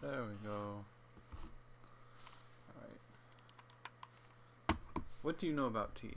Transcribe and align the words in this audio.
There 0.00 0.22
we 0.22 0.48
go. 0.48 0.84
Alright. 2.76 3.00
What 5.22 5.38
do 5.38 5.46
you 5.46 5.52
know 5.52 5.66
about 5.66 5.94
tea? 5.94 6.14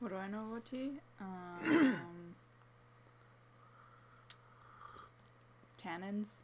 What 0.00 0.10
do 0.10 0.16
I 0.16 0.28
know 0.28 0.46
about 0.50 0.64
tea? 0.64 0.92
Um, 1.20 2.34
tannins. 5.80 6.42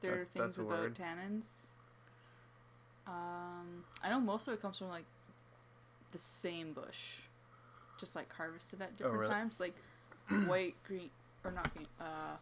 There 0.00 0.20
are 0.20 0.24
things 0.24 0.58
about 0.58 0.68
word. 0.80 0.94
tannins. 0.94 1.68
Um, 3.06 3.84
I 4.02 4.08
know 4.10 4.20
most 4.20 4.46
of 4.48 4.54
it 4.54 4.60
comes 4.62 4.78
from 4.78 4.88
like 4.88 5.04
the 6.12 6.18
same 6.18 6.72
bush, 6.72 7.14
just 7.98 8.14
like 8.16 8.32
harvested 8.32 8.82
at 8.82 8.96
different 8.96 9.16
Oh, 9.16 9.20
really? 9.20 9.32
times, 9.32 9.60
like 9.60 9.74
white, 10.46 10.74
green, 10.86 11.10
or 11.44 11.50
not 11.52 11.72
green. 11.74 11.86
Uh, 12.00 12.36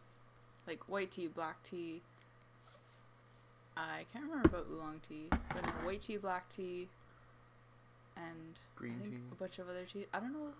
like 0.67 0.87
white 0.89 1.11
tea, 1.11 1.27
black 1.27 1.61
tea. 1.63 2.01
I 3.77 4.05
can't 4.13 4.25
remember 4.25 4.47
about 4.47 4.67
oolong 4.71 5.01
tea, 5.07 5.27
but 5.29 5.65
no, 5.65 5.71
white 5.85 6.01
tea, 6.01 6.17
black 6.17 6.47
tea, 6.49 6.87
and 8.15 8.57
Green 8.75 8.95
I 8.97 9.01
think 9.01 9.13
tea? 9.15 9.19
a 9.31 9.35
bunch 9.35 9.59
of 9.59 9.69
other 9.69 9.83
tea. 9.85 10.05
I 10.13 10.19
don't 10.19 10.31
know. 10.33 10.53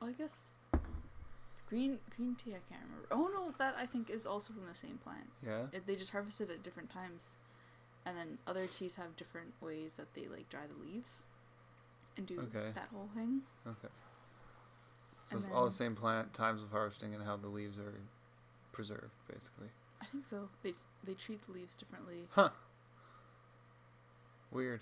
Well, 0.00 0.10
I 0.10 0.12
guess 0.12 0.56
it's 0.72 1.62
green 1.68 1.98
green 2.14 2.34
tea. 2.34 2.50
I 2.50 2.60
can't 2.70 2.82
remember. 2.84 3.08
Oh 3.10 3.30
no, 3.32 3.54
that 3.58 3.74
I 3.78 3.86
think 3.86 4.10
is 4.10 4.26
also 4.26 4.52
from 4.52 4.66
the 4.66 4.74
same 4.74 4.98
plant. 4.98 5.28
Yeah? 5.44 5.62
It, 5.72 5.86
they 5.86 5.96
just 5.96 6.10
harvest 6.12 6.40
it 6.40 6.50
at 6.50 6.62
different 6.62 6.90
times, 6.90 7.30
and 8.04 8.16
then 8.16 8.38
other 8.46 8.66
teas 8.66 8.96
have 8.96 9.16
different 9.16 9.52
ways 9.62 9.96
that 9.96 10.12
they 10.14 10.28
like 10.28 10.48
dry 10.50 10.66
the 10.66 10.86
leaves, 10.86 11.22
and 12.18 12.26
do 12.26 12.38
Okay. 12.54 12.70
that 12.74 12.88
whole 12.92 13.08
thing. 13.14 13.40
Okay. 13.66 13.88
So 15.30 15.36
And 15.36 15.40
it's 15.44 15.52
all 15.54 15.64
the 15.64 15.70
same 15.70 15.94
plant, 15.94 16.32
times 16.32 16.62
of 16.62 16.70
harvesting, 16.70 17.14
and 17.14 17.22
how 17.24 17.36
the 17.36 17.48
leaves 17.48 17.78
are 17.78 17.94
preserved, 18.72 19.12
basically. 19.30 19.68
I 20.00 20.04
think 20.06 20.24
so. 20.24 20.48
They 20.62 20.72
they 21.04 21.14
treat 21.14 21.44
the 21.46 21.52
leaves 21.52 21.76
differently. 21.76 22.28
Huh. 22.30 22.50
Weird. 24.50 24.80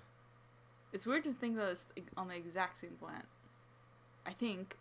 It's 0.92 1.06
weird 1.06 1.24
to 1.24 1.32
think 1.32 1.56
that 1.56 1.68
it's 1.70 1.86
on 2.16 2.28
the 2.28 2.36
exact 2.36 2.78
same 2.78 2.96
plant. 3.00 3.24
I 4.24 4.30
think 4.30 4.76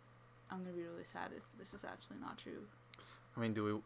I'm 0.50 0.62
gonna 0.62 0.76
be 0.76 0.82
really 0.82 1.04
sad 1.04 1.30
if 1.36 1.42
this 1.58 1.74
is 1.74 1.84
actually 1.84 2.18
not 2.20 2.38
true. 2.38 2.64
I 3.36 3.40
mean, 3.40 3.54
do 3.54 3.64
we 3.64 3.80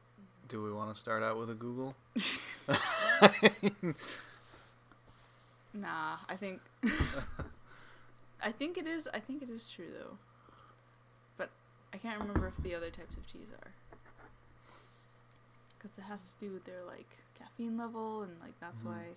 do 0.49 0.63
we 0.63 0.73
want 0.73 0.95
to 0.95 1.01
start 1.01 1.23
out 1.23 1.39
with 1.39 1.51
a 1.51 1.55
Google? 1.55 1.95
Nah, 5.73 6.17
I 6.29 6.37
think 6.37 6.61
I 8.43 8.53
think 8.53 8.77
it 8.77 8.87
is. 8.87 9.09
I 9.13 9.21
think 9.21 9.43
it 9.43 9.51
is 9.51 9.69
true 9.69 9.89
though. 9.93 10.19
But 11.37 11.51
I 11.95 11.99
can't 11.99 12.19
remember 12.19 12.49
if 12.49 12.63
the 12.63 12.75
other 12.75 12.91
types 12.91 13.17
of 13.17 13.27
teas 13.27 13.49
are. 13.53 13.73
Cuz 15.81 15.99
it 15.99 16.03
has 16.03 16.33
to 16.35 16.39
do 16.47 16.53
with 16.53 16.65
their 16.65 16.85
like 16.85 17.19
caffeine 17.35 17.77
level 17.77 18.23
and 18.23 18.39
like 18.41 18.59
that's 18.61 18.85
Mhm. 18.85 18.85
why 18.85 19.17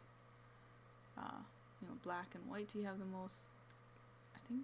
uh 1.18 1.40
you 1.82 1.88
know, 1.88 1.96
black 2.04 2.34
and 2.36 2.50
white 2.50 2.70
tea 2.70 2.84
have 2.84 3.00
the 3.00 3.06
most 3.06 3.50
I 4.36 4.40
think 4.48 4.62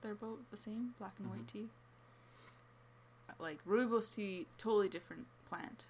they're 0.00 0.14
both 0.14 0.38
the 0.50 0.56
same, 0.56 0.94
black 0.98 1.14
and 1.18 1.28
white 1.30 1.46
Mhm. 1.46 1.52
tea. 1.52 1.68
Uh, 3.28 3.34
Like 3.38 3.64
rooibos 3.66 4.14
tea, 4.14 4.46
totally 4.58 4.88
different 4.88 5.26
plant. 5.48 5.86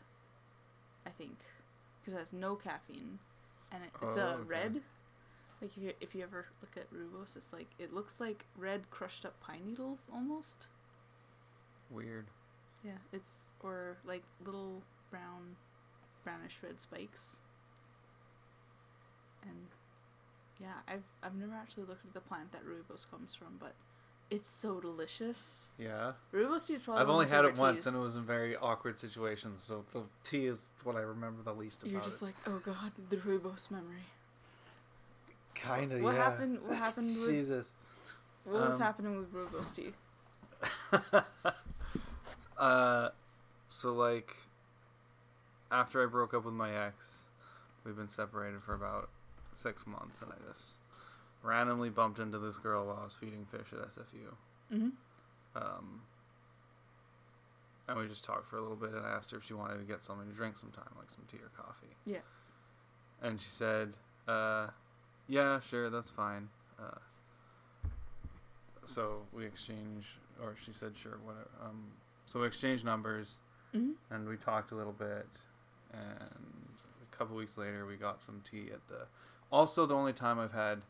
I 1.06 1.10
think 1.10 1.38
because 2.00 2.14
it 2.14 2.18
has 2.18 2.32
no 2.32 2.56
caffeine 2.56 3.18
and 3.72 3.84
it, 3.84 3.90
it's 4.00 4.16
Oh, 4.16 4.16
a 4.16 4.38
okay. 4.42 4.46
red 4.46 4.82
like 5.60 5.70
if 5.76 5.78
you 5.78 5.92
if 6.00 6.14
you 6.14 6.22
ever 6.22 6.46
look 6.60 6.76
at 6.76 6.92
rooibos, 6.92 7.36
it's 7.36 7.52
like 7.52 7.68
it 7.78 7.92
looks 7.92 8.20
like 8.20 8.46
red 8.56 8.90
crushed 8.90 9.24
up 9.24 9.40
pine 9.40 9.62
needles 9.66 10.08
almost. 10.12 10.68
Weird. 11.90 12.26
Yeah, 12.84 12.98
it's 13.12 13.54
or 13.62 13.96
like 14.04 14.22
little 14.44 14.82
brown, 15.12 15.54
brownish 16.24 16.56
red 16.64 16.80
spikes. 16.80 17.36
And 19.42 19.66
yeah, 20.58 20.72
I've 20.88 21.04
I've 21.22 21.34
never 21.36 21.54
actually 21.54 21.84
looked 21.84 22.04
at 22.04 22.14
the 22.14 22.20
plant 22.20 22.50
that 22.52 22.62
rooibos 22.64 23.08
comes 23.10 23.34
from, 23.34 23.58
but 23.60 23.74
it's 24.30 24.48
so 24.48 24.80
delicious. 24.80 25.68
Yeah. 25.78 26.12
Rooibos 26.32 26.66
tea 26.66 26.74
is 26.74 26.82
probably 26.82 27.02
I've 27.02 27.08
only 27.10 27.28
had 27.28 27.44
it 27.44 27.58
once, 27.58 27.78
teas. 27.78 27.86
and 27.88 27.96
it 27.96 28.00
was 28.00 28.16
in 28.16 28.22
very 28.24 28.56
awkward 28.56 28.96
situations. 28.96 29.62
So 29.62 29.84
the 29.92 30.02
tea 30.24 30.46
is 30.46 30.70
what 30.84 30.96
I 30.96 31.00
remember 31.00 31.42
the 31.42 31.52
least 31.52 31.82
about 31.82 31.92
You're 31.92 32.00
just 32.00 32.22
it. 32.22 32.26
like, 32.26 32.34
oh 32.46 32.60
god, 32.64 32.92
the 33.10 33.16
rooibos 33.18 33.70
memory. 33.70 34.06
Kinda, 35.54 35.98
What 35.98 36.14
happened? 36.16 36.58
What 36.64 36.76
happened 36.86 37.06
with 37.06 37.28
Jesus. 37.28 37.74
what 38.44 38.62
was 38.66 38.76
Um, 38.76 38.80
happening 38.80 39.18
with 39.18 39.32
rooibos 39.32 39.74
tea? 39.76 39.92
uh, 42.58 43.08
so 43.68 43.92
like, 43.92 44.34
after 45.72 46.02
I 46.02 46.06
broke 46.06 46.34
up 46.34 46.44
with 46.44 46.54
my 46.54 46.86
ex, 46.86 47.30
we've 47.84 47.96
been 47.96 48.08
separated 48.08 48.62
for 48.62 48.74
about 48.74 49.08
six 49.56 49.86
months, 49.86 50.18
and 50.22 50.30
I 50.30 50.36
just 50.52 50.80
randomly 51.42 51.90
bumped 51.90 52.18
into 52.20 52.38
this 52.38 52.58
girl 52.58 52.86
while 52.86 52.98
I 53.00 53.04
was 53.04 53.14
feeding 53.14 53.44
fish 53.46 53.72
at 53.72 53.88
SFU. 53.88 54.34
Mm-hmm. 54.72 54.88
Um, 55.56 56.02
and 57.88 57.98
we 57.98 58.06
just 58.06 58.22
talked 58.24 58.46
for 58.48 58.58
a 58.58 58.60
little 58.62 58.76
bit, 58.76 58.90
and 58.92 59.04
I 59.04 59.10
asked 59.10 59.30
her 59.32 59.38
if 59.38 59.44
she 59.44 59.54
wanted 59.54 59.78
to 59.78 59.84
get 59.84 60.00
something 60.02 60.28
to 60.28 60.34
drink 60.34 60.56
sometime, 60.56 60.84
like 60.98 61.10
some 61.10 61.24
tea 61.30 61.38
or 61.38 61.50
coffee. 61.56 61.96
Yeah. 62.06 62.18
And 63.22 63.40
she 63.40 63.48
said, 63.48 63.94
uh, 64.28 64.68
"Yeah, 65.26 65.60
sure, 65.60 65.90
that's 65.90 66.10
fine." 66.10 66.48
Uh, 66.78 66.98
so 68.84 69.22
we 69.32 69.44
exchange, 69.46 70.06
or 70.40 70.54
she 70.64 70.72
said, 70.72 70.96
"Sure, 70.96 71.18
whatever." 71.24 71.48
Um, 71.64 71.84
so 72.26 72.40
we 72.40 72.46
exchanged 72.46 72.84
numbers, 72.84 73.40
Mm-hmm. 73.74 74.14
and 74.14 74.28
we 74.28 74.36
talked 74.36 74.70
a 74.72 74.74
little 74.74 74.92
bit, 74.92 75.26
and 75.92 76.30
a 77.12 77.16
couple 77.16 77.36
weeks 77.36 77.56
later, 77.58 77.86
we 77.86 77.96
got 77.96 78.20
some 78.20 78.42
tea 78.48 78.70
at 78.72 78.86
the. 78.88 79.06
Also, 79.50 79.84
the 79.86 79.94
only 79.94 80.12
time 80.12 80.38
I've 80.38 80.52
had 80.52 80.82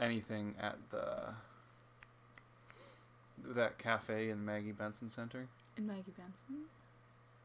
anything 0.00 0.54
at 0.60 0.76
the 0.90 1.34
that 3.54 3.78
cafe 3.78 4.30
in 4.30 4.44
Maggie 4.44 4.72
Benson 4.72 5.08
Center, 5.08 5.46
In 5.76 5.86
Maggie 5.86 6.12
Benson. 6.16 6.64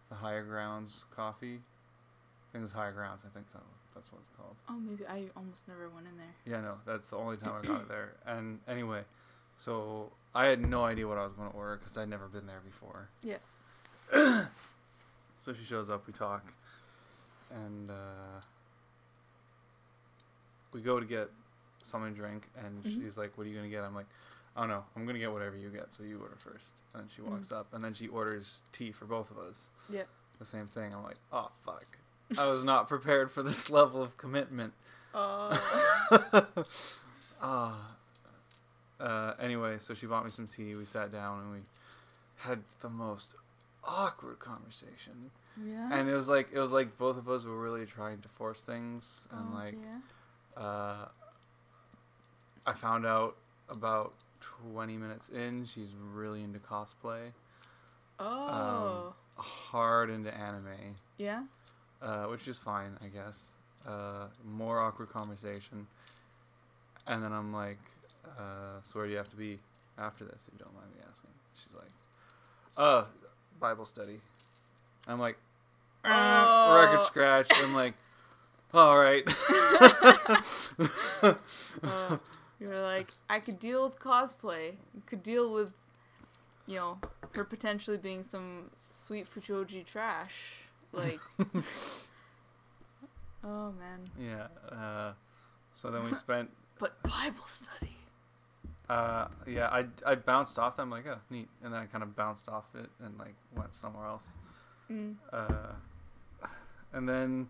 the 0.09 0.15
Higher 0.15 0.43
Grounds 0.43 1.05
Coffee. 1.15 1.59
I 1.59 2.51
think 2.51 2.61
it 2.61 2.63
was 2.63 2.71
Higher 2.71 2.91
Grounds. 2.91 3.23
I 3.25 3.29
think 3.33 3.47
that 3.51 3.59
was, 3.59 3.79
that's 3.93 4.11
what 4.11 4.19
it's 4.21 4.31
called. 4.35 4.55
Oh, 4.69 4.79
maybe 4.79 5.05
I 5.07 5.25
almost 5.37 5.67
never 5.67 5.89
went 5.89 6.07
in 6.07 6.17
there. 6.17 6.33
Yeah, 6.45 6.61
no, 6.61 6.75
that's 6.85 7.07
the 7.07 7.17
only 7.17 7.37
time 7.37 7.53
I 7.63 7.67
got 7.67 7.81
it 7.81 7.87
there. 7.87 8.13
And 8.25 8.59
anyway, 8.67 9.01
so 9.57 10.11
I 10.33 10.45
had 10.45 10.65
no 10.67 10.83
idea 10.83 11.07
what 11.07 11.17
I 11.17 11.23
was 11.23 11.33
going 11.33 11.49
to 11.51 11.55
order 11.55 11.77
because 11.77 11.97
I'd 11.97 12.09
never 12.09 12.27
been 12.27 12.47
there 12.47 12.61
before. 12.65 13.09
Yeah. 13.23 13.37
so 15.37 15.53
she 15.53 15.63
shows 15.63 15.89
up, 15.89 16.07
we 16.07 16.13
talk, 16.13 16.53
and 17.53 17.89
uh, 17.91 18.41
we 20.73 20.81
go 20.81 20.99
to 20.99 21.05
get 21.05 21.29
something 21.83 22.13
to 22.15 22.21
drink, 22.21 22.47
and 22.57 22.83
Mhm. 22.83 22.93
she's 23.03 23.17
like, 23.17 23.37
"What 23.37 23.45
are 23.45 23.49
you 23.49 23.55
gonna 23.55 23.69
get?" 23.69 23.83
I'm 23.83 23.95
like, 23.95 24.07
"Oh 24.55 24.65
no, 24.65 24.85
I'm 24.95 25.05
gonna 25.05 25.19
get 25.19 25.31
whatever 25.31 25.57
you 25.57 25.69
get, 25.69 25.91
so 25.91 26.03
you 26.03 26.19
order 26.21 26.35
first. 26.37 26.81
And 26.93 27.09
she 27.11 27.21
walks 27.21 27.49
Mm. 27.49 27.57
up, 27.57 27.73
and 27.73 27.83
then 27.83 27.93
she 27.93 28.07
orders 28.07 28.61
tea 28.71 28.91
for 28.91 29.05
both 29.05 29.31
of 29.31 29.37
us. 29.37 29.69
Yeah. 29.89 30.03
The 30.39 30.45
same 30.45 30.65
thing. 30.67 30.93
I'm 30.93 31.03
like, 31.03 31.17
"Oh 31.31 31.51
fuck." 31.65 31.85
I 32.37 32.47
was 32.47 32.63
not 32.63 32.87
prepared 32.87 33.31
for 33.31 33.43
this 33.43 33.69
level 33.69 34.01
of 34.01 34.17
commitment. 34.17 34.73
Oh. 35.13 35.51
Ah. 37.43 37.95
uh, 38.99 39.33
anyway, 39.39 39.79
so 39.79 39.95
she 39.95 40.05
bought 40.05 40.23
me 40.23 40.29
some 40.29 40.47
tea. 40.47 40.75
We 40.75 40.85
sat 40.85 41.11
down 41.11 41.39
and 41.41 41.51
we 41.51 41.61
had 42.37 42.63
the 42.81 42.89
most 42.89 43.33
awkward 43.83 44.37
conversation. 44.37 45.31
Yeah. 45.57 45.89
And 45.91 46.07
it 46.09 46.13
was 46.13 46.27
like 46.27 46.49
it 46.53 46.59
was 46.59 46.71
like 46.71 46.97
both 46.97 47.17
of 47.17 47.29
us 47.29 47.45
were 47.45 47.59
really 47.59 47.85
trying 47.85 48.19
to 48.21 48.29
force 48.29 48.61
things 48.61 49.27
and 49.31 49.51
Oh, 49.51 49.55
like 49.57 49.75
yeah. 50.55 50.61
uh, 50.63 51.07
I 52.65 52.73
found 52.73 53.05
out 53.05 53.35
about 53.69 54.13
20 54.73 54.97
minutes 54.97 55.29
in 55.29 55.65
she's 55.65 55.89
really 56.13 56.43
into 56.43 56.59
cosplay, 56.59 57.31
Oh. 58.19 59.13
hard 59.35 60.09
into 60.09 60.33
anime, 60.33 60.95
yeah. 61.17 61.43
uh, 62.01 62.25
which 62.25 62.47
is 62.47 62.57
fine, 62.57 62.97
I 63.03 63.07
guess. 63.07 63.45
Uh, 63.87 64.27
more 64.45 64.79
awkward 64.79 65.09
conversation. 65.09 65.87
And 67.07 67.23
then 67.23 67.33
I'm 67.33 67.51
like, 67.51 67.79
uh, 68.37 68.79
so 68.83 68.99
where 68.99 69.05
do 69.07 69.11
you 69.11 69.17
have 69.17 69.29
to 69.29 69.35
be 69.35 69.59
after 69.97 70.23
this, 70.23 70.47
if 70.47 70.53
you 70.53 70.59
don't 70.59 70.73
mind 70.75 70.87
me 70.95 71.01
asking? 71.09 71.31
She's 71.55 71.73
like, 71.73 71.89
uh, 72.77 73.05
Bible 73.59 73.85
study. 73.85 74.19
I'm 75.07 75.17
like, 75.19 75.37
"Uh, 76.05 76.79
record 76.81 76.99
Oh. 76.99 77.05
scratch. 77.05 77.51
I'm 77.63 77.73
like, 77.73 77.93
all 78.73 78.97
right. 78.97 79.23
Uh, 81.83 82.17
you're 82.59 82.79
like, 82.79 83.11
I 83.29 83.39
could 83.39 83.59
deal 83.59 83.83
with 83.85 83.99
cosplay. 83.99 84.73
You 84.93 85.01
could 85.05 85.23
deal 85.23 85.51
with, 85.51 85.73
you 86.67 86.75
know, 86.77 86.97
her 87.35 87.43
potentially 87.43 87.97
being 87.97 88.23
some 88.23 88.69
sweet 88.89 89.27
fujoshi 89.31 89.85
trash. 89.85 90.53
Like, 90.93 91.19
oh 93.43 93.71
man. 93.73 93.99
yeah. 94.19 94.47
Uh, 94.71 95.13
so 95.73 95.89
then 95.91 96.03
we 96.05 96.13
spent, 96.13 96.49
But 96.79 97.01
Bible 97.03 97.45
study. 97.45 97.95
uh, 98.89 99.27
yeah, 99.47 99.67
I, 99.69 99.85
I 100.05 100.15
bounced 100.15 100.57
off 100.59 100.75
them, 100.77 100.89
like, 100.89 101.05
oh, 101.07 101.17
neat. 101.29 101.47
And 101.63 101.71
then 101.73 101.79
I 101.81 101.85
kind 101.85 102.03
of 102.03 102.15
bounced 102.15 102.49
off 102.49 102.65
it 102.75 102.89
and, 103.03 103.17
like, 103.19 103.35
went 103.55 103.73
somewhere 103.75 104.05
else. 104.05 104.27
Mm. 104.91 105.15
Uh, 105.31 105.73
and 106.93 107.07
then 107.07 107.49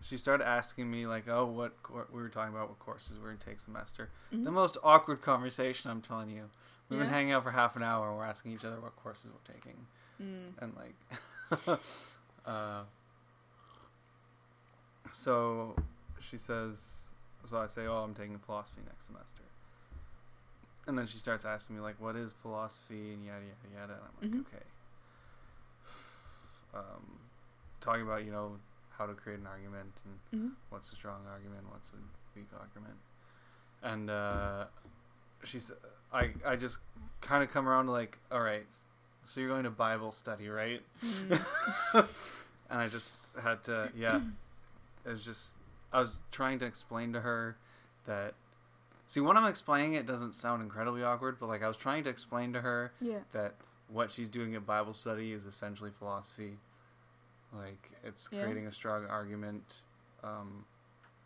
she 0.00 0.16
started 0.16 0.46
asking 0.48 0.90
me 0.90 1.06
like, 1.06 1.28
"Oh, 1.28 1.44
what 1.44 1.82
cour 1.82 2.06
we 2.12 2.22
were 2.22 2.28
talking 2.28 2.54
about? 2.54 2.68
What 2.68 2.78
courses 2.78 3.18
we're 3.18 3.28
gonna 3.32 3.38
take 3.44 3.60
semester?" 3.60 4.08
Mhm. 4.32 4.44
The 4.44 4.50
most 4.52 4.78
awkward 4.82 5.20
conversation, 5.22 5.90
I'm 5.90 6.00
telling 6.02 6.30
you. 6.30 6.48
We've 6.88 6.98
been 6.98 7.08
hanging 7.10 7.32
out 7.32 7.42
for 7.42 7.50
half 7.50 7.76
an 7.76 7.82
hour. 7.82 8.08
and 8.08 8.16
We're 8.16 8.24
asking 8.24 8.52
each 8.52 8.64
other 8.64 8.80
what 8.80 8.96
courses 8.96 9.30
we're 9.32 9.52
taking, 9.54 9.86
Mm. 10.20 10.52
and 10.62 10.74
like, 10.74 10.94
uh, 12.46 12.84
so 15.10 15.74
she 16.20 16.38
says, 16.38 17.08
so 17.44 17.58
I 17.58 17.66
say, 17.66 17.86
"Oh, 17.86 17.98
I'm 17.98 18.14
taking 18.14 18.38
philosophy 18.38 18.80
next 18.86 19.06
semester," 19.06 19.42
and 20.86 20.96
then 20.98 21.06
she 21.06 21.18
starts 21.18 21.44
asking 21.44 21.76
me 21.76 21.82
like, 21.82 22.00
"What 22.00 22.16
is 22.16 22.32
philosophy?" 22.32 23.12
and 23.12 23.24
yada 23.24 23.44
yada 23.44 23.74
yada, 23.80 23.92
and 23.94 24.02
I'm 24.02 24.30
like, 24.32 24.46
Mhm. 24.46 24.46
"Okay." 24.54 24.64
Um, 26.74 27.18
talking 27.80 28.02
about 28.02 28.24
you 28.24 28.30
know 28.32 28.56
how 28.90 29.06
to 29.06 29.14
create 29.14 29.38
an 29.38 29.46
argument 29.46 29.92
and 30.04 30.40
Mhm. 30.40 30.52
what's 30.70 30.92
a 30.92 30.96
strong 30.96 31.26
argument, 31.26 31.64
what's 31.70 31.90
a 31.92 31.96
weak 32.34 32.48
argument, 32.58 32.96
and 33.82 34.10
uh, 34.10 34.66
she's 35.44 35.70
I 36.12 36.34
I 36.44 36.56
just 36.56 36.78
kind 37.20 37.42
of 37.42 37.50
come 37.50 37.68
around 37.68 37.86
to 37.86 37.92
like, 37.92 38.18
all 38.30 38.40
right, 38.40 38.66
so 39.24 39.40
you're 39.40 39.48
going 39.48 39.64
to 39.64 39.70
Bible 39.70 40.12
study, 40.12 40.48
right? 40.48 40.82
Mm. 41.02 41.40
and 42.70 42.80
I 42.80 42.88
just 42.88 43.20
had 43.42 43.62
to, 43.64 43.90
yeah, 43.94 44.20
it 45.04 45.08
was 45.08 45.24
just 45.24 45.54
I 45.92 46.00
was 46.00 46.18
trying 46.32 46.58
to 46.60 46.66
explain 46.66 47.12
to 47.12 47.20
her 47.20 47.56
that. 48.06 48.34
See, 49.06 49.20
when 49.20 49.38
I'm 49.38 49.46
explaining 49.46 49.94
it, 49.94 50.00
it 50.00 50.06
doesn't 50.06 50.34
sound 50.34 50.62
incredibly 50.62 51.02
awkward, 51.02 51.38
but 51.40 51.46
like 51.48 51.62
I 51.62 51.68
was 51.68 51.78
trying 51.78 52.04
to 52.04 52.10
explain 52.10 52.52
to 52.52 52.60
her 52.60 52.92
yeah. 53.00 53.20
that 53.32 53.54
what 53.88 54.10
she's 54.10 54.28
doing 54.28 54.54
at 54.54 54.66
Bible 54.66 54.92
study 54.92 55.32
is 55.32 55.46
essentially 55.46 55.90
philosophy. 55.90 56.56
Like 57.52 57.90
it's 58.04 58.28
Yeah. 58.30 58.40
creating 58.40 58.66
a 58.66 58.72
strong 58.72 59.06
argument 59.06 59.76
um, 60.22 60.64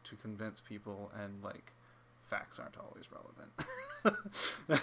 to 0.05 0.17
convince 0.17 0.61
people, 0.61 1.11
and 1.23 1.43
like 1.43 1.73
facts 2.29 2.59
aren't 2.59 2.77
always 2.79 3.07
relevant. 3.13 4.83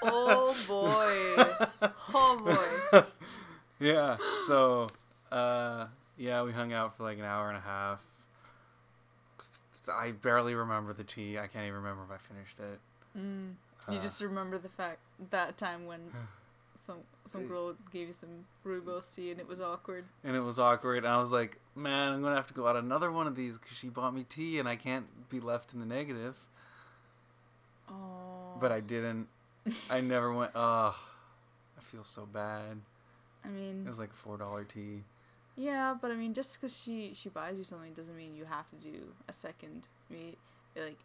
Oh 0.00 0.54
boy. 0.68 1.90
Oh 2.14 2.88
boy. 2.92 3.02
yeah. 3.80 4.16
So, 4.46 4.86
uh, 5.32 5.86
yeah, 6.16 6.42
we 6.44 6.52
hung 6.52 6.72
out 6.72 6.96
for 6.96 7.02
like 7.02 7.18
an 7.18 7.24
hour 7.24 7.48
and 7.48 7.56
a 7.56 7.60
half. 7.60 8.00
I 9.92 10.12
barely 10.12 10.54
remember 10.54 10.92
the 10.92 11.02
tea. 11.02 11.36
I 11.38 11.48
can't 11.48 11.64
even 11.64 11.78
remember 11.78 12.02
if 12.04 12.10
I 12.12 12.18
finished 12.32 12.58
it. 12.60 12.78
Mm. 13.18 13.54
You 13.92 13.98
Uh, 13.98 14.00
just 14.00 14.20
remember 14.22 14.56
the 14.58 14.68
fact 14.68 14.98
that 15.30 15.56
time 15.58 15.86
when 15.86 16.12
some 16.88 17.00
some 17.26 17.46
girl 17.46 17.74
gave 17.92 18.08
you 18.08 18.14
some 18.14 18.30
rooibos 18.66 19.14
tea 19.14 19.30
and 19.30 19.38
it 19.40 19.46
was 19.46 19.60
awkward. 19.60 20.04
and 20.24 20.34
it 20.34 20.40
was 20.40 20.58
awkward. 20.58 21.04
And 21.04 21.12
I 21.12 21.20
was 21.20 21.32
like, 21.32 21.58
man, 21.76 22.12
I'm 22.14 22.22
gonna 22.22 22.36
have 22.36 22.46
to 22.48 22.54
go 22.54 22.66
out 22.66 22.76
another 22.76 23.12
one 23.12 23.26
of 23.26 23.36
these 23.36 23.58
because 23.58 23.76
she 23.76 23.88
bought 23.90 24.14
me 24.14 24.24
tea, 24.24 24.58
and 24.58 24.66
I 24.68 24.76
can't 24.76 25.06
be 25.28 25.38
left 25.40 25.74
in 25.74 25.80
the 25.80 25.86
negative. 25.86 26.36
Oh. 27.90 28.56
But 28.60 28.72
I 28.72 28.80
didn't. 28.80 29.28
I 29.90 30.00
never 30.00 30.32
went. 30.32 30.52
Oh, 30.54 30.96
I 31.78 31.80
feel 31.82 32.04
so 32.04 32.26
bad. 32.26 32.80
I 33.44 33.48
mean, 33.48 33.84
It 33.86 33.88
was 33.90 33.98
like 33.98 34.10
a 34.10 34.16
four 34.16 34.36
dollar 34.38 34.64
tea. 34.64 35.04
yeah, 35.56 35.94
but 36.00 36.10
I 36.10 36.14
mean, 36.14 36.34
just 36.34 36.54
because 36.56 36.76
she 36.76 37.12
she 37.14 37.28
buys 37.28 37.56
you 37.58 37.64
something 37.64 37.92
doesn't 37.92 38.16
mean 38.16 38.34
you 38.34 38.44
have 38.46 38.68
to 38.70 38.76
do 38.76 39.12
a 39.28 39.32
second 39.32 39.88
meet. 40.10 40.38
Like, 40.76 40.98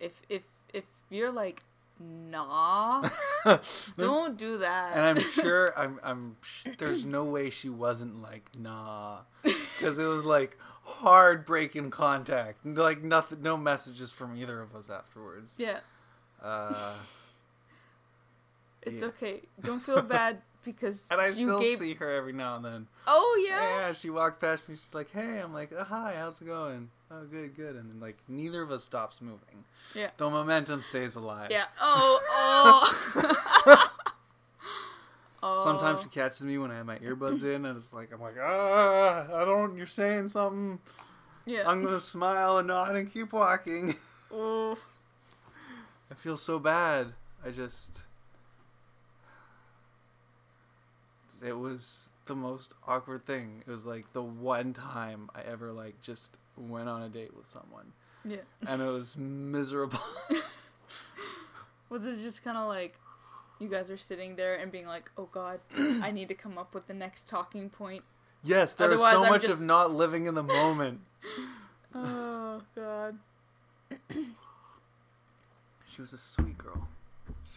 if 0.00 0.20
if 0.28 0.42
if 0.74 0.84
you're 1.10 1.32
like, 1.32 1.62
nah, 2.00 3.08
don't 3.98 4.36
do 4.36 4.58
that. 4.58 4.92
And 4.96 5.04
I'm 5.04 5.20
sure 5.32 5.72
I'm 5.78 5.98
I'm 6.02 6.36
sh- 6.42 6.68
there's 6.78 7.04
no 7.04 7.24
way 7.24 7.50
she 7.50 7.68
wasn't 7.68 8.22
like 8.22 8.48
nah, 8.58 9.18
because 9.42 9.98
it 9.98 10.04
was 10.04 10.24
like 10.24 10.58
hard 10.84 11.44
breaking 11.44 11.90
contact, 11.90 12.64
like 12.64 13.02
nothing, 13.02 13.42
no 13.42 13.56
messages 13.56 14.10
from 14.10 14.36
either 14.36 14.60
of 14.60 14.74
us 14.76 14.88
afterwards. 14.90 15.54
yeah, 15.58 15.80
Uh, 16.42 16.92
it's 18.82 19.02
Yeah. 19.02 19.08
okay. 19.08 19.42
Don't 19.62 19.80
feel 19.80 20.02
bad 20.02 20.42
because 20.64 21.08
and 21.10 21.20
I 21.20 21.28
you 21.28 21.34
still 21.34 21.60
gave. 21.60 21.78
see 21.78 21.94
her 21.94 22.10
every 22.12 22.32
now 22.32 22.56
and 22.56 22.64
then. 22.64 22.86
Oh 23.06 23.42
Yeah. 23.46 23.60
yeah. 23.88 23.92
she 23.92 24.10
walked 24.10 24.40
past 24.40 24.68
me. 24.68 24.76
She's 24.76 24.94
like, 24.94 25.10
"Hey," 25.10 25.38
I'm 25.40 25.52
like, 25.54 25.72
oh, 25.76 25.84
"Hi, 25.84 26.14
how's 26.18 26.40
it 26.40 26.44
going?" 26.46 26.90
Oh, 27.10 27.24
good, 27.24 27.54
good. 27.54 27.76
And 27.76 27.90
then 27.90 28.00
like 28.00 28.18
neither 28.28 28.62
of 28.62 28.70
us 28.70 28.82
stops 28.82 29.20
moving. 29.20 29.64
Yeah. 29.94 30.10
The 30.16 30.28
momentum 30.28 30.82
stays 30.82 31.14
alive. 31.14 31.48
Yeah. 31.50 31.66
Oh. 31.80 32.20
Oh. 32.32 33.88
oh. 35.42 35.62
Sometimes 35.62 36.02
she 36.02 36.08
catches 36.08 36.44
me 36.44 36.58
when 36.58 36.70
I 36.70 36.76
have 36.76 36.86
my 36.86 36.98
earbuds 36.98 37.44
in, 37.44 37.64
and 37.64 37.78
it's 37.78 37.94
like 37.94 38.12
I'm 38.12 38.20
like, 38.20 38.36
ah, 38.40 39.26
I 39.32 39.44
don't. 39.44 39.76
You're 39.76 39.86
saying 39.86 40.28
something. 40.28 40.80
Yeah. 41.44 41.68
I'm 41.68 41.84
gonna 41.84 42.00
smile 42.00 42.58
and 42.58 42.68
nod 42.68 42.96
and 42.96 43.12
keep 43.12 43.32
walking. 43.32 43.94
Oh. 44.32 44.76
I 46.10 46.14
feel 46.14 46.36
so 46.36 46.58
bad. 46.58 47.12
I 47.44 47.50
just. 47.50 48.00
It 51.44 51.56
was 51.56 52.10
the 52.26 52.34
most 52.34 52.74
awkward 52.86 53.24
thing. 53.26 53.62
It 53.64 53.70
was 53.70 53.86
like 53.86 54.12
the 54.12 54.22
one 54.22 54.72
time 54.72 55.30
I 55.34 55.42
ever 55.42 55.72
like 55.72 56.00
just 56.02 56.36
went 56.56 56.88
on 56.88 57.02
a 57.02 57.08
date 57.08 57.36
with 57.36 57.46
someone, 57.46 57.92
Yeah. 58.24 58.36
and 58.66 58.80
it 58.82 58.86
was 58.90 59.16
miserable. 59.16 59.98
Was 61.88 62.04
it 62.06 62.18
just 62.18 62.42
kind 62.42 62.56
of 62.58 62.66
like 62.68 62.98
you 63.60 63.68
guys 63.68 63.90
are 63.92 63.96
sitting 63.96 64.34
there 64.36 64.56
and 64.56 64.72
being 64.72 64.86
like, 64.86 65.10
"Oh 65.16 65.28
God, 65.30 65.60
I 66.02 66.10
need 66.10 66.28
to 66.28 66.34
come 66.34 66.58
up 66.58 66.74
with 66.74 66.86
the 66.88 66.94
next 66.94 67.28
talking 67.28 67.70
point." 67.70 68.02
yes, 68.42 68.74
there 68.74 68.88
was 68.88 69.00
Otherwise, 69.00 69.14
so 69.14 69.24
I'm 69.24 69.30
much 69.30 69.42
just- 69.42 69.60
of 69.60 69.66
not 69.66 69.92
living 69.94 70.26
in 70.26 70.34
the 70.34 70.42
moment. 70.42 71.00
Oh 71.94 72.60
God. 72.74 73.18
She 75.88 76.02
was 76.02 76.12
a 76.12 76.18
sweet 76.18 76.58
girl. 76.58 76.88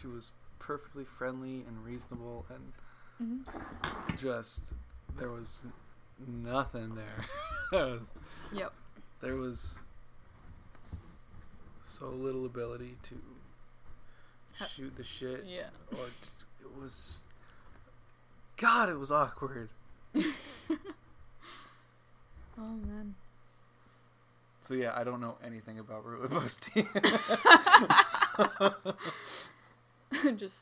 She 0.00 0.06
was 0.06 0.30
perfectly 0.58 1.04
friendly 1.04 1.64
and 1.68 1.84
reasonable, 1.84 2.46
and 2.48 2.72
hmm 3.18 4.16
just 4.16 4.72
there 5.18 5.28
was 5.30 5.66
nothing 6.26 6.94
there. 6.94 7.24
there 7.72 7.86
was 7.86 8.10
Yep. 8.52 8.72
There 9.20 9.36
was 9.36 9.80
so 11.82 12.08
little 12.08 12.46
ability 12.46 12.96
to 13.04 13.14
shoot 14.68 14.96
the 14.96 15.04
shit, 15.04 15.44
Yeah. 15.46 15.68
or 15.92 16.06
t- 16.06 16.30
it 16.62 16.76
was. 16.80 17.24
God, 18.56 18.88
it 18.88 18.98
was 18.98 19.10
awkward. 19.10 19.68
Oh 22.62 22.74
man. 22.86 23.14
So 24.60 24.74
yeah, 24.74 24.92
I 24.94 25.02
don't 25.02 25.22
know 25.22 25.36
anything 25.42 25.78
about 25.78 26.04
rooibos 26.04 26.60
tea. 26.74 26.84
just 30.36 30.58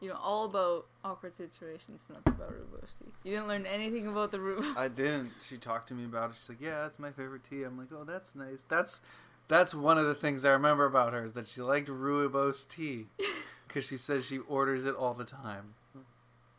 you 0.00 0.08
know 0.08 0.18
all 0.20 0.44
about 0.44 0.86
awkward 1.04 1.32
situations, 1.32 2.08
nothing 2.12 2.32
about 2.34 2.52
rooibos 2.52 2.98
tea. 2.98 3.06
You 3.24 3.32
didn't 3.32 3.48
learn 3.48 3.66
anything 3.66 4.06
about 4.06 4.30
the 4.32 4.38
rooibos. 4.38 4.76
I 4.76 4.88
didn't. 4.88 5.30
She 5.46 5.56
talked 5.56 5.88
to 5.88 5.94
me 5.94 6.04
about 6.04 6.30
it. 6.30 6.36
She's 6.38 6.48
like, 6.48 6.60
"Yeah, 6.60 6.82
that's 6.82 6.98
my 6.98 7.10
favorite 7.12 7.44
tea." 7.44 7.62
I'm 7.62 7.78
like, 7.78 7.88
"Oh, 7.92 8.04
that's 8.04 8.34
nice." 8.34 8.62
That's 8.64 9.00
that's 9.48 9.74
one 9.74 9.96
of 9.98 10.06
the 10.06 10.14
things 10.14 10.44
I 10.44 10.50
remember 10.50 10.84
about 10.86 11.12
her 11.12 11.24
is 11.24 11.32
that 11.34 11.46
she 11.46 11.62
liked 11.62 11.88
rooibos 11.88 12.68
tea 12.68 13.06
because 13.68 13.86
she 13.86 13.96
says 13.96 14.24
she 14.26 14.38
orders 14.38 14.84
it 14.84 14.94
all 14.94 15.14
the 15.14 15.24
time, 15.24 15.74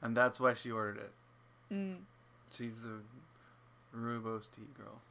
and 0.02 0.16
that's 0.16 0.40
why 0.40 0.54
she 0.54 0.72
ordered 0.72 0.98
it. 0.98 1.12
Mm. 1.74 1.96
She's 2.52 2.80
the 2.80 3.02
rooibos 3.96 4.50
tea 4.52 4.64
girl. 4.78 5.02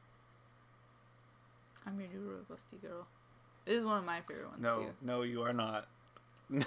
I'm 1.86 2.00
your 2.00 2.08
new 2.08 2.20
rooibos 2.20 2.68
tea 2.68 2.78
girl. 2.78 3.06
It 3.66 3.72
is 3.74 3.84
one 3.84 3.98
of 3.98 4.04
my 4.04 4.20
favorite 4.22 4.48
ones 4.48 4.62
No, 4.62 4.74
too. 4.76 4.86
no, 5.02 5.22
you 5.22 5.42
are 5.42 5.52
not. 5.52 5.88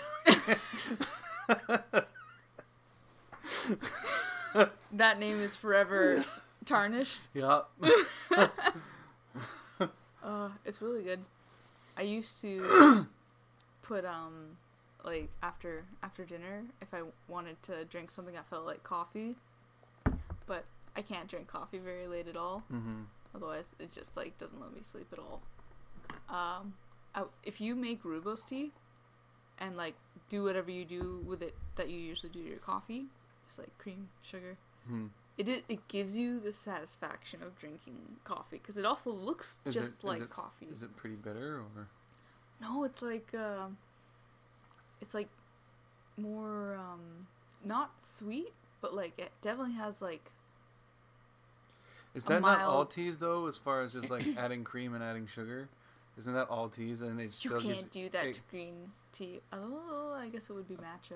That 4.91 5.19
name 5.19 5.39
is 5.41 5.55
forever 5.55 6.21
tarnished. 6.65 7.21
yeah. 7.33 7.61
Uh, 10.21 10.49
it's 10.65 10.81
really 10.81 11.01
good. 11.01 11.21
I 11.97 12.01
used 12.01 12.41
to 12.41 13.07
put 13.81 14.03
um 14.05 14.57
like 15.03 15.29
after 15.41 15.85
after 16.03 16.25
dinner 16.25 16.63
if 16.81 16.93
I 16.93 17.03
wanted 17.29 17.59
to 17.63 17.85
drink 17.85 18.11
something 18.11 18.35
that 18.35 18.45
felt 18.49 18.65
like 18.65 18.83
coffee, 18.83 19.37
but 20.45 20.65
I 20.97 21.01
can't 21.01 21.27
drink 21.29 21.47
coffee 21.47 21.77
very 21.79 22.05
late 22.07 22.27
at 22.27 22.35
all. 22.35 22.63
hmm 22.69 23.03
Otherwise, 23.33 23.75
it 23.79 23.91
just 23.93 24.17
like 24.17 24.37
doesn't 24.37 24.59
let 24.59 24.73
me 24.73 24.81
sleep 24.83 25.07
at 25.13 25.19
all. 25.19 25.41
Um, 26.29 26.73
I, 27.15 27.23
if 27.43 27.61
you 27.61 27.75
make 27.75 28.03
rooibos 28.03 28.45
tea, 28.45 28.71
and 29.59 29.77
like 29.77 29.95
do 30.29 30.43
whatever 30.43 30.71
you 30.71 30.85
do 30.85 31.23
with 31.25 31.41
it 31.41 31.55
that 31.75 31.89
you 31.89 31.97
usually 31.99 32.31
do 32.31 32.41
to 32.43 32.49
your 32.49 32.57
coffee, 32.59 33.05
just 33.47 33.59
like 33.59 33.75
cream, 33.77 34.09
sugar, 34.21 34.57
hmm 34.87 35.07
it 35.37 35.63
it 35.69 35.87
gives 35.87 36.17
you 36.17 36.37
the 36.39 36.51
satisfaction 36.51 37.41
of 37.41 37.57
drinking 37.57 37.95
coffee 38.25 38.57
because 38.57 38.77
it 38.77 38.85
also 38.85 39.09
looks 39.09 39.59
Is 39.65 39.73
it- 39.75 39.79
just 39.79 39.97
is 39.99 40.03
like 40.03 40.21
it- 40.21 40.29
coffee. 40.29 40.67
Is 40.71 40.83
it 40.83 40.95
pretty 40.97 41.15
bitter 41.15 41.61
or? 41.75 41.87
No, 42.61 42.83
it's 42.83 43.01
like 43.01 43.33
um, 43.33 43.77
it's 44.99 45.13
like 45.13 45.29
more 46.17 46.75
um, 46.75 47.27
not 47.63 47.91
sweet, 48.01 48.51
but 48.81 48.93
like 48.93 49.17
it 49.17 49.31
definitely 49.41 49.75
has 49.75 50.01
like 50.01 50.29
Is 52.13 52.25
that 52.25 52.41
not 52.41 52.59
all 52.61 52.85
teas 52.85 53.17
though? 53.19 53.47
As 53.47 53.57
far 53.57 53.81
as 53.81 53.93
just 53.93 54.09
like 54.11 54.25
adding 54.37 54.65
cream 54.65 54.93
and 54.93 55.01
adding 55.01 55.25
sugar, 55.25 55.69
isn't 56.19 56.33
that 56.33 56.49
all 56.49 56.67
teas? 56.69 57.01
And 57.01 57.17
they 57.17 57.23
You 57.23 57.31
still 57.31 57.61
can't 57.61 57.89
do 57.89 58.09
that 58.09 58.33
to 58.33 58.41
green 58.51 58.91
tea. 59.13 59.39
Oh, 59.53 60.15
I 60.19 60.27
guess 60.27 60.49
it 60.49 60.53
would 60.53 60.67
be 60.67 60.75
matcha. 60.75 61.15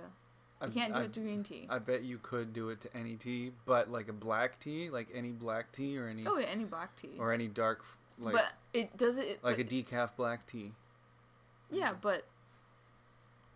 I, 0.62 0.67
You 0.67 0.72
can't 0.72 0.93
do 0.93 1.00
I, 1.01 1.03
it 1.03 1.13
to 1.13 1.19
green 1.19 1.43
tea. 1.43 1.67
I 1.69 1.79
bet 1.79 2.03
you 2.03 2.19
could 2.24 2.53
do 2.53 2.69
it 2.69 2.79
to 2.81 2.98
any 2.98 3.15
tea, 3.15 3.51
but 3.65 3.91
like 3.91 4.07
a 4.07 4.13
black 4.13 4.60
tea, 4.60 4.89
like 4.89 5.10
any 5.13 5.31
black 5.31 5.72
tea 5.74 5.98
or 5.98 6.07
any 6.07 6.24
oh, 6.25 6.38
yeah, 6.38 6.48
any 6.48 6.63
black 6.63 6.95
tea. 6.95 7.12
or 7.19 7.33
any 7.33 7.48
dark, 7.48 7.83
like 8.17 8.33
but 8.33 8.53
it 8.74 8.95
does 8.95 9.17
it. 9.17 9.43
like 9.43 9.60
a 9.60 9.63
decaf 9.63 10.15
black 10.15 10.48
tea. 10.48 10.72
Yeah, 11.69 11.93
but 12.00 12.24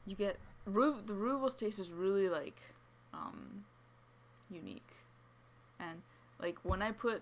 you 0.06 0.16
get 0.16 0.38
Ru- 0.66 1.02
the 1.06 1.14
rooibos 1.14 1.58
taste 1.58 1.80
is 1.80 1.90
really 1.92 2.28
like 2.28 2.60
um 3.14 3.64
unique. 4.50 4.92
And 5.80 6.02
like 6.42 6.58
when 6.64 6.82
I 6.82 6.92
put 6.92 7.22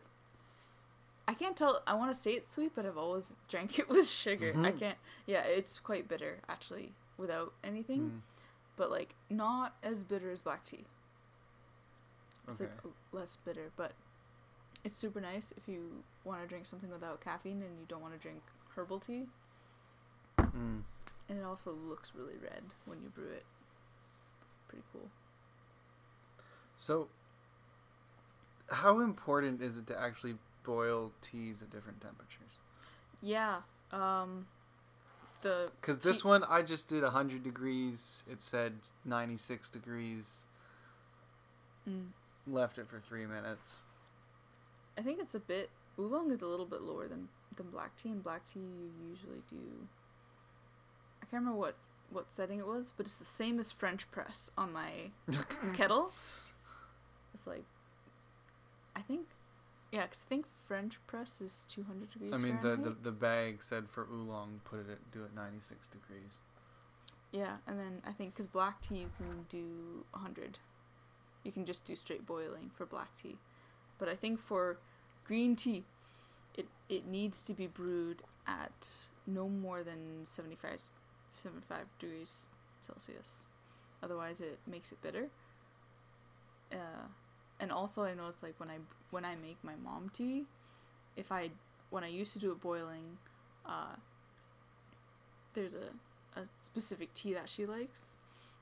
I 1.27 1.33
can't 1.33 1.55
tell 1.57 1.81
I 1.87 1.93
want 1.95 2.13
to 2.13 2.19
say 2.19 2.33
it's 2.33 2.51
sweet, 2.51 2.71
but 2.75 2.85
I've 2.85 2.97
always 2.97 3.35
drank 3.47 3.79
it 3.79 3.89
with 3.89 4.07
sugar. 4.07 4.51
I 4.57 4.71
Mhm. 4.71 4.79
can't 4.79 4.97
Yeah, 5.25 5.41
it's 5.41 5.79
quite 5.79 6.07
bitter 6.07 6.39
actually 6.47 6.93
without 7.17 7.53
anything, 7.63 8.01
Mm, 8.11 8.21
but 8.75 8.91
like 8.91 9.15
not 9.29 9.75
as 9.83 10.03
bitter 10.03 10.29
as 10.31 10.41
black 10.41 10.63
tea. 10.65 10.85
It's 12.47 12.61
okay. 12.61 12.65
like 12.71 12.93
less 13.11 13.37
bitter, 13.37 13.71
but 13.75 13.93
it's 14.83 14.95
super 14.95 15.19
nice 15.19 15.51
if 15.57 15.67
you 15.67 16.03
want 16.23 16.41
to 16.41 16.47
drink 16.47 16.65
something 16.67 16.91
without 16.91 17.21
caffeine 17.21 17.63
and 17.63 17.79
you 17.79 17.85
don't 17.87 18.01
want 18.01 18.13
to 18.13 18.19
drink 18.19 18.43
herbal 18.75 18.99
tea. 18.99 19.27
Mm. 20.37 20.83
And 21.27 21.39
it 21.39 21.43
also 21.43 21.71
looks 21.73 22.13
really 22.13 22.37
red 22.37 22.61
when 22.85 23.01
you 23.01 23.09
brew 23.09 23.31
it. 23.31 23.45
Pretty 24.67 24.83
cool. 24.93 25.09
So, 26.77 27.09
how 28.69 28.99
important 28.99 29.61
is 29.61 29.77
it 29.77 29.87
to 29.87 29.99
actually 29.99 30.35
boil 30.65 31.11
teas 31.21 31.61
at 31.61 31.69
different 31.69 32.01
temperatures? 32.01 32.59
Yeah. 33.21 33.61
Um 33.91 34.47
the 35.41 35.69
Because 35.79 35.99
this 35.99 36.23
one 36.25 36.43
I 36.49 36.61
just 36.61 36.87
did 36.87 37.03
100 37.03 37.43
degrees. 37.43 38.23
It 38.29 38.41
said 38.41 38.73
96 39.05 39.69
degrees. 39.69 40.41
mm, 41.87 42.07
Left 42.47 42.77
it 42.77 42.87
for 42.87 42.99
three 42.99 43.25
minutes. 43.25 43.83
I 44.97 45.01
think 45.01 45.19
it's 45.19 45.35
a 45.35 45.39
bit 45.39 45.69
oolong 45.99 46.31
is 46.31 46.41
a 46.41 46.47
little 46.47 46.65
bit 46.65 46.81
lower 46.81 47.07
than 47.07 47.27
than 47.55 47.69
black 47.69 47.95
tea 47.95 48.09
and 48.09 48.21
black 48.23 48.43
tea 48.45 48.59
you 48.59 48.91
usually 49.09 49.41
do 49.49 49.55
I 51.21 51.25
can't 51.27 51.41
remember 51.41 51.57
what 51.59 51.77
what 52.11 52.31
setting 52.31 52.59
it 52.59 52.67
was, 52.67 52.93
but 52.95 53.05
it's 53.05 53.17
the 53.17 53.25
same 53.25 53.59
as 53.59 53.71
French 53.71 54.09
press 54.11 54.51
on 54.57 54.71
my 54.73 55.11
kettle. 55.73 56.11
It's 57.33 57.47
like 57.47 57.63
I 58.95 59.01
think 59.01 59.27
yeah, 59.95 60.05
'cause 60.07 60.23
I 60.25 60.29
think 60.29 60.45
French 60.67 60.99
press 61.07 61.39
is 61.41 61.65
200 61.69 62.11
degrees 62.11 62.33
I 62.33 62.37
mean, 62.37 62.59
the, 62.61 62.75
the 62.75 62.89
the 62.89 63.11
bag 63.11 63.63
said 63.63 63.89
for 63.89 64.07
oolong, 64.11 64.59
put 64.65 64.79
it 64.79 64.89
at 64.89 65.11
do 65.11 65.23
it 65.23 65.33
96 65.33 65.87
degrees. 65.87 66.41
Yeah, 67.31 67.57
and 67.67 67.79
then 67.79 68.01
I 68.05 68.11
think 68.11 68.33
because 68.33 68.47
black 68.47 68.81
tea 68.81 68.99
you 68.99 69.11
can 69.17 69.45
do 69.49 70.05
100. 70.11 70.59
You 71.43 71.51
can 71.51 71.65
just 71.65 71.85
do 71.85 71.95
straight 71.95 72.25
boiling 72.25 72.71
for 72.73 72.85
black 72.85 73.15
tea. 73.15 73.37
But 73.97 74.09
I 74.09 74.15
think 74.15 74.39
for 74.41 74.77
green 75.25 75.55
tea, 75.55 75.85
it, 76.57 76.67
it 76.89 77.05
needs 77.07 77.43
to 77.45 77.53
be 77.53 77.67
brewed 77.67 78.23
at 78.47 79.07
no 79.27 79.47
more 79.47 79.83
than 79.83 80.23
75, 80.25 80.81
75 81.37 81.85
degrees 81.99 82.47
Celsius. 82.81 83.45
Otherwise, 84.03 84.41
it 84.41 84.59
makes 84.67 84.91
it 84.91 85.01
bitter. 85.01 85.29
Uh, 86.71 87.07
and 87.59 87.71
also, 87.71 88.03
I 88.03 88.13
noticed 88.13 88.43
like 88.43 88.59
when 88.59 88.69
I 88.69 88.77
when 89.15 89.25
I 89.25 89.35
make 89.35 89.63
my 89.63 89.75
mom 89.81 90.09
tea, 90.13 90.43
if 91.15 91.31
I 91.31 91.49
when 91.89 92.03
I 92.03 92.07
used 92.09 92.33
to 92.33 92.39
do 92.39 92.51
it 92.51 92.59
boiling, 92.61 93.17
uh, 93.65 93.95
there's 95.53 95.73
a 95.73 95.87
a 96.39 96.45
specific 96.57 97.13
tea 97.13 97.33
that 97.33 97.47
she 97.47 97.65
likes, 97.65 98.15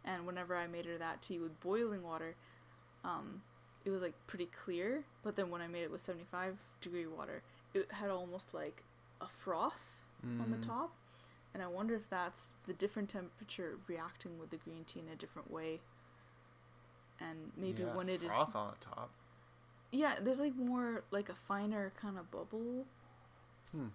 and 0.06 0.28
whenever 0.28 0.56
I 0.56 0.68
made 0.68 0.86
her 0.86 0.98
that 1.00 1.24
tea 1.24 1.40
with 1.40 1.60
boiling 1.60 2.04
water, 2.04 2.36
um, 3.04 3.42
it 3.84 3.90
was 3.90 4.04
like 4.04 4.14
pretty 4.28 4.46
clear. 4.64 5.04
But 5.24 5.36
then 5.36 5.50
when 5.50 5.62
I 5.62 5.68
made 5.68 5.84
it 5.84 5.92
with 5.92 6.02
seventy 6.02 6.26
five 6.32 6.58
degree 6.82 7.08
water, 7.08 7.42
it 7.74 7.92
had 7.92 8.12
almost 8.12 8.54
like 8.54 8.84
a 9.22 9.28
froth 9.28 9.82
on 10.40 10.52
the 10.52 10.58
Mm. 10.58 10.68
top, 10.68 10.92
and 11.54 11.64
I 11.64 11.68
wonder 11.68 11.96
if 11.96 12.10
that's 12.12 12.56
the 12.68 12.74
different 12.74 13.10
temperature 13.10 13.80
reacting 13.88 14.40
with 14.40 14.52
the 14.52 14.58
green 14.58 14.84
tea 14.86 15.00
in 15.00 15.10
a 15.12 15.16
different 15.16 15.52
way. 15.52 15.82
And 17.20 17.52
maybe 17.58 17.84
Yeah, 17.84 17.96
when 17.96 18.10
it 18.10 18.24
is 18.24 18.34
froth 18.34 18.56
on 18.56 18.72
the 18.72 18.86
top. 18.86 19.10
Yeah, 19.94 20.16
there's 20.20 20.40
like 20.40 20.56
more 20.56 21.04
like 21.12 21.30
a 21.30 21.36
finer 21.36 21.94
kind 22.00 22.18
of 22.18 22.30
bubble. 22.32 22.86
Hmm. 23.72 23.88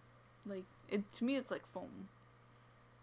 Like 0.46 0.64
it 0.88 1.12
to 1.14 1.24
me, 1.24 1.36
it's 1.36 1.50
like 1.50 1.66
foam, 1.72 2.08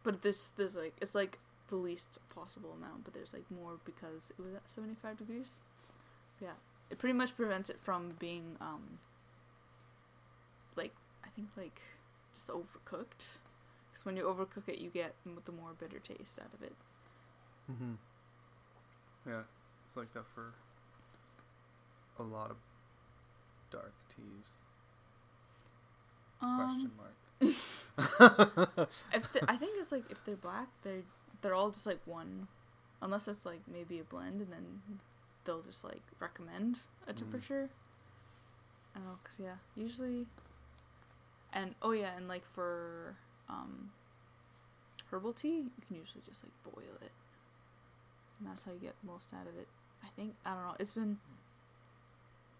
but 0.03 0.21
this 0.21 0.51
there's 0.51 0.75
like 0.75 0.93
it's 1.01 1.13
like 1.13 1.37
the 1.67 1.75
least 1.75 2.19
possible 2.33 2.71
amount, 2.75 3.03
but 3.03 3.13
there's 3.13 3.33
like 3.33 3.43
more 3.51 3.77
because 3.83 4.31
it 4.37 4.41
was 4.41 4.55
at 4.55 4.67
75 4.67 5.17
degrees. 5.17 5.59
Yeah, 6.41 6.53
it 6.89 6.97
pretty 6.97 7.13
much 7.13 7.35
prevents 7.35 7.69
it 7.69 7.79
from 7.83 8.13
being 8.17 8.55
um. 8.61 8.99
Like 10.75 10.93
I 11.23 11.29
think 11.35 11.49
like 11.57 11.81
just 12.33 12.49
overcooked, 12.49 13.39
because 13.91 14.05
when 14.05 14.15
you 14.15 14.23
overcook 14.23 14.67
it, 14.67 14.79
you 14.79 14.89
get 14.89 15.15
the 15.45 15.51
more 15.51 15.71
bitter 15.77 15.99
taste 15.99 16.39
out 16.39 16.53
of 16.53 16.61
it. 16.61 16.73
Mm-hmm. 17.71 17.93
Yeah, 19.27 19.41
it's 19.85 19.97
like 19.97 20.13
that 20.13 20.27
for 20.27 20.53
a 22.19 22.23
lot 22.23 22.51
of 22.51 22.57
dark 23.71 23.93
teas. 24.09 24.63
Question 26.53 26.91
Um, 26.91 26.91
mark. 26.97 27.15
if 29.13 29.31
the, 29.33 29.43
I 29.47 29.55
think 29.57 29.73
it's 29.77 29.91
like 29.91 30.05
if 30.09 30.23
they're 30.25 30.35
black, 30.35 30.67
they're 30.83 31.03
they're 31.41 31.53
all 31.55 31.69
just 31.71 31.85
like 31.85 31.99
one, 32.05 32.47
unless 33.01 33.27
it's 33.27 33.45
like 33.45 33.61
maybe 33.67 33.99
a 33.99 34.03
blend, 34.03 34.41
and 34.41 34.51
then 34.51 34.81
they'll 35.45 35.61
just 35.61 35.83
like 35.83 36.01
recommend 36.19 36.79
a 37.07 37.13
Mm. 37.13 37.17
temperature. 37.19 37.69
I 38.95 38.99
don't 38.99 39.07
know, 39.07 39.19
cause 39.23 39.39
yeah, 39.39 39.57
usually. 39.75 40.27
And 41.53 41.75
oh 41.81 41.91
yeah, 41.91 42.15
and 42.17 42.27
like 42.27 42.45
for 42.45 43.17
um. 43.49 43.91
Herbal 45.09 45.33
tea, 45.33 45.57
you 45.77 45.81
can 45.87 45.95
usually 45.95 46.21
just 46.21 46.43
like 46.43 46.53
boil 46.63 46.97
it, 47.01 47.11
and 48.39 48.47
that's 48.49 48.63
how 48.65 48.71
you 48.71 48.79
get 48.79 48.95
most 49.03 49.33
out 49.33 49.47
of 49.47 49.57
it. 49.57 49.67
I 50.03 50.07
think 50.15 50.35
I 50.45 50.53
don't 50.53 50.63
know. 50.63 50.75
It's 50.79 50.91
been. 50.91 51.17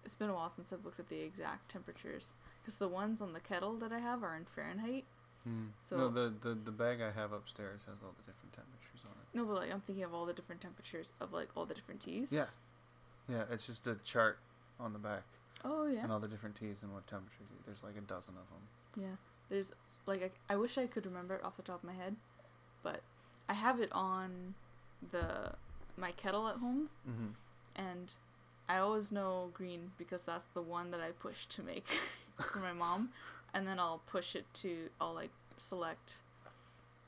It's 0.06 0.16
been 0.16 0.30
a 0.30 0.34
while 0.34 0.52
since 0.52 0.72
I've 0.72 0.86
looked 0.86 1.00
at 1.00 1.10
the 1.10 1.20
exact 1.22 1.70
temperatures, 1.70 2.34
because 2.62 2.76
the 2.78 2.88
ones 2.88 3.22
on 3.22 3.34
the 3.34 3.40
kettle 3.40 3.74
that 3.78 3.92
I 3.92 4.00
have 4.00 4.24
are 4.24 4.36
in 4.36 4.46
Fahrenheit. 4.46 5.04
Mm. 5.48 5.68
So- 5.84 5.98
no, 5.98 6.10
the, 6.10 6.34
the 6.42 6.54
the 6.56 6.72
bag 6.72 7.02
I 7.02 7.12
have 7.12 7.32
upstairs 7.34 7.86
has 7.90 8.02
all 8.04 8.14
the 8.18 8.24
different 8.24 8.54
temperatures 8.54 9.02
on 9.06 9.12
it. 9.12 9.38
No, 9.38 9.46
but 9.46 9.56
like 9.56 9.74
I'm 9.74 9.82
thinking 9.82 10.04
of 10.04 10.14
all 10.14 10.26
the 10.26 10.34
different 10.34 10.62
temperatures 10.62 11.12
of 11.20 11.34
like 11.34 11.50
all 11.56 11.66
the 11.66 11.74
different 11.74 12.02
teas. 12.02 12.32
Yeah. 12.32 12.46
Yeah, 13.28 13.44
it's 13.52 13.66
just 13.68 13.88
a 13.88 13.96
chart 14.04 14.38
on 14.80 14.94
the 14.94 15.00
back 15.00 15.24
Oh 15.64 15.88
yeah. 15.88 16.04
and 16.04 16.12
all 16.12 16.20
the 16.20 16.28
different 16.28 16.56
teas 16.56 16.84
and 16.84 16.94
what 16.94 17.06
temperatures. 17.08 17.48
you- 17.50 17.58
There's 17.66 17.84
like 17.84 17.98
a 17.98 18.02
dozen 18.02 18.36
of 18.38 18.48
them. 18.50 19.04
Yeah. 19.10 19.16
There's 19.50 19.72
like 20.06 20.24
I, 20.50 20.54
I 20.54 20.58
wish 20.58 20.78
I 20.78 20.86
could 20.88 21.06
remember 21.06 21.36
it 21.36 21.44
off 21.44 21.58
the 21.58 21.64
top 21.64 21.84
of 21.84 21.90
my 21.90 21.94
head, 21.96 22.16
but 22.84 23.02
I 23.50 23.54
have 23.54 23.80
it 23.80 23.92
on 23.92 24.54
the 25.12 25.54
my 25.98 26.12
kettle 26.12 26.48
at 26.48 26.58
home, 26.58 26.90
Mm-hmm. 27.10 27.28
and 27.76 28.14
I 28.68 28.78
always 28.78 29.12
know 29.12 29.50
green 29.54 29.92
because 29.98 30.24
that's 30.24 30.46
the 30.54 30.62
one 30.62 30.92
that 30.92 31.00
I 31.02 31.12
push 31.12 31.46
to 31.48 31.64
make 31.64 31.88
for 32.42 32.60
my 32.60 32.74
mom, 32.74 33.10
and 33.54 33.68
then 33.68 33.80
I'll 33.80 34.02
push 34.08 34.36
it 34.36 34.46
to 34.56 34.90
I'll 35.00 35.14
like 35.14 35.32
select 35.58 36.18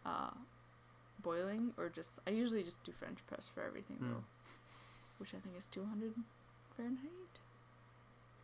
uh, 0.06 0.30
boiling 1.24 1.74
or 1.78 1.90
just 1.90 2.20
I 2.28 2.32
usually 2.32 2.64
just 2.64 2.84
do 2.84 2.92
French 2.92 3.20
press 3.28 3.50
for 3.54 3.64
everything 3.64 3.98
Mm. 3.98 4.10
though, 4.10 4.24
which 5.18 5.34
I 5.34 5.40
think 5.40 5.58
is 5.58 5.68
200 5.68 6.14
Fahrenheit. 6.76 7.40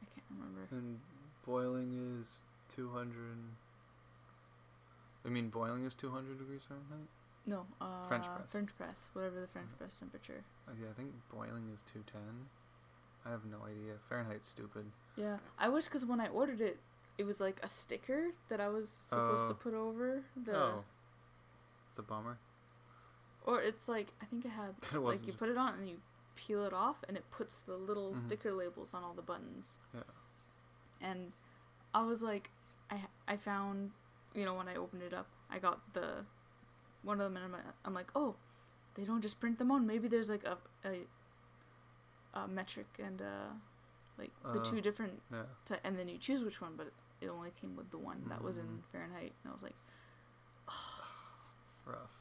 I 0.02 0.06
can't 0.14 0.26
remember. 0.32 0.68
And 0.72 1.00
boiling 1.46 2.20
is 2.22 2.42
200. 2.76 3.16
I 5.26 5.30
mean, 5.30 5.50
boiling 5.50 5.86
is 5.86 5.96
200 5.96 6.38
degrees 6.40 6.64
Fahrenheit? 6.68 7.08
No, 7.46 7.66
uh, 7.80 8.08
French 8.08 8.26
press. 8.26 8.52
French 8.52 8.76
press, 8.78 9.10
whatever 9.14 9.40
the 9.40 9.48
French 9.48 9.70
press 9.78 9.98
temperature. 10.00 10.44
Yeah, 10.82 10.90
I 10.90 10.94
think 10.94 11.12
boiling 11.32 11.70
is 11.74 11.82
210. 11.94 12.22
I 13.26 13.30
have 13.32 13.46
no 13.46 13.58
idea. 13.66 13.94
Fahrenheit's 14.10 14.48
stupid. 14.48 14.86
Yeah, 15.16 15.38
I 15.58 15.70
wish 15.70 15.86
because 15.86 16.06
when 16.06 16.20
I 16.20 16.28
ordered 16.28 16.62
it, 16.62 16.80
it 17.18 17.24
was 17.26 17.40
like 17.40 17.60
a 17.64 17.68
sticker 17.68 18.32
that 18.50 18.60
I 18.60 18.68
was 18.70 18.90
supposed 18.90 19.48
to 19.48 19.54
Oh. 19.54 19.58
put 19.58 19.74
over 19.74 20.24
the, 20.36 20.58
Oh. 20.58 20.84
It's 21.90 22.00
a 22.00 22.02
bummer. 22.04 22.38
or 23.46 23.62
it's 23.62 23.88
like 23.90 24.14
I 24.22 24.26
think 24.26 24.46
it 24.46 24.50
had 24.52 24.74
It 24.94 24.98
like 25.00 25.28
you 25.28 25.34
put 25.34 25.50
it 25.50 25.58
on 25.58 25.74
and 25.76 25.88
you 25.90 25.98
peel 26.36 26.64
it 26.66 26.74
off 26.74 27.04
and 27.08 27.16
it 27.18 27.30
puts 27.30 27.58
the 27.60 27.76
little 27.78 28.14
Mhm. 28.14 28.18
sticker 28.18 28.52
labels 28.54 28.94
on 28.94 29.04
all 29.04 29.14
the 29.14 29.22
buttons. 29.22 29.80
Yeah. 29.94 30.02
And 31.02 31.34
I 31.94 32.04
was 32.04 32.24
like, 32.24 32.50
I 32.90 33.06
I 33.28 33.38
found, 33.38 33.92
you 34.34 34.44
know, 34.46 34.54
when 34.56 34.68
I 34.68 34.76
opened 34.76 35.04
it 35.04 35.14
up, 35.14 35.28
I 35.50 35.60
got 35.60 35.94
the 35.94 36.26
one 37.04 37.20
of 37.22 37.26
them 37.32 37.36
and 37.38 37.46
I'm, 37.46 37.52
like- 37.52 37.76
I'm 37.86 37.94
like, 37.94 38.12
oh, 38.16 38.36
they 38.96 39.04
don't 39.04 39.22
just 39.22 39.40
print 39.40 39.60
them 39.60 39.72
on. 39.72 39.86
Maybe 39.86 40.08
there's 40.08 40.30
like 40.30 40.46
a 40.46 40.58
a, 40.86 41.06
a 42.34 42.48
metric 42.48 42.88
and 43.00 43.22
a 43.22 43.56
like 44.18 44.32
the 44.44 44.60
Uh, 44.60 44.64
two 44.64 44.80
different, 44.82 45.22
Yeah. 45.32 45.46
ty- 45.66 45.80
and 45.84 45.98
then 45.98 46.08
you 46.08 46.18
choose 46.18 46.44
which 46.44 46.62
one. 46.62 46.76
But 46.76 46.92
it 47.22 47.28
only 47.30 47.52
came 47.52 47.76
with 47.76 47.90
the 47.92 47.98
one 47.98 48.24
that 48.30 48.44
was 48.44 48.58
in 48.58 48.68
Mhm. 48.68 48.84
Fahrenheit, 48.92 49.34
and 49.44 49.50
I 49.52 49.54
was 49.54 49.64
like, 49.64 49.76
Rough. 51.86 52.12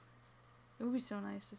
it 0.78 0.85
would 0.85 0.92
be 0.92 0.99
so 0.99 1.21
nice 1.21 1.52
if 1.52 1.59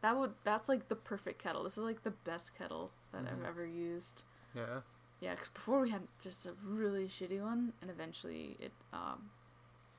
that 0.00 0.16
would. 0.16 0.34
That's 0.44 0.68
like 0.68 0.88
the 0.88 0.96
perfect 0.96 1.40
kettle. 1.42 1.62
This 1.64 1.76
is 1.78 1.84
like 1.84 2.02
the 2.02 2.10
best 2.10 2.54
kettle 2.54 2.92
that 3.12 3.26
I've 3.26 3.38
Mhm. 3.38 3.46
ever 3.46 3.66
used. 3.66 4.24
Yeah. 4.54 4.82
Yeah, 5.20 5.34
because 5.34 5.48
before 5.50 5.80
we 5.80 5.90
had 5.90 6.08
just 6.18 6.46
a 6.46 6.52
really 6.54 7.06
shitty 7.08 7.40
one, 7.40 7.72
and 7.80 7.90
eventually 7.90 8.56
it 8.60 8.72
um, 8.92 9.30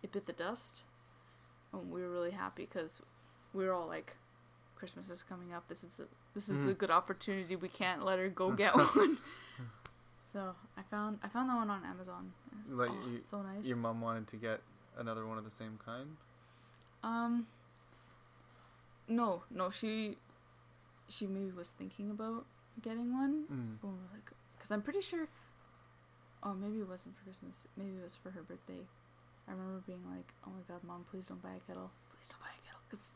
it 0.01 0.11
bit 0.11 0.25
the 0.25 0.33
dust, 0.33 0.85
and 1.71 1.89
we 1.91 2.01
were 2.01 2.09
really 2.09 2.31
happy 2.31 2.65
because 2.65 3.01
we 3.53 3.65
were 3.65 3.71
all 3.73 3.87
like, 3.87 4.17
"Christmas 4.75 5.09
is 5.09 5.23
coming 5.23 5.53
up. 5.53 5.67
This 5.67 5.83
is 5.83 5.99
this 6.33 6.49
is 6.49 6.65
a 6.65 6.73
Mhm. 6.73 6.77
good 6.77 6.91
opportunity. 6.91 7.55
We 7.55 7.69
can't 7.69 8.03
let 8.03 8.19
her 8.19 8.29
go 8.29 8.51
get 8.63 8.73
one." 8.75 9.17
so 10.31 10.55
I 10.77 10.81
found 10.83 11.19
I 11.23 11.27
found 11.27 11.49
that 11.49 11.55
one 11.55 11.69
on 11.69 11.83
Amazon. 11.85 12.33
It's, 12.63 12.71
Like, 12.73 12.89
oh, 12.91 13.07
you- 13.09 13.17
it's 13.17 13.27
so 13.27 13.41
nice. 13.41 13.67
Your 13.67 13.77
mom 13.77 14.01
wanted 14.01 14.27
to 14.27 14.37
get 14.37 14.61
another 14.97 15.25
one 15.27 15.37
of 15.37 15.43
the 15.43 15.51
same 15.51 15.79
kind. 15.83 16.17
Um. 17.03 17.47
No, 19.07 19.43
no, 19.51 19.69
she, 19.69 20.17
she 21.09 21.27
maybe 21.27 21.51
was 21.51 21.71
thinking 21.71 22.09
about 22.09 22.45
getting 22.81 23.11
one. 23.13 23.43
Mm. 23.51 23.77
We're 23.83 23.89
like, 24.13 24.31
because 24.55 24.71
I'm 24.71 24.81
pretty 24.81 25.01
sure. 25.01 25.27
Oh, 26.41 26.53
maybe 26.53 26.79
it 26.79 26.87
wasn't 26.87 27.17
for 27.17 27.23
Christmas. 27.23 27.67
Maybe 27.75 27.91
it 27.97 28.03
was 28.03 28.15
for 28.15 28.31
her 28.31 28.41
birthday. 28.41 28.87
I 29.47 29.51
remember 29.51 29.81
being 29.85 30.03
like, 30.09 30.33
"Oh 30.47 30.51
my 30.51 30.61
God, 30.67 30.83
mom, 30.85 31.03
please 31.11 31.27
don't 31.27 31.41
buy 31.43 31.51
a 31.55 31.59
kettle. 31.67 31.91
Please 32.15 32.29
don't 32.29 32.39
buy 32.39 32.47
a 32.47 32.61
kettle, 32.65 32.79
because 32.89 33.11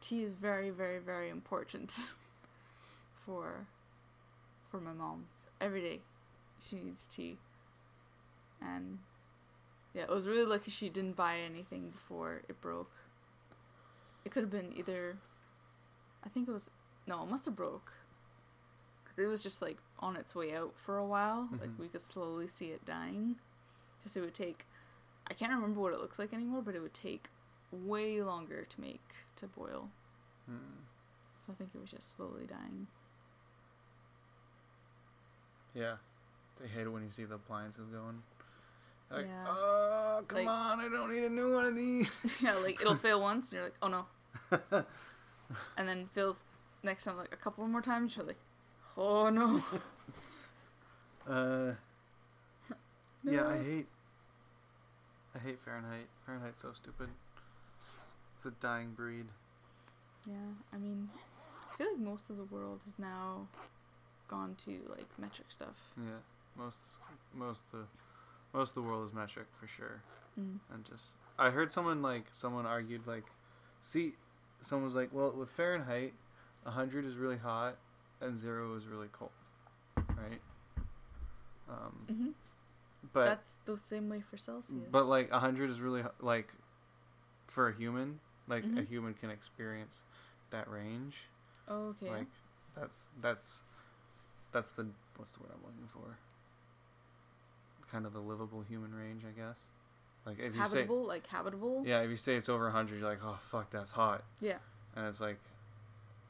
tea 0.00 0.22
is 0.22 0.34
very, 0.34 0.70
very, 0.70 0.98
very 0.98 1.30
important 1.30 1.90
for, 3.24 3.66
for 4.70 4.80
my 4.80 4.92
mom. 4.92 5.26
Every 5.60 5.80
day, 5.80 6.00
she 6.60 6.76
needs 6.76 7.06
tea. 7.06 7.36
And 8.60 8.98
yeah, 9.94 10.02
it 10.02 10.10
was 10.10 10.26
really 10.26 10.44
lucky 10.44 10.70
she 10.70 10.88
didn't 10.88 11.16
buy 11.16 11.38
anything 11.38 11.90
before 11.90 12.42
it 12.48 12.60
broke. 12.60 12.90
It 14.24 14.32
could 14.32 14.42
have 14.42 14.50
been 14.50 14.72
either. 14.76 15.16
I 16.24 16.28
think 16.28 16.48
it 16.48 16.52
was 16.52 16.70
no, 17.06 17.22
it 17.22 17.28
must 17.30 17.46
have 17.46 17.56
broke. 17.56 17.92
Cause 19.06 19.18
it 19.18 19.26
was 19.26 19.42
just 19.42 19.62
like 19.62 19.78
on 20.00 20.16
its 20.16 20.34
way 20.34 20.54
out 20.54 20.74
for 20.76 20.98
a 20.98 21.04
while. 21.06 21.48
Like 21.52 21.70
Mhm. 21.70 21.78
we 21.78 21.88
could 21.88 22.02
slowly 22.02 22.46
see 22.48 22.66
it 22.66 22.84
dying. 22.84 23.36
Just 24.02 24.16
it 24.16 24.20
would 24.20 24.34
take. 24.34 24.66
I 25.30 25.34
can't 25.34 25.52
remember 25.52 25.80
what 25.80 25.92
it 25.92 26.00
looks 26.00 26.18
like 26.18 26.32
anymore, 26.32 26.62
but 26.62 26.74
it 26.74 26.80
would 26.82 26.94
take 26.94 27.28
way 27.72 28.22
longer 28.22 28.64
to 28.64 28.80
make 28.80 29.02
to 29.36 29.46
boil. 29.46 29.90
Mm. 30.50 30.58
So 31.46 31.52
I 31.52 31.54
think 31.56 31.70
it 31.74 31.80
was 31.80 31.90
just 31.90 32.16
slowly 32.16 32.46
dying. 32.46 32.86
Yeah. 35.74 35.96
I 36.62 36.66
hate 36.66 36.82
it 36.82 36.88
when 36.88 37.04
you 37.04 37.10
see 37.10 37.24
the 37.24 37.36
appliances 37.36 37.88
going. 37.88 38.22
Like, 39.10 39.26
Yeah. 39.26 39.46
oh, 39.48 40.24
come 40.26 40.38
Like- 40.38 40.48
on, 40.48 40.80
I 40.80 40.88
don't 40.88 41.10
need 41.12 41.24
a 41.24 41.30
new 41.30 41.54
one 41.54 41.66
of 41.66 41.76
these. 41.76 42.42
yeah, 42.44 42.54
like 42.56 42.80
it'll 42.80 42.94
fail 43.06 43.20
once, 43.20 43.46
and 43.50 43.52
you're 43.56 43.64
like, 43.64 43.76
oh 43.80 43.88
no. 43.88 44.06
and 45.76 45.88
then 45.88 46.08
fails 46.14 46.42
next 46.82 47.04
time 47.04 47.16
like 47.16 47.32
a 47.32 47.36
couple 47.36 47.66
more 47.66 47.80
times. 47.82 48.16
You're 48.16 48.26
like, 48.26 48.38
oh 48.96 49.30
no. 49.30 49.62
Uh, 51.26 51.72
yeah, 53.22 53.46
I 53.46 53.58
hate. 53.58 53.86
I 55.34 55.38
hate 55.38 55.58
Fahrenheit. 55.64 56.08
Fahrenheit's 56.26 56.60
so 56.60 56.72
stupid. 56.72 57.08
It's 58.38 58.44
the 58.44 58.52
dying 58.64 58.92
breed. 58.92 59.26
Yeah, 60.24 60.34
I 60.72 60.76
mean, 60.76 61.08
I 61.72 61.76
feel 61.76 61.88
like 61.90 61.98
most 61.98 62.30
of 62.30 62.36
the 62.36 62.44
world 62.44 62.82
has 62.84 62.96
now 62.96 63.48
gone 64.28 64.54
to 64.58 64.78
like 64.88 65.08
metric 65.18 65.48
stuff. 65.48 65.92
Yeah, 65.96 66.20
most 66.56 66.78
most 67.34 67.68
the 67.72 67.78
most 68.54 68.68
of 68.70 68.74
the 68.76 68.82
world 68.82 69.08
is 69.08 69.12
metric 69.12 69.46
for 69.58 69.66
sure. 69.66 70.02
Mm. 70.38 70.60
And 70.72 70.84
just 70.84 71.16
I 71.36 71.50
heard 71.50 71.72
someone 71.72 72.00
like 72.00 72.26
someone 72.30 72.64
argued 72.64 73.08
like, 73.08 73.24
see, 73.82 74.12
someone 74.60 74.84
was 74.84 74.94
like, 74.94 75.12
well, 75.12 75.32
with 75.32 75.48
Fahrenheit, 75.48 76.12
hundred 76.64 77.06
is 77.06 77.16
really 77.16 77.38
hot 77.38 77.76
and 78.20 78.38
zero 78.38 78.76
is 78.76 78.86
really 78.86 79.08
cold, 79.10 79.32
right? 79.96 80.40
Um, 81.68 82.06
hmm 82.08 82.28
but 83.12 83.24
That's 83.24 83.56
the 83.64 83.76
same 83.76 84.08
way 84.08 84.20
for 84.20 84.36
Celsius. 84.36 84.78
but 84.92 85.06
like 85.06 85.28
hundred 85.32 85.70
is 85.70 85.80
really 85.80 86.02
like 86.20 86.52
for 87.48 87.68
a 87.68 87.74
human, 87.74 88.20
like 88.48 88.64
a 88.64 88.66
Mhm. 88.66 88.86
human 88.88 89.14
can 89.14 89.30
experience 89.30 90.04
that 90.50 90.68
range. 90.70 91.26
oh, 91.68 91.88
okay. 91.88 92.10
Like 92.10 92.26
that's 92.74 93.08
that's 93.20 93.62
that's 94.52 94.70
the 94.70 94.86
what's 95.16 95.34
the 95.36 95.42
word 95.42 95.52
I'm 95.54 95.62
looking 95.62 95.88
for? 95.88 96.16
Kind 97.90 98.04
of 98.06 98.12
the 98.12 98.20
livable 98.20 98.62
human 98.62 98.94
range, 98.94 99.22
I 99.26 99.30
guess. 99.38 99.64
Like 100.26 100.38
if 100.38 100.54
you 100.54 100.60
habitable, 100.60 101.04
like 101.04 101.26
habitable. 101.26 101.82
say 101.84 101.90
yeah, 101.90 102.00
if 102.02 102.10
you 102.10 102.16
say 102.16 102.36
it's 102.36 102.48
over 102.48 102.64
100, 102.64 102.98
you're 103.00 103.08
like, 103.08 103.20
"Oh, 103.24 103.38
fuck, 103.40 103.70
that's 103.70 103.90
hot." 103.92 104.24
Yeah. 104.40 104.58
And 104.94 105.06
it's 105.06 105.20
like 105.20 105.38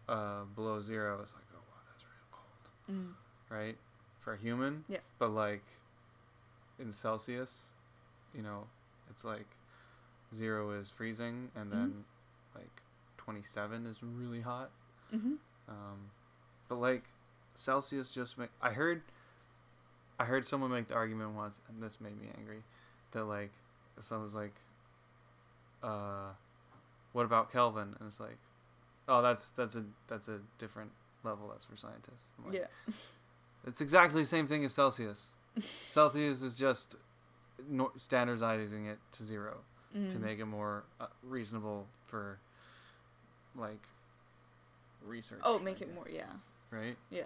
uh 0.09 0.45
below 0.55 0.81
0, 0.81 1.21
it's 1.23 1.35
like, 1.35 1.45
"Oh, 1.53 1.59
wow, 1.59 1.81
that's 1.91 2.05
real 2.05 2.29
cold." 2.31 2.97
Mm. 2.97 3.15
Right? 3.55 3.77
For 4.21 4.35
a 4.35 4.37
human? 4.37 4.85
Yeah. 4.89 4.99
But 5.19 5.31
like 5.31 5.65
in 6.79 6.93
Celsius, 6.93 7.71
you 8.35 8.43
know, 8.43 8.67
it's 9.11 9.25
like 9.25 9.47
0 10.35 10.71
is 10.73 10.91
freezing 10.91 11.51
and 11.55 11.69
Mhm. 11.69 11.71
then 11.73 12.05
like 12.55 12.83
27 13.19 13.87
is 13.87 14.03
really 14.03 14.41
hot. 14.41 14.71
hmm 15.11 15.35
Um, 15.69 16.11
but 16.69 16.77
like 16.77 17.05
Celsius 17.55 18.11
just 18.11 18.39
make 18.39 18.51
I 18.63 18.73
heard 18.73 19.03
I 20.19 20.25
heard 20.25 20.45
someone 20.47 20.71
make 20.71 20.89
the 20.89 20.95
argument 20.95 21.31
once 21.35 21.61
and 21.69 21.83
this 21.83 22.01
made 22.01 22.21
me 22.21 22.29
angry 22.37 22.63
that 23.13 23.25
like 23.25 23.53
someone 24.01 24.25
was 24.25 24.35
like 24.35 24.55
uh 25.83 26.31
what 27.13 27.25
about 27.25 27.51
Kelvin 27.53 27.95
and 27.99 28.07
it's 28.07 28.21
like 28.21 28.39
oh 29.09 29.23
that's 29.23 29.49
that's 29.51 29.77
a 29.77 29.85
that's 30.09 30.29
a 30.29 30.41
different 30.59 30.91
level 31.25 31.49
that's 31.49 31.65
for 31.65 31.77
scientists. 31.77 32.29
Like, 32.45 32.55
Yeah. 32.55 32.67
It's 33.67 33.81
exactly 33.81 34.23
the 34.23 34.29
same 34.29 34.47
thing 34.47 34.65
as 34.65 34.73
Celsius. 34.73 35.35
Celsius 35.85 36.43
is 36.43 36.57
just 36.57 36.97
standardizing 37.97 38.87
it 38.87 38.99
to 39.13 39.23
0 39.95 40.11
to 40.11 40.17
Mm. 40.17 40.21
make 40.21 40.39
it 40.39 40.45
more 40.47 40.85
uh, 41.01 41.07
reasonable 41.23 41.87
for 42.07 42.39
like 43.57 43.83
research. 45.07 45.41
Oh, 45.45 45.59
make 45.59 45.81
it 45.81 45.93
more. 45.95 46.07
Yeah. 46.11 46.25
right? 46.71 46.97
Yeah. 47.11 47.23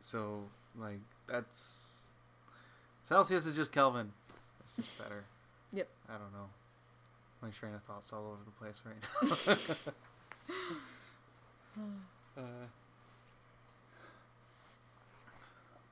So 0.00 0.44
like 0.78 1.00
that's 1.26 2.14
Celsius 3.04 3.46
is 3.46 3.56
just 3.56 3.72
Kelvin. 3.72 4.12
It's 4.60 4.76
just 4.76 4.98
better. 5.02 5.24
Yep. 5.72 5.88
I 6.08 6.12
don't 6.12 6.32
know. 6.32 6.48
My 7.42 7.50
train 7.50 7.74
of 7.74 7.82
thoughts 7.84 8.12
all 8.12 8.26
over 8.26 8.42
the 8.44 8.50
place 8.52 8.82
right 8.84 8.96
now. 11.78 12.42
uh, 12.42 12.66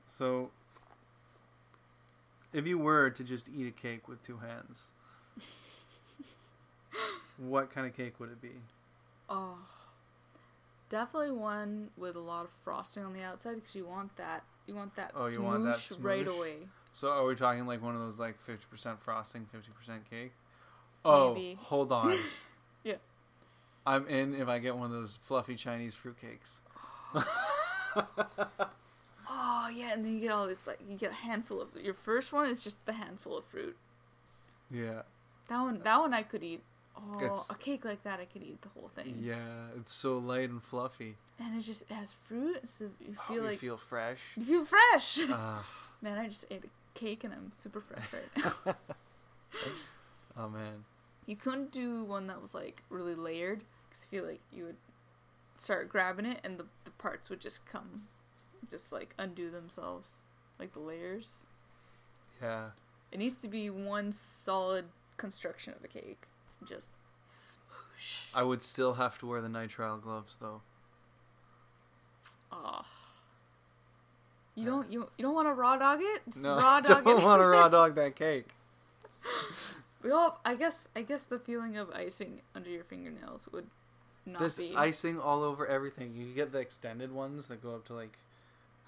so 0.07 0.49
if 2.53 2.65
you 2.67 2.77
were 2.77 3.09
to 3.11 3.23
just 3.23 3.49
eat 3.49 3.67
a 3.67 3.71
cake 3.71 4.07
with 4.07 4.21
two 4.21 4.37
hands, 4.37 4.91
what 7.37 7.73
kind 7.73 7.87
of 7.87 7.95
cake 7.95 8.19
would 8.19 8.29
it 8.29 8.41
be? 8.41 8.51
Oh. 9.29 9.57
Definitely 10.89 11.31
one 11.31 11.89
with 11.97 12.15
a 12.15 12.19
lot 12.19 12.45
of 12.45 12.51
frosting 12.63 13.03
on 13.03 13.13
the 13.13 13.21
outside 13.21 13.55
because 13.55 13.75
you 13.75 13.85
want 13.85 14.15
that. 14.17 14.43
You 14.67 14.75
want 14.75 14.95
that. 14.95 15.11
Oh, 15.15 15.27
you 15.27 15.41
want 15.41 15.65
that 15.65 15.75
smoosh 15.75 16.03
right 16.03 16.27
away. 16.27 16.55
So 16.93 17.09
are 17.09 17.25
we 17.25 17.35
talking 17.35 17.65
like 17.65 17.81
one 17.81 17.93
of 17.93 18.01
those 18.01 18.19
like 18.19 18.39
fifty 18.39 18.65
percent 18.71 19.01
frosting, 19.01 19.45
fifty 19.51 19.71
percent 19.77 20.09
cake? 20.09 20.31
Oh, 21.03 21.33
Maybe. 21.33 21.57
hold 21.61 21.91
on. 21.91 22.15
Yeah. 22.83 22.95
I'm 23.85 24.07
in 24.07 24.33
if 24.35 24.47
I 24.47 24.59
get 24.59 24.77
one 24.77 24.85
of 24.85 24.91
those 24.93 25.17
fluffy 25.23 25.55
Chinese 25.55 25.93
fruitcakes. 25.93 26.59
Oh 29.29 29.69
yeah, 29.69 29.93
and 29.93 30.05
then 30.05 30.13
you 30.13 30.21
get 30.21 30.31
all 30.31 30.47
this 30.47 30.65
like 30.65 30.79
you 30.87 30.97
get 30.97 31.11
a 31.11 31.15
handful 31.15 31.61
of 31.61 31.69
your 31.81 31.93
first 31.93 32.31
one 32.31 32.49
is 32.49 32.63
just 32.63 32.85
the 32.85 32.93
handful 32.93 33.37
of 33.37 33.45
fruit. 33.45 33.75
Yeah. 34.71 35.01
That 35.49 35.61
one, 35.61 35.79
that 35.83 35.99
one 35.99 36.13
I 36.13 36.23
could 36.23 36.43
eat. 36.43 36.61
Oh, 36.97 37.19
It's- 37.19 37.49
a 37.51 37.55
cake 37.57 37.85
like 37.85 38.03
that 38.03 38.19
I 38.19 38.25
could 38.25 38.41
eat 38.43 38.61
the 38.61 38.69
whole 38.69 38.89
thing. 38.95 39.19
Yeah, 39.21 39.67
it's 39.77 39.93
so 39.93 40.17
light 40.17 40.49
and 40.49 40.61
fluffy. 40.61 41.15
And 41.39 41.55
it 41.55 41.61
just 41.61 41.83
it 41.83 41.91
has 41.93 42.13
fruit, 42.13 42.67
so 42.67 42.85
you 42.99 43.15
Oh, 43.19 43.23
feel 43.27 43.35
you 43.37 43.41
like 43.43 43.59
feel 43.59 43.77
fresh. 43.77 44.21
you 44.35 44.43
feel 44.45 44.65
fresh. 44.65 45.19
Ah, 45.29 45.63
Man, 46.01 46.17
I 46.17 46.27
just 46.27 46.45
ate 46.51 46.63
a 46.65 46.69
cake 46.99 47.23
and 47.23 47.33
I'm 47.33 47.51
super 47.51 47.81
fresh 47.81 48.11
right 48.13 48.53
now. 48.65 48.75
oh 50.37 50.49
man. 50.49 50.83
you 51.25 51.35
couldn't 51.35 51.71
do 51.71 52.03
one 52.03 52.27
that 52.27 52.41
was 52.41 52.53
like 52.53 52.83
really 52.89 53.15
layered 53.15 53.63
because 53.89 54.05
I 54.05 54.07
feel 54.09 54.25
like 54.25 54.41
you 54.51 54.65
would 54.65 54.75
start 55.57 55.89
grabbing 55.89 56.25
it 56.25 56.41
and 56.43 56.57
the 56.59 56.65
the 56.83 56.91
parts 56.91 57.29
would 57.29 57.39
just 57.39 57.65
come, 57.65 58.07
just 58.69 58.91
like 58.91 59.13
undo 59.19 59.49
themselves, 59.51 60.13
like 60.59 60.73
the 60.73 60.79
layers. 60.79 61.45
Yeah. 62.41 62.69
It 63.11 63.19
needs 63.19 63.35
to 63.41 63.47
be 63.47 63.69
one 63.69 64.11
solid 64.11 64.85
construction 65.17 65.73
of 65.77 65.83
a 65.83 65.87
cake. 65.87 66.27
Just 66.65 66.95
smoosh. 67.29 68.29
I 68.33 68.43
would 68.43 68.61
still 68.61 68.95
have 68.95 69.17
to 69.19 69.25
wear 69.27 69.41
the 69.41 69.47
nitrile 69.47 70.01
gloves 70.01 70.37
though. 70.39 70.61
Ah. 72.51 72.85
You 74.55 74.65
don't 74.65 74.89
you, 74.91 75.01
you 75.17 75.23
don't 75.23 75.35
want 75.35 75.47
to 75.47 75.53
raw 75.53 75.77
dog 75.77 75.99
it? 76.01 76.21
Just 76.29 76.43
No, 76.43 76.55
raw 76.57 76.79
dog 76.79 77.03
don't 77.05 77.23
want 77.23 77.41
to 77.41 77.47
raw 77.47 77.67
dog 77.77 77.95
that 77.95 78.15
cake. 78.15 78.49
We 80.03 80.11
all, 80.11 80.39
I 80.45 80.55
guess, 80.55 80.87
I 80.95 81.01
guess 81.01 81.25
the 81.25 81.37
feeling 81.39 81.75
of 81.77 81.89
icing 81.91 82.41
under 82.55 82.69
your 82.69 82.83
fingernails 82.83 83.47
would 83.51 83.67
not 84.25 84.39
There's 84.39 84.57
be. 84.57 84.73
icing 84.75 85.19
all 85.19 85.43
over 85.43 85.67
everything. 85.67 86.15
You 86.15 86.33
get 86.33 86.51
the 86.51 86.59
extended 86.59 87.11
ones 87.11 87.47
that 87.47 87.61
go 87.61 87.75
up 87.75 87.85
to 87.87 87.93
like 87.93 88.17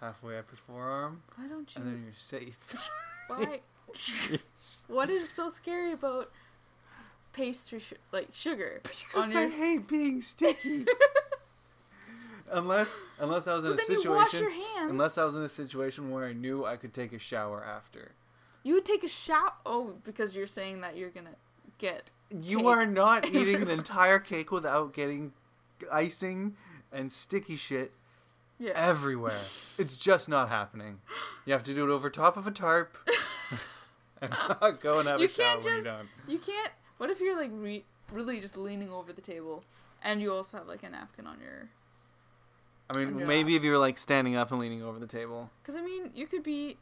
halfway 0.01 0.37
up 0.37 0.45
your 0.51 0.57
forearm, 0.65 1.21
Why 1.35 1.47
don't 1.47 1.75
you? 1.75 1.81
and 1.81 1.91
then 1.91 2.03
you're 2.05 2.13
safe. 2.15 2.57
Why? 3.27 3.59
what 4.87 5.09
is 5.09 5.29
so 5.29 5.49
scary 5.49 5.91
about 5.93 6.31
pastry, 7.33 7.79
sh- 7.79 7.93
like 8.11 8.27
sugar? 8.33 8.81
on 8.85 8.91
Because 9.27 9.33
your... 9.33 9.43
I 9.43 9.47
hate 9.49 9.87
being 9.87 10.21
sticky. 10.21 10.85
unless 12.51 12.97
unless 13.19 13.47
I 13.47 13.53
was 13.53 13.65
in 13.65 13.75
But 13.75 13.83
a 13.83 13.87
then 13.87 14.01
you 14.01 14.11
wash 14.11 14.31
situation 14.31 14.51
your 14.59 14.67
hands. 14.77 14.91
unless 14.91 15.17
I 15.17 15.23
was 15.25 15.35
in 15.35 15.41
a 15.43 15.49
situation 15.49 16.09
where 16.11 16.25
I 16.25 16.33
knew 16.33 16.65
I 16.65 16.75
could 16.77 16.93
take 16.93 17.13
a 17.13 17.19
shower 17.19 17.63
after. 17.63 18.11
You 18.63 18.73
would 18.75 18.85
take 18.85 19.03
a 19.03 19.07
shower. 19.07 19.53
Oh, 19.65 19.95
because 20.03 20.35
you're 20.35 20.47
saying 20.47 20.81
that 20.81 20.97
you're 20.97 21.09
gonna 21.09 21.35
get. 21.77 22.09
You 22.41 22.57
Cake. 22.57 22.65
are 22.67 22.85
not 22.85 23.27
eating 23.33 23.61
an 23.61 23.69
entire 23.69 24.19
cake 24.19 24.51
without 24.51 24.93
getting 24.93 25.33
icing 25.91 26.55
and 26.91 27.11
sticky 27.11 27.55
shit 27.55 27.93
Yeah. 28.59 28.71
everywhere. 28.75 29.39
It's 29.77 29.97
just 29.97 30.27
not 30.27 30.49
happening. 30.49 30.99
You 31.45 31.53
have 31.53 31.63
to 31.63 31.73
do 31.73 31.89
it 31.89 31.93
over 31.93 32.09
top 32.09 32.35
of 32.37 32.47
a 32.47 32.51
tarp 32.51 32.97
and 34.21 34.31
not 34.61 34.79
go 34.81 34.99
and 34.99 35.07
have 35.07 35.19
You 35.19 35.25
a 35.27 35.29
shower 35.29 35.61
can't 35.61 35.63
just-. 35.63 35.87
You 36.27 36.37
can't. 36.39 36.71
What 36.97 37.09
if 37.09 37.19
you're 37.21 37.37
like 37.37 37.51
re- 37.53 37.85
really 38.11 38.39
just 38.39 38.57
leaning 38.57 38.91
over 38.91 39.13
the 39.13 39.21
table, 39.21 39.63
and 40.03 40.21
you 40.21 40.33
also 40.33 40.57
have 40.57 40.67
like 40.67 40.83
a 40.83 40.89
napkin 40.89 41.25
on 41.27 41.39
your? 41.39 41.69
I 42.93 42.97
mean, 42.97 43.27
maybe 43.27 43.53
lap? 43.53 43.59
if 43.59 43.63
you're 43.63 43.77
like 43.77 43.97
standing 43.97 44.35
up 44.35 44.51
and 44.51 44.59
leaning 44.59 44.81
over 44.83 44.99
the 44.99 45.07
table. 45.07 45.49
Because 45.61 45.75
I 45.75 45.81
mean, 45.81 46.09
you 46.13 46.27
could 46.27 46.43
be. 46.43 46.77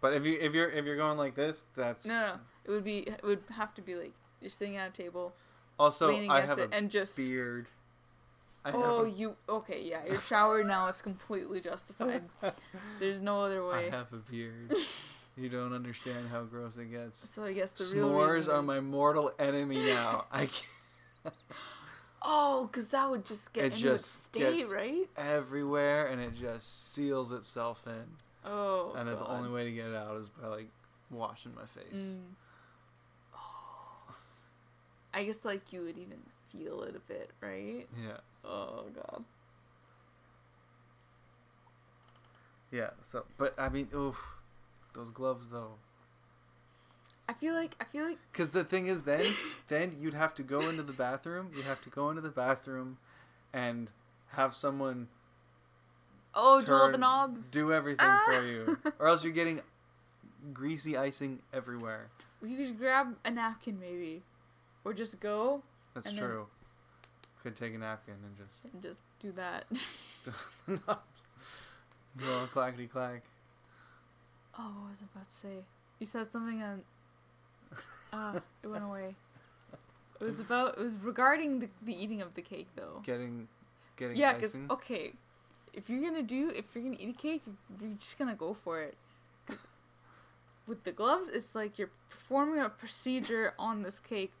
But 0.00 0.14
if 0.14 0.24
you 0.24 0.38
if 0.40 0.54
you're 0.54 0.70
if 0.70 0.84
you're 0.84 0.96
going 0.96 1.18
like 1.18 1.34
this, 1.34 1.66
that's 1.76 2.06
No, 2.06 2.14
no. 2.26 2.32
It 2.64 2.70
would 2.70 2.84
be. 2.84 2.98
It 3.00 3.20
would 3.22 3.42
have 3.50 3.74
to 3.74 3.82
be 3.82 3.94
like 3.96 4.12
you're 4.40 4.50
sitting 4.50 4.76
at 4.76 4.88
a 4.90 4.92
table, 4.92 5.32
Also, 5.78 6.08
leaning 6.08 6.30
I 6.30 6.38
against 6.40 6.60
have 6.60 6.70
it, 6.70 6.74
a 6.74 6.76
and 6.78 6.90
just. 6.90 7.16
beard. 7.16 7.66
I 8.64 8.70
Oh, 8.72 9.04
have 9.06 9.18
you 9.18 9.34
okay? 9.48 9.82
Yeah, 9.82 10.04
your 10.06 10.20
shower 10.20 10.62
now 10.62 10.88
is 10.88 11.00
completely 11.02 11.60
justified. 11.60 12.22
There's 13.00 13.20
no 13.20 13.40
other 13.40 13.66
way. 13.66 13.88
I 13.88 13.96
have 13.96 14.12
a 14.12 14.16
beard. 14.16 14.72
you 15.38 15.48
don't 15.48 15.72
understand 15.72 16.28
how 16.28 16.42
gross 16.42 16.76
it 16.76 16.92
gets. 16.92 17.28
So 17.28 17.44
I 17.44 17.52
guess 17.52 17.70
the 17.70 17.96
real 17.96 18.10
S'mores 18.10 18.34
reason 18.34 18.54
are 18.54 18.60
is- 18.60 18.66
my 18.66 18.80
mortal 18.80 19.32
enemy 19.38 19.78
now. 19.78 20.24
I 20.32 20.46
can't. 20.46 21.34
Oh, 22.22 22.66
because 22.66 22.88
that 22.88 23.08
would 23.08 23.24
just 23.24 23.52
get 23.52 23.64
It 23.66 23.72
and 23.74 23.82
it 23.82 23.86
would 23.86 23.92
just 23.98 24.24
stay 24.24 24.58
gets- 24.58 24.72
right. 24.72 25.08
everywhere 25.16 26.08
and 26.08 26.20
it 26.20 26.34
just 26.34 26.92
seals 26.94 27.32
itself 27.32 27.84
in. 27.86 28.04
Oh, 28.44 28.92
and 28.96 29.08
then 29.08 29.16
the 29.16 29.28
only 29.28 29.50
way 29.50 29.64
to 29.64 29.72
get 29.72 29.86
it 29.86 29.94
out 29.94 30.16
is 30.16 30.28
by 30.28 30.48
like 30.48 30.68
washing 31.10 31.52
my 31.54 31.66
face. 31.66 32.18
Mm. 32.18 32.34
Oh. 33.36 34.14
I 35.14 35.24
guess 35.24 35.44
like 35.44 35.72
you 35.72 35.82
would 35.84 35.98
even 35.98 36.18
feel 36.48 36.82
it 36.82 36.96
a 36.96 37.00
bit, 37.00 37.30
right? 37.40 37.86
Yeah. 38.02 38.16
Oh 38.44 38.84
god. 38.94 39.24
Yeah. 42.70 42.90
So, 43.02 43.24
but 43.38 43.54
I 43.58 43.68
mean, 43.68 43.88
oof, 43.94 44.22
those 44.94 45.10
gloves 45.10 45.48
though. 45.50 45.72
I 47.28 47.34
feel 47.34 47.54
like 47.54 47.76
I 47.80 47.84
feel 47.84 48.04
like 48.04 48.18
Because 48.32 48.52
the 48.52 48.64
thing 48.64 48.86
is, 48.86 49.02
then 49.02 49.22
then 49.68 49.96
you'd 49.98 50.14
have 50.14 50.34
to 50.36 50.42
go 50.42 50.60
into 50.68 50.82
the 50.82 50.92
bathroom. 50.92 51.50
You'd 51.54 51.66
have 51.66 51.80
to 51.82 51.90
go 51.90 52.08
into 52.10 52.22
the 52.22 52.30
bathroom, 52.30 52.98
and 53.52 53.90
have 54.28 54.54
someone 54.54 55.08
oh, 56.34 56.60
do 56.60 56.72
all 56.72 56.90
the 56.90 56.98
knobs. 56.98 57.42
do 57.50 57.72
everything 57.72 58.06
Ah. 58.06 58.22
for 58.26 58.46
you, 58.46 58.78
or 58.98 59.08
else 59.08 59.24
you're 59.24 59.32
getting 59.32 59.60
greasy 60.52 60.96
icing 60.96 61.40
everywhere. 61.52 62.08
You 62.42 62.56
could 62.56 62.78
grab 62.78 63.16
a 63.24 63.30
napkin 63.30 63.78
maybe, 63.78 64.22
or 64.84 64.94
just 64.94 65.20
go 65.20 65.62
That's 65.94 66.12
true. 66.12 66.46
Could 67.42 67.56
take 67.56 67.74
a 67.74 67.78
napkin 67.78 68.14
and 68.24 68.36
just 68.36 68.64
and 68.72 68.82
just 68.82 69.00
do 69.20 69.32
that. 69.32 69.64
go 72.18 72.38
on 72.38 72.48
clackety 72.48 72.86
clack. 72.86 73.22
Oh, 74.58 74.72
what 74.80 74.90
was 74.90 75.02
I 75.02 75.06
about 75.14 75.28
to 75.28 75.34
say? 75.34 75.64
You 75.98 76.06
said 76.06 76.30
something 76.30 76.60
and 76.60 76.82
uh, 78.12 78.40
it 78.62 78.66
went 78.66 78.84
away. 78.84 79.14
It 80.20 80.24
was 80.24 80.40
about 80.40 80.78
it 80.78 80.82
was 80.82 80.96
regarding 80.98 81.60
the, 81.60 81.68
the 81.82 81.92
eating 81.92 82.22
of 82.22 82.34
the 82.34 82.42
cake 82.42 82.68
though. 82.74 83.00
Getting, 83.04 83.46
getting 83.96 84.16
Yeah, 84.16 84.32
because 84.34 84.58
okay, 84.70 85.12
if 85.72 85.88
you're 85.88 86.02
gonna 86.02 86.22
do 86.22 86.50
if 86.54 86.64
you're 86.74 86.82
gonna 86.82 86.96
eat 86.98 87.10
a 87.10 87.18
cake, 87.18 87.42
you're 87.80 87.90
just 87.92 88.18
gonna 88.18 88.34
go 88.34 88.52
for 88.52 88.80
it. 88.82 88.96
with 90.66 90.82
the 90.84 90.92
gloves, 90.92 91.28
it's 91.28 91.54
like 91.54 91.78
you're 91.78 91.90
performing 92.10 92.60
a 92.60 92.68
procedure 92.68 93.54
on 93.58 93.82
this 93.82 94.00
cake. 94.00 94.32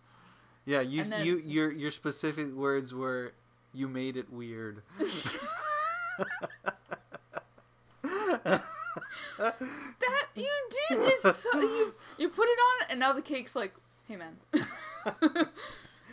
Yeah, 0.66 0.80
you 0.80 1.04
then- 1.04 1.24
you 1.24 1.38
your 1.38 1.70
your 1.70 1.90
specific 1.90 2.52
words 2.52 2.92
were 2.92 3.32
you 3.72 3.88
made 3.88 4.16
it 4.16 4.32
weird. 4.32 4.82
That 9.38 9.56
you 10.34 10.48
did 10.90 11.12
is 11.12 11.20
so 11.36 11.60
you 11.60 11.94
you 12.18 12.28
put 12.28 12.48
it 12.48 12.58
on, 12.58 12.90
and 12.90 13.00
now 13.00 13.12
the 13.12 13.22
cake's 13.22 13.54
like, 13.56 13.74
hey 14.06 14.16
man. 14.16 14.36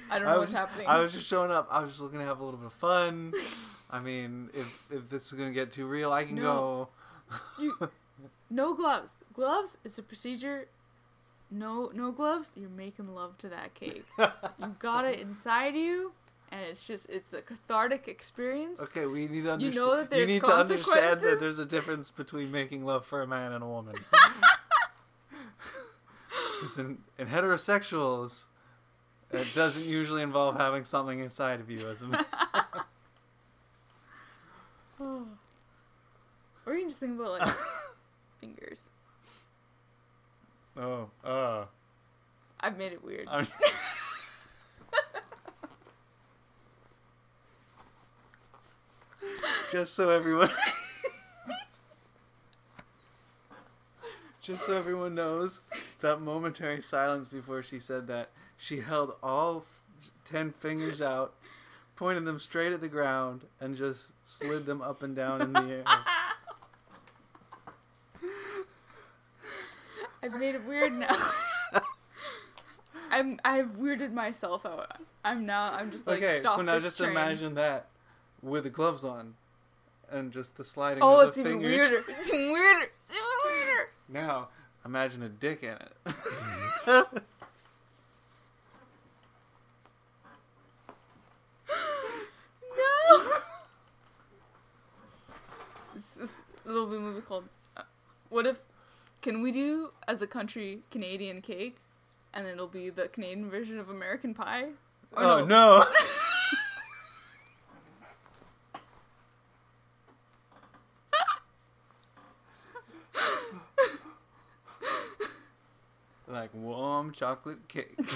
I 0.10 0.20
don't 0.20 0.26
know 0.28 0.36
I 0.36 0.38
what's 0.38 0.54
happening. 0.54 0.86
I 0.88 1.00
was 1.00 1.12
just 1.14 1.26
showing 1.28 1.52
up. 1.52 1.68
I 1.72 1.80
was 1.82 1.90
just 1.92 2.02
looking 2.02 2.20
to 2.20 2.26
have 2.26 2.40
a 2.40 2.44
little 2.44 2.60
bit 2.60 2.68
of 2.68 2.74
fun. 2.74 3.34
I 3.90 4.00
mean, 4.00 4.50
if 4.54 4.84
if 4.92 5.10
this 5.10 5.26
is 5.28 5.34
gonna 5.34 5.52
get 5.52 5.72
too 5.72 5.88
real, 5.88 6.12
I 6.12 6.26
can 6.26 6.36
No. 6.36 6.42
go. 6.42 6.90
You, 7.60 7.90
no 8.50 8.74
gloves. 8.76 9.24
Gloves 9.34 9.78
is 9.84 9.98
a 9.98 10.04
procedure. 10.04 10.68
No, 11.50 11.92
no 11.94 12.12
gloves. 12.12 12.52
You're 12.56 12.70
making 12.70 13.14
love 13.14 13.38
to 13.40 13.50
that 13.50 13.74
cake. 13.74 14.04
you 14.60 14.76
got 14.80 15.06
it 15.06 15.20
inside 15.20 15.76
you, 15.76 16.12
and 16.56 16.64
it's 16.70 16.88
just 16.88 17.10
it's 17.10 17.34
a 17.34 17.42
cathartic 17.42 18.08
experience. 18.08 18.80
Okay, 18.80 19.06
we 19.06 19.28
need 19.28 19.44
to 19.44 19.52
understand. 19.52 19.62
You 19.62 19.82
know 19.82 19.98
that 19.98 20.10
there's 20.10 20.30
you 20.30 20.36
need 20.36 20.44
to 20.46 20.54
understand 20.54 21.20
that 21.20 21.40
there's 21.42 21.60
a 21.60 21.66
difference 21.66 22.12
between 22.12 22.50
making 22.50 22.86
love 22.86 23.06
for 23.06 23.22
a 23.22 23.28
man 23.28 23.52
and 23.52 23.64
a 23.64 23.68
woman. 23.68 23.96
In, 26.80 26.98
in 27.20 27.28
heterosexuals, 27.28 28.46
it 29.30 29.52
doesn't 29.54 29.86
usually 29.86 30.24
involve 30.24 30.58
having 30.58 30.84
something 30.84 31.20
inside 31.20 31.60
of 31.60 31.70
you 31.70 31.78
as 31.88 32.02
a 32.02 32.08
man. 32.08 32.26
Or 36.66 36.74
you 36.74 36.80
can 36.80 36.90
just 36.90 37.00
think 37.00 37.20
about 37.20 37.40
like 37.40 37.56
fingers. 38.42 38.90
Oh, 40.76 41.10
uh. 41.24 41.66
I've 42.60 42.78
made 42.80 42.94
it 42.94 43.04
weird. 43.04 43.28
Just 49.76 49.94
so 49.94 50.10
everyone. 50.10 50.50
Just 54.42 54.66
so 54.68 54.78
everyone 54.78 55.16
knows, 55.16 55.60
that 56.00 56.22
momentary 56.22 56.80
silence 56.80 57.28
before 57.28 57.62
she 57.62 57.80
said 57.80 58.08
that, 58.08 58.30
she 58.56 58.80
held 58.80 59.18
all 59.22 59.58
f- 59.58 59.82
ten 60.24 60.54
fingers 60.54 61.02
out, 61.02 61.34
pointed 61.98 62.24
them 62.24 62.40
straight 62.40 62.72
at 62.72 62.80
the 62.80 62.88
ground, 62.88 63.42
and 63.60 63.76
just 63.76 64.14
slid 64.24 64.66
them 64.66 64.82
up 64.82 65.04
and 65.04 65.14
down 65.14 65.42
in 65.42 65.52
the 65.52 65.64
air. 65.64 65.84
I've 70.24 70.40
made 70.40 70.56
it 70.56 70.64
weird 70.64 70.94
now. 70.94 71.32
I'm 73.12 73.42
I've 73.44 73.78
weirded 73.78 74.14
myself 74.14 74.66
out. 74.66 75.02
I'm 75.26 75.46
now 75.46 75.74
I'm 75.74 75.92
just 75.92 76.08
like 76.08 76.24
okay, 76.24 76.40
stop 76.40 76.56
so 76.56 76.62
now 76.62 76.80
just 76.80 76.98
train. 76.98 77.12
imagine 77.12 77.56
that 77.56 77.90
with 78.42 78.64
the 78.64 78.70
gloves 78.70 79.04
on, 79.04 79.34
and 80.12 80.32
just 80.32 80.56
the 80.58 80.64
sliding 80.64 81.04
Oh, 81.04 81.22
of 81.22 81.28
it's 81.30 81.38
the 81.38 81.42
even 81.42 81.54
fingers. 81.62 81.90
weirder. 81.90 82.06
It's 82.10 82.30
even 82.32 82.52
weirder. 82.52 82.82
It's 83.02 83.12
even 83.12 83.26
weirder. 83.46 83.90
Now, 84.10 84.50
imagine 84.86 85.24
a 85.24 85.30
dick 85.30 85.64
in 85.64 85.70
it. 85.72 87.08
No. 92.78 93.24
This 95.96 96.18
is 96.30 96.42
a 96.66 96.70
little 96.70 96.88
bit 96.88 97.00
movie 97.00 97.22
called. 97.22 97.46
Uh, 97.78 97.84
what 98.30 98.46
if? 98.46 98.58
Can 99.22 99.42
we 99.42 99.52
do 99.52 99.92
as 100.08 100.22
a 100.22 100.28
country 100.28 100.82
Canadian 100.92 101.42
cake, 101.42 101.78
and 102.34 102.46
it'll 102.46 102.68
be 102.68 102.90
the 102.90 103.08
Canadian 103.08 103.50
version 103.50 103.80
of 103.80 103.90
American 103.90 104.34
Pie? 104.34 104.70
Or 105.16 105.24
oh 105.24 105.46
no! 105.46 105.78
like 105.78 105.88
chocolate 117.16 117.68
cake. 117.68 117.98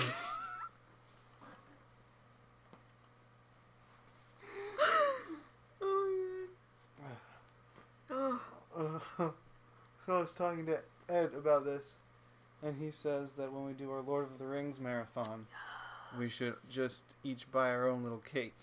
Oh, 5.81 6.37
man. 8.09 8.39
Oh. 9.17 9.33
was 10.07 10.33
talking 10.33 10.65
to 10.65 10.79
Ed 11.07 11.31
about 11.37 11.63
this, 11.63 11.95
and 12.61 12.75
he 12.75 12.91
says 12.91 13.33
that 13.33 13.51
when 13.51 13.65
we 13.65 13.71
do 13.71 13.89
our 13.91 14.01
Lord 14.01 14.25
of 14.25 14.37
the 14.37 14.45
Rings 14.45 14.79
marathon, 14.79 15.47
we 16.17 16.27
should 16.27 16.55
just 16.69 17.05
each 17.23 17.49
buy 17.51 17.69
our 17.69 17.87
own 17.87 18.03
little 18.03 18.19
cake. 18.19 18.55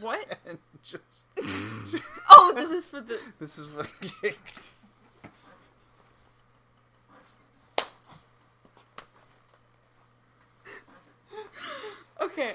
What? 0.00 0.38
and 0.48 0.58
just 0.82 1.24
Oh, 2.30 2.52
this 2.54 2.70
is 2.70 2.86
for 2.86 3.00
the. 3.00 3.18
this 3.38 3.58
is 3.58 3.68
for 3.68 3.82
the 3.82 4.12
cake. 4.22 4.36
Okay. 12.20 12.54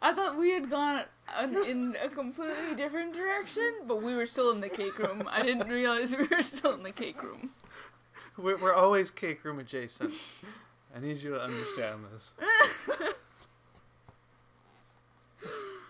I 0.00 0.14
thought 0.30 0.38
we 0.40 0.52
had 0.52 0.70
gone 0.70 1.02
in 1.66 1.96
a 2.02 2.08
completely 2.08 2.74
different 2.76 3.14
direction, 3.14 3.72
but 3.86 4.02
we 4.02 4.14
were 4.14 4.26
still 4.26 4.50
in 4.50 4.60
the 4.60 4.68
cake 4.68 4.98
room. 4.98 5.28
I 5.30 5.42
didn't 5.42 5.68
realize 5.68 6.14
we 6.14 6.26
were 6.26 6.42
still 6.42 6.74
in 6.74 6.82
the 6.82 6.92
cake 6.92 7.22
room. 7.22 7.50
We're, 8.36 8.56
we're 8.58 8.74
always 8.74 9.10
cake 9.10 9.44
room 9.44 9.58
adjacent. 9.58 10.12
I 10.94 11.00
need 11.00 11.22
you 11.22 11.30
to 11.30 11.40
understand 11.40 12.04
this. 12.12 12.34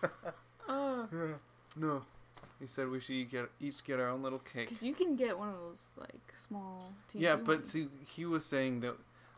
Oh, 0.68 1.08
Yeah. 1.12 1.34
No. 1.76 2.02
He 2.60 2.66
said 2.66 2.88
we 2.88 3.00
should 3.00 3.14
each 3.16 3.30
get, 3.30 3.50
each 3.60 3.82
get 3.82 3.98
our 3.98 4.08
own 4.08 4.22
little 4.22 4.38
cake. 4.38 4.68
because 4.68 4.82
you 4.84 4.94
can 4.94 5.16
get 5.16 5.36
one 5.36 5.48
of 5.48 5.56
those 5.56 5.90
like 5.98 6.32
small. 6.34 6.92
Yeah, 7.12 7.36
but 7.36 7.56
ones. 7.56 7.70
see, 7.70 7.88
he 8.14 8.24
was 8.24 8.44
saying 8.44 8.80
that, 8.80 8.94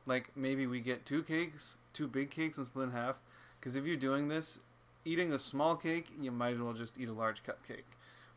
like, 0.06 0.30
maybe 0.36 0.66
we 0.66 0.80
get 0.80 1.06
two 1.06 1.22
cakes, 1.22 1.78
two 1.94 2.06
big 2.06 2.30
cakes, 2.30 2.58
and 2.58 2.66
split 2.66 2.88
in 2.88 2.92
half. 2.92 3.16
Because 3.58 3.76
if 3.76 3.86
you're 3.86 3.96
doing 3.96 4.28
this, 4.28 4.58
eating 5.04 5.32
a 5.32 5.38
small 5.38 5.76
cake, 5.76 6.06
you 6.20 6.30
might 6.30 6.54
as 6.54 6.60
well 6.60 6.72
just 6.72 6.98
eat 6.98 7.08
a 7.08 7.12
large 7.12 7.42
cupcake. 7.42 7.84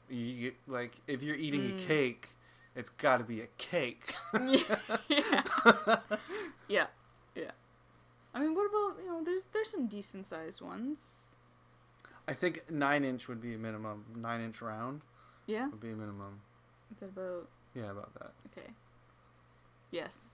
You 0.09 0.41
get, 0.51 0.55
like, 0.67 0.95
if 1.07 1.23
you're 1.23 1.35
eating 1.35 1.61
Mm. 1.61 1.83
a 1.83 1.87
cake, 1.87 2.29
it's 2.75 2.89
got 2.89 3.17
to 3.17 3.23
be 3.23 3.41
a 3.41 3.47
cake. 3.57 4.13
yeah. 4.33 5.97
yeah, 6.67 6.87
yeah. 7.35 7.51
I 8.33 8.39
mean, 8.39 8.53
what 8.55 8.69
about 8.69 9.01
you 9.03 9.09
know? 9.09 9.23
There's 9.23 9.45
there's 9.53 9.69
some 9.69 9.87
decent 9.87 10.25
sized 10.25 10.61
ones. 10.61 11.29
I 12.27 12.33
think 12.33 12.69
nine 12.69 13.03
inch 13.03 13.27
would 13.27 13.41
be 13.41 13.53
a 13.53 13.57
minimum. 13.57 14.03
Nine 14.15 14.41
inch 14.41 14.61
round 14.61 15.01
Yeah, 15.47 15.69
would 15.69 15.79
be 15.79 15.91
a 15.91 15.95
minimum. 15.95 16.41
is 16.91 16.99
that 16.99 17.09
about 17.09 17.47
Yeah, 17.73 17.91
about 17.91 18.13
that. 18.15 18.31
okay? 18.51 18.69
Yes, 19.91 20.33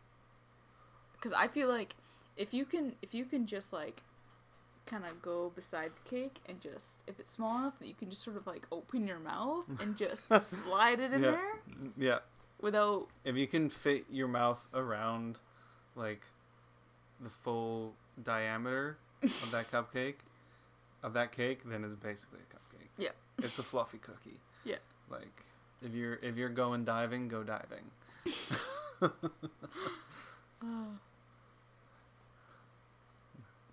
because 1.13 1.34
I 1.34 1.48
feel 1.48 1.67
like 1.67 1.96
if 2.38 2.54
you 2.54 2.65
can 2.65 2.96
if 3.02 3.13
you 3.13 3.26
can 3.26 3.46
just 3.46 3.72
like 3.74 4.02
kind 4.86 5.06
of 5.06 5.22
go 5.22 5.52
beside 5.56 5.91
the 6.04 6.10
cake 6.10 6.38
and 6.50 6.60
just 6.60 7.04
if 7.08 7.20
it's 7.20 7.32
small 7.32 7.58
enough 7.60 7.78
that 7.80 7.88
you 7.88 7.94
can 7.94 8.10
just 8.10 8.24
sort 8.24 8.36
of 8.36 8.46
like 8.48 8.65
open 8.72 9.08
your 9.08 9.20
mouth 9.20 9.65
and 9.80 9.96
just 9.96 10.28
slide 10.28 11.00
it 11.00 11.13
in 11.13 11.22
Yeah. 11.24 11.32
there 11.32 11.54
mm, 11.70 11.91
Yeah. 11.98 12.20
without 12.62 13.08
If 13.24 13.36
you 13.36 13.48
can 13.48 13.70
fit 13.70 14.06
your 14.12 14.28
mouth 14.28 14.67
around, 14.74 15.38
like, 15.96 16.22
the 17.22 17.30
full 17.30 17.94
diameter 18.24 18.98
of 19.24 19.52
that 19.52 19.72
cupcake, 19.72 20.15
of 21.04 21.13
that 21.13 21.32
cake, 21.32 21.62
then 21.65 21.84
it's 21.84 21.96
basically 21.96 22.39
a 22.39 22.54
cupcake. 22.56 22.88
Yeah. 22.98 23.10
It's 23.44 23.60
a 23.60 23.63
fluffy 23.63 23.98
cookie. 24.00 24.39
Yeah. 24.65 24.78
Like, 25.10 25.46
if 25.84 25.94
you're 25.94 26.15
if 26.22 26.36
you're 26.38 26.50
going 26.50 26.84
diving, 26.86 27.28
go 27.28 27.44
diving. 27.44 27.91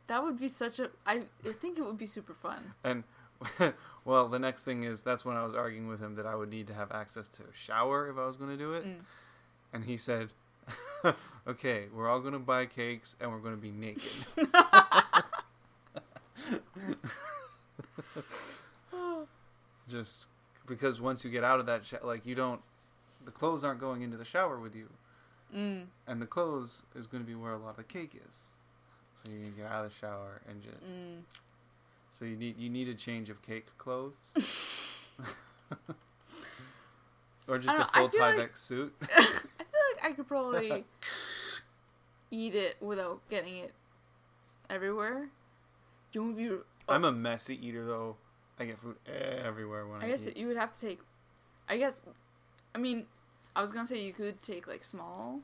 that 0.09 0.23
would 0.23 0.39
be 0.39 0.49
such 0.49 0.79
a 0.81 0.91
I 1.07 1.23
I 1.47 1.53
think 1.53 1.79
it 1.79 1.83
would 1.83 1.99
be 1.99 2.07
super 2.07 2.35
fun. 2.35 2.75
And 2.83 3.05
well, 4.05 4.29
the 4.29 4.39
next 4.39 4.65
thing 4.65 4.85
is 4.85 5.03
that's 5.03 5.25
when 5.25 5.37
I 5.37 5.45
was 5.45 5.55
arguing 5.55 5.89
with 5.89 6.01
him 6.01 6.17
that 6.17 6.27
I 6.27 6.35
would 6.35 6.51
need 6.51 6.67
to 6.69 6.75
have 6.75 6.93
access 6.93 7.29
to 7.29 7.45
a 7.45 7.55
shower 7.55 8.11
if 8.11 8.19
I 8.19 8.27
was 8.27 8.37
going 8.37 8.51
to 8.51 8.57
do 8.57 8.75
it. 8.75 8.85
Mm. 8.85 8.97
And 9.73 9.85
he 9.85 9.97
said, 9.97 10.33
"Okay, 11.47 11.87
we're 11.95 12.09
all 12.09 12.21
going 12.21 12.33
to 12.33 12.39
buy 12.39 12.67
cakes 12.67 13.17
and 13.21 13.31
we're 13.31 13.39
going 13.39 13.55
to 13.55 13.61
be 13.61 13.71
naked." 13.71 14.11
Just 19.89 20.27
because 20.67 21.01
once 21.01 21.25
you 21.25 21.31
get 21.31 21.45
out 21.45 21.61
of 21.61 21.67
that 21.67 21.87
sh- 21.87 21.95
like 22.03 22.27
you 22.27 22.35
don't 22.35 22.61
the 23.25 23.31
clothes 23.31 23.65
aren't 23.65 23.81
going 23.81 24.03
into 24.03 24.17
the 24.17 24.25
shower 24.25 24.59
with 24.59 24.75
you. 24.75 24.89
Mm. 25.55 25.87
And 26.07 26.21
the 26.21 26.27
clothes 26.27 26.85
is 26.95 27.07
going 27.07 27.23
to 27.23 27.27
be 27.27 27.35
where 27.35 27.53
a 27.53 27.59
lot 27.59 27.71
of 27.71 27.77
the 27.77 27.85
cake 27.85 28.19
is. 28.29 28.47
So 29.25 29.31
you 29.33 29.51
get 29.57 29.67
out 29.67 29.85
of 29.85 29.91
the 29.93 29.99
shower 29.99 30.41
and 30.49 30.63
just 30.63 30.77
Mm. 30.85 31.23
so 32.11 32.25
you 32.25 32.37
need 32.37 32.57
you 32.59 32.71
need 32.71 32.89
a 32.89 32.95
change 32.95 33.31
of 33.31 33.43
cake 33.43 33.67
clothes. 33.79 34.33
or 37.49 37.59
just 37.59 37.77
a 37.77 37.79
don't 37.79 37.79
know, 37.79 37.87
I 37.93 38.09
full 38.09 38.21
Tyvek 38.21 38.39
like- 38.39 38.57
suit. 38.57 38.95
I 39.03 39.07
feel 39.23 39.81
like 39.95 40.05
I 40.05 40.13
could 40.13 40.29
probably 40.29 40.85
eat 42.31 42.55
it 42.55 42.77
without 42.81 43.27
getting 43.29 43.57
it 43.57 43.73
everywhere. 44.71 45.29
You 46.13 46.33
be. 46.33 46.51
I'm 46.89 47.05
a 47.05 47.13
messy 47.13 47.65
eater 47.67 47.85
though. 47.85 48.17
I 48.59 48.65
get 48.65 48.79
food 48.79 48.97
everywhere 49.07 49.87
when 49.87 50.03
I, 50.03 50.07
I 50.07 50.09
guess 50.09 50.27
eat. 50.27 50.37
you 50.37 50.47
would 50.49 50.57
have 50.57 50.73
to 50.75 50.81
take. 50.81 51.01
I 51.69 51.77
guess, 51.77 52.03
I 52.75 52.79
mean, 52.79 53.07
I 53.55 53.61
was 53.61 53.73
gonna 53.73 53.87
say 53.87 54.03
you 54.03 54.13
could 54.13 54.41
take 54.43 54.67
like 54.67 54.83
small, 54.85 55.41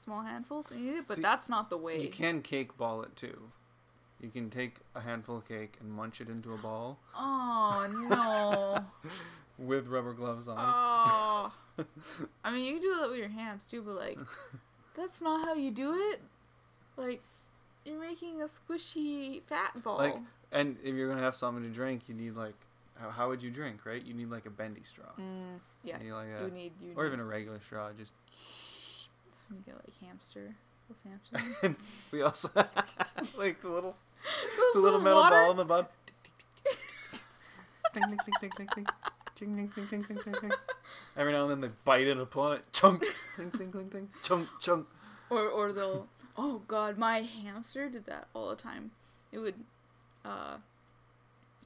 small 0.00 0.22
handfuls 0.22 0.70
and 0.70 0.80
eat 0.80 0.94
it, 0.98 1.04
but 1.06 1.16
See, 1.16 1.22
that's 1.22 1.48
not 1.48 1.70
the 1.70 1.76
way. 1.76 2.00
You 2.02 2.08
can 2.08 2.42
cake 2.42 2.76
ball 2.76 3.02
it 3.02 3.14
too. 3.16 3.50
You 4.20 4.28
can 4.30 4.50
take 4.50 4.76
a 4.94 5.00
handful 5.00 5.38
of 5.38 5.48
cake 5.48 5.76
and 5.80 5.90
munch 5.90 6.20
it 6.20 6.28
into 6.28 6.52
a 6.52 6.58
ball 6.58 6.98
Oh 7.16 7.86
no! 8.10 9.10
with 9.58 9.86
rubber 9.86 10.12
gloves 10.12 10.46
on. 10.48 10.56
oh, 10.58 11.52
I 12.44 12.50
mean, 12.50 12.64
you 12.64 12.72
can 12.74 12.82
do 12.82 12.96
that 13.00 13.08
with 13.10 13.18
your 13.18 13.28
hands 13.28 13.64
too, 13.64 13.82
but 13.82 13.94
like, 13.96 14.18
that's 14.96 15.22
not 15.22 15.44
how 15.46 15.54
you 15.54 15.70
do 15.70 15.94
it. 16.12 16.20
Like, 16.96 17.22
you're 17.84 18.00
making 18.00 18.42
a 18.42 18.46
squishy 18.46 19.42
fat 19.44 19.82
ball. 19.82 19.96
Like, 19.98 20.16
and 20.52 20.76
if 20.82 20.94
you're 20.94 21.08
gonna 21.08 21.22
have 21.22 21.36
something 21.36 21.62
to 21.62 21.70
drink, 21.70 22.02
you 22.08 22.14
need 22.14 22.34
like, 22.36 22.54
how, 22.98 23.08
how 23.10 23.28
would 23.28 23.42
you 23.42 23.50
drink, 23.50 23.86
right? 23.86 24.04
You 24.04 24.12
need 24.12 24.30
like 24.30 24.44
a 24.44 24.50
bendy 24.50 24.82
straw. 24.84 25.06
mm, 25.18 25.58
yeah, 25.82 25.96
You 25.98 26.04
need 26.04 26.12
like 26.12 26.26
you 26.44 26.50
need 26.50 26.72
you. 26.82 26.92
or 26.96 27.04
need, 27.04 27.08
even 27.08 27.20
a 27.20 27.24
regular 27.24 27.60
straw. 27.64 27.88
Just 27.98 28.12
you 29.58 29.62
get 29.66 29.74
like 29.76 29.92
hamster. 30.00 30.54
What's 30.88 31.02
hamster? 31.02 31.76
we 32.12 32.22
also 32.22 32.50
like 33.38 33.60
the 33.60 33.68
little 33.68 33.96
Those 34.56 34.74
the 34.74 34.80
little 34.80 35.00
metal 35.00 35.20
water- 35.20 35.36
ball 35.42 35.50
in 35.52 35.56
the 35.56 35.64
bottom. 35.64 35.86
Ding, 37.92 38.04
ding, 38.08 38.18
ding, 38.24 38.34
ding, 38.40 38.50
ding, 38.56 38.68
ding. 38.74 38.86
Ding, 39.36 39.56
ding, 39.56 39.72
ding, 39.74 39.86
ding, 39.90 40.02
ding, 40.02 40.18
ding, 40.24 40.34
ding. 40.40 40.50
Every 41.16 41.32
now 41.32 41.42
and 41.42 41.50
then 41.50 41.60
they 41.60 41.70
bite 41.84 42.06
it 42.06 42.16
and 42.16 42.30
pull 42.30 42.44
on 42.44 42.56
it. 42.56 42.64
Chunk. 42.72 43.04
Ding, 43.36 43.48
ding, 43.50 43.70
ding, 43.70 43.88
ding. 43.88 44.08
Chunk, 44.22 44.48
chunk. 44.60 44.86
or 45.30 45.48
or 45.48 45.72
they'll 45.72 46.06
oh 46.36 46.62
god 46.68 46.96
my 46.96 47.22
hamster 47.22 47.88
did 47.88 48.06
that 48.06 48.28
all 48.34 48.50
the 48.50 48.56
time 48.56 48.92
it 49.32 49.38
would 49.38 49.54
uh 50.24 50.56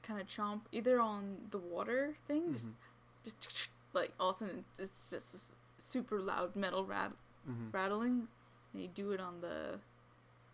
kind 0.01 0.19
of 0.19 0.27
chomp 0.27 0.61
either 0.71 0.99
on 0.99 1.37
the 1.51 1.57
water 1.59 2.15
thing 2.27 2.51
just, 2.51 2.67
Mhm. 2.67 3.33
just 3.41 3.69
like 3.93 4.11
all 4.19 4.29
of 4.31 4.35
a 4.37 4.39
sudden 4.39 4.65
it's 4.79 5.11
just 5.11 5.31
this 5.31 5.51
super 5.77 6.19
loud 6.19 6.55
metal 6.55 6.83
rat- 6.85 7.13
Mhm. 7.49 7.73
rattling 7.73 8.27
and 8.73 8.81
you 8.81 8.87
do 8.87 9.11
it 9.11 9.19
on 9.19 9.41
the 9.41 9.79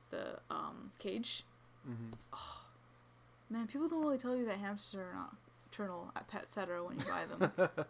the 0.10 0.40
um 0.50 0.92
cage 1.00 1.44
Mhm. 1.88 2.14
man 3.50 3.68
people 3.68 3.88
don't 3.88 4.02
really 4.02 4.18
tell 4.18 4.36
you 4.36 4.46
that 4.46 4.58
hamsters 4.58 5.00
are 5.00 5.14
nocturnal 5.14 6.12
at 6.16 6.28
Petcetera 6.28 6.84
when 6.84 7.00
you 7.00 7.06
buy 7.06 7.26
them 7.26 7.52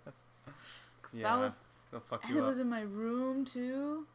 Yeah. 1.13 1.35
that 1.35 1.39
was 1.41 1.59
They'll 1.91 1.99
fuck 1.99 2.23
and 2.23 2.31
you 2.33 2.37
it 2.37 2.41
up. 2.41 2.47
was 2.47 2.59
in 2.59 2.69
my 2.69 2.81
room 2.81 3.43
too 3.43 4.05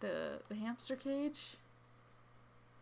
the 0.00 0.42
the 0.48 0.54
hamster 0.56 0.96
cage 0.96 1.56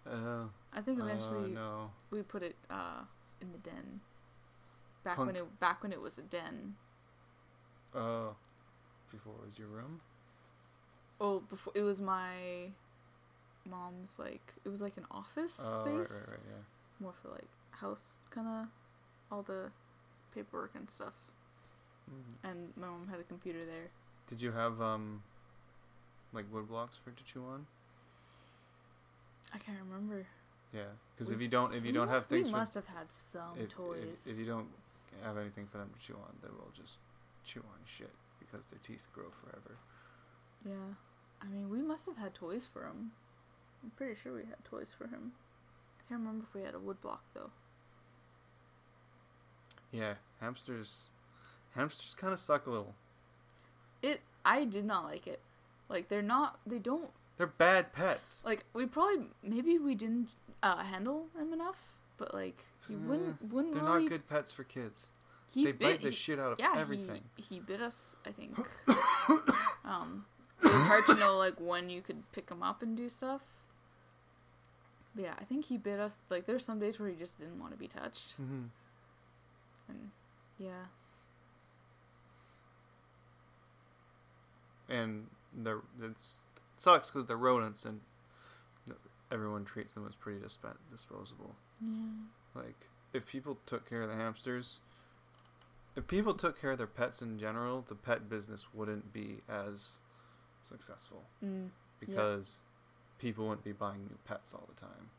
Oh. 0.06 0.50
i 0.72 0.80
think 0.80 0.98
eventually 0.98 1.50
Oh, 1.50 1.54
no. 1.86 1.90
we 2.10 2.22
put 2.22 2.42
it 2.42 2.56
uh 2.70 3.02
in 3.42 3.52
the 3.52 3.58
den 3.58 4.00
back 5.04 5.16
Clunk. 5.16 5.28
when 5.28 5.36
it 5.36 5.60
back 5.60 5.82
when 5.82 5.92
it 5.92 6.00
was 6.00 6.18
a 6.18 6.22
den 6.22 6.76
Oh. 7.94 8.36
Before 9.10 9.34
it 9.42 9.46
was 9.46 9.58
your 9.58 9.66
room? 9.66 10.00
Oh 11.20 11.40
before 11.40 11.72
it 11.76 11.82
was 11.82 12.00
my 12.00 12.70
mom's 13.68 14.18
like 14.18 14.54
it 14.64 14.68
was 14.68 14.80
like 14.82 14.96
an 14.96 15.06
office 15.10 15.60
Oh, 15.62 15.80
space 15.84 16.28
right, 16.30 16.38
right, 16.38 16.46
yeah. 16.50 16.62
more 17.04 17.12
for 17.22 17.28
like 17.28 17.48
house 17.72 18.14
kind 18.30 18.46
of 18.48 18.68
all 19.30 19.42
the 19.42 19.70
paperwork 20.34 20.72
and 20.74 20.88
stuff 20.90 21.14
Mhm. 22.10 22.50
and 22.50 22.72
my 22.76 22.86
mom 22.88 23.06
had 23.08 23.20
a 23.20 23.24
computer 23.24 23.64
there 23.64 23.90
Did 24.26 24.40
you 24.42 24.52
have, 24.52 24.80
um, 24.80 25.22
like 26.32 26.46
wood 26.52 26.68
blocks 26.68 26.96
for 26.96 27.10
it 27.10 27.16
to 27.18 27.24
chew 27.24 27.44
on? 27.44 27.66
i 29.54 29.58
can't 29.58 29.78
remember 29.82 30.26
Yeah. 30.72 30.92
Because 31.14 31.32
if 31.32 31.40
you 31.40 31.48
don't, 31.48 31.74
if 31.74 31.84
you 31.84 31.90
don't 31.92 32.06
must- 32.06 32.14
have 32.22 32.26
things 32.30 32.46
we 32.46 32.52
for 32.52 32.58
must 32.58 32.74
have 32.74 32.86
had 32.86 33.10
some 33.10 33.58
if, 33.58 33.68
toys 33.70 34.24
If, 34.26 34.32
if 34.34 34.38
you 34.38 34.46
don't 34.46 34.68
have 35.24 35.36
anything 35.36 35.66
for 35.66 35.78
them 35.78 35.90
to 35.92 35.98
chew 36.06 36.14
on, 36.14 36.32
they 36.42 36.48
will 36.48 36.70
just 36.72 36.96
chew 37.44 37.60
on 37.60 37.80
shit 37.84 38.14
because 38.38 38.66
their 38.66 38.78
teeth 38.82 39.04
grow 39.12 39.30
forever. 39.42 39.74
yeah 40.64 40.94
i 41.42 41.46
mean 41.48 41.68
we 41.70 41.80
must 41.82 42.06
have 42.06 42.16
had 42.18 42.34
toys 42.34 42.68
for 42.72 42.84
him 42.84 43.12
i'm 43.82 43.90
pretty 43.96 44.14
sure 44.20 44.32
we 44.34 44.40
had 44.40 44.62
toys 44.64 44.94
for 44.96 45.04
him 45.08 45.32
i 45.98 46.08
can't 46.08 46.20
remember 46.20 46.44
if 46.48 46.54
we 46.54 46.62
had 46.62 46.74
a 46.74 46.78
wood 46.78 47.00
block 47.00 47.22
though 47.34 47.50
Yeah, 49.92 50.14
hamsters. 50.40 51.08
Hamsters 51.74 52.14
kind 52.14 52.32
of 52.32 52.38
suck 52.38 52.66
a 52.66 52.70
little. 52.70 52.94
It. 54.02 54.20
I 54.44 54.64
did 54.64 54.84
not 54.84 55.04
like 55.04 55.26
it. 55.26 55.40
Like 55.88 56.08
they're 56.08 56.22
not. 56.22 56.60
They 56.64 56.78
don't. 56.78 57.10
They're 57.36 57.48
bad 57.48 57.92
pets. 57.92 58.40
Like 58.44 58.64
we 58.72 58.86
probably 58.86 59.26
maybe 59.42 59.78
we 59.78 59.96
didn't 59.96 60.28
uh, 60.62 60.84
handle 60.84 61.26
them 61.36 61.52
enough, 61.52 61.96
but 62.18 62.32
like 62.32 62.64
he 62.88 62.94
wouldn't 62.94 63.52
wouldn't 63.52 63.74
They're 63.74 63.82
really. 63.82 64.02
not 64.02 64.08
good 64.10 64.28
pets 64.28 64.52
for 64.52 64.62
kids. 64.62 65.08
He 65.52 65.64
they 65.64 65.72
bit. 65.72 65.80
bite 65.80 66.02
the 66.02 66.10
he- 66.10 66.14
shit 66.16 66.38
out 66.38 66.52
of 66.52 66.60
yeah, 66.60 66.74
everything. 66.76 67.22
he 67.36 67.56
he 67.56 67.58
bit 67.60 67.80
us. 67.80 68.14
I 68.24 68.30
think. 68.30 68.56
um, 69.84 70.24
it 70.62 70.72
was 70.72 70.86
hard 70.86 71.04
to 71.06 71.14
know 71.14 71.36
like 71.36 71.54
when 71.60 71.88
you 71.90 72.02
could 72.02 72.22
pick 72.32 72.50
him 72.50 72.62
up 72.62 72.82
and 72.82 72.96
do 72.96 73.08
stuff. 73.08 73.42
But 75.14 75.24
yeah, 75.24 75.34
I 75.40 75.44
think 75.44 75.64
he 75.66 75.76
bit 75.76 75.98
us. 76.00 76.20
Like 76.30 76.46
there's 76.46 76.64
some 76.64 76.78
days 76.78 76.98
where 77.00 77.08
he 77.08 77.16
just 77.16 77.38
didn't 77.38 77.58
want 77.58 77.72
to 77.72 77.78
be 77.78 77.88
touched, 77.88 78.34
hmm 78.34 78.64
and 79.88 80.10
yeah, 80.58 80.84
And 84.88 85.26
they're 85.52 85.80
it's 86.02 86.34
it 86.56 86.62
sucks 86.82 87.10
because 87.10 87.26
they're 87.26 87.36
rodents 87.36 87.84
and 87.84 88.00
everyone 89.32 89.64
treats 89.64 89.94
them 89.94 90.06
as 90.08 90.16
pretty 90.16 90.40
disp- 90.40 90.64
disposable. 90.90 91.54
yeah. 91.80 91.90
Like 92.54 92.86
if 93.12 93.26
people 93.26 93.58
took 93.66 93.88
care 93.88 94.02
of 94.02 94.08
the 94.08 94.16
hamsters, 94.16 94.80
if 95.96 96.06
people 96.08 96.34
took 96.34 96.60
care 96.60 96.72
of 96.72 96.78
their 96.78 96.86
pets 96.88 97.22
in 97.22 97.38
general, 97.38 97.84
the 97.88 97.94
pet 97.94 98.28
business 98.28 98.66
wouldn't 98.74 99.12
be 99.12 99.38
as 99.48 99.98
successful 100.62 101.24
Mm. 101.44 101.70
because 101.98 102.58
people 103.18 103.46
wouldn't 103.48 103.64
be 103.64 103.72
buying 103.72 104.02
new 104.04 104.18
pets 104.24 104.54
all 104.54 104.66
the 104.68 104.80
time. 104.80 105.10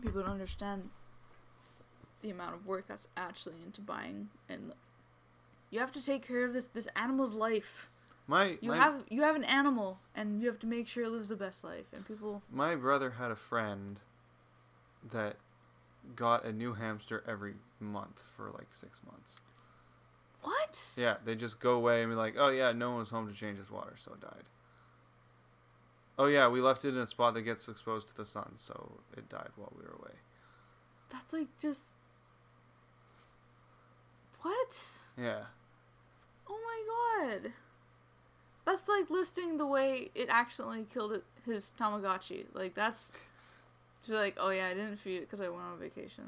people 0.00 0.22
don't 0.22 0.30
understand 0.30 0.90
the 2.22 2.30
amount 2.30 2.54
of 2.54 2.66
work 2.66 2.86
that's 2.86 3.08
actually 3.16 3.56
into 3.66 3.80
buying 3.80 4.28
and 4.48 4.72
you 5.70 5.80
have 5.80 5.90
to 5.92 6.04
take 6.04 6.26
care 6.26 6.44
of 6.44 6.52
this 6.52 6.66
this 6.66 6.86
animal's 6.94 7.34
life 7.34 7.90
My 8.28 8.58
you 8.60 8.70
my, 8.70 8.76
have 8.76 9.04
you 9.08 9.22
have 9.22 9.34
an 9.36 9.42
animal 9.44 9.98
and 10.14 10.40
you 10.40 10.46
have 10.48 10.58
to 10.60 10.66
make 10.68 10.86
sure 10.86 11.02
it 11.04 11.10
lives 11.10 11.28
the 11.30 11.36
best 11.36 11.64
life 11.64 11.86
and 11.92 12.06
people 12.06 12.42
my 12.50 12.74
brother 12.76 13.10
had 13.10 13.30
a 13.32 13.36
friend 13.36 13.98
that 15.10 15.36
got 16.14 16.44
a 16.44 16.52
new 16.52 16.74
hamster 16.74 17.24
every 17.26 17.54
month 17.80 18.22
for 18.36 18.50
like 18.50 18.68
six 18.72 19.00
months. 19.04 19.40
What? 20.42 20.92
Yeah, 20.96 21.16
they 21.24 21.34
just 21.34 21.60
go 21.60 21.72
away 21.72 22.02
and 22.02 22.10
be 22.10 22.16
like, 22.16 22.34
"Oh 22.38 22.48
yeah, 22.48 22.72
no 22.72 22.90
one 22.90 23.00
was 23.00 23.10
home 23.10 23.28
to 23.28 23.34
change 23.34 23.58
his 23.58 23.70
water, 23.70 23.94
so 23.96 24.12
it 24.12 24.20
died." 24.20 24.44
Oh 26.18 26.26
yeah, 26.26 26.48
we 26.48 26.60
left 26.60 26.84
it 26.84 26.90
in 26.90 26.98
a 26.98 27.06
spot 27.06 27.34
that 27.34 27.42
gets 27.42 27.68
exposed 27.68 28.08
to 28.08 28.16
the 28.16 28.24
sun, 28.24 28.52
so 28.56 29.00
it 29.16 29.28
died 29.28 29.50
while 29.56 29.72
we 29.76 29.82
were 29.84 29.96
away. 30.00 30.14
that's 31.10 31.32
like 31.32 31.48
just 31.60 31.96
what? 34.42 35.02
Yeah, 35.16 35.42
oh 36.48 36.58
my 36.64 37.28
god. 37.30 37.52
That's 38.64 38.86
like 38.86 39.08
listing 39.10 39.56
the 39.56 39.66
way 39.66 40.10
it 40.14 40.28
accidentally 40.28 40.86
killed 40.92 41.12
it, 41.12 41.24
his 41.46 41.72
tamagotchi. 41.78 42.44
Like 42.52 42.74
that's 42.74 43.12
to 44.08 44.12
be 44.12 44.18
like 44.18 44.36
oh 44.40 44.50
yeah 44.50 44.68
i 44.68 44.74
didn't 44.74 44.96
feed 44.96 45.16
it 45.16 45.20
because 45.20 45.40
i 45.40 45.48
went 45.48 45.62
on 45.62 45.78
vacation 45.78 46.24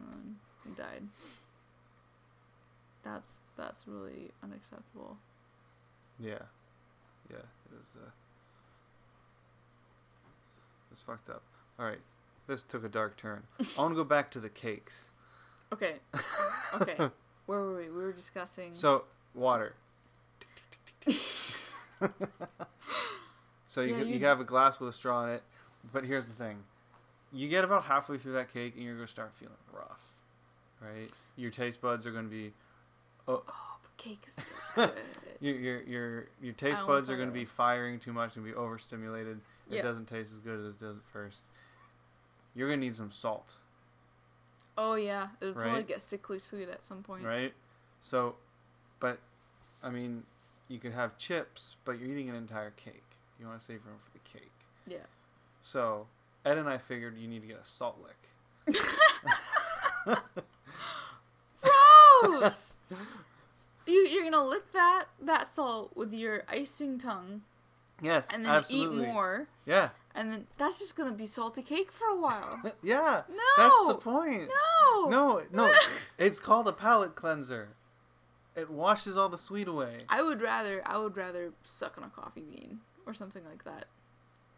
and 0.64 0.77
died 0.77 1.03
that's 3.03 3.39
that's 3.57 3.85
really 3.87 4.31
unacceptable 4.43 5.17
yeah, 6.23 6.35
yeah. 7.31 7.37
It 7.39 7.73
was 7.73 7.97
uh, 7.97 8.05
it 10.85 10.91
was 10.91 11.01
fucked 11.01 11.31
up. 11.31 11.43
All 11.79 11.87
right, 11.87 12.01
this 12.47 12.63
took 12.63 12.85
a 12.85 12.89
dark 12.91 13.17
turn. 13.17 13.43
I 13.59 13.81
want 13.81 13.93
to 13.93 13.97
go 13.97 14.05
back 14.05 14.31
to 14.33 14.41
the 14.41 14.51
cakes. 14.51 15.13
okay 15.73 15.95
okay 16.75 16.97
where 17.47 17.61
were 17.61 17.77
we 17.79 17.85
we 17.89 18.03
were 18.03 18.13
discussing 18.13 18.75
So 18.75 19.05
water. 19.35 19.75
so 23.67 23.81
you 23.81 23.95
Yeah, 23.97 24.03
you- 24.03 24.25
have 24.27 24.41
a 24.41 24.45
glass 24.45 24.81
with 24.81 24.89
a 24.89 24.93
straw 24.93 25.25
in 25.27 25.31
it, 25.37 25.43
but 25.93 26.05
here's 26.05 26.29
the 26.29 26.35
thing: 26.35 26.65
you 27.33 27.49
get 27.49 27.65
about 27.65 27.85
halfway 27.85 28.19
through 28.19 28.33
that 28.35 28.53
cake 28.53 28.75
and 28.77 28.85
you're 28.85 28.95
gonna 28.97 29.07
start 29.07 29.33
feeling 29.35 29.55
rough, 29.73 30.13
right? 30.81 31.11
Your 31.37 31.51
taste 31.51 31.81
buds 31.81 32.07
are 32.07 32.11
gonna 32.11 32.29
be, 32.29 32.53
oh 33.29 33.43
but 33.83 33.97
cake 33.97 34.23
is 34.27 34.35
so 34.75 34.87
good 34.87 34.93
your 35.41 35.55
your 35.57 35.83
your 35.83 36.27
your 36.43 36.53
taste 36.55 36.87
buds 36.87 37.09
are 37.11 37.17
gonna 37.17 37.31
be 37.31 37.45
firing 37.45 37.99
too 37.99 38.13
much 38.13 38.37
and 38.37 38.45
be 38.45 38.53
overstimulated. 38.55 39.41
It 39.71 39.77
Yeah. 39.77 39.83
doesn't 39.83 40.07
taste 40.07 40.33
as 40.33 40.39
good 40.39 40.59
as 40.61 40.67
it 40.67 40.81
does 40.81 40.97
at 40.97 41.05
first. 41.13 41.43
You're 42.55 42.69
gonna 42.69 42.81
need 42.81 42.95
some 42.97 43.11
salt, 43.11 43.57
oh 44.77 44.95
yeah 44.95 45.29
it 45.41 45.45
would 45.47 45.55
probably 45.55 45.83
get 45.83 46.03
sickly 46.03 46.39
sweet 46.39 46.69
at 46.69 46.83
some 46.83 47.03
point 47.03 47.25
right? 47.25 47.53
So, 48.01 48.35
but 48.99 49.19
I 49.83 49.91
mean, 49.91 50.25
you 50.69 50.79
could 50.79 50.93
have 50.93 51.17
chips, 51.19 51.77
but 51.85 51.99
you're 51.99 52.09
eating 52.11 52.29
an 52.29 52.35
entire 52.35 52.71
cake. 52.71 53.03
You 53.39 53.47
want 53.47 53.59
to 53.59 53.65
save 53.65 53.85
room 53.87 53.97
for 54.03 54.11
the 54.13 54.39
cake. 54.39 54.53
yeah 54.87 54.99
So 55.63 56.07
Ed 56.45 56.59
and 56.59 56.69
I 56.69 56.79
figured 56.79 57.17
you 57.19 57.29
need 57.29 57.41
to 57.43 57.49
get 57.49 57.61
a 57.63 57.65
salt 57.67 57.99
lick. 58.03 58.77
gross 62.23 62.70
you, 63.87 63.94
you're 64.07 64.24
gonna 64.24 64.44
lick 64.44 64.72
that 64.72 65.07
that 65.22 65.48
salt 65.48 65.96
with 65.96 66.12
your 66.12 66.44
icing 66.48 66.98
tongue 66.98 67.42
Yes, 68.03 68.33
and 68.33 68.44
then 68.44 68.53
absolutely. 68.53 69.05
eat 69.05 69.09
more 69.09 69.48
Yeah, 69.66 69.90
and 70.14 70.33
then 70.33 70.46
that's 70.57 70.79
just 70.79 70.96
gonna 70.96 71.12
be 71.12 71.26
salty 71.26 71.62
cake 71.62 71.92
for 71.92 72.07
a 72.07 72.16
while 72.18 72.61
yeah. 72.83 73.22
no 73.29 73.37
That's 73.59 73.87
the 73.88 73.94
point. 73.94 74.48
no 74.48 75.09
No, 75.09 75.42
no, 75.53 75.72
it's 76.18 76.40
called 76.40 76.66
a 76.68 76.72
palate 76.72 77.14
cleanser. 77.14 77.70
It 78.57 78.68
washes 78.70 79.16
all 79.16 79.29
the 79.29 79.38
sweet 79.38 79.68
away. 79.68 79.98
I 80.09 80.22
would 80.22 80.40
rather 80.42 80.83
I 80.87 80.98
would 80.98 81.16
rather 81.16 81.53
suck 81.62 81.96
on 81.98 82.05
a 82.05 82.09
coffee 82.09 82.42
bean 82.50 82.81
or 83.07 83.14
something 83.14 83.44
like 83.44 83.64
that. 83.64 83.87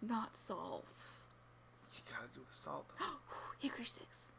Not 0.01 0.37
salt. 0.37 0.91
You 1.95 2.03
gotta 2.11 2.29
do 2.35 2.41
the 2.49 2.55
salt. 2.55 2.91
Though. 2.99 3.05
Hickory 3.59 3.85
sticks. 3.85 4.33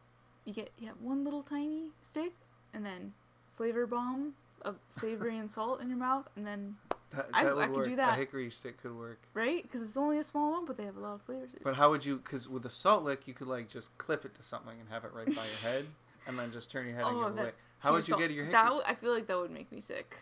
You 0.46 0.54
get 0.54 0.72
you 0.78 0.88
have 0.88 1.00
one 1.02 1.24
little 1.24 1.44
tiny 1.44 1.90
stick 2.02 2.34
and 2.74 2.86
then 2.86 3.14
flavor 3.56 3.86
bomb 3.88 4.34
of 4.64 4.76
savory 4.90 5.38
and 5.38 5.52
salt 5.52 5.82
in 5.82 5.90
your 5.90 5.98
mouth 5.98 6.28
and 6.36 6.46
then 6.48 6.76
That, 7.12 7.28
I- 7.34 7.44
that 7.44 7.56
would 7.56 7.64
I 7.64 7.68
could 7.68 7.84
do 7.84 7.96
that. 7.98 8.14
A 8.14 8.16
hickory 8.16 8.50
stick 8.50 8.82
could 8.82 8.98
work. 8.98 9.20
right 9.34 9.62
because 9.64 9.82
it's 9.82 9.98
only 9.98 10.18
a 10.20 10.24
small 10.24 10.52
one 10.52 10.66
but 10.66 10.78
they 10.78 10.86
have 10.86 10.98
a 10.98 11.00
lot 11.02 11.14
of 11.16 11.22
flavors. 11.24 11.52
But 11.64 11.76
how 11.76 11.90
would 11.92 12.06
you? 12.06 12.18
Because 12.18 12.48
with 12.50 12.66
a 12.66 12.70
salt 12.70 13.04
lick, 13.04 13.28
you 13.28 13.34
could 13.34 13.48
like 13.48 13.68
just 13.70 13.96
clip 13.98 14.26
it 14.26 14.34
to 14.36 14.44
something 14.44 14.80
and 14.80 14.90
have 14.90 15.04
it 15.06 15.12
right 15.14 15.26
by 15.28 15.32
your 15.34 15.44
head, 15.72 15.86
and 16.28 16.40
then 16.40 16.52
just 16.52 16.72
turn 16.72 16.86
your 16.88 16.96
head 16.96 17.06
and 17.06 17.16
Oh, 17.18 17.20
give 17.30 17.34
it 17.34 17.36
that's 17.36 17.48
away. 17.50 17.58
How 17.84 17.92
would 17.92 17.98
you 17.98 18.02
salt- 18.14 18.22
get 18.22 18.32
your 18.32 18.46
hickory? 18.46 18.52
That 18.54 18.64
w- 18.66 18.84
I 18.88 18.96
feel 18.96 19.14
like 19.14 19.28
that 19.28 19.38
would 19.38 19.52
make 19.52 19.72
me 19.72 19.82
sick. 19.82 20.18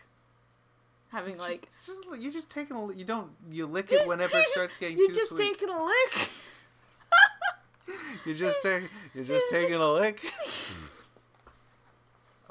Having 1.10 1.32
It's 1.32 1.40
like 1.40 1.68
just, 1.70 1.86
just- 1.86 2.20
you're 2.22 2.32
just 2.32 2.50
taking 2.50 2.76
a. 2.76 2.92
You 2.92 3.04
don't. 3.04 3.30
You 3.50 3.66
lick 3.66 3.90
You 3.90 3.96
it 3.98 4.00
just- 4.00 4.08
whenever 4.08 4.38
it 4.38 4.48
starts 4.52 4.76
getting 4.76 4.98
you're 4.98 5.08
too 5.08 5.14
just 5.14 5.30
sweet. 5.36 5.52
taking 5.52 5.68
a 5.70 5.84
lick. 5.84 6.28
You're 8.24 8.36
just 8.36 8.62
taking. 8.62 8.88
You're 9.14 9.24
just 9.24 9.46
taking 9.50 9.74
a 9.74 9.92
lick. 9.92 10.22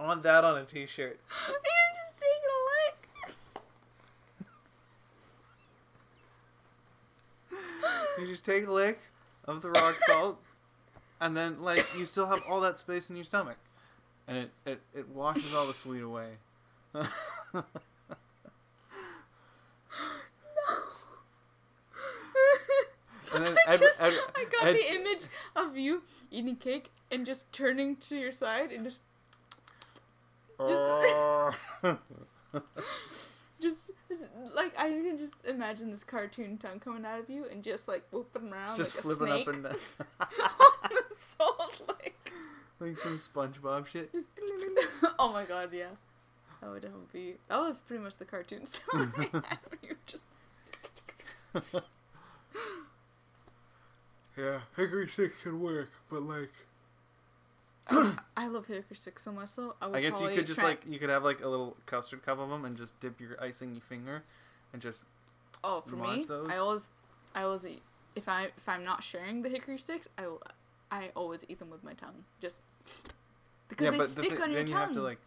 I 0.01 0.05
want 0.05 0.23
that 0.23 0.43
on 0.43 0.57
a 0.57 0.65
T-shirt. 0.65 1.19
you're 1.47 1.57
just 1.93 2.23
taking 2.23 2.49
a 2.57 2.61
lick. 7.51 8.17
You 8.17 8.27
just 8.27 8.43
take 8.43 8.65
a 8.65 8.71
lick 8.71 8.99
of 9.45 9.61
the 9.61 9.69
rock 9.69 9.95
salt, 10.07 10.41
and 11.19 11.37
then 11.37 11.61
like 11.61 11.85
you 11.95 12.07
still 12.07 12.25
have 12.25 12.41
all 12.49 12.61
that 12.61 12.77
space 12.77 13.11
in 13.11 13.15
your 13.15 13.25
stomach, 13.25 13.57
and 14.27 14.37
it 14.37 14.51
it, 14.65 14.81
it 14.95 15.09
washes 15.09 15.53
all 15.53 15.67
the 15.67 15.73
sweet 15.73 16.01
away. 16.01 16.29
Then 23.31 23.57
I, 23.65 23.73
Ed- 23.73 23.79
just, 23.79 24.01
Ed- 24.01 24.19
I 24.35 24.43
got 24.43 24.67
Ed- 24.67 24.75
the 24.75 24.93
image 24.93 25.21
of 25.55 25.77
you 25.77 26.03
eating 26.29 26.57
cake 26.57 26.91
and 27.09 27.25
just 27.25 27.49
turning 27.53 27.95
to 27.97 28.17
your 28.17 28.33
side 28.33 28.73
and 28.73 28.83
just 28.83 28.99
just 30.67 31.55
uh. 31.83 32.59
just- 33.61 33.85
like 34.53 34.77
I 34.77 34.89
can 34.89 35.17
just 35.17 35.45
imagine 35.45 35.91
this 35.91 36.03
cartoon 36.03 36.57
tongue 36.57 36.79
coming 36.79 37.05
out 37.05 37.19
of 37.19 37.29
you 37.29 37.45
and 37.49 37.63
just 37.63 37.87
like 37.87 38.03
whooping 38.11 38.51
around 38.51 38.75
just 38.75 38.95
like 38.95 39.03
flipping 39.03 39.29
up 39.33 39.47
and 39.47 39.63
down. 39.63 39.75
On 40.19 40.27
the 40.89 41.15
salt 41.15 41.81
like. 41.87 42.31
Like 42.79 42.97
some 42.97 43.17
SpongeBob 43.17 43.87
shit. 43.87 44.11
just 44.11 44.27
oh 45.19 45.31
my 45.31 45.45
god 45.45 45.71
yeah. 45.73 45.85
That 46.61 46.71
would 46.71 46.85
be 47.13 47.35
that 47.47 47.59
was 47.59 47.79
pretty 47.79 48.03
much 48.03 48.17
the 48.17 48.25
cartoon 48.25 48.65
sound 48.65 49.13
I 49.17 49.21
had 49.23 49.59
when 49.69 49.79
you 49.81 49.89
were 49.89 49.97
just 50.05 50.25
Yeah, 54.37 54.61
hickory 54.75 55.07
stick 55.07 55.33
could 55.43 55.53
work, 55.59 55.91
but 56.09 56.23
like 56.23 56.51
I, 58.37 58.47
love 58.47 58.67
hickory 58.67 58.95
sticks 58.95 59.23
so 59.23 59.31
much 59.31 59.49
so 59.49 59.75
I 59.81 59.87
would 59.87 59.95
I 59.97 60.01
guess 60.01 60.21
you 60.21 60.29
could 60.29 60.45
just 60.45 60.59
try- 60.59 60.69
like 60.69 60.85
you 60.87 60.99
could 60.99 61.09
have 61.09 61.23
like 61.23 61.41
a 61.41 61.47
little 61.47 61.75
custard 61.85 62.23
cup 62.23 62.39
of 62.39 62.49
them 62.49 62.65
and 62.65 62.77
just 62.77 62.99
dip 62.99 63.19
your 63.19 63.41
icing 63.41 63.73
your 63.73 63.81
finger, 63.81 64.23
and 64.73 64.81
just 64.81 65.03
Oh, 65.63 65.81
for 65.81 65.95
me, 65.95 66.23
those? 66.27 66.47
I 66.49 66.57
always, 66.57 66.91
I 67.35 67.43
always 67.43 67.65
eat. 67.65 67.81
If 68.15 68.27
I 68.27 68.45
if 68.57 68.67
I'm 68.67 68.83
not 68.83 69.03
sharing 69.03 69.41
the 69.41 69.49
hickory 69.49 69.77
sticks, 69.77 70.07
I 70.17 70.27
will, 70.27 70.41
I 70.89 71.11
always 71.15 71.45
eat 71.47 71.59
them 71.59 71.69
with 71.69 71.83
my 71.83 71.93
tongue, 71.93 72.23
just 72.39 72.61
because 73.69 73.85
yeah, 73.85 73.91
they 73.91 73.97
but 73.97 74.15
the 74.15 74.21
stick 74.21 74.41
on 74.41 74.51
your 74.51 74.63
then 74.63 74.67
you 74.67 74.73
have 74.73 74.93
to 74.93 75.01
like 75.01 75.19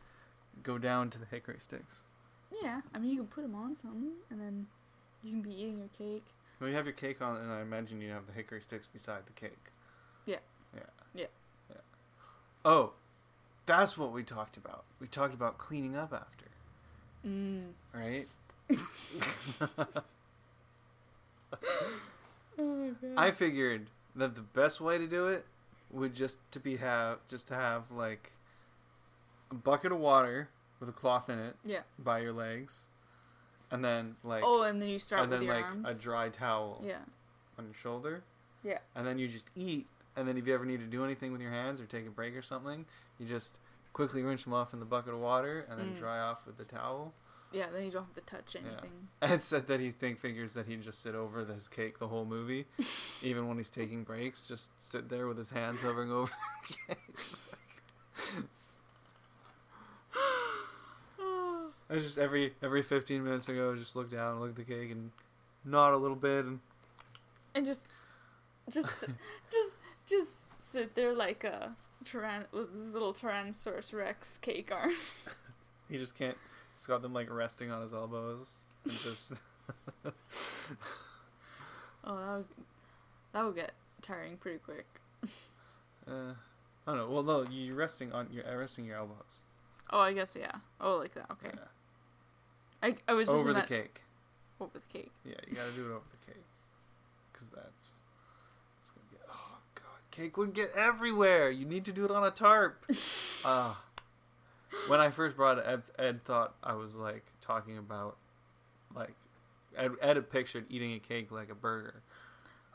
go 0.62 0.76
down 0.78 1.10
to 1.10 1.18
the 1.18 1.26
hickory 1.26 1.58
sticks. 1.58 2.04
Yeah, 2.62 2.80
I 2.94 2.98
mean 2.98 3.10
you 3.10 3.18
can 3.18 3.26
put 3.26 3.42
them 3.42 3.54
on 3.54 3.74
something, 3.74 4.12
and 4.30 4.40
then 4.40 4.66
you 5.22 5.30
can 5.30 5.42
be 5.42 5.54
eating 5.54 5.78
your 5.78 5.88
cake. 5.96 6.24
Well, 6.60 6.68
you 6.68 6.76
have 6.76 6.86
your 6.86 6.94
cake 6.94 7.22
on, 7.22 7.36
and 7.36 7.50
I 7.50 7.62
imagine 7.62 8.00
you 8.00 8.10
have 8.10 8.26
the 8.26 8.32
hickory 8.32 8.60
sticks 8.60 8.86
beside 8.86 9.26
the 9.26 9.32
cake. 9.32 9.70
Yeah. 10.26 10.36
Yeah. 12.64 12.70
Oh, 12.70 12.92
that's 13.66 13.96
what 13.98 14.12
we 14.12 14.22
talked 14.22 14.56
about. 14.56 14.84
We 15.00 15.06
talked 15.06 15.34
about 15.34 15.58
cleaning 15.58 15.96
up 15.96 16.12
after, 16.12 16.46
Mm. 17.26 17.72
right? 17.94 18.26
Oh. 22.56 22.94
I 23.16 23.32
figured 23.32 23.88
that 24.14 24.36
the 24.36 24.40
best 24.40 24.80
way 24.80 24.96
to 24.96 25.08
do 25.08 25.26
it 25.26 25.44
would 25.90 26.14
just 26.14 26.38
to 26.52 26.60
be 26.60 26.76
have 26.76 27.18
just 27.26 27.48
to 27.48 27.54
have 27.54 27.90
like 27.90 28.30
a 29.50 29.54
bucket 29.56 29.90
of 29.90 29.98
water 29.98 30.48
with 30.78 30.88
a 30.88 30.92
cloth 30.92 31.28
in 31.28 31.38
it 31.40 31.56
Yeah. 31.64 31.80
by 31.98 32.20
your 32.20 32.32
legs, 32.32 32.86
and 33.72 33.84
then 33.84 34.14
like 34.22 34.44
oh, 34.46 34.62
and 34.62 34.80
then 34.80 34.88
you 34.88 35.00
start 35.00 35.22
and 35.22 35.30
with 35.32 35.40
then 35.40 35.46
your 35.48 35.56
like 35.56 35.64
arms. 35.64 35.88
a 35.88 35.94
dry 36.00 36.28
towel 36.28 36.80
yeah. 36.86 36.98
on 37.58 37.64
your 37.64 37.74
shoulder. 37.74 38.22
Yeah. 38.62 38.78
And 38.94 39.04
then 39.04 39.18
you 39.18 39.26
just 39.26 39.46
eat, 39.56 39.86
and 40.16 40.26
then 40.28 40.36
if 40.36 40.46
you 40.46 40.54
ever 40.54 40.64
need 40.64 40.80
to 40.80 40.86
do 40.86 41.04
anything 41.04 41.32
with 41.32 41.40
your 41.40 41.50
hands 41.50 41.80
or 41.80 41.86
take 41.86 42.06
a 42.06 42.10
break 42.10 42.34
or 42.36 42.42
something, 42.42 42.84
you 43.18 43.26
just 43.26 43.58
quickly 43.92 44.22
rinse 44.22 44.44
them 44.44 44.52
off 44.52 44.72
in 44.72 44.80
the 44.80 44.86
bucket 44.86 45.14
of 45.14 45.20
water 45.20 45.66
and 45.70 45.78
then 45.78 45.94
Mm. 45.94 45.98
dry 45.98 46.18
off 46.20 46.46
with 46.46 46.56
the 46.56 46.64
towel. 46.64 47.12
Yeah. 47.52 47.66
Then 47.72 47.84
you 47.84 47.90
don't 47.92 48.04
have 48.04 48.14
to 48.14 48.20
touch 48.22 48.54
Yeah. 48.56 48.62
anything. 48.66 49.08
Ed 49.22 49.42
said 49.42 49.66
that 49.68 49.78
he 49.80 49.90
think 49.92 50.18
figures 50.18 50.54
that 50.54 50.66
he'd 50.66 50.82
just 50.82 51.00
sit 51.02 51.14
over 51.14 51.44
this 51.44 51.68
cake 51.68 51.98
the 52.00 52.08
whole 52.08 52.24
movie, 52.24 52.66
even 53.22 53.46
when 53.48 53.56
he's 53.56 53.70
taking 53.70 54.02
breaks, 54.04 54.46
just 54.48 54.70
sit 54.80 55.08
there 55.08 55.26
with 55.28 55.38
his 55.38 55.50
hands 55.50 55.80
hovering 55.80 56.10
over 56.10 56.32
the 56.88 56.94
cake. 56.94 56.98
I 61.90 61.98
just 61.98 62.18
every 62.18 62.54
every 62.62 62.82
fifteen 62.82 63.22
minutes 63.24 63.48
ago, 63.48 63.76
just 63.76 63.94
look 63.94 64.10
down, 64.10 64.32
and 64.32 64.40
look 64.40 64.50
at 64.50 64.56
the 64.56 64.64
cake, 64.64 64.90
and 64.90 65.10
nod 65.64 65.92
a 65.92 65.96
little 65.96 66.16
bit, 66.16 66.44
and 66.44 66.58
and 67.54 67.64
just, 67.64 67.82
just, 68.70 68.88
just, 69.52 69.78
just 70.06 70.62
sit 70.62 70.94
there 70.94 71.14
like 71.14 71.44
a 71.44 71.74
tyrann 72.04 72.44
with 72.52 72.74
his 72.74 72.92
little 72.92 73.12
Tyrannosaurus 73.12 73.92
Rex 73.92 74.38
cake 74.38 74.70
arms. 74.72 75.28
he 75.88 75.98
just 75.98 76.16
can't. 76.18 76.36
He's 76.74 76.86
got 76.86 77.02
them 77.02 77.12
like 77.12 77.30
resting 77.30 77.70
on 77.70 77.82
his 77.82 77.94
elbows, 77.94 78.54
and 78.84 78.92
just 78.92 79.34
Oh, 82.06 82.16
that 82.18 82.36
would, 82.36 82.46
that 83.32 83.44
would 83.44 83.54
get 83.54 83.72
tiring 84.02 84.36
pretty 84.36 84.58
quick. 84.58 84.86
uh, 86.06 86.34
I 86.86 86.90
don't 86.90 86.96
know. 86.96 87.10
Well, 87.10 87.22
no, 87.22 87.44
you're 87.50 87.74
resting 87.74 88.12
on 88.12 88.28
you're 88.30 88.44
resting 88.58 88.84
your 88.84 88.98
elbows. 88.98 89.44
Oh, 89.90 90.00
I 90.00 90.12
guess 90.12 90.36
yeah. 90.38 90.52
Oh, 90.80 90.96
like 90.96 91.14
that. 91.14 91.30
Okay. 91.30 91.50
Yeah. 91.54 91.60
I, 92.82 92.94
I 93.08 93.14
was 93.14 93.28
just 93.28 93.38
Over 93.38 93.50
in 93.50 93.54
the 93.54 93.60
that, 93.60 93.68
cake. 93.68 94.02
over 94.60 94.78
the 94.78 94.86
cake. 94.98 95.12
Yeah, 95.24 95.34
you 95.48 95.56
gotta 95.56 95.70
do 95.72 95.86
it 95.86 95.90
over 95.90 96.04
the 96.10 96.26
cake. 96.26 96.44
Because 97.32 97.48
that's. 97.48 98.02
It's 98.80 98.90
gonna 98.90 99.06
get. 99.10 99.20
Oh, 99.30 99.56
God. 99.74 100.00
Cake 100.14 100.36
wouldn't 100.36 100.54
get 100.54 100.72
everywhere. 100.76 101.50
You 101.50 101.66
need 101.66 101.84
to 101.86 101.92
do 101.92 102.04
it 102.04 102.10
on 102.10 102.24
a 102.24 102.30
tarp. 102.30 102.84
Ah. 103.46 103.78
when 104.86 105.00
I 105.00 105.10
first 105.10 105.36
brought 105.36 105.58
it, 105.58 105.64
Ed, 105.66 105.82
Ed 105.98 106.24
thought 106.24 106.54
I 106.62 106.72
was, 106.72 106.94
like, 106.94 107.22
talking 107.42 107.76
about, 107.76 108.16
like, 108.96 109.12
Ed, 109.76 109.90
Ed 110.00 110.16
had 110.16 110.30
pictured 110.30 110.64
eating 110.70 110.94
a 110.94 110.98
cake 110.98 111.30
like 111.30 111.50
a 111.50 111.54
burger. 111.54 112.00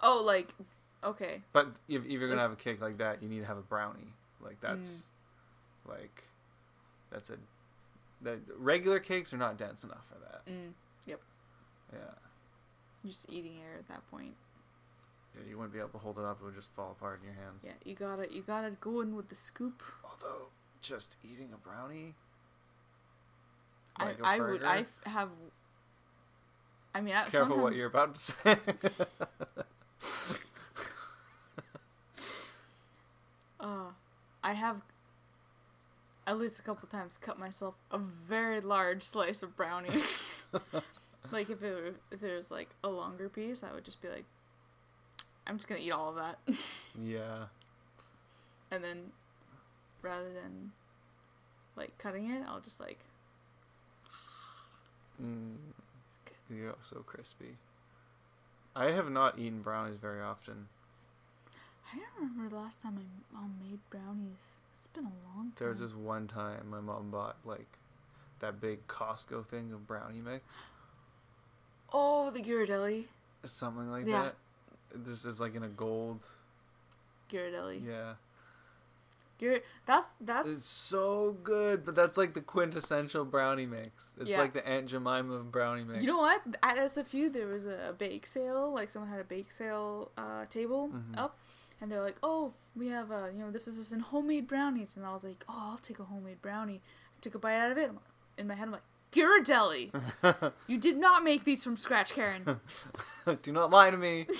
Oh, 0.04 0.22
like, 0.22 0.50
okay. 1.04 1.42
But 1.54 1.70
if, 1.88 2.06
if 2.06 2.12
you're 2.12 2.30
gonna 2.30 2.42
have 2.42 2.52
a 2.52 2.56
cake 2.56 2.82
like 2.82 3.00
that, 3.00 3.24
you 3.24 3.30
need 3.30 3.40
to 3.40 3.46
have 3.48 3.58
a 3.58 3.64
brownie. 3.64 4.14
Like, 4.42 4.62
that's. 4.62 5.08
Like. 5.88 6.24
That's 7.12 7.32
a. 7.32 7.38
The 8.22 8.40
regular 8.60 9.00
cakes 9.00 9.34
are 9.34 9.38
not 9.38 9.58
dense 9.58 9.84
enough 9.84 10.06
for 10.08 10.20
that. 10.20 10.46
Mm, 10.46 10.74
Yeah. 11.08 11.16
you're 13.04 13.12
just 13.12 13.26
eating 13.32 13.54
air 13.60 13.80
at 13.80 13.88
that 13.88 14.08
point. 14.12 14.36
Yeah, 15.36 15.50
you 15.50 15.58
wouldn't 15.58 15.74
be 15.74 15.80
able 15.80 15.90
to 15.90 15.98
hold 15.98 16.18
it 16.18 16.26
up; 16.26 16.40
it 16.42 16.46
would 16.46 16.56
just 16.56 16.72
fall 16.74 16.92
apart 16.92 17.20
in 17.22 17.26
your 17.26 17.36
hands. 17.36 17.64
Yeah, 17.64 17.72
you 17.84 17.96
gotta, 17.96 18.34
you 18.34 18.42
gotta 18.42 18.72
go 18.82 19.02
in 19.02 19.16
with 19.16 19.30
the 19.30 19.36
scoop. 19.36 19.84
Although, 20.04 20.48
just 20.82 21.18
eating 21.24 21.50
a 21.54 21.58
brownie. 21.58 22.16
I, 23.96 24.06
like 24.06 24.20
a 24.20 24.26
I 24.26 24.40
would, 24.40 24.64
I 24.64 24.86
have. 25.06 25.30
I 26.96 27.02
mean, 27.02 27.14
I, 27.16 27.26
Careful 27.26 27.42
sometimes, 27.42 27.62
what 27.62 27.76
you're 27.76 27.88
about 27.88 28.16
to 28.16 28.22
say. 28.22 28.58
Uh, 33.60 33.92
I 34.42 34.54
have 34.54 34.78
at 36.26 36.38
least 36.38 36.60
a 36.60 36.64
couple 36.64 36.88
times 36.88 37.18
cut 37.18 37.38
myself 37.38 37.76
a 37.92 37.98
very 37.98 38.62
large 38.62 39.04
slice 39.04 39.44
of 39.44 39.56
brownie. 39.56 40.02
like 41.32 41.50
if 41.50 41.62
it 41.62 41.74
were, 41.74 41.94
if 42.12 42.24
it 42.24 42.36
was 42.36 42.52
like 42.52 42.70
a 42.84 42.90
longer 42.90 43.28
piece, 43.28 43.64
I 43.64 43.74
would 43.74 43.84
just 43.84 44.02
be 44.02 44.08
like, 44.08 44.26
I'm 45.50 45.58
just 45.58 45.68
gonna 45.68 45.82
eat 45.82 45.92
all 45.92 46.10
of 46.10 46.16
that, 46.16 46.38
yeah. 47.02 47.46
and 48.72 48.84
then 48.84 49.12
rather 50.02 50.32
than 50.32 50.72
like 51.76 51.98
cutting 51.98 52.30
it, 52.30 52.44
I'll 52.48 52.60
just 52.62 52.80
like 52.80 53.00
Mm, 55.22 55.56
it's 56.08 56.20
good. 56.26 56.56
you're 56.56 56.76
so 56.82 56.98
crispy. 57.06 57.58
I 58.76 58.92
have 58.92 59.10
not 59.10 59.38
eaten 59.38 59.62
brownies 59.62 59.98
very 59.98 60.22
often. 60.22 60.68
I 61.92 61.98
don't 61.98 62.30
remember 62.30 62.50
the 62.56 62.62
last 62.62 62.80
time 62.82 62.96
my 62.96 63.40
mom 63.40 63.56
made 63.62 63.80
brownies. 63.90 64.56
It's 64.72 64.88
been 64.88 65.06
a 65.06 65.08
long 65.36 65.46
time. 65.48 65.54
There 65.58 65.70
was 65.70 65.80
this 65.82 65.94
one 65.94 66.28
time 66.28 66.70
my 66.70 66.80
mom 66.80 67.10
bought 67.12 67.38
like 67.44 67.68
that 68.40 68.62
big 68.62 68.88
Costco 68.88 69.46
thing 69.46 69.74
of 69.74 69.86
brownie 69.88 70.22
mix, 70.22 70.60
oh 71.92 72.30
the 72.32 72.42
Ghirardelli, 72.42 73.06
something 73.44 73.90
like 73.92 74.06
Yeah. 74.06 74.22
that. 74.24 74.36
This 74.94 75.26
is 75.26 75.40
like 75.40 75.56
in 75.56 75.64
a 75.64 75.68
gold. 75.70 76.26
Ghirardelli. 77.32 77.86
Yeah, 77.86 78.14
Ghir- 79.40 79.62
that's 79.86 80.10
that's 80.20 80.50
it's 80.50 80.66
so 80.68 81.38
good. 81.44 81.86
But 81.86 81.96
that's 81.96 82.18
like 82.18 82.34
the 82.34 82.42
quintessential 82.42 83.24
brownie 83.24 83.68
mix. 83.68 84.16
It's 84.20 84.32
Yeah. 84.32 84.40
like 84.40 84.54
the 84.54 84.68
Aunt 84.68 84.88
Jemima 84.88 85.40
brownie 85.44 85.84
mix. 85.84 86.04
You 86.04 86.12
know 86.12 86.18
what? 86.18 86.42
At 86.64 86.78
SFU, 86.78 87.32
there 87.32 87.48
was 87.48 87.66
a 87.66 87.94
bake 87.98 88.26
sale. 88.26 88.72
Like 88.74 88.90
someone 88.90 89.10
had 89.12 89.20
a 89.20 89.24
bake 89.26 89.52
sale 89.52 90.12
uh, 90.18 90.46
table 90.46 90.90
Mhm. 90.90 91.18
up, 91.18 91.38
and 91.82 91.92
they're 91.92 92.02
like, 92.02 92.18
"Oh, 92.24 92.54
we 92.76 92.88
have 92.88 93.12
a 93.12 93.32
you 93.34 93.44
know, 93.44 93.52
this 93.52 93.68
is 93.68 93.78
just 93.78 93.94
in 93.94 94.00
homemade 94.00 94.48
brownies." 94.48 94.98
And 94.98 95.06
I 95.06 95.14
was 95.14 95.24
like, 95.24 95.46
"Oh, 95.48 95.72
I'll 95.74 95.78
take 95.78 96.00
a 96.00 96.04
homemade 96.06 96.42
brownie." 96.42 96.82
I 97.16 97.20
took 97.22 97.36
a 97.36 97.40
bite 97.40 97.58
out 97.58 97.72
of 97.72 97.78
it. 97.78 97.92
In 98.40 98.48
my 98.48 98.56
head, 98.56 98.64
I'm 98.66 98.72
like, 98.72 98.82
"Ghirardelli, 99.12 99.92
you 100.68 100.78
did 100.80 100.98
not 100.98 101.24
make 101.24 101.44
these 101.44 101.64
from 101.64 101.78
scratch, 101.78 102.14
Karen." 102.16 102.60
Do 103.44 103.52
not 103.52 103.70
lie 103.70 103.92
to 103.92 103.98
me. 103.98 104.26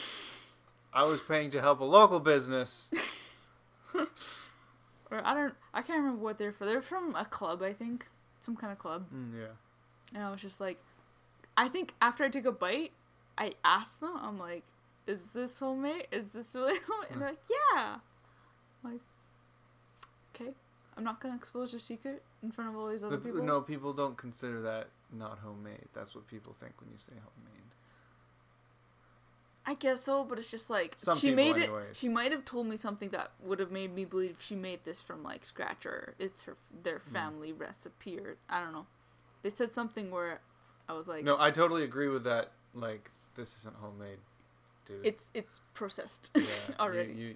I 0.94 1.04
was 1.04 1.22
paying 1.22 1.52
to 1.52 1.62
help 1.62 1.80
a 1.82 1.86
local 1.86 2.20
business. 2.20 2.92
or 3.96 5.22
I 5.26 5.34
don't, 5.34 5.54
I 5.74 5.82
can't 5.82 6.00
remember 6.00 6.22
what 6.24 6.38
they're 6.38 6.52
for. 6.52 6.66
They're 6.66 6.82
from 6.82 7.16
a 7.16 7.26
club, 7.26 7.62
I 7.62 7.74
think, 7.74 8.08
some 8.42 8.56
kind 8.56 8.72
of 8.72 8.80
club. 8.80 9.06
Mm, 9.14 9.32
yeah. 9.40 9.48
And 10.14 10.24
I 10.24 10.32
was 10.32 10.42
just 10.42 10.60
like, 10.60 10.78
I 11.58 11.68
think 11.68 11.94
after 12.02 12.24
I 12.24 12.30
took 12.30 12.46
a 12.46 12.52
bite, 12.52 12.92
I 13.38 13.54
asked 13.64 14.00
them, 14.02 14.16
I'm 14.20 14.38
like, 14.38 14.64
is 15.08 15.32
this 15.32 15.60
homemade? 15.60 16.08
Is 16.12 16.34
this 16.34 16.54
really 16.56 16.78
homemade? 16.88 17.12
And 17.12 17.22
they're 17.22 17.30
like, 17.30 17.40
yeah. 17.50 17.96
I'm 18.84 18.92
like, 18.92 19.02
okay. 20.36 20.52
I'm 20.98 21.04
not 21.04 21.22
going 21.22 21.34
to 21.34 21.38
expose 21.38 21.72
your 21.72 21.80
secret 21.80 22.24
in 22.44 22.52
front 22.52 22.70
of 22.72 22.76
all 22.78 22.90
these 22.90 23.04
other 23.04 23.18
The- 23.18 23.24
people. 23.30 23.44
no, 23.44 23.62
people 23.62 23.94
don't 23.94 24.18
consider 24.18 24.62
that 24.64 24.88
not 25.12 25.40
homemade. 25.40 25.86
That's 25.94 26.14
what 26.14 26.28
people 26.28 26.56
think 26.60 26.74
when 26.82 26.90
you 26.92 26.98
say 26.98 27.14
homemade. 27.14 27.56
I 29.70 29.76
guess 29.76 30.02
so, 30.02 30.24
but 30.24 30.40
it's 30.40 30.50
just 30.50 30.72
like, 30.72 30.96
Some 30.98 31.16
she 31.16 31.30
made 31.30 31.56
it, 31.58 31.70
she 31.94 32.10
might 32.10 32.32
have 32.32 32.44
told 32.44 32.66
me 32.66 32.76
something 32.76 33.10
that 33.10 33.30
would 33.44 33.60
have 33.60 33.70
made 33.70 33.94
me 33.94 34.04
believe 34.04 34.38
she 34.40 34.56
made 34.56 34.80
this 34.84 35.00
from 35.00 35.22
like 35.22 35.46
scratch 35.46 35.86
or 35.86 36.16
it's 36.18 36.42
her, 36.44 36.56
their 36.82 36.98
Hmm. 37.00 37.14
family 37.14 37.54
recipe 37.54 38.18
or, 38.18 38.38
I 38.50 38.62
don't 38.62 38.74
know. 38.74 38.88
They 39.44 39.52
said 39.52 39.76
something 39.76 40.10
where 40.10 40.40
I 40.88 40.94
was 40.94 41.08
like, 41.08 41.24
no, 41.24 41.38
I 41.40 41.52
totally 41.52 41.84
agree 41.84 42.08
with 42.08 42.24
that. 42.24 42.50
Like, 42.74 43.12
this 43.36 43.58
isn't 43.60 43.76
homemade, 43.76 44.18
dude. 44.88 45.06
it's, 45.06 45.30
it's 45.36 45.60
processed 45.76 46.32
yeah, 46.36 46.42
already. 46.80 47.14
You, 47.14 47.28
you 47.28 47.36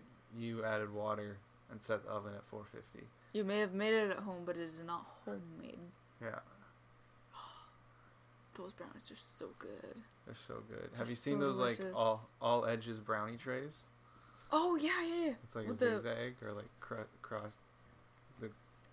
you 0.57 0.65
added 0.65 0.91
water 0.91 1.37
and 1.69 1.79
set 1.79 2.03
the 2.03 2.09
oven 2.09 2.33
at 2.35 2.43
450. 2.45 3.05
You 3.33 3.43
may 3.43 3.59
have 3.59 3.73
made 3.75 3.93
it 3.93 4.09
at 4.09 4.17
home, 4.17 4.41
but 4.43 4.57
it 4.57 4.63
is 4.63 4.81
not 4.83 5.05
homemade. 5.23 5.77
Yeah, 6.19 6.39
Those 8.55 8.71
brownies 8.71 9.09
are 9.11 9.15
so 9.15 9.47
good. 9.59 9.95
they're 10.25 10.35
so 10.47 10.55
good. 10.69 10.89
They're 10.91 10.97
Have 10.99 11.09
you 11.09 11.15
seen 11.15 11.35
so 11.35 11.39
those 11.39 11.57
like 11.57 11.79
all 11.95 12.29
all 12.41 12.65
edges 12.65 12.99
brownie 12.99 13.37
trays? 13.37 13.83
Oh 14.51 14.75
yeah, 14.75 14.91
yeah, 15.07 15.25
yeah. 15.25 15.33
It's 15.43 15.55
like 15.55 15.67
With 15.67 15.81
a 15.81 15.85
the- 15.85 15.91
zigzag 15.99 16.35
or 16.43 16.53
like 16.53 16.69
cr- 16.79 17.09
cross. 17.21 17.51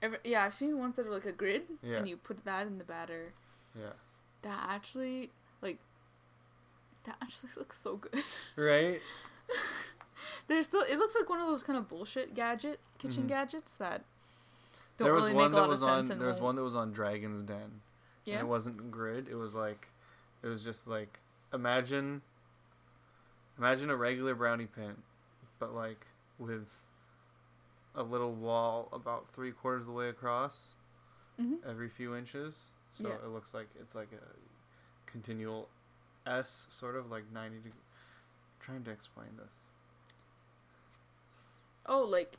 Every, 0.03 0.17
yeah, 0.25 0.45
I've 0.45 0.55
seen 0.55 0.79
ones 0.79 0.97
that 0.97 1.07
are 1.07 1.11
like 1.13 1.27
a 1.27 1.33
grid, 1.33 1.65
Yeah. 1.83 1.99
and 1.99 2.09
you 2.09 2.17
put 2.17 2.43
that 2.47 2.67
in 2.67 2.79
the 2.79 2.85
batter. 2.85 3.35
Yeah. 3.79 3.91
That 4.41 4.65
actually, 4.71 5.29
like, 5.61 5.77
that 7.05 7.19
actually 7.21 7.51
looks 7.59 7.77
so 7.79 7.97
good. 7.97 8.23
Right. 8.57 9.03
There's 10.49 10.67
still, 10.69 10.81
it 10.89 10.97
looks 10.99 11.15
like 11.15 11.29
one 11.29 11.39
of 11.41 11.47
those 11.49 11.63
kind 11.63 11.79
of 11.79 11.87
bullshit 11.87 12.35
gadget 12.35 12.81
kitchen 12.97 13.25
Mhm. 13.25 13.29
gadgets 13.29 13.75
that 13.75 14.05
don't 14.97 15.05
there 15.07 15.15
was 15.15 15.25
really 15.25 15.35
one 15.37 15.51
make 15.51 15.53
a 15.53 15.55
that 15.57 15.61
lot 15.61 15.69
was 15.69 15.83
of 15.83 15.89
on. 15.89 16.19
There 16.19 16.29
was 16.29 16.41
one 16.41 16.57
that 16.57 16.63
was 16.63 16.75
on 16.75 16.93
Dragon's 16.93 17.43
Den, 17.43 17.83
And 18.27 18.37
it 18.41 18.47
wasn't 18.47 18.91
grid. 18.91 19.29
It 19.29 19.35
was 19.35 19.55
like, 19.55 19.89
it 20.43 20.47
was 20.47 20.63
just 20.65 20.87
like, 20.87 21.19
imagine, 21.53 22.23
imagine 23.59 23.91
a 23.91 23.97
regular 23.97 24.35
brownie 24.35 24.67
pin, 24.67 24.95
but 25.59 25.75
like 25.75 26.07
with 26.39 26.87
a 27.95 28.03
little 28.03 28.33
wall 28.33 28.89
about 28.93 29.29
three 29.29 29.51
quarters 29.51 29.83
of 29.83 29.89
the 29.89 29.93
way 29.93 30.09
across, 30.09 30.75
hmm 31.39 31.55
every 31.69 31.89
few 31.89 32.15
inches. 32.15 32.71
So 32.93 33.09
Yeah. 33.09 33.15
it 33.25 33.29
looks 33.31 33.55
like 33.55 33.69
it's 33.81 33.95
like 33.95 34.11
a 34.13 35.11
continual 35.11 35.69
S, 36.27 36.67
sort 36.71 36.97
of 36.97 37.11
like 37.11 37.25
ninety. 37.33 37.59
Deg- 37.59 37.73
trying 38.61 38.85
to 38.85 38.91
explain 38.91 39.29
this. 39.37 39.55
Oh, 41.87 42.05
like 42.05 42.37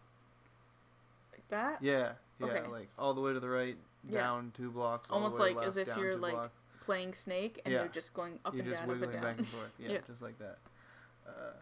like 1.33 1.47
that. 1.49 1.81
Yeah, 1.81 2.13
yeah, 2.39 2.45
Okay. 2.45 2.67
like 2.71 2.89
all 2.97 3.13
the 3.13 3.21
way 3.21 3.33
to 3.33 3.39
the 3.39 3.49
right, 3.49 3.75
Yeah. 3.75 3.90
Down 4.09 4.51
two 4.55 4.71
blocks. 4.71 5.09
Almost 5.09 5.39
like 5.39 5.55
left, 5.55 5.67
as 5.67 5.77
if 5.77 5.87
you're, 5.97 6.15
like, 6.15 6.33
blocks. 6.33 6.53
Playing 6.81 7.13
snake, 7.13 7.61
and 7.63 7.73
you're 7.73 7.87
just 7.87 8.13
going 8.13 8.39
up 8.43 8.55
You're 8.55 8.63
and 8.63 8.73
down, 8.73 8.83
up 8.89 8.89
and 9.03 9.11
down. 9.13 9.21
back 9.21 9.37
and 9.37 9.47
forth. 9.47 9.71
Yeah, 9.79 9.99
just 10.07 10.21
like 10.23 10.37
that. 10.39 10.57
Uh, 11.27 11.53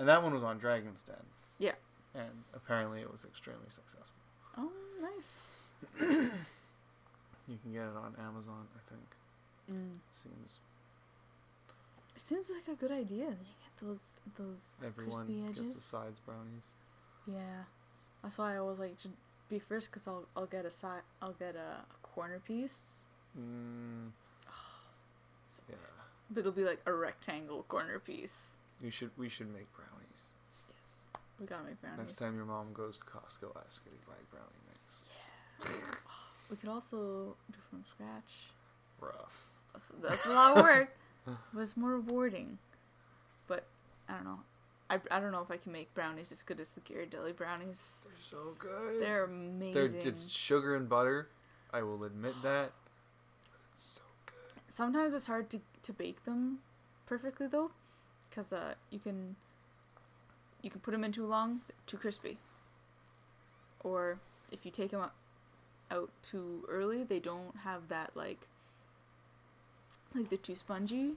and 0.00 0.08
that 0.08 0.20
one 0.22 0.34
was 0.34 0.42
on 0.42 0.58
Dragon's 0.58 1.02
Den. 1.04 1.14
Yeah. 1.60 1.74
And 2.14 2.28
apparently 2.52 3.00
it 3.00 3.10
was 3.10 3.24
extremely 3.24 3.68
successful. 3.68 4.16
Oh, 4.58 4.70
nice. 5.00 5.42
You 6.00 7.58
can 7.62 7.72
get 7.72 7.82
it 7.82 7.96
on 7.96 8.14
Amazon, 8.26 8.66
I 8.76 8.90
think. 8.90 9.06
Mm. 9.72 9.98
Seems 10.10 10.58
It 12.16 12.22
seems 12.22 12.50
like 12.50 12.76
a 12.76 12.78
good 12.78 12.90
idea. 12.92 13.26
You 13.26 13.30
get 13.30 13.86
those 13.88 14.10
those 14.36 14.82
everyone 14.84 15.26
crispy 15.26 15.42
gets 15.46 15.58
the 15.58 15.64
edges. 15.64 15.82
sides 15.84 16.18
brownies. 16.18 16.66
Yeah, 17.26 17.64
that's 18.22 18.38
why 18.38 18.54
I 18.54 18.58
always 18.58 18.78
like 18.78 18.98
to 18.98 19.08
be 19.48 19.58
first 19.58 19.90
because 19.90 20.06
I'll 20.08 20.24
I'll 20.36 20.46
get 20.46 20.64
a 20.64 20.70
side 20.70 21.02
I'll 21.20 21.32
get 21.38 21.54
a, 21.56 21.80
a 21.82 21.98
corner 22.02 22.40
piece, 22.46 23.02
Mm, 23.38 24.10
so, 25.48 25.62
yeah. 25.70 25.76
but 26.30 26.40
it'll 26.40 26.52
be 26.52 26.64
like 26.64 26.80
a 26.86 26.92
rectangle 26.92 27.62
corner 27.68 27.98
piece. 27.98 28.52
You 28.82 28.90
should. 28.90 29.10
We 29.16 29.28
should 29.28 29.52
make 29.52 29.66
brownies. 29.74 30.28
Yes, 30.68 31.08
we 31.40 31.46
gotta 31.46 31.64
make 31.64 31.80
brownies. 31.80 31.98
Next 31.98 32.16
time 32.16 32.36
your 32.36 32.44
mom 32.46 32.72
goes 32.74 32.98
to 32.98 33.04
Costco, 33.04 33.56
ask 33.64 33.82
her 33.84 33.90
to 33.90 34.06
buy 34.06 34.14
brownie 34.30 34.62
mix. 34.68 35.04
Yeah. 35.10 35.98
We 36.50 36.56
could 36.58 36.68
also 36.68 37.34
do 37.50 37.58
from 37.70 37.82
scratch. 37.94 38.50
Rough. 39.00 39.48
That's, 39.72 39.90
that's 40.02 40.26
a 40.26 40.34
lot 40.34 40.58
of 40.58 40.62
work, 40.62 40.94
but 41.24 41.34
it's 41.62 41.78
more 41.78 41.92
rewarding. 41.92 42.58
But 43.48 43.64
I 44.06 44.12
don't 44.16 44.24
know. 44.24 44.40
I, 44.92 44.98
I 45.10 45.20
don't 45.20 45.32
know 45.32 45.40
if 45.40 45.50
I 45.50 45.56
can 45.56 45.72
make 45.72 45.92
brownies 45.94 46.30
as 46.32 46.42
good 46.42 46.60
as 46.60 46.68
the 46.68 46.80
Ghirardelli 46.82 47.34
brownies. 47.34 48.04
They're 48.04 48.12
so 48.20 48.54
good. 48.58 49.00
They're 49.00 49.26
They're 49.26 49.84
amazing. 49.86 50.00
it's 50.04 50.28
sugar 50.30 50.76
and 50.76 50.86
butter. 50.86 51.28
I 51.72 51.82
will 51.82 52.04
admit 52.04 52.34
that. 52.42 52.72
It's 53.72 53.84
so 53.94 54.02
good. 54.26 54.60
Sometimes 54.68 55.14
it's 55.14 55.26
hard 55.26 55.48
to, 55.50 55.60
to 55.82 55.92
bake 55.94 56.24
them 56.26 56.58
perfectly 57.06 57.46
though, 57.46 57.70
because 58.28 58.52
uh, 58.52 58.74
you 58.90 58.98
can 58.98 59.36
you 60.60 60.68
can 60.68 60.80
put 60.80 60.90
them 60.90 61.04
in 61.04 61.12
too 61.12 61.26
long, 61.26 61.62
too 61.86 61.96
crispy. 61.96 62.36
Or 63.80 64.18
if 64.52 64.66
you 64.66 64.70
take 64.70 64.90
them 64.90 65.06
out 65.90 66.10
too 66.22 66.66
early, 66.68 67.02
they 67.02 67.18
don't 67.18 67.56
have 67.64 67.88
that 67.88 68.10
like 68.14 68.46
like 70.14 70.28
they're 70.28 70.38
too 70.38 70.54
spongy. 70.54 71.14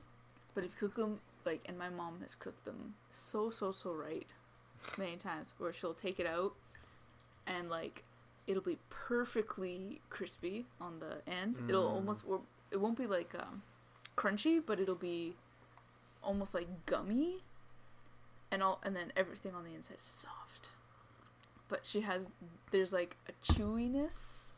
But 0.53 0.63
if 0.63 0.71
you 0.81 0.87
cook 0.87 0.95
them 0.95 1.19
like, 1.45 1.61
and 1.67 1.77
my 1.77 1.89
mom 1.89 2.19
has 2.21 2.35
cooked 2.35 2.65
them 2.65 2.95
so 3.09 3.49
so 3.49 3.71
so 3.71 3.91
right 3.93 4.27
many 4.97 5.15
times, 5.17 5.53
where 5.57 5.73
she'll 5.73 5.93
take 5.93 6.19
it 6.19 6.25
out 6.27 6.53
and 7.47 7.69
like 7.69 8.03
it'll 8.47 8.61
be 8.61 8.77
perfectly 8.89 10.01
crispy 10.09 10.65
on 10.79 10.99
the 10.99 11.17
ends. 11.31 11.59
It'll 11.67 11.87
Mm. 11.89 11.95
almost 11.95 12.23
or 12.27 12.41
it 12.71 12.77
won't 12.77 12.97
be 12.97 13.07
like 13.07 13.33
um, 13.35 13.63
crunchy, 14.17 14.61
but 14.65 14.79
it'll 14.79 14.95
be 14.95 15.35
almost 16.23 16.53
like 16.53 16.67
gummy, 16.85 17.43
and 18.51 18.61
all 18.63 18.79
and 18.83 18.95
then 18.95 19.11
everything 19.15 19.53
on 19.55 19.63
the 19.63 19.73
inside 19.73 19.97
is 19.97 20.03
soft. 20.03 20.69
But 21.67 21.85
she 21.85 22.01
has 22.01 22.31
there's 22.71 22.93
like 22.93 23.17
a 23.27 23.31
chewiness 23.51 24.51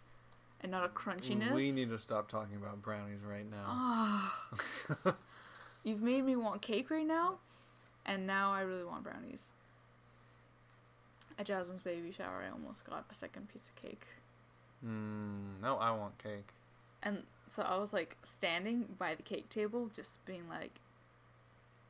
and 0.62 0.72
not 0.72 0.84
a 0.84 0.90
crunchiness. 0.90 1.54
We 1.54 1.72
need 1.72 1.90
to 1.90 2.00
stop 2.00 2.30
talking 2.30 2.56
about 2.58 2.82
brownies 2.82 3.22
right 3.24 3.50
now. 3.50 3.64
Ah. 3.66 4.48
You've 5.88 6.02
made 6.02 6.26
me 6.26 6.36
want 6.36 6.62
cake 6.62 6.92
right 6.92 7.08
now, 7.08 7.36
and 8.06 8.28
now 8.28 8.52
I 8.52 8.60
really 8.60 8.84
want 8.84 9.06
brownies. 9.06 9.54
At 11.40 11.46
Jasmine's 11.46 11.82
baby 11.82 12.12
shower, 12.12 12.44
I 12.46 12.52
almost 12.52 12.86
got 12.86 13.06
a 13.10 13.14
second 13.14 13.48
piece 13.48 13.70
of 13.70 13.76
cake. 13.82 14.06
Mm, 14.86 15.62
no, 15.62 15.78
I 15.78 15.92
want 15.92 16.18
cake. 16.22 16.50
And 17.04 17.24
so 17.48 17.64
I 17.64 17.78
was 17.78 17.94
like 17.94 18.18
standing 18.24 18.86
by 19.00 19.16
the 19.16 19.24
cake 19.24 19.48
table, 19.48 19.90
just 19.96 20.26
being 20.26 20.50
like, 20.50 20.82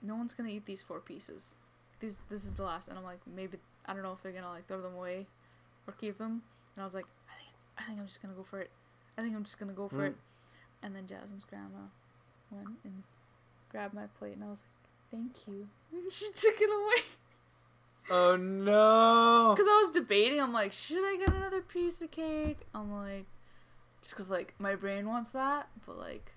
no 0.03 0.15
one's 0.15 0.35
gonna 0.35 0.49
eat 0.49 0.67
these 0.67 0.83
four 0.83 0.99
pieces. 0.99 1.57
These 1.99 2.19
this 2.29 2.45
is 2.45 2.53
the 2.53 2.61
last, 2.61 2.89
and 2.89 2.99
I'm 2.99 3.03
like, 3.03 3.21
maybe 3.25 3.57
I 3.87 3.93
don't 3.93 4.03
know 4.03 4.11
if 4.11 4.21
they're 4.21 4.31
gonna 4.31 4.51
like 4.51 4.67
throw 4.67 4.79
them 4.79 4.93
away 4.93 5.25
or 5.87 5.93
keep 5.93 6.19
them. 6.19 6.43
And 6.75 6.81
I 6.81 6.83
was 6.83 6.93
like, 6.93 7.07
I 7.27 7.33
think 7.41 7.55
I 7.79 7.81
think 7.81 7.99
I'm 7.99 8.05
just 8.05 8.21
gonna 8.21 8.35
go 8.35 8.43
for 8.43 8.59
it. 8.59 8.69
I 9.17 9.23
think 9.23 9.35
I'm 9.35 9.43
just 9.43 9.57
gonna 9.59 9.73
go 9.73 9.87
for 9.89 10.03
Mm. 10.03 10.09
it. 10.09 10.15
And 10.83 10.95
then 10.95 11.07
Jasmine's 11.07 11.45
grandma 11.45 11.87
went 12.51 12.77
and 12.83 13.01
grabbed 13.77 13.93
my 13.93 14.07
plate, 14.17 14.33
and 14.33 14.43
I 14.43 14.47
was 14.49 14.63
like, 14.63 15.11
thank 15.11 15.47
you. 15.47 15.67
she 16.11 16.25
took 16.35 16.59
it 16.59 16.69
away. 16.69 17.05
Oh 18.09 18.35
no! 18.35 19.53
Because 19.55 19.67
I 19.71 19.77
was 19.77 19.89
debating, 19.91 20.39
I'm 20.41 20.51
like, 20.53 20.71
should 20.73 20.97
I 21.03 21.17
get 21.17 21.29
another 21.33 21.61
piece 21.61 22.01
of 22.01 22.09
cake? 22.11 22.59
I'm 22.73 22.91
like, 22.91 23.25
just 24.01 24.13
because, 24.13 24.29
like, 24.31 24.53
my 24.59 24.73
brain 24.75 25.07
wants 25.07 25.31
that, 25.31 25.67
but, 25.85 25.97
like, 25.97 26.31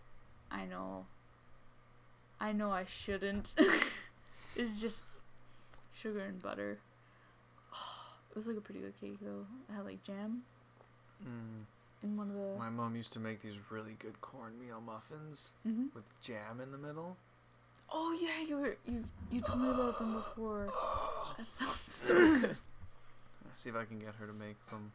I 0.51 0.64
know, 0.66 1.07
I 2.41 2.53
know 2.53 2.70
I 2.70 2.84
shouldn't. 2.86 3.53
it's 4.57 4.80
just 4.80 5.05
sugar 5.95 6.20
and 6.20 6.43
butter. 6.43 6.78
it 8.30 8.36
was, 8.36 8.47
like, 8.47 8.57
a 8.57 8.61
pretty 8.61 8.80
good 8.80 8.99
cake, 9.01 9.18
though. 9.22 9.47
It 9.68 9.72
had, 9.74 9.84
like, 9.86 10.03
jam 10.05 10.43
Mm. 11.22 11.64
in 12.03 12.16
one 12.16 12.28
of 12.30 12.34
the. 12.34 12.59
My 12.59 12.70
mom 12.70 12.97
used 12.97 13.12
to 13.12 13.18
make 13.20 13.43
these 13.43 13.57
really 13.70 13.97
good 13.99 14.18
cornmeal 14.22 14.80
muffins 14.80 15.53
hmm 15.62 15.86
with 15.95 16.05
jam 16.22 16.61
in 16.62 16.72
the 16.72 16.78
middle. 16.78 17.16
Oh, 17.93 18.16
yeah, 18.20 18.47
you 18.47 18.57
were, 18.57 18.76
you, 18.86 19.05
you 19.30 19.41
told 19.41 19.61
me 19.61 19.68
about 19.70 19.99
them 19.99 20.14
before. 20.14 20.68
That 21.36 21.47
sounds 21.47 21.80
so 21.80 22.14
good. 22.14 22.57
Let's 23.45 23.62
see 23.62 23.70
if 23.70 23.76
I 23.76 23.84
can 23.84 23.99
get 23.99 24.14
her 24.16 24.26
to 24.26 24.32
make 24.32 24.57
some. 24.68 24.93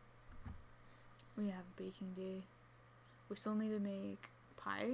We 1.37 1.45
have 1.45 1.59
a 1.77 1.81
baking 1.81 2.13
day. 2.15 2.41
We 3.29 3.35
still 3.35 3.55
need 3.55 3.69
to 3.71 3.79
make 3.79 4.29
pie. 4.57 4.85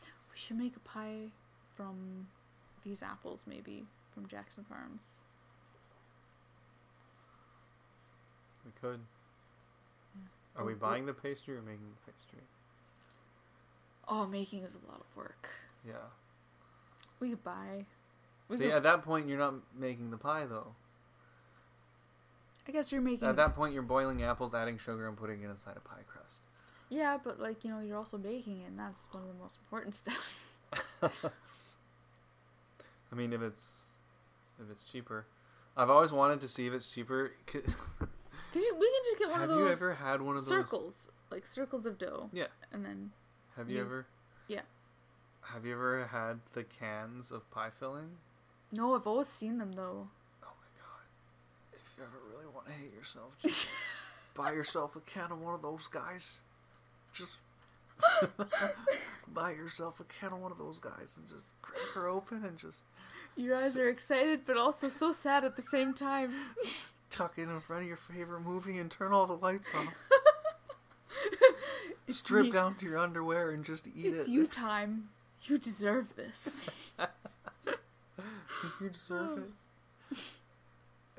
We 0.00 0.36
should 0.36 0.56
make 0.58 0.76
a 0.76 0.80
pie 0.80 1.30
from 1.76 2.26
these 2.84 3.02
apples, 3.02 3.44
maybe 3.48 3.84
from 4.14 4.26
Jackson 4.28 4.64
Farms. 4.64 5.02
We 8.64 8.70
could. 8.80 9.00
Are 10.56 10.62
Oh, 10.62 10.66
we 10.66 10.74
wh- 10.74 10.80
buying 10.80 11.06
the 11.06 11.14
pastry 11.14 11.56
or 11.56 11.62
making 11.62 11.86
the 12.06 12.12
pastry? 12.12 12.38
Oh, 14.08 14.26
making 14.26 14.62
is 14.62 14.76
a 14.76 14.90
lot 14.90 15.00
of 15.00 15.16
work. 15.16 15.48
Yeah. 15.86 15.94
We 17.22 17.30
could 17.30 17.44
buy. 17.44 17.86
We 18.48 18.56
See, 18.56 18.64
could, 18.64 18.72
at 18.72 18.82
that 18.82 19.02
point, 19.04 19.28
you're 19.28 19.38
not 19.38 19.54
making 19.78 20.10
the 20.10 20.16
pie 20.18 20.44
though. 20.44 20.74
I 22.68 22.72
guess 22.72 22.90
you're 22.90 23.00
making. 23.00 23.28
At 23.28 23.36
that 23.36 23.54
point, 23.54 23.72
you're 23.74 23.82
boiling 23.82 24.24
apples, 24.24 24.54
adding 24.54 24.76
sugar, 24.76 25.06
and 25.06 25.16
putting 25.16 25.40
it 25.42 25.48
inside 25.48 25.76
a 25.76 25.80
pie 25.80 26.02
crust. 26.06 26.42
yeah, 26.90 27.16
but 27.22 27.38
like 27.40 27.64
you 27.64 27.70
know, 27.70 27.78
you're 27.80 27.96
also 27.96 28.18
baking 28.18 28.60
it, 28.62 28.66
and 28.70 28.78
that's 28.78 29.06
one 29.12 29.22
of 29.22 29.28
the 29.28 29.34
most 29.40 29.58
important 29.60 29.94
steps. 30.00 30.58
I 33.12 33.14
mean, 33.14 33.32
if 33.32 33.40
it's 33.40 33.84
if 34.60 34.68
it's 34.70 34.82
cheaper, 34.82 35.26
I've 35.76 35.90
always 35.90 36.10
wanted 36.12 36.40
to 36.40 36.48
see 36.48 36.66
if 36.66 36.72
it's 36.72 36.90
cheaper. 36.90 37.32
Cause 37.46 37.62
you, 38.62 38.76
we 38.78 38.86
can 38.86 39.02
just 39.04 39.18
get 39.18 39.30
one 39.30 39.40
have 39.40 39.50
of 39.50 39.58
you 39.58 39.64
those 39.64 39.80
ever 39.80 39.94
had 39.94 40.20
one 40.20 40.36
of 40.36 40.42
those? 40.44 40.48
circles, 40.48 41.10
like 41.30 41.46
circles 41.46 41.86
of 41.86 41.98
dough. 41.98 42.28
Yeah. 42.32 42.48
And 42.72 42.84
then 42.84 43.12
Have 43.56 43.70
you 43.70 43.80
ever? 43.80 44.06
yeah. 44.46 44.60
Have 45.42 45.66
you 45.66 45.74
ever 45.74 46.06
had 46.10 46.40
the 46.54 46.64
cans 46.64 47.30
of 47.30 47.48
pie 47.50 47.70
filling? 47.78 48.10
no, 48.72 48.94
I've 48.94 49.06
always 49.06 49.28
seen 49.28 49.58
them 49.58 49.72
though. 49.72 50.08
Oh 50.42 50.46
my 50.46 50.80
god! 50.80 51.04
If 51.74 51.94
you 51.98 52.04
ever 52.04 52.18
really 52.32 52.46
want 52.54 52.66
to 52.66 52.72
hate 52.72 52.94
yourself, 52.94 53.32
just 53.38 53.68
buy 54.34 54.52
yourself 54.52 54.96
a 54.96 55.00
can 55.00 55.30
of 55.30 55.40
one 55.40 55.54
of 55.54 55.60
those 55.62 55.88
guys. 55.88 56.40
Just 57.12 57.36
buy 59.34 59.50
yourself 59.52 60.00
a 60.00 60.04
can 60.04 60.32
of 60.32 60.40
one 60.40 60.50
of 60.52 60.58
those 60.58 60.78
guys 60.78 61.18
and 61.18 61.28
just 61.28 61.52
crack 61.60 61.82
her 61.94 62.08
open 62.08 62.44
and 62.44 62.56
just 62.58 62.84
You 63.36 63.50
guys 63.54 63.76
are 63.76 63.88
excited, 63.88 64.40
but 64.46 64.56
also 64.56 64.88
so 64.88 65.12
sad 65.12 65.44
at 65.44 65.56
the 65.56 65.62
same 65.62 65.92
time. 65.92 66.32
tuck 67.10 67.34
it 67.36 67.42
in 67.42 67.60
front 67.60 67.82
of 67.82 67.88
your 67.88 67.98
favorite 67.98 68.40
movie 68.40 68.78
and 68.78 68.90
turn 68.90 69.12
all 69.12 69.26
the 69.26 69.34
lights 69.36 69.70
off. 69.74 69.94
Strip 72.08 72.46
me- 72.46 72.50
down 72.50 72.74
to 72.76 72.86
your 72.86 72.98
underwear 72.98 73.50
and 73.50 73.64
just 73.64 73.86
eat 73.86 74.06
It's 74.06 74.14
it. 74.14 74.16
It's 74.20 74.28
you 74.28 74.46
time. 74.46 75.10
You 75.44 75.58
deserve 75.58 76.14
this. 76.16 76.68
you 78.80 78.88
deserve 78.90 79.38
it. 79.38 80.18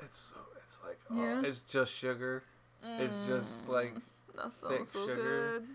It's 0.02 0.18
so. 0.18 0.36
It's 0.62 0.80
like. 0.86 1.00
Oh, 1.10 1.16
Yeah. 1.16 1.42
It's 1.48 1.62
just 1.62 1.94
sugar. 1.94 2.44
It's 2.84 3.16
just 3.26 3.70
like 3.70 3.96
that 4.36 4.52
thick 4.52 4.86
so 4.86 5.08
sugar. 5.08 5.16
good. 5.62 5.68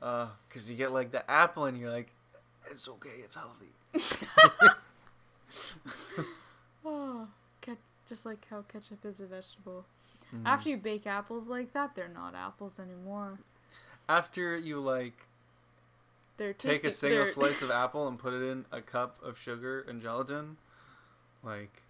Uh, 0.00 0.28
cause 0.50 0.70
you 0.70 0.76
get 0.76 0.92
like 0.92 1.10
the 1.10 1.28
apple 1.30 1.64
and 1.64 1.76
you're 1.78 1.90
like, 1.90 2.12
it's 2.70 2.88
okay, 2.88 3.10
it's 3.24 3.34
healthy. 3.34 3.72
Oh, 6.84 7.28
just 8.08 8.26
like 8.26 8.46
how 8.50 8.62
ketchup 8.62 9.04
is 9.04 9.20
a 9.20 9.26
vegetable. 9.26 9.84
Mhm. 10.34 10.42
After 10.44 10.70
you 10.70 10.76
bake 10.76 11.06
apples 11.06 11.48
like 11.48 11.72
that, 11.72 11.94
they're 11.94 12.08
not 12.08 12.34
apples 12.34 12.78
anymore. 12.80 13.38
After 14.08 14.56
you 14.56 14.80
like 14.80 15.26
They're 16.36 16.52
take 16.52 16.84
a 16.84 16.90
single 16.92 17.26
slice 17.26 17.62
of 17.62 17.70
apple 17.70 18.08
and 18.08 18.18
put 18.18 18.32
it 18.32 18.42
in 18.42 18.64
a 18.72 18.80
cup 18.80 19.18
of 19.22 19.38
sugar 19.38 19.84
and 19.88 20.00
gelatin, 20.00 20.56
like 21.42 21.82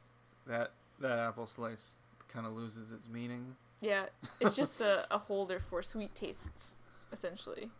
that 0.46 0.72
that 1.00 1.18
apple 1.18 1.46
slice 1.46 1.96
kind 2.28 2.46
of 2.46 2.52
loses 2.54 2.92
its 2.92 3.08
meaning. 3.08 3.56
Yeah, 3.80 4.06
it's 4.40 4.56
just 4.56 4.80
a, 4.80 5.06
a 5.14 5.18
holder 5.18 5.58
for 5.58 5.82
sweet 5.82 6.14
tastes, 6.14 6.76
essentially. 7.12 7.70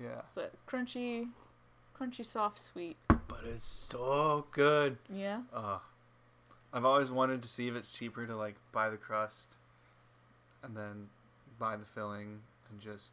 Yeah, 0.00 0.22
It's 0.26 0.36
a 0.36 0.50
crunchy, 0.68 1.28
crunchy, 1.98 2.24
soft, 2.24 2.58
sweet. 2.58 2.96
but 3.08 3.40
it's 3.44 3.62
so 3.64 4.46
good. 4.50 4.96
Yeah. 5.12 5.42
Uh, 5.52 5.78
I've 6.72 6.84
always 6.84 7.12
wanted 7.12 7.42
to 7.42 7.48
see 7.48 7.68
if 7.68 7.76
it's 7.76 7.92
cheaper 7.92 8.26
to 8.26 8.36
like 8.36 8.56
buy 8.72 8.90
the 8.90 8.96
crust 8.96 9.54
and 10.64 10.76
then 10.76 11.08
buy 11.58 11.76
the 11.76 11.84
filling 11.84 12.40
and 12.70 12.80
just 12.80 13.12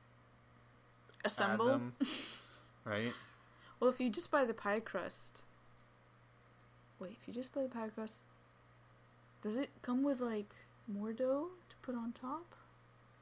Assemble. 1.24 1.80
right? 2.86 3.14
Well, 3.80 3.90
if 3.90 4.00
you 4.00 4.10
just 4.10 4.32
buy 4.32 4.46
the 4.46 4.54
pie 4.54 4.80
crust. 4.80 5.44
Wait, 7.00 7.18
if 7.22 7.28
you 7.28 7.34
just 7.34 7.54
buy 7.54 7.64
the 7.64 7.70
pie 7.70 7.90
crust, 7.90 8.22
does 9.42 9.58
it 9.58 9.70
come 9.82 10.04
with 10.04 10.20
like 10.20 10.54
more 10.88 11.14
dough 11.14 11.48
to 11.70 11.76
put 11.82 11.96
on 11.96 12.12
top? 12.14 12.56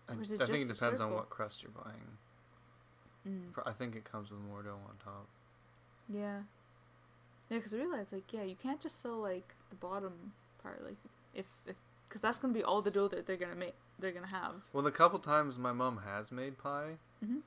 I, 0.09 0.13
Or 0.15 0.21
is 0.21 0.31
it 0.31 0.41
I 0.41 0.45
think 0.45 0.61
it 0.69 0.73
depends 0.73 0.99
on 0.99 1.13
what 1.13 1.29
crust 1.29 1.63
you're 1.63 1.71
buying. 1.71 2.17
Mm. 3.27 3.61
I 3.65 3.71
think 3.71 3.95
it 3.95 4.03
comes 4.03 4.31
with 4.31 4.39
more 4.41 4.63
dough 4.63 4.79
on 4.89 4.95
top. 5.03 5.27
Yeah. 6.09 6.39
Yeah, 7.49 7.57
because 7.57 7.73
I 7.73 7.77
realized 7.77 8.11
like 8.13 8.31
yeah, 8.33 8.43
you 8.43 8.55
can't 8.55 8.79
just 8.79 8.99
sell 9.01 9.17
like 9.17 9.55
the 9.69 9.75
bottom 9.75 10.33
part 10.61 10.83
like 10.83 10.97
if 11.33 11.45
if 11.65 11.75
because 12.07 12.21
that's 12.21 12.37
gonna 12.37 12.53
be 12.53 12.63
all 12.63 12.81
the 12.81 12.91
dough 12.91 13.07
that 13.07 13.25
they're 13.25 13.37
gonna 13.37 13.55
make 13.55 13.75
they're 13.99 14.11
gonna 14.11 14.27
have. 14.27 14.55
Well, 14.73 14.83
the 14.83 14.91
couple 14.91 15.19
times 15.19 15.57
my 15.59 15.71
mom 15.71 16.01
has 16.05 16.31
made 16.31 16.57
pie, 16.57 16.97
Mhm. 17.23 17.41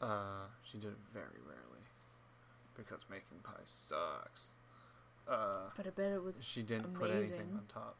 uh, 0.00 0.46
she 0.62 0.78
did 0.78 0.90
it 0.92 0.98
very 1.12 1.38
because 2.86 3.04
making 3.10 3.38
pie 3.42 3.52
sucks. 3.64 4.50
Uh, 5.28 5.70
But 5.76 5.86
I 5.86 5.90
bet 5.90 6.12
it 6.12 6.22
was. 6.22 6.42
she 6.44 6.62
didn't 6.62 6.94
put 6.94 7.10
anything 7.10 7.52
on 7.54 7.64
top. 7.68 7.96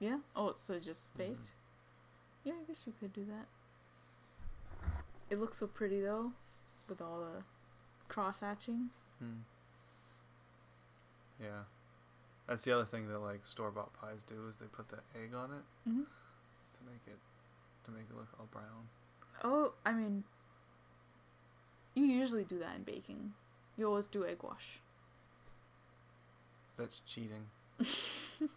Yeah. 0.00 0.18
Oh, 0.34 0.54
so 0.54 0.74
it 0.74 0.80
just 0.82 1.14
Mhm. 1.14 1.18
baked. 1.18 1.54
Yeah, 2.44 2.54
I 2.54 2.64
guess 2.64 2.86
you 2.86 2.92
could 2.98 3.12
do 3.12 3.24
that. 3.26 3.46
It 5.30 5.38
looks 5.38 5.58
so 5.58 5.66
pretty 5.66 6.00
though, 6.00 6.32
with 6.88 7.00
all 7.02 7.20
the 7.20 7.42
cross 8.08 8.40
hatching. 8.40 8.90
Hmm. 9.18 9.40
Yeah, 11.40 11.64
that's 12.46 12.64
the 12.64 12.72
other 12.72 12.84
thing 12.86 13.08
that 13.08 13.18
like 13.18 13.44
store 13.44 13.70
bought 13.70 13.92
pies 13.92 14.24
do 14.24 14.48
is 14.48 14.56
they 14.58 14.66
put 14.66 14.88
the 14.88 15.00
egg 15.14 15.34
on 15.34 15.52
it 15.52 15.64
Mhm. 15.88 16.06
to 16.06 16.84
make 16.84 17.06
it 17.06 17.18
to 17.84 17.90
make 17.90 18.08
it 18.08 18.14
look 18.16 18.28
all 18.40 18.46
brown. 18.46 18.88
Oh, 19.44 19.74
I 19.84 19.92
mean, 19.92 20.24
you 21.94 22.04
usually 22.04 22.44
do 22.44 22.58
that 22.58 22.74
in 22.76 22.82
baking. 22.84 23.34
You 23.78 23.86
always 23.88 24.06
do 24.08 24.26
egg 24.26 24.42
wash. 24.42 24.80
That's 26.76 27.00
cheating. 27.06 27.46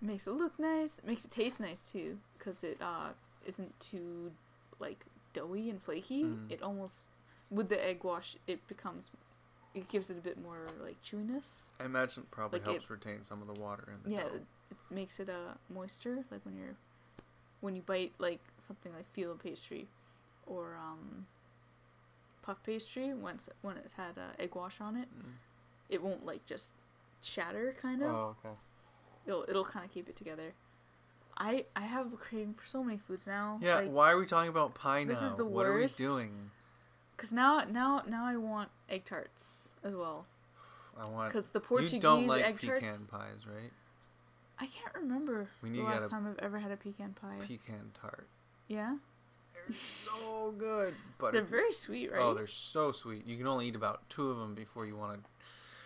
Makes 0.00 0.26
it 0.26 0.32
look 0.32 0.58
nice. 0.58 1.00
Makes 1.06 1.24
it 1.26 1.30
taste 1.30 1.60
nice 1.60 1.82
too, 1.82 2.18
cause 2.38 2.64
it 2.64 2.78
uh 2.80 3.10
isn't 3.46 3.78
too 3.78 4.32
like 4.80 5.04
doughy 5.32 5.70
and 5.70 5.80
flaky. 5.82 6.24
Mm. 6.24 6.50
It 6.50 6.62
almost 6.62 7.08
with 7.50 7.68
the 7.68 7.84
egg 7.84 8.02
wash 8.02 8.36
it 8.46 8.66
becomes 8.66 9.10
it 9.74 9.88
gives 9.88 10.10
it 10.10 10.18
a 10.18 10.20
bit 10.20 10.40
more 10.42 10.66
like 10.82 11.00
chewiness. 11.02 11.68
I 11.80 11.84
imagine 11.84 12.24
it 12.24 12.30
probably 12.32 12.58
Like 12.60 12.68
it- 12.68 12.70
helps 12.72 12.90
retain 12.90 13.22
some 13.22 13.42
of 13.42 13.52
the 13.52 13.60
water 13.60 13.88
in 13.94 14.02
the 14.02 14.16
Yeah, 14.16 14.22
dough. 14.28 14.34
it, 14.36 14.42
it 14.72 14.76
makes 14.90 15.20
it 15.20 15.28
uh 15.28 15.54
moisture 15.72 16.24
like 16.30 16.40
when 16.44 16.56
you're 16.56 16.74
when 17.60 17.76
you 17.76 17.82
bite 17.82 18.12
like 18.18 18.40
something 18.58 18.92
like 18.92 19.06
filo 19.14 19.34
pastry 19.34 19.86
or 20.46 20.76
um 20.82 21.26
puff 22.42 22.62
pastry 22.64 23.14
once 23.14 23.48
when 23.62 23.76
it's 23.76 23.94
had 23.94 24.18
uh, 24.18 24.32
egg 24.38 24.54
wash 24.54 24.80
on 24.80 24.96
it 24.96 25.08
Mm. 25.16 25.32
it 25.88 26.02
won't 26.02 26.26
like 26.26 26.44
just 26.46 26.72
shatter 27.22 27.74
kind 27.80 28.02
of 28.02 28.10
Oh, 28.10 28.36
okay. 28.44 28.54
it'll 29.26 29.44
it'll 29.48 29.64
kind 29.64 29.84
of 29.84 29.92
keep 29.92 30.08
it 30.08 30.16
together 30.16 30.52
i 31.38 31.64
i 31.76 31.82
have 31.82 32.12
a 32.12 32.16
craving 32.16 32.54
for 32.54 32.66
so 32.66 32.82
many 32.82 32.98
foods 32.98 33.26
now 33.26 33.58
Yeah, 33.62 33.76
like, 33.76 33.90
why 33.90 34.10
are 34.12 34.18
we 34.18 34.26
talking 34.26 34.48
about 34.50 34.74
pie 34.74 35.04
now? 35.04 35.08
this 35.14 35.22
is 35.22 35.34
the 35.34 35.44
what 35.44 35.66
worst. 35.66 36.00
are 36.00 36.04
we 36.04 36.08
doing? 36.10 36.50
because 37.16 37.32
now 37.32 37.62
now 37.70 38.02
now 38.06 38.24
i 38.26 38.36
want 38.36 38.70
egg 38.88 39.04
tarts 39.04 39.72
as 39.84 39.94
well 39.94 40.26
I 41.00 41.08
want. 41.08 41.28
because 41.28 41.46
the 41.46 41.60
Portuguese 41.60 41.94
you 41.94 42.00
don't 42.00 42.26
like 42.26 42.44
egg 42.44 42.58
pecan 42.58 42.80
tarts 42.80 43.04
pies, 43.06 43.46
right? 43.46 43.70
i 44.58 44.66
can't 44.66 44.94
remember 44.94 45.48
We 45.62 45.70
the 45.70 45.76
need 45.76 45.82
to 45.82 45.88
last 45.90 46.06
a 46.06 46.08
time 46.08 46.26
i've 46.26 46.38
ever 46.44 46.58
had 46.58 46.70
a 46.72 46.76
pecan 46.76 47.14
pie 47.20 47.38
Pecan 47.46 47.92
tart. 47.94 48.26
yeah 48.68 48.96
They're 49.68 49.76
so 49.76 50.54
good, 50.58 50.94
but 51.18 51.32
they're 51.32 51.42
very 51.42 51.72
sweet 51.72 52.10
right 52.12 52.20
oh, 52.20 52.34
they're 52.34 52.46
so 52.46 52.92
sweet. 52.92 53.26
You 53.26 53.36
can 53.36 53.46
only 53.46 53.68
eat 53.68 53.76
about 53.76 54.08
two 54.08 54.30
of 54.30 54.38
them 54.38 54.54
before 54.54 54.86
you 54.86 54.96
want 54.96 55.22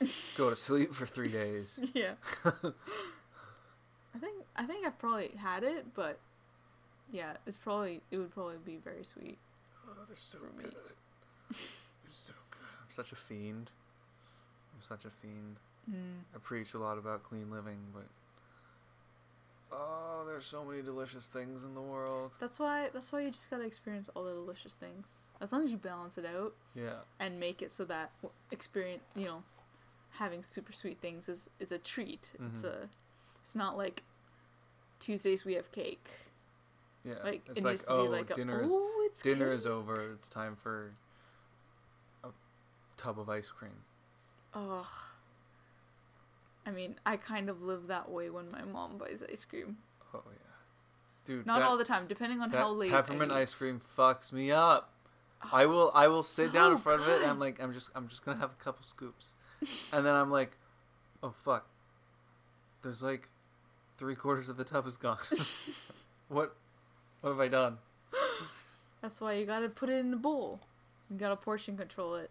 to 0.01 0.07
go 0.37 0.51
to 0.51 0.57
sleep 0.57 0.95
for 0.95 1.07
three 1.07 1.29
days. 1.29 1.81
yeah 1.95 2.12
i 2.45 4.18
think 4.18 4.35
i 4.57 4.64
think 4.64 4.87
i've 4.87 4.99
probably 4.99 5.31
had 5.39 5.62
it 5.62 5.87
but 5.95 6.18
yeah 7.12 7.35
it's 7.47 7.57
probably 7.57 8.03
it 8.11 8.18
would 8.18 8.31
probably 8.31 8.57
be 8.64 8.77
very 8.83 9.05
sweet 9.05 9.39
Oh, 9.89 10.05
they're 10.09 10.16
so 10.16 10.39
good. 10.57 10.74
They're 11.51 11.59
so 12.09 12.33
good. 12.51 12.59
I'm 12.83 12.91
such 12.91 13.12
a 13.12 13.16
fiend. 13.16 13.70
I'm 14.74 14.83
such 14.83 15.05
a 15.05 15.11
fiend. 15.11 15.57
mm. 15.91 15.95
I 16.35 16.39
preach 16.39 16.74
a 16.74 16.79
lot 16.79 16.99
about 16.99 17.22
clean 17.22 17.51
living, 17.51 17.79
but 17.95 18.07
oh, 19.73 20.25
there's 20.27 20.47
so 20.47 20.64
many 20.64 20.83
delicious 20.83 21.27
things 21.27 21.64
in 21.64 21.75
the 21.75 21.81
world. 21.83 22.33
that's 22.41 22.59
why 22.59 22.89
that's 22.93 23.12
why 23.12 23.21
you 23.21 23.31
just 23.31 23.51
gotta 23.51 23.64
experience 23.64 24.09
all 24.14 24.25
the 24.25 24.33
delicious 24.33 24.75
things 24.75 25.19
as 25.41 25.53
long 25.53 25.62
as 25.64 25.71
you 25.71 25.77
balance 25.79 26.17
it 26.19 26.25
out 26.25 26.55
Yeah. 26.75 27.01
and 27.21 27.39
make 27.39 27.61
it 27.62 27.71
so 27.71 27.85
that 27.87 28.11
experience 28.51 29.03
you 29.14 29.27
know 29.27 29.43
having 30.12 30.43
super 30.43 30.73
sweet 30.73 30.99
things 31.01 31.29
is 31.29 31.51
is 31.61 31.73
a 31.73 31.79
treat 31.79 32.31
it's 32.53 32.62
Mhm. 32.62 32.64
a 32.85 32.89
it's 33.41 33.55
not 33.55 33.77
like 33.77 34.03
tuesdays 34.99 35.45
we 35.45 35.55
have 35.55 35.71
cake 35.73 36.09
Yeah. 37.05 37.14
like 37.23 37.43
it's 37.49 37.59
it 37.59 37.64
like 37.64 37.73
needs 37.73 37.85
to 37.85 37.93
oh, 37.93 38.03
be 38.05 38.09
like 38.09 38.35
dinner 38.35 38.61
a, 38.61 38.64
is 38.64 38.71
oh 38.73 39.03
it's 39.07 39.23
dinner 39.23 39.53
is 39.53 39.67
over. 39.67 40.12
It's 40.12 40.29
time 40.29 40.57
for 40.57 40.93
a 42.25 42.29
tub 42.97 43.19
of 43.21 43.29
ice 43.31 43.51
cream. 43.51 43.85
Ugh. 44.55 44.85
I 46.67 46.71
mean, 46.71 46.97
I 47.07 47.17
kind 47.17 47.49
of 47.49 47.62
live 47.62 47.87
that 47.87 48.11
way 48.11 48.29
when 48.29 48.51
my 48.51 48.64
mom 48.64 48.99
buys 48.99 49.23
ice 49.31 49.45
cream. 49.45 49.77
Oh 50.12 50.23
yeah, 50.27 50.39
dude. 51.25 51.47
Not 51.47 51.61
that, 51.61 51.69
all 51.69 51.77
the 51.77 51.85
time, 51.85 52.07
depending 52.09 52.41
on 52.41 52.51
how 52.51 52.71
late. 52.71 52.91
peppermint 52.91 53.31
ice 53.31 53.55
cream 53.55 53.81
fucks 53.97 54.33
me 54.33 54.51
up. 54.51 54.91
Ugh, 55.43 55.49
I 55.53 55.67
will 55.67 55.93
I 55.95 56.09
will 56.09 56.25
sit 56.25 56.53
down 56.53 56.73
in 56.73 56.79
so 56.79 56.83
front 56.83 57.03
of 57.03 57.09
it 57.09 57.23
and. 57.23 57.31
I'm 57.31 57.39
like 57.39 57.62
I'm 57.62 57.73
just 57.73 57.91
I'm 57.95 58.09
just 58.09 58.25
gonna 58.25 58.39
have 58.39 58.51
a 58.51 58.62
couple 58.62 58.85
scoops, 58.85 59.35
and 59.93 60.05
then 60.05 60.12
I'm 60.14 60.31
like, 60.31 60.57
oh 61.23 61.33
fuck, 61.45 61.67
there's 62.83 63.03
like 63.03 63.29
three 63.97 64.17
quarters 64.17 64.49
of 64.49 64.57
the 64.57 64.64
tub 64.64 64.87
is 64.87 64.97
gone. 64.97 65.19
what 66.29 66.57
what 67.21 67.31
have 67.31 67.41
I 67.41 67.49
done? 67.49 67.79
That's 69.03 69.21
why 69.21 69.35
you 69.35 69.47
gotta 69.47 69.69
put 69.69 69.89
it 69.89 70.05
in 70.05 70.12
a 70.12 70.17
bowl. 70.17 70.61
You 71.11 71.17
gotta 71.17 71.37
portion 71.37 71.77
control 71.77 72.17
it. 72.17 72.31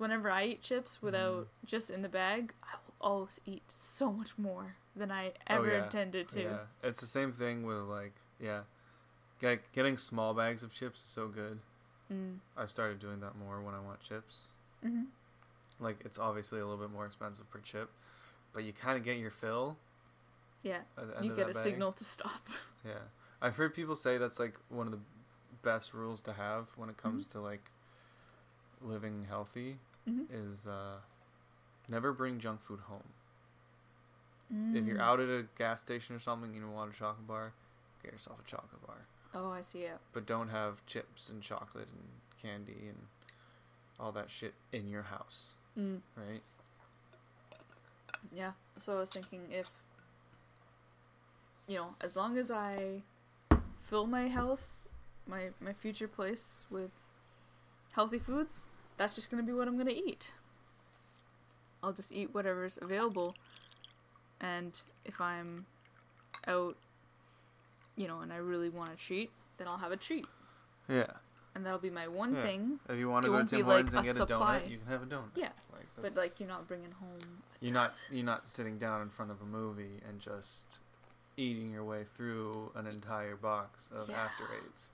Whenever 0.00 0.30
I 0.30 0.44
eat 0.46 0.62
chips 0.62 1.02
without 1.02 1.32
Mm-hmm. 1.42 1.66
just 1.66 1.90
in 1.90 2.00
the 2.00 2.08
bag, 2.08 2.54
I 2.62 2.76
will 2.86 2.94
always 3.12 3.38
eat 3.44 3.62
so 3.70 4.10
much 4.10 4.38
more 4.38 4.76
than 4.96 5.10
I 5.10 5.32
ever 5.46 5.70
oh, 5.70 5.76
yeah. 5.76 5.84
intended 5.84 6.26
to. 6.28 6.42
Yeah, 6.42 6.58
it's 6.82 7.00
the 7.00 7.06
same 7.06 7.32
thing 7.32 7.64
with 7.66 7.82
like 7.82 8.14
yeah, 8.40 8.60
get, 9.42 9.60
getting 9.74 9.98
small 9.98 10.32
bags 10.32 10.62
of 10.62 10.72
chips 10.72 11.00
is 11.00 11.06
so 11.06 11.28
good. 11.28 11.58
Mm. 12.10 12.36
I've 12.56 12.70
started 12.70 12.98
doing 12.98 13.20
that 13.20 13.36
more 13.36 13.60
when 13.60 13.74
I 13.74 13.80
want 13.80 14.00
chips. 14.00 14.48
hmm 14.82 15.02
Like 15.78 15.98
it's 16.06 16.18
obviously 16.18 16.60
a 16.60 16.64
little 16.66 16.80
bit 16.82 16.90
more 16.90 17.04
expensive 17.04 17.50
per 17.50 17.58
chip, 17.60 17.90
but 18.54 18.64
you 18.64 18.72
kind 18.72 18.96
of 18.96 19.04
get 19.04 19.18
your 19.18 19.30
fill. 19.30 19.76
Yeah. 20.62 20.78
At 20.96 21.08
the 21.08 21.16
end 21.18 21.24
You 21.26 21.36
get 21.36 21.50
a 21.50 21.52
bag. 21.54 21.62
signal 21.62 21.92
to 21.92 22.04
stop. 22.04 22.48
Yeah, 22.86 22.92
I've 23.42 23.56
heard 23.56 23.74
people 23.74 23.94
say 23.96 24.16
that's 24.16 24.40
like 24.40 24.54
one 24.70 24.86
of 24.86 24.92
the 24.92 25.00
best 25.62 25.92
rules 25.92 26.22
to 26.22 26.32
have 26.32 26.68
when 26.76 26.88
it 26.88 26.96
comes 26.96 27.26
Mm-hmm. 27.26 27.38
to 27.38 27.44
like 27.44 27.70
living 28.82 29.26
healthy 29.28 29.76
hmm 30.10 30.22
is 30.32 30.66
uh, 30.66 30.96
never 31.88 32.12
bring 32.12 32.38
junk 32.38 32.60
food 32.60 32.80
home. 32.80 33.08
If 34.72 34.86
you're 34.86 34.98
Mm. 34.98 35.02
out 35.02 35.20
at 35.20 35.28
a 35.28 35.46
gas 35.58 35.80
station 35.80 36.14
or 36.16 36.18
something 36.20 36.50
and 36.50 36.60
you 36.60 36.68
want 36.70 36.94
a 36.94 36.96
chocolate 36.96 37.26
bar, 37.26 37.52
get 38.02 38.12
yourself 38.12 38.38
a 38.44 38.48
chocolate 38.48 38.84
bar. 38.86 39.06
Oh, 39.34 39.50
I 39.50 39.60
see 39.60 39.80
it. 39.82 39.98
But 40.12 40.26
don't 40.26 40.48
have 40.48 40.84
chips 40.86 41.28
and 41.28 41.40
chocolate 41.42 41.88
and 41.88 42.08
candy 42.42 42.88
and 42.88 42.98
all 43.98 44.12
that 44.12 44.30
shit 44.30 44.54
in 44.72 44.88
your 44.88 45.02
house, 45.04 45.54
Mm. 45.78 46.00
right? 46.16 46.42
Yeah. 48.32 48.52
So 48.78 48.96
I 48.96 49.00
was 49.00 49.10
thinking 49.10 49.42
if 49.50 49.68
you 51.66 51.76
know, 51.76 51.94
as 52.00 52.16
long 52.16 52.36
as 52.36 52.50
I 52.50 53.02
fill 53.80 54.06
my 54.06 54.28
house 54.28 54.86
my 55.26 55.50
my 55.60 55.72
future 55.72 56.08
place 56.08 56.66
with 56.70 56.90
healthy 57.92 58.18
foods, 58.18 58.68
that's 59.00 59.14
just 59.14 59.30
gonna 59.30 59.42
be 59.42 59.52
what 59.54 59.66
I'm 59.66 59.78
gonna 59.78 59.92
eat. 59.92 60.30
I'll 61.82 61.94
just 61.94 62.12
eat 62.12 62.34
whatever's 62.34 62.78
available, 62.82 63.34
and 64.42 64.78
if 65.06 65.18
I'm 65.22 65.64
out, 66.46 66.76
you 67.96 68.06
know, 68.06 68.20
and 68.20 68.30
I 68.30 68.36
really 68.36 68.68
want 68.68 68.92
a 68.92 68.96
treat, 68.96 69.30
then 69.56 69.66
I'll 69.66 69.78
have 69.78 69.90
a 69.90 69.96
treat, 69.96 70.26
Yeah. 70.86 71.06
and 71.54 71.64
that'll 71.64 71.78
be 71.78 71.88
my 71.88 72.08
one 72.08 72.34
Yeah. 72.34 72.42
thing. 72.42 72.80
If 72.90 72.98
you 72.98 73.08
want 73.08 73.24
to 73.24 73.30
go 73.30 73.38
to 73.40 73.46
Tim 73.48 73.60
be 73.60 73.62
like 73.62 73.86
and 73.86 73.94
a 73.94 74.02
get 74.02 74.16
supply. 74.16 74.58
a 74.58 74.60
donut, 74.60 74.70
you 74.70 74.76
can 74.76 74.86
have 74.88 75.02
a 75.02 75.06
donut. 75.06 75.30
Yeah, 75.34 75.52
Like, 75.72 75.86
But 76.02 76.14
like, 76.16 76.38
you're 76.38 76.48
not 76.48 76.68
bringing 76.68 76.92
home. 76.92 77.18
a 77.62 77.64
you're 77.64 77.72
not 77.72 77.90
you're 78.10 78.24
not 78.24 78.46
sitting 78.46 78.78
down 78.78 79.00
in 79.00 79.08
front 79.08 79.30
of 79.30 79.40
a 79.40 79.46
movie 79.46 80.02
and 80.06 80.20
just 80.20 80.78
eating 81.38 81.72
your 81.72 81.84
way 81.84 82.04
through 82.04 82.72
an 82.74 82.86
entire 82.86 83.36
box 83.36 83.88
of 83.90 84.10
Yeah. 84.10 84.22
after 84.22 84.44
eights. 84.54 84.92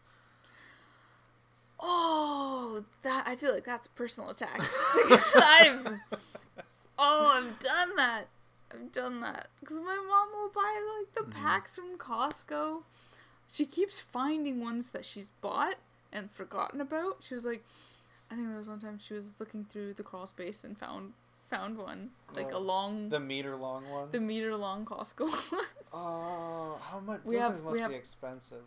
Oh, 1.80 2.84
that 3.02 3.26
I 3.26 3.36
feel 3.36 3.52
like 3.52 3.64
that's 3.64 3.86
a 3.86 3.90
personal 3.90 4.30
attack. 4.30 4.58
I've, 5.36 5.86
oh, 6.98 7.26
I've 7.28 7.58
done 7.60 7.96
that. 7.96 8.28
I've 8.72 8.90
done 8.92 9.20
that 9.20 9.48
because 9.60 9.78
my 9.80 9.94
mom 9.96 10.28
will 10.34 10.50
buy 10.54 10.98
like 10.98 11.14
the 11.14 11.30
Mhm. 11.30 11.34
packs 11.42 11.76
from 11.76 11.96
Costco. 11.98 12.82
She 13.52 13.64
keeps 13.64 14.00
finding 14.00 14.60
ones 14.60 14.90
that 14.90 15.04
she's 15.04 15.30
bought 15.40 15.76
and 16.12 16.30
forgotten 16.32 16.80
about. 16.80 17.18
She 17.22 17.34
was 17.34 17.44
like, 17.44 17.64
I 18.30 18.34
think 18.34 18.48
there 18.48 18.58
was 18.58 18.66
one 18.66 18.80
time 18.80 18.98
she 18.98 19.14
was 19.14 19.38
looking 19.38 19.64
through 19.64 19.94
the 19.94 20.02
crawl 20.02 20.26
space 20.26 20.64
and 20.64 20.76
found 20.76 21.12
found 21.48 21.78
one 21.78 22.10
like 22.34 22.50
a 22.50 22.54
Oh, 22.56 22.58
long 22.60 23.08
The 23.08 23.20
meter 23.20 23.54
long 23.54 23.88
ones. 23.88 24.10
the 24.10 24.18
meter 24.18 24.56
long 24.56 24.84
Costco 24.84 25.20
ones. 25.52 25.66
Oh, 25.92 26.76
how 26.82 26.98
much? 26.98 27.20
We 27.24 27.34
those 27.36 27.42
have- 27.42 27.52
things 27.52 27.62
we 27.64 27.68
must 27.70 27.80
have- 27.82 27.90
be 27.90 27.96
expensive. 27.96 28.62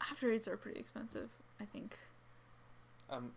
After 0.00 0.30
eights 0.32 0.48
are 0.48 0.56
pretty 0.56 0.80
expensive, 0.80 1.28
I 1.60 1.64
think. 1.66 1.98
Um, 3.10 3.30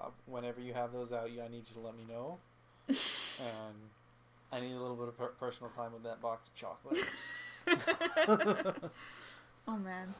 uh, 0.00 0.06
whenever 0.26 0.60
you 0.60 0.72
have 0.74 0.92
those 0.92 1.12
out, 1.12 1.30
you, 1.30 1.42
I 1.42 1.48
need 1.48 1.64
you 1.68 1.74
to 1.74 1.80
let 1.80 1.96
me 1.96 2.04
know. 2.08 2.38
and 2.88 3.76
I 4.52 4.60
need 4.60 4.72
a 4.72 4.80
little 4.80 4.96
bit 4.96 5.08
of 5.08 5.18
per- 5.18 5.28
personal 5.38 5.70
time 5.70 5.92
with 5.92 6.02
that 6.04 6.20
box 6.20 6.48
of 6.48 6.54
chocolate. 6.54 6.98
Oh 9.68 9.76
man, 9.76 10.14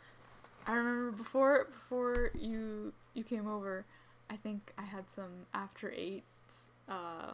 I 0.67 0.75
remember 0.75 1.11
before 1.11 1.67
before 1.73 2.31
you 2.39 2.93
you 3.15 3.25
came 3.25 3.49
over, 3.49 3.85
I 4.29 4.37
think 4.37 4.73
I 4.79 4.83
had 4.83 5.11
some 5.11 5.47
after 5.53 5.91
eights, 5.91 6.71
uh, 6.89 7.33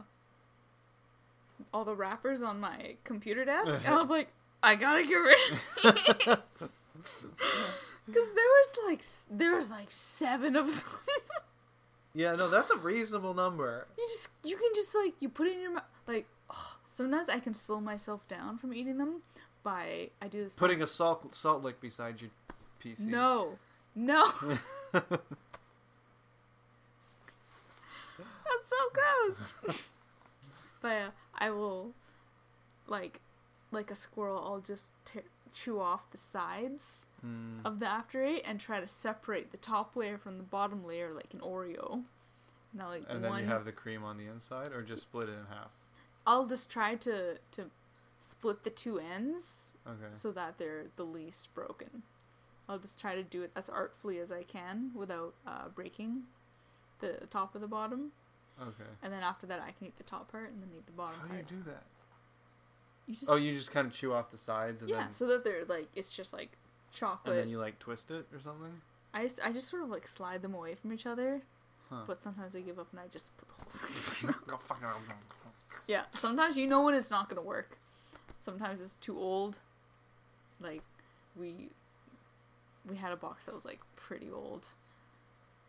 all 1.73 1.85
the 1.85 1.95
wrappers 1.95 2.41
on 2.41 2.59
my 2.59 2.95
computer 3.03 3.45
desk, 3.45 3.79
and 3.85 3.93
I 3.93 3.99
was 3.99 4.09
like, 4.09 4.29
I 4.63 4.75
gotta 4.75 5.03
get 5.03 5.15
rid 5.15 5.37
of 5.83 5.95
these 6.59 6.83
because 8.07 8.25
there 8.33 8.43
was 8.45 8.71
like 8.87 9.03
there 9.29 9.55
was 9.55 9.69
like 9.71 9.87
seven 9.91 10.55
of 10.55 10.67
them. 10.67 10.83
Yeah, 12.15 12.33
no, 12.35 12.49
that's 12.49 12.71
a 12.71 12.77
reasonable 12.77 13.35
number. 13.35 13.85
you 13.95 14.03
just 14.07 14.29
you 14.43 14.55
can 14.57 14.71
just 14.73 14.95
like 14.95 15.13
you 15.19 15.29
put 15.29 15.45
it 15.47 15.53
in 15.55 15.61
your 15.61 15.73
mouth 15.73 15.83
like. 16.07 16.25
Oh, 16.49 16.77
sometimes 16.91 17.29
I 17.29 17.39
can 17.39 17.53
slow 17.53 17.79
myself 17.79 18.27
down 18.27 18.57
from 18.57 18.73
eating 18.73 18.97
them 18.97 19.21
by 19.61 20.09
I 20.19 20.27
do 20.27 20.43
this. 20.45 20.53
thing- 20.53 20.59
Putting 20.59 20.81
a 20.81 20.87
salt 20.87 21.35
salt 21.35 21.61
lick 21.61 21.79
beside 21.79 22.19
your 22.21 22.31
PC. 22.83 23.07
no, 23.07 23.59
no. 23.93 24.31
That's 24.91 25.09
so 28.69 28.77
gross. 28.93 29.53
but 30.81 30.87
uh, 30.91 31.09
I 31.37 31.51
will, 31.51 31.91
like, 32.87 33.21
like 33.71 33.91
a 33.91 33.95
squirrel. 33.95 34.41
I'll 34.43 34.59
just 34.61 34.93
chew 35.53 35.79
off 35.79 36.09
the 36.11 36.17
sides 36.17 37.05
Mm. 37.25 37.65
of 37.65 37.79
the 37.79 37.87
after 37.87 38.23
eight 38.23 38.43
and 38.45 38.59
try 38.59 38.79
to 38.79 38.87
separate 38.87 39.51
the 39.51 39.57
top 39.57 39.95
layer 39.95 40.17
from 40.17 40.37
the 40.37 40.43
bottom 40.43 40.85
layer, 40.85 41.13
like 41.13 41.33
an 41.33 41.39
Oreo. 41.39 42.03
Now, 42.73 42.89
like 42.89 43.05
And 43.09 43.23
then 43.23 43.31
one, 43.31 43.41
you 43.43 43.47
have 43.49 43.65
the 43.65 43.71
cream 43.71 44.03
on 44.03 44.17
the 44.17 44.27
inside, 44.27 44.71
or 44.71 44.83
just 44.83 45.01
split 45.03 45.29
it 45.29 45.31
in 45.33 45.45
half. 45.49 45.71
I'll 46.27 46.45
just 46.45 46.69
try 46.69 46.95
to 46.95 47.37
to 47.51 47.69
split 48.19 48.63
the 48.63 48.69
two 48.69 48.99
ends 48.99 49.75
Okay. 49.87 50.09
so 50.11 50.31
that 50.31 50.57
they're 50.57 50.85
the 50.95 51.03
least 51.05 51.53
broken. 51.55 52.03
I'll 52.69 52.79
just 52.79 52.99
try 52.99 53.15
to 53.15 53.23
do 53.23 53.43
it 53.43 53.51
as 53.55 53.69
artfully 53.69 54.19
as 54.19 54.31
I 54.31 54.43
can 54.43 54.91
without 54.93 55.33
uh, 55.47 55.69
breaking 55.73 56.23
the 56.99 57.25
top 57.29 57.55
of 57.55 57.61
the 57.61 57.67
bottom. 57.67 58.11
Okay. 58.61 58.89
And 59.03 59.13
then 59.13 59.23
after 59.23 59.45
that, 59.47 59.59
I 59.59 59.71
can 59.71 59.87
eat 59.87 59.97
the 59.97 60.03
top 60.03 60.31
part 60.31 60.49
and 60.49 60.61
then 60.61 60.69
eat 60.75 60.85
the 60.85 60.91
bottom 60.91 61.19
How 61.21 61.27
do 61.27 61.35
you 61.35 61.43
do 61.43 61.63
that? 61.67 61.83
You 63.07 63.13
just 63.15 63.29
Oh, 63.29 63.35
you 63.35 63.53
just 63.53 63.71
kind 63.71 63.87
of 63.87 63.93
chew 63.93 64.13
off 64.13 64.29
the 64.31 64.37
sides 64.37 64.81
and 64.81 64.89
yeah, 64.91 64.97
then 65.01 65.13
so 65.13 65.27
that 65.27 65.43
they're 65.43 65.63
like 65.65 65.87
it's 65.95 66.11
just 66.11 66.33
like 66.33 66.51
and 67.01 67.09
chocolate. 67.11 67.35
then 67.35 67.49
you 67.49 67.59
like 67.59 67.79
twist 67.79 68.11
it 68.11 68.25
or 68.33 68.39
something. 68.39 68.81
I 69.13 69.23
just 69.23 69.39
I 69.43 69.51
just 69.51 69.67
sort 69.69 69.83
of 69.83 69.89
like 69.89 70.07
slide 70.07 70.41
them 70.41 70.53
away 70.53 70.75
from 70.75 70.91
each 70.93 71.05
other, 71.05 71.41
Huh. 71.89 72.03
but 72.05 72.21
sometimes 72.21 72.55
I 72.55 72.59
give 72.61 72.77
up 72.79 72.87
and 72.91 72.99
I 72.99 73.07
just 73.11 73.31
put 73.37 73.47
the 73.47 73.53
whole 73.63 73.71
thing. 74.33 74.35
Go 74.47 74.57
fucking 74.57 74.83
around. 74.83 75.01
yeah, 75.87 76.03
sometimes 76.11 76.57
you 76.57 76.67
know 76.67 76.83
when 76.83 76.93
it's 76.93 77.09
not 77.11 77.29
gonna 77.29 77.41
work. 77.41 77.79
Sometimes 78.39 78.81
it's 78.81 78.95
too 78.95 79.17
old. 79.17 79.57
Like 80.59 80.81
we 81.35 81.69
we 82.89 82.95
had 82.95 83.11
a 83.11 83.15
box 83.17 83.45
that 83.45 83.53
was 83.55 83.65
like 83.65 83.79
pretty 83.95 84.29
old. 84.31 84.67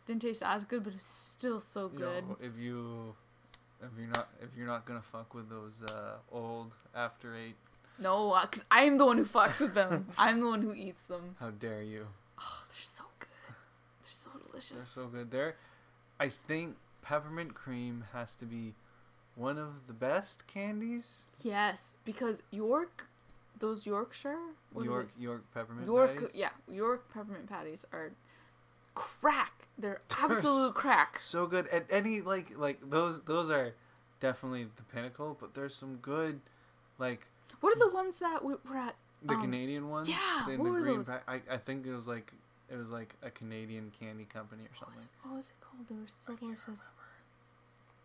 Didn't 0.07 0.22
taste 0.22 0.43
as 0.45 0.64
good, 0.64 0.85
but 0.85 0.95
it's 0.95 1.07
still 1.09 1.61
so 1.61 1.89
good. 1.89 2.24
Yo, 2.29 2.37
if 2.41 2.57
you 2.59 3.14
if 3.83 3.91
you're 3.99 4.09
not 4.09 4.29
if 4.41 4.49
you're 4.57 4.66
not 4.66 4.85
gonna 4.87 5.03
fuck 5.03 5.35
with 5.35 5.49
those 5.49 5.83
uh, 5.83 6.16
old 6.33 6.74
after 6.95 7.35
eight, 7.37 7.57
No, 7.99 8.32
uh, 8.32 8.42
because 8.46 8.64
I'm 8.70 8.99
the 8.99 9.07
one 9.07 9.18
who 9.18 9.24
fucks 9.24 9.61
with 9.61 9.74
them. 9.74 10.07
I'm 10.18 10.40
the 10.40 10.46
one 10.46 10.62
who 10.62 10.72
eats 10.72 11.03
them. 11.05 11.36
how 11.40 11.51
dare 11.51 11.82
you? 11.82 12.07
Oh, 12.40 12.62
they're 12.68 12.82
so 12.82 13.05
good. 13.18 13.28
They're 14.03 14.11
so 14.11 14.30
delicious. 14.46 14.70
They're 14.76 15.05
so 15.05 15.07
good. 15.09 15.30
They're 15.30 15.57
I 16.20 16.28
think 16.28 16.76
peppermint 17.03 17.55
cream 17.55 18.05
has 18.12 18.34
to 18.36 18.44
be 18.44 18.74
one 19.34 19.59
of 19.59 19.86
the 19.86 19.92
best 19.92 20.46
candies. 20.46 21.26
Yes, 21.42 21.99
because 22.05 22.42
York, 22.51 23.07
those 23.59 23.86
Yorkshire, 23.86 24.36
York? 24.76 25.11
York 25.16 25.44
peppermint 25.55 25.86
York, 25.86 26.14
patties. 26.16 26.30
yeah, 26.34 26.51
York 26.70 27.12
peppermint 27.12 27.49
patties 27.49 27.84
are 27.92 28.12
crack. 28.94 29.68
They're 29.78 30.01
They're 30.09 30.30
absolute 30.30 30.74
crack. 30.74 31.20
So 31.20 31.46
good. 31.46 31.68
And 31.72 31.84
any 31.88 32.20
like 32.20 32.59
like 32.59 32.78
those 32.90 33.20
those 33.22 33.49
are 33.49 33.74
definitely 34.20 34.66
the 34.76 34.82
pinnacle, 34.94 35.36
but 35.40 35.55
there's 35.55 35.74
some 35.74 35.96
good 35.96 36.40
like 36.99 37.26
What 37.61 37.76
are 37.76 37.78
the 37.78 37.94
ones 37.94 38.18
that 38.20 38.44
we 38.44 38.55
were 38.68 38.76
at? 38.76 38.94
the 39.22 39.34
Um, 39.34 39.40
Canadian 39.40 39.88
ones. 39.88 40.09
yeah, 40.09 40.44
the, 40.46 40.57
what 40.57 40.64
the 40.64 40.70
were 40.70 40.80
green 40.80 40.96
those? 40.99 41.09
pack. 41.09 41.24
I, 41.26 41.40
I 41.51 41.57
think 41.59 41.86
it 41.86 41.92
was 41.94 42.07
like 42.07 42.32
it 42.70 42.76
was 42.76 42.90
like 42.90 43.14
a 43.22 43.30
Canadian 43.30 43.90
candy 43.99 44.24
company 44.26 44.64
or 44.64 44.68
What 44.78 44.90
was, 44.90 44.99
something. 45.01 45.11
it, 45.24 45.26
what 45.28 45.36
was 45.36 45.51
it 45.51 45.61
called? 45.61 45.88
They 45.88 45.94
were 45.96 46.07
so 46.07 46.32
I 46.32 46.36
delicious. 46.36 46.82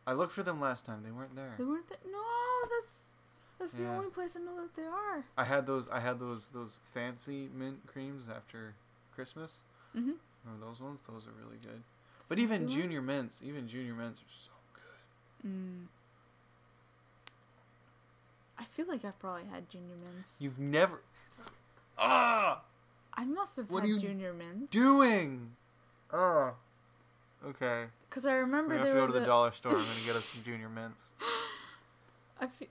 I 0.08 0.14
looked 0.14 0.32
for 0.34 0.44
them 0.44 0.60
last 0.60 0.86
time. 0.86 1.04
They 1.04 1.12
weren't 1.12 1.36
there. 1.36 1.54
They 1.58 1.64
weren't. 1.64 1.88
there. 1.88 1.98
no, 2.12 2.20
that's 2.80 3.04
that's 3.60 3.74
the 3.74 3.88
only 3.88 4.10
place 4.10 4.36
I 4.36 4.40
know 4.40 4.56
that 4.62 4.76
they 4.76 4.84
are. 4.88 5.24
I 5.38 5.44
had 5.44 5.66
those. 5.66 5.88
I 5.90 6.00
had 6.00 6.20
those 6.20 6.50
those 6.50 6.80
fancy 6.84 7.50
mint 7.56 7.86
creams 7.86 8.28
after 8.28 8.74
Christmas. 9.14 9.62
Mhm. 9.96 10.16
Remember 10.44 10.66
those 10.66 10.82
ones? 10.82 11.02
Those 11.08 11.28
are 11.28 11.32
really 11.46 11.58
good. 11.62 11.84
But 12.28 12.40
even 12.40 12.68
junior 12.68 12.98
ones? 13.00 13.08
mints, 13.08 13.44
even 13.44 13.68
junior 13.68 13.94
mints 13.94 14.20
are 14.20 14.32
so 14.32 14.52
good. 14.74 15.50
Mm. 15.52 15.86
I 18.58 18.64
feel 18.66 18.88
like 18.88 19.04
I've 19.06 19.18
probably 19.20 19.46
had 19.52 19.70
junior 19.70 19.96
mints. 19.96 20.38
You've 20.42 20.60
never. 20.60 21.02
Ah, 21.98 22.62
I 23.14 23.26
must 23.26 23.58
have 23.58 23.70
What 23.70 23.80
are 23.84 23.88
had 23.88 23.90
you 23.90 24.00
junior 24.00 24.34
mints 24.34 24.72
doing? 24.72 25.52
Ah. 26.12 26.54
Okay. 27.46 27.86
because 28.10 28.26
I 28.26 28.34
remember 28.36 28.70
We 28.74 28.78
have 28.78 28.86
there 28.86 28.94
to 28.94 29.00
go 29.00 29.02
was 29.06 29.12
to 29.14 29.18
the 29.20 29.24
a. 29.24 29.28
dollar 29.28 29.52
store. 29.54 29.74
I'm 29.74 29.78
gonna 29.80 30.06
get 30.06 30.16
us 30.16 30.26
some 30.26 30.44
junior 30.44 30.70
mints. 30.70 31.12
I 32.40 32.48
feel. 32.48 32.68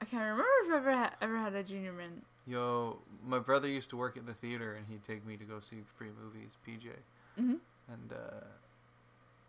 I 0.00 0.04
can't 0.04 0.22
remember 0.22 0.44
if 0.64 0.72
I 0.72 0.76
ever 0.76 0.92
ha- 0.92 1.14
ever 1.20 1.38
had 1.38 1.54
a 1.54 1.62
junior 1.62 1.92
mint. 1.92 2.24
Yo, 2.46 2.98
my 3.24 3.38
brother 3.38 3.68
used 3.68 3.88
to 3.90 3.96
work 3.96 4.16
at 4.16 4.26
the 4.26 4.34
theater, 4.34 4.74
and 4.74 4.84
he'd 4.88 5.04
take 5.06 5.24
me 5.24 5.36
to 5.36 5.44
go 5.44 5.60
see 5.60 5.82
free 5.96 6.08
movies. 6.22 6.56
PJ, 6.66 6.88
Mhm. 7.40 7.58
and 7.88 8.12
uh, 8.12 8.44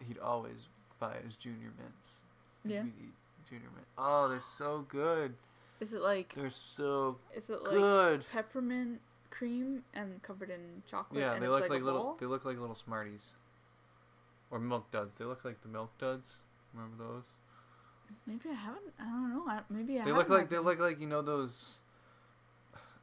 he'd 0.08 0.20
always 0.20 0.68
buy 1.00 1.18
his 1.26 1.36
junior 1.36 1.72
mints. 1.78 2.24
Yeah. 2.64 2.84
we'd 2.84 2.94
eat 3.02 3.14
junior 3.50 3.70
mint. 3.74 3.86
Oh, 3.98 4.28
they're 4.30 4.42
so 4.42 4.86
good. 4.90 5.34
Is 5.80 5.94
it 5.94 6.02
like 6.02 6.34
They're 6.36 6.50
so 6.50 7.18
is 7.36 7.50
it 7.50 7.62
like 7.64 7.76
good. 7.76 8.26
peppermint 8.32 9.02
cream 9.30 9.84
and 9.94 10.22
covered 10.22 10.50
in 10.50 10.84
chocolate? 10.90 11.20
Yeah, 11.22 11.34
and 11.34 11.42
they 11.42 11.48
it's 11.48 11.52
look 11.52 11.62
like, 11.62 11.72
like, 11.72 11.82
a 11.82 11.86
little. 11.86 12.04
ball? 12.04 12.18
They 12.20 12.26
look 12.26 12.46
like 12.46 12.58
little 12.58 12.76
Smarties, 12.76 13.34
or 14.52 14.60
Milk 14.60 14.90
Duds. 14.92 15.18
They 15.18 15.26
look 15.26 15.44
like 15.44 15.62
the 15.62 15.70
Milk 15.70 15.92
Duds. 15.98 16.38
Remember 16.74 17.04
those? 17.04 17.26
Maybe 18.26 18.50
I 18.52 18.54
haven't. 18.54 18.94
I 19.00 19.06
don't 19.06 19.30
know. 19.34 19.44
I, 19.48 19.60
maybe 19.70 20.00
I. 20.00 20.04
They 20.06 20.12
haven't 20.12 20.16
look 20.18 20.30
like 20.30 20.50
they 20.50 20.56
them. 20.58 20.66
look 20.66 20.80
like 20.80 21.02
you 21.02 21.08
know 21.08 21.22
those, 21.22 21.82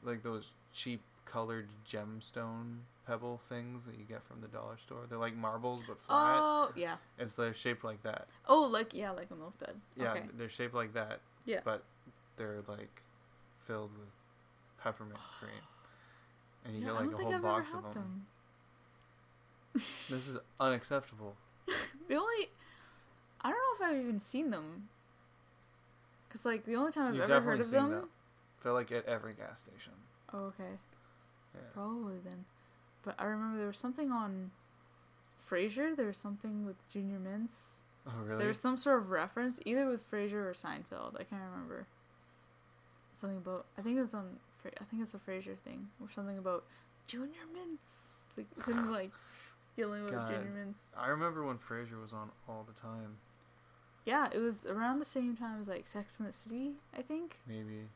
like 0.03 0.23
those 0.23 0.53
cheap 0.73 1.03
colored 1.31 1.69
gemstone 1.89 2.79
pebble 3.07 3.41
things 3.49 3.85
that 3.87 3.97
you 3.99 4.05
get 4.05 4.23
from 4.25 4.41
the 4.41 4.49
dollar 4.49 4.77
store. 4.79 5.01
They're 5.09 5.19
like 5.19 5.37
marbles 5.37 5.83
but 5.87 6.01
flat. 6.03 6.37
Oh 6.39 6.73
yeah. 6.77 6.97
It's 7.19 7.35
they're 7.35 7.55
shaped 7.55 7.85
like 7.85 8.03
that. 8.03 8.29
Oh, 8.49 8.63
like 8.63 8.95
yeah, 8.95 9.11
like 9.13 9.31
a 9.31 9.37
milk 9.37 9.59
dud. 9.59 9.75
Yeah, 9.97 10.13
Okay. 10.13 10.23
they're 10.37 10.49
shaped 10.49 10.75
like 10.75 10.93
that. 10.95 11.21
Yeah. 11.45 11.61
But 11.65 11.83
they're 12.37 12.63
like 12.69 13.03
filled 13.67 13.91
with 13.99 14.09
peppermint 14.83 15.19
cream. 15.41 15.51
and 16.65 16.75
you 16.75 16.81
Yeah, 16.81 16.87
get 16.89 16.95
like 16.95 17.13
a 17.13 17.23
whole 17.23 17.35
I've 17.35 17.43
box 17.43 17.73
of 17.75 17.83
them. 17.83 17.93
them. 17.95 19.83
This 20.09 20.29
is 20.29 20.37
unacceptable. 20.59 21.37
The 22.09 22.17
only, 22.17 22.49
I 23.41 23.51
don't 23.51 23.57
know 23.81 23.87
if 23.87 23.93
I've 23.93 24.03
even 24.05 24.19
seen 24.19 24.51
them. 24.51 24.89
Cause 26.29 26.45
like 26.45 26.65
the 26.65 26.75
only 26.75 26.91
time 26.91 27.07
I've 27.07 27.15
You've 27.15 27.31
ever 27.31 27.41
heard 27.53 27.61
of 27.61 27.71
them. 27.71 27.91
them. 27.93 28.09
They're 28.65 28.73
like 28.73 28.91
at 28.91 29.07
every 29.07 29.33
gas 29.35 29.61
station. 29.61 29.93
Oh, 30.33 30.47
okay. 30.47 30.73
Yeah. 31.55 31.61
Probably 31.73 32.19
then. 32.25 32.45
But 33.03 33.15
I 33.19 33.25
remember 33.25 33.59
there 33.59 33.67
was 33.67 33.79
something 33.79 34.11
on 34.11 34.51
Frasier. 35.49 35.97
There 35.97 36.07
was 36.07 36.19
something 36.19 36.67
with 36.67 36.77
Junior 36.91 37.19
Mints. 37.19 37.81
Oh 38.07 38.13
really? 38.25 38.39
There 38.39 38.49
was 38.49 38.61
some 38.61 38.77
sort 38.77 38.99
of 38.99 39.11
reference, 39.11 39.61
either 39.65 39.89
with 39.89 40.09
Frasier 40.11 40.45
or 40.47 40.53
Seinfeld. 40.53 41.15
I 41.19 41.25
can't 41.25 41.43
remember. 41.53 41.87
Something 43.15 43.39
about. 43.39 43.67
I 43.79 43.83
think 43.83 43.99
it 43.99 44.03
was 44.03 44.15
on. 44.15 44.37
I 44.65 44.85
think 44.85 45.03
it's 45.03 45.15
a 45.15 45.19
Frasier 45.19 45.59
thing, 45.59 45.89
or 46.01 46.11
something 46.11 46.39
about 46.39 46.65
Junior 47.07 47.47
Mints. 47.53 48.25
Like 48.37 48.47
him 48.67 48.91
like 48.91 49.11
about 49.79 50.11
God. 50.11 50.31
Junior 50.35 50.51
Mints. 50.51 50.81
I 50.97 51.09
remember 51.09 51.45
when 51.45 51.59
Frasier 51.59 52.01
was 52.01 52.13
on 52.13 52.31
all 52.49 52.67
the 52.67 52.79
time. 52.79 53.17
Yeah, 54.05 54.29
it 54.33 54.39
was 54.39 54.67
around 54.67 54.99
the 54.99 55.05
same 55.05 55.37
time 55.37 55.61
as 55.61 55.69
like 55.69 55.87
Sex 55.87 56.19
in 56.21 56.27
the 56.27 56.33
City. 56.33 56.73
I 56.97 57.03
think 57.03 57.39
Maybe 57.47 57.89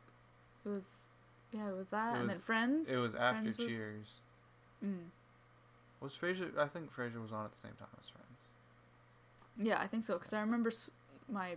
it 0.64 0.68
was. 0.68 1.06
Yeah, 1.54 1.68
it 1.70 1.76
was 1.76 1.88
that, 1.90 2.14
It 2.14 2.18
and 2.18 2.22
was- 2.24 2.32
then 2.32 2.40
Friends. 2.40 2.90
it 2.90 2.96
was 2.98 3.14
after 3.14 3.40
Friends 3.42 3.58
was- 3.58 3.66
Cheers. 3.68 4.20
Mm. 4.84 5.04
Was 6.00 6.16
Frasier? 6.16 6.58
I 6.58 6.66
think 6.66 6.92
Frasier 6.92 7.22
was 7.22 7.32
on 7.32 7.44
at 7.46 7.52
the 7.52 7.58
same 7.58 7.72
time 7.78 7.88
as 8.00 8.08
Friends. 8.08 8.50
Yeah, 9.56 9.80
I 9.80 9.86
think 9.86 10.02
so. 10.04 10.18
Cause 10.18 10.32
I 10.32 10.40
remember 10.40 10.68
s- 10.70 10.90
my 11.28 11.56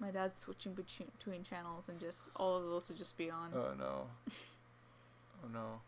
my 0.00 0.10
dad 0.10 0.38
switching 0.38 0.72
between 0.74 1.08
between 1.18 1.44
channels 1.44 1.88
and 1.88 2.00
just 2.00 2.26
all 2.36 2.56
of 2.56 2.64
those 2.64 2.88
would 2.88 2.96
just 2.98 3.16
be 3.18 3.30
on. 3.30 3.52
Oh 3.54 3.74
no. 3.78 4.08
oh 5.44 5.48
no. 5.52 5.80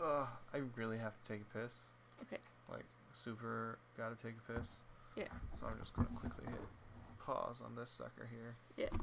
Ugh, 0.00 0.28
I 0.52 0.58
really 0.76 0.98
have 0.98 1.14
to 1.24 1.32
take 1.32 1.40
a 1.42 1.58
piss. 1.58 1.86
Okay. 2.22 2.38
Like 2.70 2.84
super 3.14 3.78
gotta 3.96 4.16
take 4.16 4.34
a 4.48 4.52
piss. 4.52 4.80
Yeah. 5.16 5.28
So 5.58 5.66
I'm 5.66 5.78
just 5.80 5.94
gonna 5.94 6.08
quickly 6.14 6.44
hit 6.52 6.60
pause 7.24 7.62
on 7.64 7.74
this 7.74 7.90
sucker 7.90 8.28
here. 8.30 8.54
Yeah. 8.76 8.96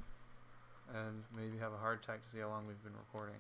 And 0.93 1.23
maybe 1.36 1.57
have 1.57 1.73
a 1.73 1.77
heart 1.77 2.03
attack 2.03 2.23
to 2.25 2.29
see 2.32 2.39
how 2.39 2.49
long 2.49 2.67
we've 2.67 2.84
been 2.84 2.95
recording. 2.97 3.39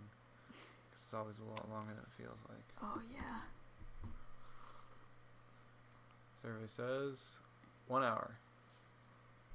'Cause 0.91 1.01
it's 1.03 1.13
always 1.13 1.39
a 1.39 1.43
lot 1.43 1.69
longer 1.69 1.93
than 1.93 2.03
it 2.03 2.11
feels 2.11 2.39
like. 2.49 2.63
Oh 2.81 3.01
yeah. 3.13 3.41
Survey 6.41 6.67
says 6.67 7.39
one 7.87 8.03
hour. 8.03 8.37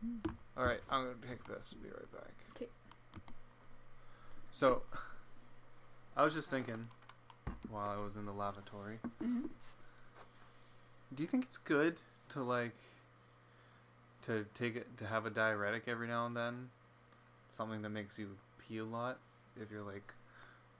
Mm. 0.04 0.36
All 0.56 0.64
right, 0.64 0.80
I'm 0.90 1.04
gonna 1.04 1.26
take 1.26 1.40
a 1.48 1.54
piss. 1.54 1.72
Be 1.74 1.88
right 1.88 2.12
back. 2.12 2.34
Okay. 2.54 2.68
So, 4.50 4.82
I 6.16 6.22
was 6.22 6.32
just 6.34 6.48
thinking 6.50 6.88
while 7.68 7.88
I 7.90 7.96
was 8.02 8.16
in 8.16 8.24
the 8.26 8.32
lavatory. 8.32 8.98
hmm 9.18 9.46
Do 11.14 11.22
you 11.22 11.26
think 11.28 11.44
it's 11.44 11.58
good 11.58 12.00
to 12.30 12.42
like 12.42 12.76
to 14.22 14.44
take 14.54 14.76
it 14.76 14.96
to 14.98 15.06
have 15.06 15.24
a 15.26 15.30
diuretic 15.30 15.88
every 15.88 16.08
now 16.08 16.26
and 16.26 16.36
then? 16.36 16.70
Something 17.48 17.82
that 17.82 17.90
makes 17.90 18.18
you 18.18 18.36
pee 18.58 18.78
a 18.78 18.84
lot 18.84 19.18
if 19.60 19.70
you're 19.70 19.82
like 19.82 20.12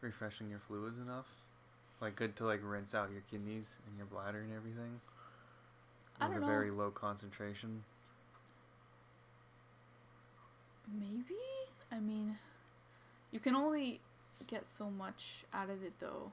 refreshing 0.01 0.51
your 0.51 0.59
fluids 0.59 0.99
enough. 0.99 1.29
Like 2.01 2.17
good 2.17 2.37
to 2.37 2.45
like 2.47 2.61
rinse 2.63 2.95
out 2.95 3.11
your 3.13 3.23
kidneys 3.31 3.79
and 3.87 3.97
your 3.97 4.07
bladder 4.07 4.41
and 4.41 4.53
everything. 4.55 5.01
I 6.21 6.27
With 6.27 6.35
don't 6.35 6.39
a 6.39 6.41
know. 6.41 6.47
very 6.47 6.71
low 6.71 6.91
concentration. 6.91 7.85
Maybe. 10.93 11.37
I 11.91 12.01
mean, 12.01 12.37
you 13.31 13.41
can 13.41 13.55
only 13.55 14.01
get 14.47 14.67
so 14.69 14.91
much 14.91 15.45
out 15.53 15.71
of 15.71 15.83
it 15.83 15.93
though. 16.01 16.33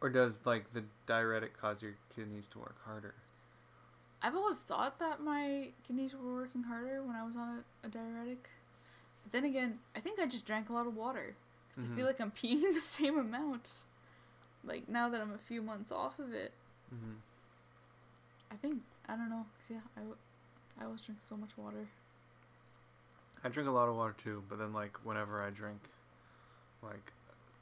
Or 0.00 0.10
does 0.10 0.44
like 0.46 0.72
the 0.72 0.84
diuretic 1.06 1.56
cause 1.56 1.82
your 1.82 1.94
kidneys 2.14 2.46
to 2.48 2.58
work 2.58 2.76
harder? 2.84 3.14
I've 4.22 4.34
always 4.36 4.60
thought 4.62 4.98
that 4.98 5.20
my 5.20 5.70
kidneys 5.86 6.14
were 6.14 6.34
working 6.34 6.62
harder 6.64 7.02
when 7.02 7.16
I 7.16 7.24
was 7.24 7.36
on 7.36 7.64
a, 7.84 7.86
a 7.86 7.90
diuretic. 7.90 8.48
But 9.22 9.32
then 9.32 9.44
again, 9.44 9.78
I 9.96 10.00
think 10.00 10.18
I 10.20 10.26
just 10.26 10.46
drank 10.46 10.68
a 10.70 10.72
lot 10.72 10.86
of 10.86 10.96
water 10.96 11.34
because 11.68 11.84
I 11.84 11.88
feel 11.94 12.04
Mhm. 12.04 12.08
like 12.08 12.20
I'm 12.20 12.30
peeing 12.42 12.74
the 12.74 12.80
same 12.80 13.18
amount. 13.18 13.70
Like 14.64 14.88
now 14.88 15.08
that 15.08 15.20
I'm 15.20 15.32
a 15.32 15.38
few 15.38 15.62
months 15.62 15.92
off 15.92 16.18
of 16.18 16.32
it, 16.32 16.52
Mm-hmm. 16.94 17.14
I 18.50 18.56
think 18.56 18.82
I 19.08 19.16
don't 19.16 19.28
know. 19.30 19.44
Cause 19.60 19.70
yeah, 19.70 19.80
I, 19.96 20.00
w- 20.00 20.16
I 20.80 20.84
always 20.84 21.00
drink 21.02 21.20
so 21.20 21.36
much 21.36 21.50
water. 21.56 21.86
I 23.44 23.48
drink 23.48 23.68
a 23.68 23.72
lot 23.72 23.88
of 23.88 23.96
water 23.96 24.14
too, 24.16 24.42
but 24.48 24.58
then 24.58 24.72
like 24.72 24.98
whenever 25.04 25.42
I 25.42 25.50
drink 25.50 25.80
like 26.82 27.12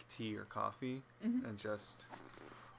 tea 0.09 0.37
or 0.37 0.45
coffee, 0.45 1.03
hmm 1.23 1.41
and 1.45 1.59
just 1.59 2.07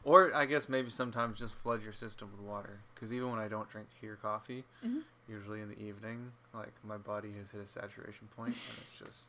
or 0.08 0.34
I 0.34 0.46
guess 0.46 0.70
maybe 0.70 0.90
sometimes 0.90 1.38
just 1.38 1.54
flood 1.54 1.84
your 1.84 1.92
system 1.92 2.30
with 2.32 2.42
water 2.48 2.80
because 2.96 3.12
even 3.12 3.30
when 3.30 3.40
I 3.40 3.48
don't 3.50 3.70
drink 3.70 3.88
tea 4.00 4.08
or 4.08 4.16
coffee, 4.16 4.64
hmm 4.82 5.00
usually 5.30 5.60
in 5.60 5.68
the 5.68 5.78
evening, 5.82 6.32
like 6.54 6.72
my 6.86 6.96
body 6.96 7.34
has 7.38 7.52
hit 7.52 7.60
a 7.60 7.68
saturation 7.68 8.30
point 8.38 8.56
and 8.56 8.78
it's 8.82 8.98
just 8.98 9.26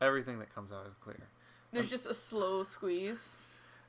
everything 0.00 0.38
that 0.38 0.54
comes 0.54 0.70
out 0.72 0.86
is 0.86 0.94
clear. 1.02 1.18
There's 1.72 1.86
Um, 1.86 1.90
just 1.90 2.06
a 2.06 2.14
slow 2.14 2.62
squeeze. 2.62 3.40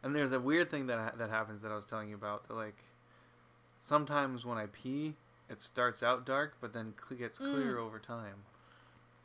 And 0.01 0.15
there's 0.15 0.31
a 0.31 0.39
weird 0.39 0.71
thing 0.71 0.87
that 0.87 0.97
ha- 0.97 1.15
that 1.17 1.29
happens 1.29 1.61
that 1.61 1.71
I 1.71 1.75
was 1.75 1.85
telling 1.85 2.09
you 2.09 2.15
about 2.15 2.47
that 2.47 2.55
like 2.55 2.83
sometimes 3.79 4.45
when 4.45 4.57
I 4.57 4.65
pee, 4.67 5.15
it 5.49 5.59
starts 5.59 6.01
out 6.01 6.25
dark 6.25 6.55
but 6.59 6.73
then 6.73 6.93
cl- 7.07 7.19
gets 7.19 7.37
clear 7.37 7.75
Mm. 7.75 7.81
over 7.85 7.99
time. 7.99 8.43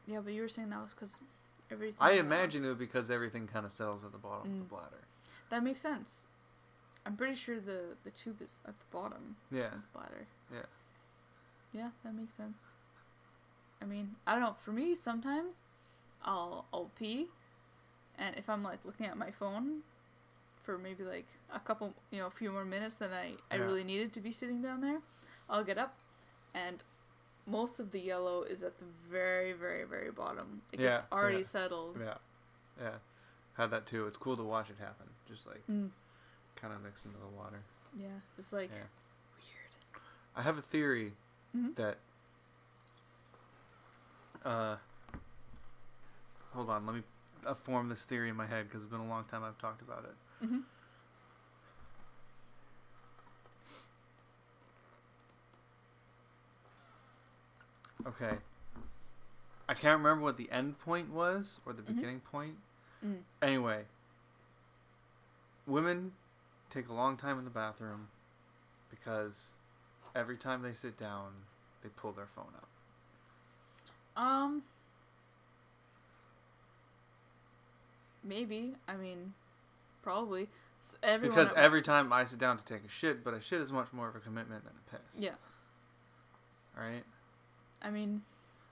Yeah, 0.07 0.20
but 0.20 0.35
you 0.35 0.43
were 0.43 0.49
saying 0.49 0.68
that 0.70 0.83
was 0.83 0.93
because 0.95 1.20
everything. 1.70 1.97
I 1.99 2.12
imagine 2.12 2.64
it 2.64 2.68
would 2.68 2.79
because 2.79 3.11
everything 3.11 3.47
kind 3.47 3.64
of 3.64 3.72
settles 3.72 4.05
at 4.05 4.12
the 4.12 4.18
bottom 4.18 4.51
of 4.51 4.57
Mm. 4.57 4.59
the 4.61 4.64
bladder. 4.74 5.01
that 5.49 5.62
makes 5.62 5.81
sense. 5.81 6.27
I'm 7.07 7.17
pretty 7.17 7.35
sure 7.37 7.61
the 7.61 7.97
the 8.05 8.11
tube 8.11 8.43
is 8.43 8.61
at 8.67 8.75
the 8.79 8.85
bottom 8.91 9.37
Yeah. 9.51 9.67
of 9.67 9.73
the 9.73 9.79
bladder. 9.99 10.27
Yeah. 10.53 10.67
Yeah, 11.73 11.91
that 12.05 12.15
makes 12.15 12.35
sense. 12.35 12.67
I 13.81 13.85
mean, 13.85 14.17
I 14.27 14.33
don't 14.33 14.41
know. 14.41 14.57
For 14.65 14.73
me, 14.73 14.95
sometimes 14.95 15.65
I'll 16.25 16.67
I'll 16.73 16.91
pee, 16.99 17.29
and 18.19 18.37
if 18.37 18.49
I'm 18.51 18.63
like 18.63 18.81
looking 18.85 19.07
at 19.07 19.17
my 19.17 19.31
phone 19.31 19.83
for 20.65 20.79
maybe 20.79 21.05
like 21.05 21.27
a 21.53 21.61
couple, 21.61 21.95
you 22.11 22.19
know, 22.19 22.27
a 22.27 22.31
few 22.31 22.51
more 22.51 22.65
minutes 22.65 22.97
than 22.97 23.13
I 23.13 23.35
I 23.51 23.57
Yeah. 23.57 23.65
really 23.65 23.85
needed 23.85 24.13
to 24.15 24.21
be 24.21 24.33
sitting 24.33 24.61
down 24.63 24.81
there, 24.81 25.01
I'll 25.49 25.65
get 25.65 25.79
up, 25.79 25.95
and 26.55 26.83
most 27.47 27.79
of 27.79 27.93
the 27.93 28.01
yellow 28.01 28.43
is 28.43 28.65
at 28.65 28.79
the 28.79 28.87
very 29.09 29.53
very 29.53 29.85
very 29.85 30.11
bottom. 30.11 30.63
It 30.73 30.81
Yeah, 30.81 30.89
gets 31.03 31.13
already 31.13 31.39
yeah. 31.39 31.45
settled. 31.45 32.01
Yeah. 32.01 32.19
Yeah. 32.81 32.99
Had 33.57 33.71
that 33.71 33.87
too. 33.87 34.07
It's 34.09 34.17
cool 34.17 34.37
to 34.37 34.43
watch 34.43 34.71
it 34.71 34.77
happen. 34.79 35.07
Just 35.27 35.47
like 35.47 35.63
Mm, 35.69 35.91
kind 36.57 36.73
of 36.73 36.83
mix 36.83 37.05
into 37.05 37.19
the 37.19 37.27
water. 37.37 37.61
yeah, 37.99 38.09
it's 38.39 38.53
like 38.53 38.71
Yeah. 38.71 38.77
weird. 39.37 40.03
I 40.35 40.43
have 40.43 40.59
a 40.59 40.63
theory 40.63 41.15
Mhm. 41.57 41.75
that. 41.77 41.99
Uh, 44.45 44.77
hold 46.53 46.71
on, 46.71 46.87
let 46.87 46.95
me 46.97 47.03
uh, 47.47 47.55
form 47.55 47.89
this 47.89 48.05
theory 48.05 48.29
in 48.29 48.37
my 48.37 48.47
head 48.47 48.69
because 48.69 48.83
it's 48.85 48.91
been 48.91 49.01
a 49.01 49.09
long 49.09 49.25
time 49.25 49.43
I've 49.45 49.59
talked 49.59 49.83
about 49.83 50.05
it. 50.05 50.47
hmm 50.47 50.59
Okay. 58.07 58.37
I 59.69 59.75
can't 59.75 59.99
remember 59.99 60.23
what 60.23 60.37
the 60.37 60.51
end 60.53 60.79
point 60.79 61.11
was 61.11 61.61
or 61.67 61.73
the 61.73 61.83
Mhm. 61.83 61.87
beginning 61.97 62.21
point. 62.21 62.57
Mm. 63.05 63.23
Anyway, 63.43 63.87
women 65.67 66.13
take 66.71 66.89
a 66.89 66.93
long 66.93 67.17
time 67.17 67.39
in 67.39 67.45
the 67.45 67.51
bathroom 67.51 68.09
because 68.91 69.51
every 70.14 70.37
time 70.37 70.62
they 70.62 70.73
sit 70.73 70.97
down, 70.97 71.29
they 71.83 71.89
pull 71.91 72.12
their 72.12 72.27
phone 72.27 72.53
up. 72.57 74.23
Um. 74.23 74.62
Maybe. 78.25 78.75
I 78.89 78.97
mean, 78.97 79.35
probably. 80.03 80.49
S 80.83 80.97
everyone 81.03 81.37
because 81.37 81.53
at- 81.53 81.59
every 81.59 81.83
time 81.83 82.12
I 82.12 82.25
sit 82.25 82.39
down 82.39 82.59
to 82.59 82.64
take 82.64 82.85
a 82.85 82.89
shit, 82.89 83.23
but 83.23 83.35
a 83.35 83.41
shit 83.41 83.61
is 83.61 83.73
much 83.73 83.93
more 83.93 84.09
of 84.09 84.17
a 84.17 84.21
commitment 84.21 84.64
than 84.64 84.73
a 84.75 84.91
piss. 84.97 85.21
Yeah. 85.21 85.35
Right? 86.77 87.05
I 87.83 87.91
mean, 87.91 88.23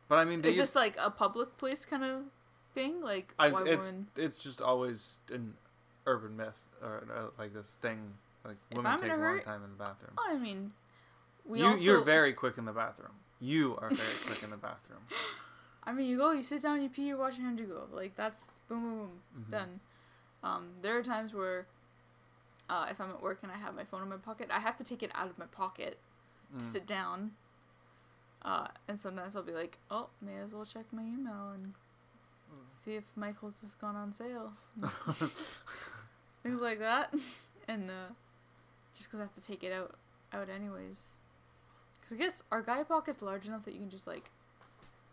But 0.09 0.19
I 0.19 0.25
mean, 0.25 0.43
they 0.43 0.51
is 0.51 0.57
this 0.57 0.75
like 0.75 0.97
a 0.99 1.11
public 1.11 1.57
place 1.57 1.85
kind 1.85 2.05
of 2.05 2.23
thing? 2.75 3.01
Like, 3.01 3.35
I, 3.39 3.49
it's 3.65 3.91
women? 3.93 4.09
it's 4.17 4.43
just 4.43 4.61
always 4.61 5.21
an 5.31 5.55
urban 6.07 6.37
myth 6.37 6.59
or 6.83 7.05
uh, 7.15 7.27
like 7.39 7.53
this 7.55 7.77
thing. 7.81 7.99
Like 8.45 8.57
If 8.71 8.77
women 8.77 8.93
I'm 8.93 9.01
take 9.01 9.11
a 9.11 9.15
a 9.15 9.17
long 9.17 9.21
hurry- 9.23 9.41
time 9.43 9.63
in 9.65 9.71
the 9.71 9.77
bathroom. 9.85 10.13
Oh, 10.19 10.27
I 10.31 10.37
mean, 10.39 10.73
we 11.47 11.61
you 11.61 11.67
also. 11.67 11.83
you're 11.83 12.01
very 12.05 12.33
quick 12.33 12.59
in 12.59 12.65
the 12.65 12.73
bathroom. 12.73 13.13
You 13.41 13.77
are 13.81 13.89
very 13.89 14.17
quick 14.27 14.43
in 14.43 14.51
the 14.51 14.57
bathroom. 14.57 15.01
I 15.87 15.93
mean, 15.93 16.07
you 16.09 16.17
go, 16.19 16.33
you 16.33 16.43
sit 16.43 16.63
down, 16.63 16.83
you 16.83 16.89
pee, 16.89 17.09
you 17.09 17.19
wash 17.19 17.37
your 17.37 17.45
hands, 17.47 17.61
you 17.61 17.67
go. 17.67 17.85
Like 17.93 18.17
that's 18.17 18.59
boom, 18.69 18.81
boom, 18.83 18.99
boom, 19.35 19.45
Mhm. 19.47 19.51
done. 19.51 19.81
Um, 20.43 20.69
there 20.83 20.97
are 20.99 21.03
times 21.03 21.33
where, 21.35 21.67
uh, 22.71 22.87
if 22.91 23.01
I'm 23.01 23.11
at 23.11 23.23
work 23.23 23.39
and 23.43 23.51
I 23.53 23.57
have 23.57 23.75
my 23.75 23.85
phone 23.85 24.03
in 24.03 24.09
my 24.09 24.17
pocket, 24.17 24.49
I 24.51 24.61
have 24.61 24.77
to 24.79 24.85
take 24.85 25.03
it 25.03 25.11
out 25.15 25.29
of 25.29 25.39
my 25.39 25.47
pocket 25.47 25.99
Mm. 26.55 26.59
to 26.59 26.65
sit 26.65 26.87
down. 26.87 27.33
Uh, 28.43 28.69
and 28.89 29.01
sometimes 29.01 29.35
I'll 29.37 29.43
be 29.43 29.53
like, 29.53 29.79
oh, 29.91 30.09
may 30.21 30.37
as 30.37 30.53
well 30.55 30.67
check 30.67 30.85
my 30.93 31.03
email 31.03 31.51
and 31.55 31.75
Mm. 32.53 32.71
see 32.85 32.95
if 32.95 33.05
Michael's 33.17 33.61
has 33.63 33.75
gone 33.75 33.97
on 33.97 34.13
sale. 34.13 34.53
things 36.45 36.61
like 36.61 36.79
that, 36.79 37.13
and 37.69 37.91
uh, 37.91 38.13
just 38.95 39.09
because 39.09 39.19
I 39.19 39.23
have 39.25 39.33
to 39.33 39.43
take 39.43 39.65
it 39.65 39.73
out 39.73 39.95
out 40.33 40.49
anyways. 40.49 41.19
Because 42.01 42.13
I 42.13 42.17
guess 42.17 42.43
our 42.53 42.63
guy 42.63 42.83
pocket's 42.85 43.23
large 43.23 43.47
enough 43.49 43.65
that 43.65 43.73
you 43.75 43.81
can 43.81 43.91
just 43.91 44.07
like 44.07 44.31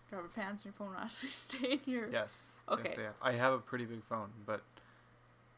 grab 0.10 0.22
your 0.24 0.30
pants 0.30 0.66
and 0.66 0.74
your 0.74 0.78
phone 0.78 0.94
will 0.96 1.02
actually 1.04 1.30
stay 1.30 1.74
in 1.74 1.80
your. 1.92 2.10
Yes. 2.12 2.50
Okay. 2.70 2.94
Yes. 2.98 3.14
I 3.22 3.32
have 3.32 3.54
a 3.54 3.60
pretty 3.60 3.86
big 3.86 4.04
phone, 4.04 4.30
but 4.46 4.62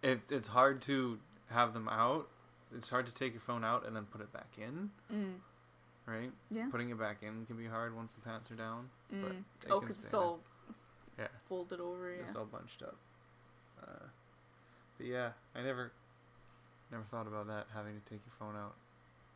it, 0.02 0.20
it's 0.32 0.48
hard 0.48 0.82
to 0.84 1.18
have 1.50 1.74
them 1.74 1.90
out. 1.90 2.28
It's 2.76 2.90
hard 2.90 3.06
to 3.08 3.14
take 3.14 3.34
your 3.34 3.42
phone 3.42 3.64
out 3.64 3.86
and 3.86 3.96
then 3.96 4.06
put 4.06 4.22
it 4.22 4.32
back 4.34 4.48
in, 4.58 4.90
Mm, 5.14 5.34
right? 6.08 6.32
yeah. 6.50 6.68
Putting 6.72 6.90
it 6.90 6.98
back 7.00 7.18
in 7.22 7.46
can 7.46 7.56
be 7.56 7.68
hard 7.68 7.96
once 7.96 8.12
the 8.16 8.22
pants 8.22 8.50
are 8.50 8.56
down. 8.56 8.90
Mm. 9.14 9.44
they 9.64 9.70
Oh, 9.72 9.80
because 9.80 10.04
it's 10.04 10.14
all 10.14 10.40
Yeah. 11.20 11.28
folded 11.48 11.80
over. 11.80 12.12
Yeah. 12.12 12.22
It's 12.24 12.36
all 12.36 12.46
bunched 12.46 12.82
up. 12.82 12.96
Uh, 13.82 14.06
but 15.04 15.12
yeah, 15.12 15.30
I 15.54 15.62
never, 15.62 15.92
never 16.90 17.04
thought 17.04 17.28
about 17.28 17.48
that 17.48 17.68
having 17.74 17.94
to 17.94 18.10
take 18.10 18.22
your 18.26 18.34
phone 18.40 18.56
out 18.56 18.74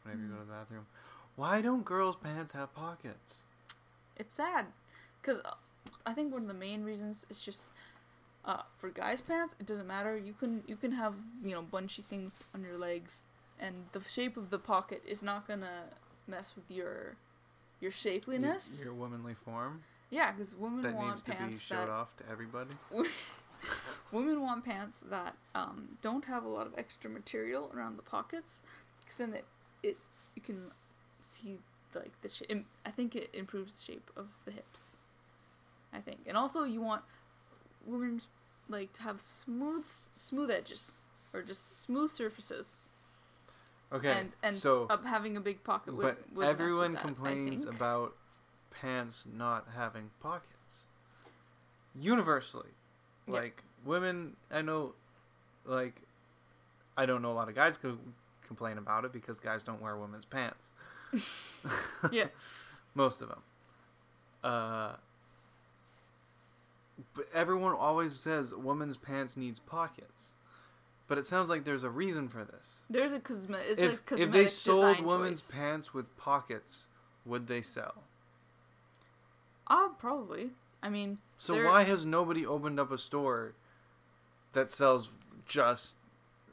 whenever 0.03 0.24
you 0.24 0.30
go 0.30 0.36
Mm. 0.36 0.39
to 0.39 0.45
the 0.45 0.51
bathroom. 0.53 0.88
Why 1.36 1.61
don't 1.61 1.84
girls' 1.84 2.15
pants 2.15 2.53
have 2.53 2.74
pockets? 2.74 3.43
It's 4.15 4.34
sad, 4.34 4.68
because 5.22 5.41
I 6.05 6.13
think 6.13 6.32
one 6.32 6.43
of 6.43 6.47
the 6.47 6.53
main 6.53 6.84
reasons 6.84 7.26
is 7.30 7.41
just 7.41 7.72
uh, 8.45 8.63
for 8.78 8.89
guys' 8.89 9.20
pants. 9.20 9.55
It 9.59 9.65
doesn't 9.65 9.88
matter. 9.88 10.18
You 10.18 10.34
can 10.34 10.63
you 10.68 10.78
can 10.78 10.93
have 10.93 11.13
you 11.43 11.51
know 11.51 11.61
bunchy 11.61 12.01
things 12.01 12.43
on 12.55 12.63
your 12.63 12.78
legs, 12.78 13.20
and 13.59 13.76
the 13.91 14.01
shape 14.01 14.38
of 14.38 14.49
the 14.49 14.57
pocket 14.57 15.03
is 15.05 15.22
not 15.22 15.47
gonna 15.47 15.84
mess 16.28 16.55
with 16.55 16.72
your 16.72 17.18
your 17.82 17.91
shapeliness. 17.91 18.84
Your, 18.84 18.93
womanly 18.93 19.34
form 19.36 19.84
yeah, 20.09 20.32
because 20.32 20.55
women 20.55 20.82
that 20.82 20.95
want 20.95 21.07
needs 21.07 21.24
to 21.24 21.32
be 21.34 21.53
showed 21.53 21.88
that 21.88 21.89
off 21.89 22.15
to 22.18 22.24
everybody. 22.32 22.72
women 24.11 24.41
want 24.41 24.65
pants 24.65 25.03
that 25.09 25.35
um, 25.55 25.97
don't 26.01 26.25
have 26.25 26.43
a 26.43 26.47
lot 26.47 26.67
of 26.67 26.73
extra 26.77 27.09
material 27.09 27.71
around 27.75 27.97
the 27.97 28.03
pockets, 28.03 28.63
because 29.01 29.17
then 29.17 29.33
it 29.33 29.45
it 29.83 29.97
you 30.35 30.41
can 30.41 30.71
see 31.21 31.57
like 31.95 32.11
the 32.21 32.29
shape. 32.29 32.65
I 32.85 32.91
think 32.91 33.15
it 33.15 33.29
improves 33.33 33.79
the 33.79 33.93
shape 33.93 34.09
of 34.15 34.27
the 34.45 34.51
hips. 34.51 34.97
I 35.93 35.99
think, 35.99 36.19
and 36.27 36.37
also 36.37 36.63
you 36.63 36.81
want 36.81 37.03
women 37.85 38.21
like 38.69 38.93
to 38.93 39.03
have 39.03 39.21
smooth 39.21 39.85
smooth 40.15 40.51
edges 40.51 40.97
or 41.33 41.41
just 41.41 41.75
smooth 41.81 42.11
surfaces. 42.11 42.89
Okay, 43.91 44.09
and 44.09 44.31
and 44.43 44.55
so 44.55 44.89
having 45.05 45.37
a 45.37 45.41
big 45.41 45.63
pocket 45.63 45.95
would, 45.95 46.03
but 46.03 46.35
would 46.35 46.47
everyone 46.47 46.93
that, 46.93 47.01
complains 47.01 47.65
about 47.65 48.15
pants 48.69 49.25
not 49.31 49.67
having 49.75 50.09
pockets. 50.19 50.87
Universally, 51.95 52.69
Like 53.34 53.63
women, 53.86 54.36
I 54.51 54.61
know, 54.61 54.93
like 55.65 56.01
I 56.97 57.05
don't 57.05 57.21
know 57.21 57.32
a 57.32 57.34
lot 57.34 57.49
of 57.49 57.55
guys 57.55 57.78
who 57.82 57.97
complain 58.45 58.78
about 58.78 59.05
it 59.05 59.13
because 59.13 59.39
guys 59.39 59.63
don't 59.63 59.82
wear 59.82 59.97
women's 59.97 60.25
pants. 60.25 60.73
Yeah. 62.11 62.28
most 62.95 63.21
of 63.21 63.30
them. 63.30 63.41
Uh, 64.43 64.91
but 67.15 67.28
everyone 67.34 67.73
always 67.73 68.13
says 68.13 68.53
women's 68.53 68.97
pants 68.97 69.38
needs 69.38 69.59
pockets. 69.59 70.36
But 71.07 71.17
it 71.17 71.25
sounds 71.25 71.49
like 71.49 71.63
there's 71.63 71.84
a 71.84 71.89
reason 71.89 72.28
for 72.28 72.43
this. 72.43 72.84
There's 72.89 73.13
a 73.13 73.19
cosme- 73.19 73.55
it's 73.55 73.80
if, 73.80 73.93
a 73.93 73.97
cosmetic 73.97 74.28
if 74.28 74.32
they 74.34 74.47
sold 74.47 74.99
women's 74.99 75.47
choice. 75.47 75.57
pants 75.57 75.93
with 75.93 76.15
pockets, 76.17 76.88
would 77.25 77.47
they 77.47 77.61
sell? 77.61 78.03
Oh, 79.69 79.93
probably. 79.97 80.49
I 80.84 80.89
mean, 80.89 81.19
So 81.38 81.53
There- 81.53 81.65
why 81.65 81.84
has 81.84 82.05
nobody 82.05 82.45
opened 82.45 82.80
up 82.80 82.91
a 82.91 82.97
store 82.97 83.53
that 84.53 84.71
sells 84.71 85.09
just 85.45 85.95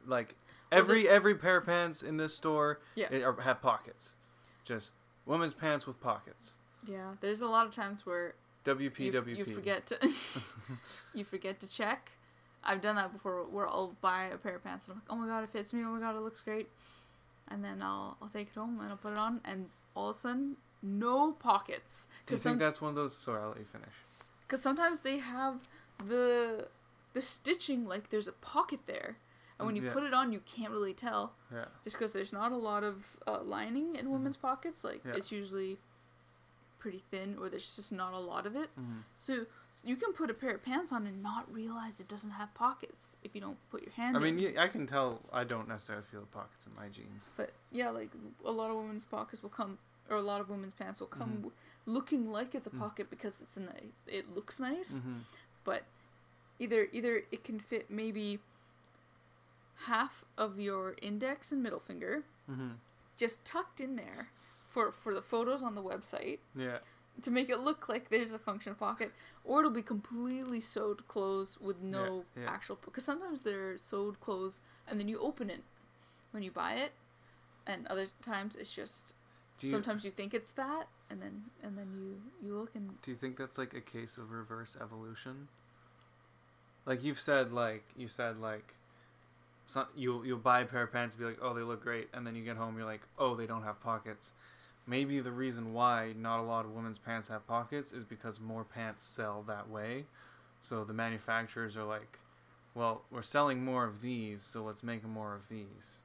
like 0.07 0.35
Well, 0.71 0.81
every 0.81 1.09
every 1.09 1.35
pair 1.35 1.57
of 1.59 1.67
pants 1.67 2.03
in 2.03 2.17
this 2.19 2.37
store 2.37 2.81
Yeah. 2.95 3.09
i- 3.11 3.23
are, 3.23 3.41
have 3.41 3.61
pockets, 3.63 4.17
just 4.65 4.91
women's 5.27 5.55
pants 5.55 5.87
with 5.87 6.01
pockets. 6.01 6.57
yeah. 6.87 7.15
There's 7.21 7.41
a 7.43 7.49
lot 7.49 7.67
of 7.67 7.73
times 7.73 8.05
where 8.05 8.35
WP 8.65 8.99
you, 9.13 9.19
f- 9.19 9.27
you 9.29 9.45
forget 9.45 9.87
to 9.87 10.13
you 11.15 11.25
forget 11.25 11.61
to 11.61 11.69
check. 11.69 12.13
I've 12.63 12.81
done 12.81 12.97
that 12.97 13.13
before 13.13 13.45
where 13.45 13.69
I'll 13.69 13.95
buy 14.01 14.25
a 14.25 14.39
pair 14.39 14.57
of 14.57 14.65
pants 14.65 14.89
and 14.89 14.95
I'm 14.95 14.99
like, 15.01 15.11
oh 15.11 15.17
my 15.17 15.27
god, 15.27 15.45
it 15.45 15.51
fits 15.51 15.73
me. 15.73 15.83
Oh 15.85 15.91
my 15.91 16.01
god, 16.01 16.17
it 16.17 16.21
looks 16.21 16.41
great. 16.41 16.69
And 17.49 17.63
then 17.65 17.83
I'll 17.83 18.17
I'll 18.23 18.29
take 18.29 18.49
it 18.49 18.55
home 18.55 18.81
and 18.81 18.91
I'll 18.91 18.97
put 18.97 19.13
it 19.13 19.19
on 19.19 19.41
and 19.45 19.69
all 19.95 20.11
of 20.11 20.17
a 20.17 20.19
sudden 20.19 20.57
no 20.83 21.33
pockets 21.33 22.07
Do 22.27 22.35
you 22.35 22.39
think 22.39 22.59
that's 22.59 22.81
one 22.83 22.91
of 22.91 22.95
those? 22.97 23.17
Sorry, 23.17 23.41
I'll 23.41 23.49
let 23.49 23.59
you 23.59 23.65
finish. 23.65 23.95
Because 24.55 24.63
sometimes 24.63 25.01
they 25.01 25.19
have 25.19 25.67
the 26.07 26.69
the 27.13 27.21
stitching 27.21 27.87
like 27.89 28.11
there's 28.11 28.29
a 28.29 28.33
pocket 28.33 28.79
there 28.87 29.17
and 29.59 29.67
when 29.67 29.75
you 29.75 29.83
Yeah. 29.83 29.93
put 29.93 30.05
it 30.05 30.15
on 30.15 30.33
you 30.33 30.41
can't 30.47 30.71
really 30.71 30.95
tell 30.95 31.33
Yeah. 31.53 31.65
just 31.83 31.97
because 31.97 32.13
there's 32.13 32.33
not 32.33 32.53
a 32.53 32.57
lot 32.57 32.85
of 32.85 33.17
uh, 33.27 33.41
lining 33.43 33.97
in 33.97 34.11
women's 34.13 34.37
pockets 34.37 34.85
like 34.85 35.01
Yeah. 35.05 35.15
it's 35.17 35.33
usually 35.33 35.79
pretty 36.79 37.03
thin 37.11 37.37
or 37.41 37.49
there's 37.49 37.75
just 37.75 37.91
not 37.93 38.13
a 38.13 38.19
lot 38.19 38.47
of 38.47 38.55
it 38.55 38.71
Mm-hmm. 38.79 39.01
so, 39.17 39.47
so 39.73 39.81
you 39.89 39.97
can 39.97 40.13
put 40.13 40.31
a 40.31 40.35
pair 40.35 40.55
of 40.55 40.63
pants 40.63 40.93
on 40.93 41.05
and 41.07 41.21
not 41.21 41.53
realize 41.53 41.99
it 41.99 42.07
doesn't 42.09 42.33
have 42.33 42.53
pockets 42.55 43.17
if 43.25 43.35
you 43.35 43.41
don't 43.41 43.59
put 43.71 43.83
your 43.83 43.93
hand 43.93 44.17
I 44.17 44.21
mean, 44.21 44.39
in. 44.39 44.55
yeah, 44.55 44.63
I 44.63 44.69
can 44.69 44.87
tell. 44.87 45.21
I 45.33 45.43
don't 45.43 45.67
necessarily 45.67 46.05
feel 46.05 46.21
the 46.21 46.27
pockets 46.27 46.67
in 46.69 46.75
my 46.77 46.89
jeans. 46.89 47.31
But 47.37 47.51
yeah, 47.73 47.91
like 47.91 48.11
a 48.45 48.53
lot 48.53 48.71
of 48.71 48.77
women's 48.77 49.05
pockets 49.05 49.43
will 49.43 49.51
come, 49.51 49.79
or 50.11 50.17
a 50.17 50.23
lot 50.23 50.41
of 50.41 50.49
women's 50.49 50.75
pants 50.75 51.01
will 51.01 51.09
come 51.09 51.31
Mhm. 51.45 51.51
Looking 51.87 52.31
like 52.31 52.55
it's 52.55 52.67
a 52.67 52.71
Mm. 52.71 52.79
pocket 52.79 53.11
because 53.11 53.41
it's 53.41 53.57
a 53.57 53.63
it 54.07 54.35
looks 54.35 54.59
nice. 54.61 54.95
Mm-hmm. 54.99 55.19
But 55.65 55.85
either 56.59 56.89
either 56.93 57.23
it 57.31 57.45
can 57.45 57.59
fit 57.61 57.91
maybe 57.91 58.41
half 59.87 60.25
of 60.39 60.59
your 60.61 60.95
index 61.03 61.53
and 61.53 61.63
middle 61.63 61.81
finger 61.81 62.23
Mm-hmm. 62.51 62.73
just 63.17 63.45
tucked 63.45 63.81
in 63.81 63.97
there 63.97 64.29
for 64.69 64.93
for 64.93 65.15
the 65.15 65.23
photos 65.23 65.63
on 65.63 65.75
the 65.75 65.83
website 65.83 66.41
Yeah. 66.55 66.79
to 67.23 67.31
make 67.31 67.49
it 67.49 67.61
look 67.61 67.89
like 67.89 68.09
there's 68.11 68.35
a 68.35 68.39
function 68.39 68.75
pocket, 68.75 69.13
or 69.45 69.61
it'll 69.61 69.71
be 69.71 69.83
completely 69.83 70.61
sewed 70.61 71.07
closed 71.09 71.59
with 71.61 71.81
no 71.81 72.25
Yeah, 72.37 72.43
yeah. 72.43 72.51
actual. 72.51 72.77
Because 72.85 73.05
sometimes 73.05 73.43
they're 73.43 73.79
sewed 73.79 74.21
closed 74.21 74.61
and 74.87 74.99
then 75.01 75.09
you 75.09 75.19
open 75.21 75.49
it 75.51 75.63
when 76.33 76.43
you 76.43 76.51
buy 76.51 76.75
it, 76.75 76.93
and 77.67 77.87
other 77.87 78.07
times 78.21 78.57
it's 78.57 78.75
just 78.75 79.15
you, 79.61 79.71
sometimes 79.71 80.05
you 80.05 80.11
think 80.11 80.35
it's 80.35 80.51
that, 80.53 80.89
and 81.15 81.23
then 81.23 81.43
and 81.63 81.79
then 81.79 81.87
you 81.95 82.47
you 82.47 82.59
look 82.59 82.71
and 82.75 83.01
do 83.03 83.13
you 83.13 83.17
think 83.17 83.37
that's 83.37 83.57
like 83.57 83.73
a 83.73 83.81
case 83.81 84.19
of 84.19 84.33
reverse 84.33 84.77
evolution? 84.81 85.49
Like 86.87 87.05
you've 87.05 87.21
said, 87.21 87.53
like 87.53 87.85
you 87.97 88.09
said, 88.09 88.41
like 88.41 88.75
some, 89.65 89.87
you 89.97 90.25
you'll 90.25 90.39
buy 90.39 90.61
a 90.61 90.65
pair 90.67 90.83
of 90.83 90.93
pants 90.93 91.15
and 91.15 91.21
be 91.21 91.27
like, 91.27 91.39
oh, 91.41 91.55
they 91.55 91.63
look 91.63 91.83
great, 91.83 92.09
and 92.13 92.27
then 92.27 92.35
you 92.35 92.45
get 92.45 92.57
home, 92.57 92.77
you're 92.77 92.87
like, 92.87 93.03
oh, 93.19 93.35
they 93.37 93.47
don't 93.47 93.63
have 93.63 93.81
pockets. 93.81 94.33
Maybe 94.87 95.21
the 95.21 95.33
reason 95.33 95.73
why 95.73 96.13
not 96.19 96.41
a 96.41 96.43
lot 96.43 96.67
of 96.67 96.73
women's 96.73 96.99
pants 96.99 97.29
have 97.29 97.47
pockets 97.47 97.93
is 97.93 98.05
because 98.05 98.41
more 98.41 98.65
pants 98.65 99.07
sell 99.07 99.43
that 99.47 99.71
way. 99.71 100.05
So 100.61 100.85
the 100.85 100.93
manufacturers 100.93 101.77
are 101.77 101.85
like, 101.85 102.19
well, 102.75 103.03
we're 103.11 103.23
selling 103.23 103.65
more 103.65 103.85
of 103.85 104.03
these, 104.03 104.43
so 104.43 104.65
let's 104.65 104.83
make 104.83 105.07
more 105.07 105.35
of 105.35 105.49
these. 105.49 106.04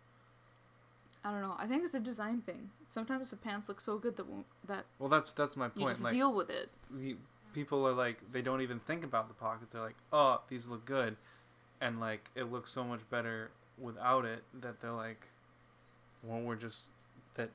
I 1.23 1.31
don't 1.31 1.41
know. 1.41 1.55
I 1.57 1.67
think 1.67 1.83
it's 1.83 1.95
a 1.95 1.99
design 1.99 2.41
thing. 2.41 2.69
Sometimes 2.89 3.29
the 3.29 3.35
pants 3.35 3.67
look 3.67 3.81
so 3.81 3.97
good 3.97 4.15
that 4.17 4.25
that 4.67 4.85
Well, 4.99 5.09
that's 5.09 5.31
that's 5.33 5.57
my 5.57 5.67
point. 5.67 5.81
you 5.81 5.87
just 5.87 6.03
like, 6.03 6.13
deal 6.13 6.33
with 6.33 6.49
it. 6.49 6.71
the 6.91 7.17
people 7.53 7.85
are 7.87 7.93
like 7.93 8.19
they 8.31 8.41
don't 8.41 8.61
even 8.61 8.79
think 8.79 9.03
about 9.03 9.27
the 9.27 9.33
pockets. 9.33 9.73
They're 9.73 9.81
like, 9.81 9.97
oh, 10.13 10.41
these 10.47 10.67
look 10.67 10.85
good, 10.85 11.17
and 11.81 11.99
like 11.99 12.29
it 12.35 12.51
looks 12.51 12.71
so 12.71 12.83
much 12.83 13.01
better 13.09 13.51
without 13.77 14.25
it 14.25 14.43
that 14.61 14.79
they're 14.81 14.91
like, 14.91 15.27
well, 16.23 16.39
we're 16.39 16.55
just 16.55 16.87
that. 17.35 17.49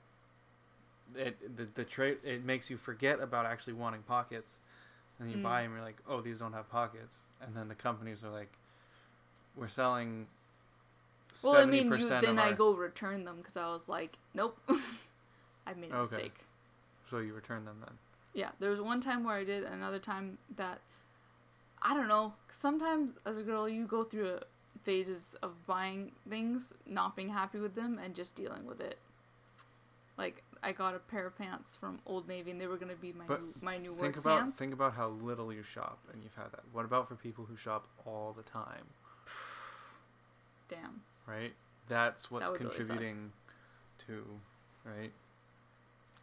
It 1.17 1.57
the 1.57 1.67
the 1.75 1.85
trait 1.85 2.19
it 2.25 2.45
makes 2.45 2.71
you 2.71 2.77
forget 2.77 3.21
about 3.21 3.47
actually 3.47 3.75
wanting 3.75 4.03
pockets, 4.03 4.61
and 5.19 5.31
you 5.31 5.39
Mm. 5.39 5.43
buy 5.43 5.63
them. 5.63 5.73
You're 5.73 5.83
like, 5.83 6.01
oh, 6.09 6.21
these 6.21 6.39
don't 6.39 6.53
have 6.55 6.69
pockets, 6.71 7.25
and 7.41 7.57
then 7.57 7.69
the 7.69 7.75
companies 7.75 8.23
are 8.25 8.31
like, 8.31 8.59
we're 9.57 9.69
selling. 9.69 10.27
Well, 11.43 11.57
I 11.57 11.65
mean, 11.65 11.91
you, 11.93 12.09
then 12.09 12.39
of 12.39 12.39
I 12.39 12.53
go 12.53 12.75
return 12.75 13.25
them 13.25 13.37
because 13.39 13.57
I 13.57 13.67
was 13.69 13.89
like, 13.89 14.17
nope, 14.35 14.59
I 15.67 15.75
made 15.75 15.91
a 15.91 15.97
Okay. 15.97 16.01
mistake. 16.01 16.39
So 17.11 17.19
you 17.19 17.33
return 17.35 17.65
them 17.65 17.77
then. 17.85 17.95
Yeah, 18.33 18.51
there 18.59 18.71
was 18.71 18.81
one 18.81 19.01
time 19.01 19.25
where 19.25 19.37
I 19.37 19.45
did, 19.45 19.65
another 19.65 19.99
time 19.99 20.39
that 20.57 20.81
I 21.83 21.95
don't 21.95 22.09
know. 22.09 22.35
Sometimes 22.49 23.15
as 23.27 23.39
a 23.39 23.43
girl, 23.43 23.69
you 23.69 23.87
go 23.87 24.05
through 24.05 24.29
uh 24.29 24.41
phases 24.83 25.35
of 25.43 25.67
buying 25.67 26.13
things, 26.29 26.73
not 26.87 27.17
being 27.17 27.29
happy 27.31 27.59
with 27.59 27.75
them, 27.75 27.99
and 28.03 28.15
just 28.15 28.35
dealing 28.35 28.67
with 28.67 28.81
it. 28.81 28.99
Like 30.17 30.43
I 30.63 30.73
got 30.73 30.95
a 30.95 30.99
pair 30.99 31.27
of 31.27 31.37
pants 31.37 31.77
from 31.77 31.99
Old 32.07 32.29
Navy, 32.29 32.51
and 32.51 32.61
they 32.61 32.67
were 32.67 32.77
gonna 32.77 32.95
be 32.95 33.13
my 33.13 33.27
But 33.27 33.41
new, 33.41 33.55
my 33.61 33.77
new 33.79 33.91
work 33.91 34.01
Think 34.01 34.17
about 34.19 34.41
pants. 34.41 34.59
think 34.59 34.73
about 34.73 34.95
how 34.95 35.09
little 35.09 35.53
you 35.53 35.63
shop, 35.63 35.99
and 36.13 36.23
you've 36.23 36.35
had 36.35 36.53
that. 36.53 36.63
What 36.73 36.85
about 36.85 37.09
for 37.09 37.17
people 37.17 37.45
who 37.45 37.57
shop 37.57 37.87
all 38.07 38.33
the 38.37 38.43
time? 38.43 38.87
Damn. 40.69 41.03
Right? 41.27 41.53
That's 41.89 42.31
what's 42.31 42.47
really 42.47 42.59
contributing 42.59 43.33
to, 44.07 44.25
right? 44.85 45.13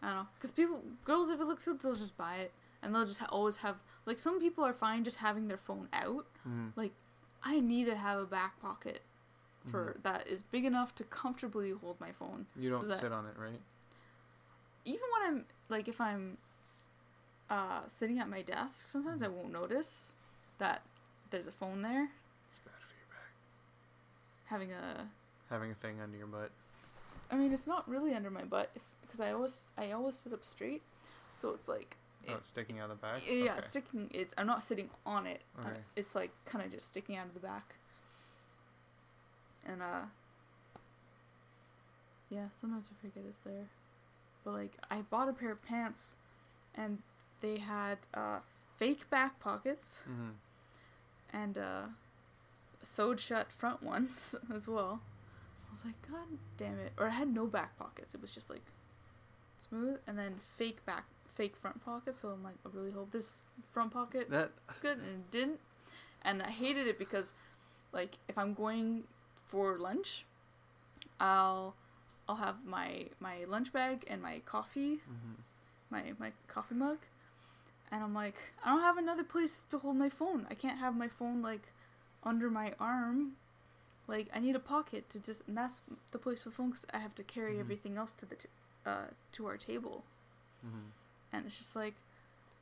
I 0.01 0.07
don't 0.07 0.15
know, 0.15 0.27
cause 0.39 0.51
people, 0.51 0.81
girls, 1.05 1.29
if 1.29 1.39
it 1.39 1.45
looks 1.45 1.65
good, 1.65 1.79
they'll 1.79 1.95
just 1.95 2.17
buy 2.17 2.37
it, 2.37 2.51
and 2.81 2.93
they'll 2.93 3.05
just 3.05 3.19
ha- 3.19 3.29
always 3.29 3.57
have. 3.57 3.75
Like 4.05 4.17
some 4.17 4.39
people 4.39 4.63
are 4.63 4.73
fine 4.73 5.03
just 5.03 5.17
having 5.17 5.47
their 5.47 5.57
phone 5.57 5.87
out. 5.93 6.25
Mm. 6.47 6.71
I 7.43 7.59
need 7.59 7.85
to 7.85 7.95
have 7.95 8.19
a 8.19 8.25
back 8.25 8.59
pocket 8.61 9.01
for 9.69 9.97
that 10.01 10.27
is 10.27 10.41
big 10.41 10.65
enough 10.65 10.95
to 10.95 11.03
comfortably 11.03 11.71
hold 11.71 11.99
my 11.99 12.11
phone. 12.11 12.47
You 12.55 12.71
don't 12.71 12.87
that- 12.87 12.99
sit 12.99 13.11
on 13.11 13.25
it, 13.25 13.33
right? 13.37 13.59
Even 14.85 15.01
when 15.13 15.29
I'm 15.29 15.45
like 15.69 15.87
if 15.87 16.01
I'm 16.01 16.37
uh, 17.49 17.81
sitting 17.87 18.19
at 18.19 18.29
my 18.29 18.41
desk, 18.41 18.87
sometimes 18.87 19.21
I 19.21 19.27
won't 19.27 19.51
notice 19.51 20.15
that 20.57 20.81
there's 21.29 21.47
a 21.47 21.51
phone 21.51 21.81
there. 21.81 22.09
It's 22.49 22.59
bad 22.59 22.73
for 22.79 22.95
your 22.95 23.07
back. 23.11 23.31
Having 24.51 24.73
a, 24.73 25.07
Having 25.49 25.71
a 25.71 25.75
thing 25.75 26.01
under 26.01 26.17
your 26.17 26.27
butt. 26.27 26.51
I 27.31 27.37
mean, 27.37 27.51
it's 27.53 27.65
not 27.67 27.87
really 27.89 28.13
under 28.13 28.29
my 28.29 28.43
butt 28.43 28.69
because 29.01 29.21
I 29.21 29.31
always 29.31 29.71
I 29.77 29.91
always 29.91 30.15
sit 30.15 30.33
up 30.33 30.43
straight, 30.43 30.81
so 31.35 31.51
it's 31.51 31.67
like 31.69 31.95
Oh, 32.27 32.33
It- 32.33 32.35
it's 32.37 32.49
sticking 32.49 32.77
out 32.79 32.91
of 32.91 32.99
the 32.99 33.07
back. 33.07 33.21
yeah, 33.27 33.51
Okay. 33.53 33.59
sticking. 33.61 34.11
It's 34.13 34.33
I'm 34.37 34.45
not 34.45 34.61
sitting 34.61 34.89
on 35.07 35.25
it. 35.25 35.41
Okay. 35.59 35.79
It's 35.95 36.13
like 36.15 36.31
kind 36.45 36.63
of 36.63 36.69
just 36.71 36.85
sticking 36.87 37.15
out 37.17 37.25
of 37.27 37.33
the 37.33 37.39
back. 37.39 37.75
And 39.65 39.81
uh. 39.81 40.01
Yeah, 42.29 42.47
sometimes 42.53 42.89
I 42.93 43.01
forget 43.01 43.23
it's 43.27 43.39
there, 43.39 43.67
but 44.43 44.51
like 44.51 44.73
I 44.89 45.01
bought 45.01 45.27
a 45.29 45.33
pair 45.33 45.51
of 45.51 45.61
pants, 45.63 46.15
and 46.75 46.99
they 47.41 47.57
had 47.57 47.97
uh 48.13 48.39
fake 48.77 49.09
back 49.09 49.39
pockets 49.39 50.03
Mhm. 50.07 50.33
and 51.33 51.57
uh 51.57 51.87
sewed 52.81 53.19
shut 53.19 53.51
front 53.51 53.83
ones 53.93 54.35
as 54.53 54.67
well. 54.67 55.01
I 55.67 55.71
was 55.71 55.85
like, 55.85 55.95
God 56.09 56.37
damn 56.57 56.79
it! 56.79 56.91
Or 56.97 57.07
I 57.07 57.11
had 57.11 57.33
no 57.33 57.45
back 57.45 57.77
pockets. 57.77 58.13
It 58.13 58.21
was 58.21 58.33
just 58.33 58.49
like 58.49 58.65
smooth, 59.57 59.99
and 60.07 60.17
then 60.17 60.35
fake 60.57 60.85
back, 60.85 61.05
fake 61.35 61.55
front 61.55 61.83
pockets. 61.85 62.17
So 62.19 62.29
I'm 62.29 62.43
like, 62.43 62.55
I 62.65 62.69
really 62.73 62.91
hope 62.91 63.11
this 63.11 63.43
front 63.71 63.93
pocket 63.93 64.29
That 64.29 64.51
good 64.81 64.97
and 64.97 65.07
it 65.07 65.31
didn't 65.31 65.59
and 66.23 66.41
i 66.41 66.49
hated 66.49 66.87
it 66.87 66.97
because 66.99 67.33
like 67.91 68.17
if 68.27 68.37
i'm 68.37 68.53
going 68.53 69.03
for 69.47 69.77
lunch 69.77 70.25
i'll 71.19 71.75
i'll 72.27 72.35
have 72.35 72.55
my 72.65 73.05
my 73.19 73.43
lunch 73.47 73.73
bag 73.73 74.05
and 74.07 74.21
my 74.21 74.39
coffee 74.45 74.95
mhm. 74.95 75.35
my 75.89 76.13
my 76.19 76.31
coffee 76.47 76.75
mug 76.75 76.97
and 77.91 78.03
i'm 78.03 78.13
like 78.13 78.35
i 78.63 78.69
don't 78.69 78.81
have 78.81 78.97
another 78.97 79.23
place 79.23 79.65
to 79.69 79.77
hold 79.79 79.95
my 79.95 80.09
phone 80.09 80.45
i 80.49 80.53
can't 80.53 80.79
have 80.79 80.95
my 80.95 81.07
phone 81.07 81.41
like 81.41 81.67
under 82.23 82.49
my 82.49 82.73
arm 82.79 83.33
like 84.07 84.27
i 84.33 84.39
need 84.39 84.55
a 84.55 84.59
pocket 84.59 85.09
to 85.09 85.19
just 85.19 85.47
and 85.47 85.57
that's 85.57 85.81
the 86.11 86.17
place 86.17 86.43
for 86.43 86.51
phone 86.51 86.69
because 86.69 86.85
i 86.93 86.97
have 86.99 87.15
to 87.15 87.23
carry 87.23 87.55
Mhm. 87.55 87.59
everything 87.61 87.97
else 87.97 88.13
to 88.13 88.25
the 88.25 88.35
t- 88.35 88.49
uh 88.85 89.05
to 89.31 89.45
our 89.45 89.57
table 89.57 90.03
Mhm. 90.65 90.91
and 91.33 91.45
it's 91.45 91.57
just 91.57 91.75
like 91.75 91.95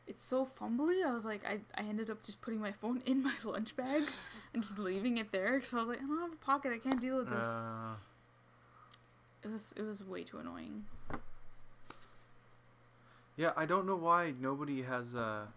it's 0.07 0.23
so 0.25 0.43
fumbly. 0.43 1.05
I 1.05 1.13
was 1.13 1.23
like, 1.23 1.45
I, 1.45 1.59
I 1.75 1.83
ended 1.87 2.09
up 2.09 2.23
just 2.23 2.41
putting 2.41 2.59
my 2.59 2.71
phone 2.71 3.03
in 3.05 3.21
my 3.21 3.35
lunch 3.43 3.75
bag 3.75 4.01
and 4.55 4.63
just 4.63 4.79
leaving 4.79 5.17
it 5.19 5.31
there 5.31 5.53
because 5.53 5.71
I 5.71 5.77
was 5.81 5.87
like, 5.87 5.99
I 5.99 6.07
don't 6.07 6.19
have 6.19 6.33
a 6.33 6.35
pocket. 6.37 6.71
I 6.73 6.79
can't 6.79 6.99
deal 6.99 7.19
with 7.19 7.29
this. 7.29 7.45
Uh, 7.47 7.93
it 9.43 9.51
was 9.51 9.71
it 9.77 9.83
was 9.83 10.03
way 10.03 10.23
too 10.23 10.39
annoying. 10.39 10.85
yeah, 13.37 13.51
I 13.55 13.65
don't 13.67 13.85
know 13.85 13.95
why 13.95 14.33
nobody 14.39 14.81
has 14.81 15.13
a, 15.13 15.47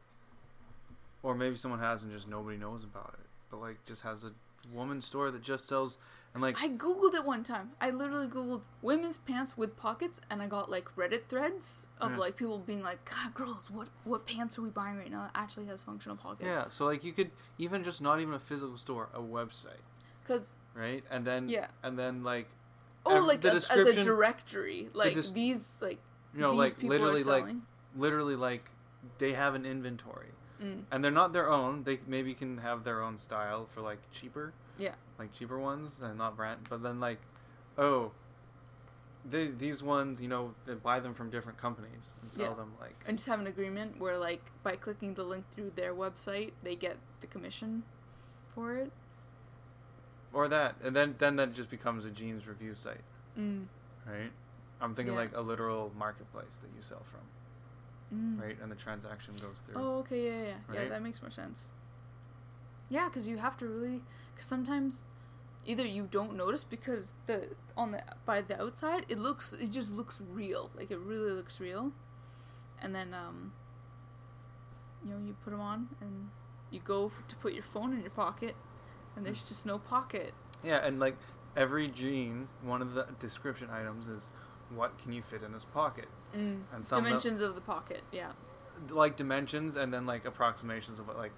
or 1.23 1.35
maybe 1.35 1.57
someone 1.57 1.81
has 1.81 2.03
and 2.03 2.13
just 2.13 2.29
nobody 2.29 2.59
knows 2.59 2.85
about 2.85 3.15
it. 3.19 3.22
But 3.53 3.61
like, 3.61 3.85
just 3.85 4.03
has 4.03 4.25
a 4.25 4.33
woman's 4.73 5.05
store 5.05 5.31
that 5.31 5.43
just 5.43 5.69
sells 5.69 5.99
and 6.35 6.43
like 6.43 6.57
I 6.63 6.69
googled 6.71 7.13
it 7.15 7.25
one 7.25 7.43
time. 7.43 7.73
I 7.81 7.91
literally 7.91 8.27
googled 8.27 8.63
women's 8.81 9.19
pants 9.19 9.55
with 9.59 9.77
pockets, 9.77 10.19
and 10.31 10.41
I 10.41 10.47
got 10.47 10.71
like 10.71 10.89
Reddit 10.97 11.27
threads 11.29 11.87
of 12.01 12.13
Yeah. 12.13 12.17
like 12.17 12.37
people 12.37 12.59
being 12.59 12.83
like, 12.83 13.05
God, 13.05 13.35
girls, 13.35 13.71
what 13.71 13.89
what 14.05 14.27
pants 14.27 14.59
are 14.59 14.63
we 14.63 14.71
buying 14.71 14.97
right 14.97 15.11
now 15.11 15.25
that 15.25 15.33
actually 15.35 15.67
has 15.67 15.83
functional 15.83 16.17
pockets? 16.17 16.47
yeah. 16.47 16.63
So 16.63 16.87
like, 16.87 17.05
you 17.05 17.13
could 17.13 17.31
even 17.59 17.85
just 17.85 18.01
not 18.01 18.21
even 18.21 18.33
a 18.35 18.39
physical 18.39 18.79
store, 18.79 19.11
a 19.13 19.21
website, 19.21 19.85
Because 20.23 20.55
right? 20.75 21.05
And 21.11 21.25
then 21.27 21.49
yeah. 21.51 21.69
and 21.83 21.99
then 21.99 22.25
like 22.25 22.49
Oh, 23.05 23.17
Ev- 23.19 23.25
like 23.25 23.41
the 23.43 23.53
a, 23.53 23.57
as 23.57 23.69
a 23.71 24.01
directory, 24.03 24.89
like 24.95 25.15
des- 25.15 25.33
these 25.35 25.77
like 25.83 25.99
you 26.35 26.41
know 26.41 26.53
these 26.53 26.59
like 26.59 26.79
people 26.79 26.97
literally 26.97 27.23
are 27.23 27.25
like 27.27 27.47
literally 27.95 28.37
like 28.37 28.71
they 29.19 29.35
have 29.35 29.55
an 29.55 29.67
inventory 29.67 30.29
Mm. 30.63 30.85
and 30.93 31.03
they're 31.03 31.11
not 31.11 31.33
their 31.33 31.51
own 31.51 31.83
they 31.83 31.99
maybe 32.07 32.35
can 32.35 32.59
have 32.59 32.85
their 32.85 33.03
own 33.03 33.19
style 33.19 33.67
for 33.67 33.81
like 33.81 33.99
cheaper 34.13 34.53
Yeah. 34.79 34.95
like 35.19 35.33
cheaper 35.33 35.59
ones 35.59 36.01
and 36.03 36.17
not 36.19 36.37
brand 36.37 36.61
but 36.71 36.83
then 36.83 37.01
like 37.01 37.19
oh 37.77 38.13
they, 39.29 39.47
these 39.49 39.83
ones 39.83 40.21
you 40.21 40.29
know 40.29 40.55
they 40.67 40.75
buy 40.75 41.01
them 41.01 41.15
from 41.15 41.31
different 41.31 41.59
companies 41.59 42.15
and 42.23 42.31
sell 42.33 42.51
Yeah. 42.51 42.55
them 42.55 42.73
like 42.81 42.95
and 43.07 43.19
just 43.19 43.29
have 43.29 43.41
an 43.41 43.47
agreement 43.47 43.99
where 44.01 44.17
like 44.19 44.43
by 44.63 44.77
clicking 44.77 45.15
the 45.15 45.25
link 45.25 45.45
through 45.51 45.73
their 45.75 45.95
website 45.95 46.53
they 46.63 46.77
get 46.77 46.97
the 47.21 47.27
commission 47.27 47.83
for 48.55 48.77
it 48.77 48.93
or 50.33 50.49
that 50.49 50.77
and 50.85 50.95
then 50.95 51.15
then 51.19 51.37
that 51.37 51.53
just 51.55 51.71
becomes 51.71 52.05
a 52.05 52.11
jeans 52.11 52.47
review 52.47 52.75
site 52.75 53.01
mm. 53.39 53.65
right 54.07 54.31
i'm 54.81 54.95
thinking 54.95 55.15
Yeah. 55.15 55.21
like 55.21 55.37
a 55.37 55.41
literal 55.41 55.93
marketplace 55.99 56.57
that 56.63 56.69
you 56.77 56.83
sell 56.83 57.03
from 57.05 57.21
Mm. 58.13 58.41
right 58.41 58.57
and 58.63 58.71
the 58.71 58.77
transaction 58.77 59.35
goes 59.41 59.63
through. 59.65 59.83
Oh 59.83 59.99
okay 60.01 60.25
yeah 60.25 60.31
yeah 60.31 60.55
yeah. 60.73 60.81
Right? 60.81 60.91
that 60.91 61.03
makes 61.03 61.23
more 61.23 61.31
sense. 61.31 61.75
Yeah 62.89 63.07
because 63.09 63.27
you 63.27 63.39
have 63.39 63.57
to 63.59 63.67
really 63.67 64.03
because 64.35 64.47
sometimes 64.47 65.07
either 65.65 65.87
you 65.87 66.09
don't 66.11 66.37
notice 66.37 66.65
because 66.65 67.11
the 67.27 67.49
on 67.77 67.93
the 67.93 68.03
by 68.27 68.41
the 68.43 68.61
outside 68.61 69.07
it 69.09 69.19
looks 69.19 69.53
it 69.55 69.71
just 69.71 69.95
looks 69.95 70.21
real 70.31 70.71
like 70.77 70.91
it 70.91 70.99
really 70.99 71.33
looks 71.33 71.61
real. 71.61 71.93
And 72.83 72.95
then 72.95 73.15
um 73.15 73.53
you 75.05 75.11
know 75.11 75.19
you 75.27 75.35
put 75.45 75.51
them 75.51 75.61
on 75.61 75.89
and 76.01 76.29
you 76.71 76.81
go 76.81 77.07
f- 77.07 77.27
to 77.29 77.37
put 77.37 77.53
your 77.53 77.63
phone 77.63 77.93
in 77.93 78.01
your 78.01 78.11
pocket 78.11 78.55
and 79.17 79.25
there's 79.25 79.43
just 79.43 79.67
no 79.67 79.79
pocket. 79.79 80.35
Yeah, 80.65 80.85
and 80.85 80.99
like 81.01 81.17
every 81.57 81.89
jean, 81.89 82.49
one 82.63 82.83
of 82.83 82.95
the 82.95 83.07
description 83.19 83.69
items 83.71 84.09
is 84.09 84.31
what 84.75 84.97
can 84.99 85.13
you 85.13 85.23
fit 85.23 85.43
in 85.43 85.53
this 85.53 85.65
pocket, 85.65 86.09
mm. 86.35 86.61
and 86.75 86.85
some 86.85 87.03
dimensions 87.05 87.41
of 87.41 87.55
the 87.55 87.61
pocket 87.61 88.03
yeah 88.13 88.33
like 88.91 89.15
dimensions, 89.17 89.77
and 89.77 89.93
then 89.95 90.07
like 90.07 90.25
approximations 90.25 90.99
of 90.99 91.07
what 91.07 91.17
like 91.17 91.33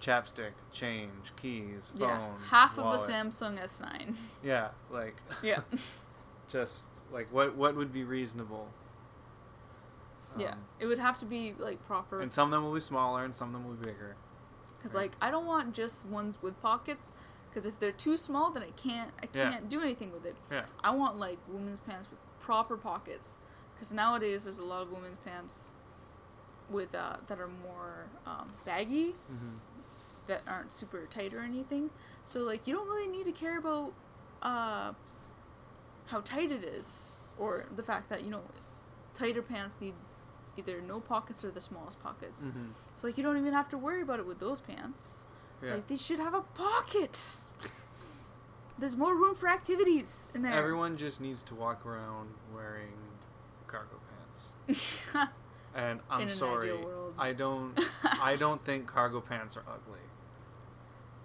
chapstick, 0.00 0.52
change, 0.72 1.32
keys, 1.36 1.90
phone, 1.98 2.08
yeah 2.08 2.28
half 2.48 2.78
wallet. 2.78 3.00
of 3.00 3.08
a 3.08 3.12
samsung 3.12 3.58
s9 3.62 4.14
Yeah, 4.42 4.68
like 4.90 5.16
yeah 5.42 5.60
just 6.48 6.88
like 7.12 7.30
what 7.32 7.54
what 7.56 7.76
would 7.76 7.92
be 7.92 8.04
reasonable. 8.04 8.68
yeah 10.38 10.52
Um, 10.52 10.58
it 10.80 10.86
would 10.86 10.98
have 10.98 11.18
to 11.20 11.26
be 11.26 11.54
like 11.58 11.84
proper 11.86 12.20
and 12.20 12.30
some 12.30 12.48
of 12.48 12.52
them 12.52 12.64
will 12.64 12.74
be 12.74 12.80
smaller, 12.80 13.24
and 13.24 13.34
some 13.34 13.48
of 13.48 13.52
them 13.54 13.66
will 13.68 13.74
be 13.76 13.86
bigger. 13.90 14.16
Because 14.78 14.94
Right. 14.94 15.02
like 15.02 15.12
I 15.20 15.30
don't 15.30 15.46
want 15.46 15.74
just 15.74 16.06
ones 16.06 16.38
with 16.42 16.60
pockets. 16.62 17.12
Because 17.48 17.64
if 17.64 17.80
they're 17.80 17.90
too 17.90 18.18
small, 18.18 18.50
then 18.50 18.62
I 18.62 18.70
can't 18.76 19.10
I 19.22 19.26
can't 19.26 19.68
do 19.68 19.80
anything 19.80 20.12
with 20.12 20.26
it. 20.26 20.36
Yeah. 20.50 20.66
I 20.84 20.90
want 20.90 21.16
like 21.18 21.38
women's 21.48 21.78
pants 21.80 22.08
with 22.10 22.18
proper 22.38 22.76
pockets. 22.76 23.38
Because 23.76 23.92
nowadays 23.92 24.44
there's 24.44 24.58
a 24.58 24.64
lot 24.64 24.82
of 24.82 24.90
women's 24.90 25.18
pants 25.24 25.72
with 26.70 26.94
uh, 26.94 27.16
that 27.28 27.38
are 27.38 27.50
more 27.62 28.06
um, 28.26 28.50
baggy, 28.64 29.14
Mm-hmm. 29.32 29.56
that 30.26 30.42
aren't 30.48 30.72
super 30.72 31.06
tight 31.10 31.32
or 31.34 31.40
anything. 31.40 31.90
So 32.24 32.40
like 32.40 32.66
you 32.66 32.74
don't 32.74 32.88
really 32.88 33.08
need 33.08 33.24
to 33.26 33.32
care 33.32 33.58
about 33.58 33.92
uh, 34.42 34.92
how 36.06 36.20
tight 36.22 36.50
it 36.50 36.64
is, 36.64 37.16
or 37.38 37.66
the 37.76 37.82
fact 37.82 38.08
that 38.08 38.24
you 38.24 38.30
know 38.30 38.42
tighter 39.14 39.42
pants 39.42 39.76
need 39.80 39.94
either 40.56 40.80
no 40.80 41.00
pockets 41.00 41.44
or 41.44 41.50
the 41.50 41.60
smallest 41.60 42.02
pockets. 42.02 42.42
Mm-hmm. 42.44 42.68
So 42.94 43.06
like 43.06 43.16
you 43.18 43.22
don't 43.22 43.36
even 43.38 43.52
have 43.52 43.68
to 43.68 43.78
worry 43.78 44.00
about 44.00 44.18
it 44.20 44.26
with 44.26 44.40
those 44.40 44.58
pants. 44.60 45.24
Yeah. 45.62 45.74
Like 45.74 45.86
they 45.86 45.96
should 45.96 46.18
have 46.18 46.34
a 46.34 46.40
pocket. 46.40 47.18
There's 48.78 48.96
more 48.96 49.14
room 49.14 49.34
for 49.34 49.48
activities 49.48 50.28
in 50.34 50.42
there. 50.42 50.52
Everyone 50.52 50.96
just 50.98 51.20
needs 51.20 51.42
to 51.44 51.54
walk 51.54 51.86
around 51.86 52.28
wearing 52.54 52.92
cargo 53.76 54.00
pants. 54.10 55.30
And 55.76 56.00
I'm 56.10 56.22
In 56.22 56.30
sorry. 56.30 56.72
I 57.18 57.34
don't. 57.34 57.78
I 58.22 58.34
don't 58.36 58.64
think 58.64 58.86
cargo 58.86 59.20
pants 59.20 59.58
are 59.58 59.64
ugly. 59.68 60.00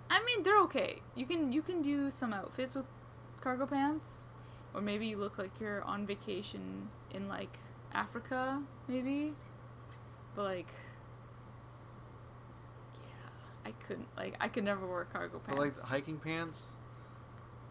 I 0.09 0.21
mean, 0.25 0.43
they're 0.43 0.59
okay. 0.63 1.01
You 1.15 1.25
can 1.25 1.53
you 1.53 1.61
can 1.61 1.81
do 1.81 2.11
some 2.11 2.33
outfits 2.33 2.75
with 2.75 2.85
cargo 3.39 3.65
pants, 3.65 4.27
or 4.73 4.81
maybe 4.81 5.07
you 5.07 5.17
look 5.17 5.37
like 5.37 5.51
you're 5.61 5.81
on 5.83 6.05
vacation 6.05 6.89
in 7.11 7.29
like 7.29 7.59
Africa, 7.93 8.61
maybe. 8.89 9.33
But 10.35 10.43
like, 10.43 10.73
yeah, 12.95 13.69
I 13.69 13.71
couldn't 13.87 14.09
like 14.17 14.35
I 14.41 14.49
could 14.49 14.65
never 14.65 14.85
wear 14.85 15.05
cargo 15.05 15.39
pants. 15.39 15.47
But 15.47 15.57
like 15.59 15.79
hiking 15.79 16.17
pants, 16.17 16.75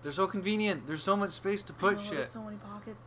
they're 0.01 0.13
so 0.13 0.27
convenient. 0.27 0.87
There's 0.87 1.03
so 1.03 1.15
much 1.15 1.33
space 1.33 1.63
to 1.65 1.75
put 1.75 1.99
know, 1.99 2.03
shit. 2.03 2.13
There's 2.13 2.31
so 2.31 2.43
many 2.43 2.57
pockets. 2.57 3.05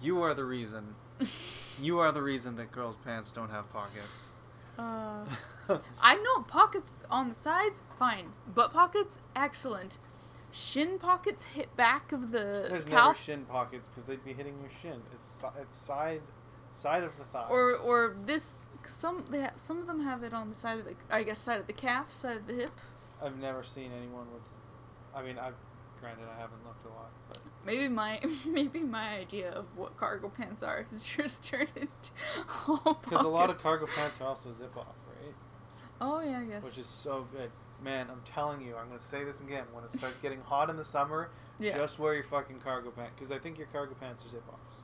You 0.00 0.22
are 0.22 0.34
the 0.34 0.44
reason. 0.44 0.96
you 1.80 1.98
are 1.98 2.12
the 2.12 2.22
reason 2.22 2.56
that 2.56 2.72
girls' 2.72 2.96
pants 3.04 3.32
don't 3.32 3.50
have 3.50 3.70
pockets. 3.72 4.32
Uh, 4.78 5.24
I 6.00 6.16
know 6.16 6.42
pockets 6.44 7.02
on 7.10 7.28
the 7.28 7.34
sides, 7.34 7.82
fine. 7.98 8.32
Butt 8.54 8.72
pockets, 8.72 9.18
excellent. 9.36 9.98
Shin 10.50 10.98
pockets 10.98 11.44
hit 11.44 11.74
back 11.76 12.12
of 12.12 12.30
the 12.30 12.66
There's 12.68 12.86
never 12.86 12.90
calf, 12.90 13.22
shin 13.24 13.44
pockets 13.46 13.88
because 13.88 14.04
they'd 14.04 14.24
be 14.24 14.32
hitting 14.34 14.54
your 14.60 14.70
shin. 14.82 15.00
It's 15.14 15.42
it's 15.60 15.74
side 15.74 16.20
side 16.74 17.04
of 17.04 17.16
the 17.16 17.24
thigh. 17.24 17.46
or 17.48 17.74
or 17.76 18.16
this. 18.26 18.58
Some 18.84 19.24
they 19.30 19.42
ha- 19.42 19.52
some 19.56 19.78
of 19.78 19.86
them 19.86 20.02
have 20.02 20.22
it 20.22 20.34
on 20.34 20.50
the 20.50 20.54
side 20.56 20.78
of 20.78 20.84
the 20.84 20.94
I 21.08 21.22
guess 21.22 21.38
side 21.38 21.58
of 21.60 21.66
the 21.66 21.72
calf, 21.72 22.12
side 22.12 22.36
of 22.36 22.46
the 22.46 22.54
hip. 22.54 22.72
I've 23.22 23.38
never 23.38 23.62
seen 23.62 23.92
anyone 23.96 24.26
with. 24.32 24.42
I 25.14 25.22
mean, 25.22 25.38
I've 25.38 25.54
granted, 26.00 26.26
I 26.26 26.38
haven't 26.40 26.64
looked 26.66 26.84
a 26.84 26.88
lot, 26.88 27.10
but 27.28 27.38
Maybe 27.64 27.88
my 27.88 28.20
maybe 28.46 28.80
my 28.80 29.10
idea 29.10 29.50
of 29.50 29.66
what 29.76 29.96
cargo 29.96 30.28
pants 30.28 30.62
are 30.62 30.86
has 30.90 31.04
just 31.16 31.44
turned 31.44 31.72
into 31.76 32.10
all 32.68 33.00
because 33.02 33.24
a 33.24 33.28
lot 33.28 33.50
of 33.50 33.62
cargo 33.62 33.86
pants 33.86 34.20
are 34.20 34.28
also 34.28 34.50
zip 34.52 34.76
off, 34.76 34.86
right? 35.20 35.34
Oh 36.00 36.20
yeah, 36.20 36.40
I 36.40 36.44
guess. 36.44 36.64
Which 36.64 36.78
is 36.78 36.86
so 36.86 37.26
good. 37.32 37.50
Man, 37.82 38.08
I'm 38.10 38.22
telling 38.24 38.60
you, 38.60 38.76
I'm 38.76 38.88
gonna 38.88 39.00
say 39.00 39.24
this 39.24 39.40
again. 39.40 39.64
When 39.72 39.84
it 39.84 39.92
starts 39.92 40.18
getting 40.18 40.40
hot 40.42 40.70
in 40.70 40.76
the 40.76 40.84
summer, 40.84 41.30
yeah. 41.58 41.76
just 41.76 41.98
wear 41.98 42.14
your 42.14 42.24
fucking 42.24 42.58
cargo 42.58 42.90
pants. 42.90 43.12
Because 43.16 43.32
I 43.32 43.38
think 43.38 43.58
your 43.58 43.68
cargo 43.68 43.94
pants 44.00 44.24
are 44.24 44.28
zip 44.28 44.44
offs. 44.48 44.82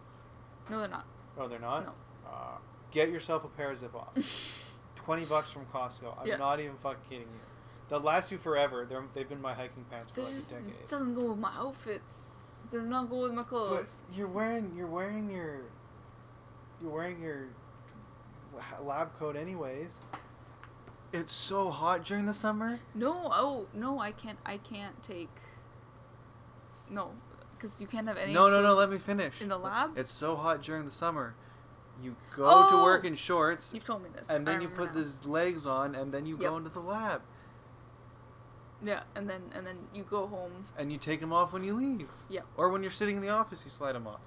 No, 0.70 0.80
they're 0.80 0.88
not. 0.88 1.06
Oh, 1.38 1.48
they're 1.48 1.58
not. 1.58 1.86
No. 1.86 1.92
Uh, 2.28 2.58
get 2.90 3.10
yourself 3.10 3.44
a 3.44 3.48
pair 3.48 3.70
of 3.70 3.78
zip 3.78 3.94
offs. 3.94 4.52
Twenty 4.96 5.24
bucks 5.24 5.50
from 5.50 5.64
Costco. 5.66 6.20
I'm 6.20 6.26
Yeah. 6.26 6.36
not 6.36 6.60
even 6.60 6.76
fucking 6.76 7.02
kidding 7.08 7.26
you. 7.26 7.40
They'll 7.88 8.00
last 8.00 8.30
you 8.30 8.38
forever. 8.38 8.84
They're, 8.84 9.02
they've 9.14 9.28
been 9.28 9.40
my 9.40 9.54
hiking 9.54 9.84
pants 9.90 10.10
for 10.10 10.20
This, 10.20 10.52
like 10.52 10.60
a 10.60 10.64
just, 10.64 10.80
this 10.80 10.90
doesn't 10.90 11.14
go 11.14 11.30
with 11.30 11.38
my 11.38 11.52
outfits. 11.56 12.27
Does 12.70 12.88
not 12.88 13.08
go 13.08 13.22
with 13.22 13.32
my 13.32 13.42
But 13.42 13.48
clothes. 13.48 13.94
you're 14.12 14.28
wearing 14.28 14.72
you're 14.76 14.86
wearing 14.86 15.30
your 15.30 15.62
you're 16.82 16.90
wearing 16.90 17.20
your 17.22 17.46
lab 18.82 19.16
coat 19.18 19.36
anyways. 19.36 20.00
It's 21.12 21.32
so 21.32 21.70
hot 21.70 22.04
during 22.04 22.26
the 22.26 22.34
summer. 22.34 22.80
No, 22.94 23.30
oh 23.32 23.66
no, 23.72 23.98
I 23.98 24.12
can't. 24.12 24.38
I 24.44 24.58
can't 24.58 25.02
take. 25.02 25.30
No, 26.90 27.12
because 27.56 27.80
you 27.80 27.86
can't 27.86 28.06
have 28.08 28.16
any. 28.18 28.32
no, 28.34 28.48
no, 28.48 28.62
no. 28.62 28.74
Let 28.74 28.90
me 28.90 28.98
finish. 28.98 29.40
in 29.40 29.48
the 29.48 29.58
lab. 29.58 29.96
It's 29.96 30.10
so 30.10 30.36
hot 30.36 30.62
during 30.62 30.84
the 30.84 30.90
summer. 30.90 31.34
You 32.02 32.14
go 32.36 32.68
to 32.68 32.74
oh! 32.76 32.82
work 32.84 33.00
Oh! 33.04 33.08
in 33.08 33.14
shorts, 33.16 33.72
You've 33.74 33.84
told 33.84 34.02
me 34.04 34.10
this. 34.14 34.30
and 34.30 34.46
then 34.46 34.60
you 34.60 34.68
put 34.68 34.94
now. 34.94 35.00
these 35.00 35.24
legs 35.26 35.66
on, 35.66 35.94
and 35.96 36.12
then 36.12 36.26
you 36.26 36.36
Yep. 36.38 36.50
go 36.50 36.56
into 36.58 36.70
the 36.70 36.78
lab, 36.80 37.22
Yeah, 38.84 39.02
and 39.16 39.28
then 39.28 39.42
and 39.54 39.66
then 39.66 39.76
you 39.92 40.04
go 40.08 40.26
home. 40.28 40.66
and 40.76 40.92
you 40.92 40.98
take 40.98 41.20
them 41.20 41.32
off 41.32 41.52
when 41.52 41.64
you 41.64 41.74
leave. 41.74 42.08
Yeah. 42.28 42.42
Or 42.56 42.68
when 42.68 42.82
you're 42.82 42.92
sitting 42.92 43.16
in 43.16 43.22
the 43.22 43.28
office, 43.30 43.64
you 43.64 43.70
slide 43.70 43.94
them 43.94 44.06
off. 44.06 44.20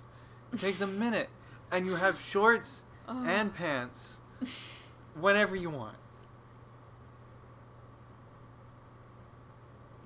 It 0.52 0.60
takes 0.60 0.82
a 0.82 0.88
minute, 0.88 1.30
and 1.72 1.86
you 1.86 1.96
have 1.96 2.20
shorts 2.20 2.84
Ugh. 3.08 3.26
and 3.26 3.56
pants 3.56 4.20
whenever 5.20 5.56
you 5.56 5.70
want. 5.70 5.96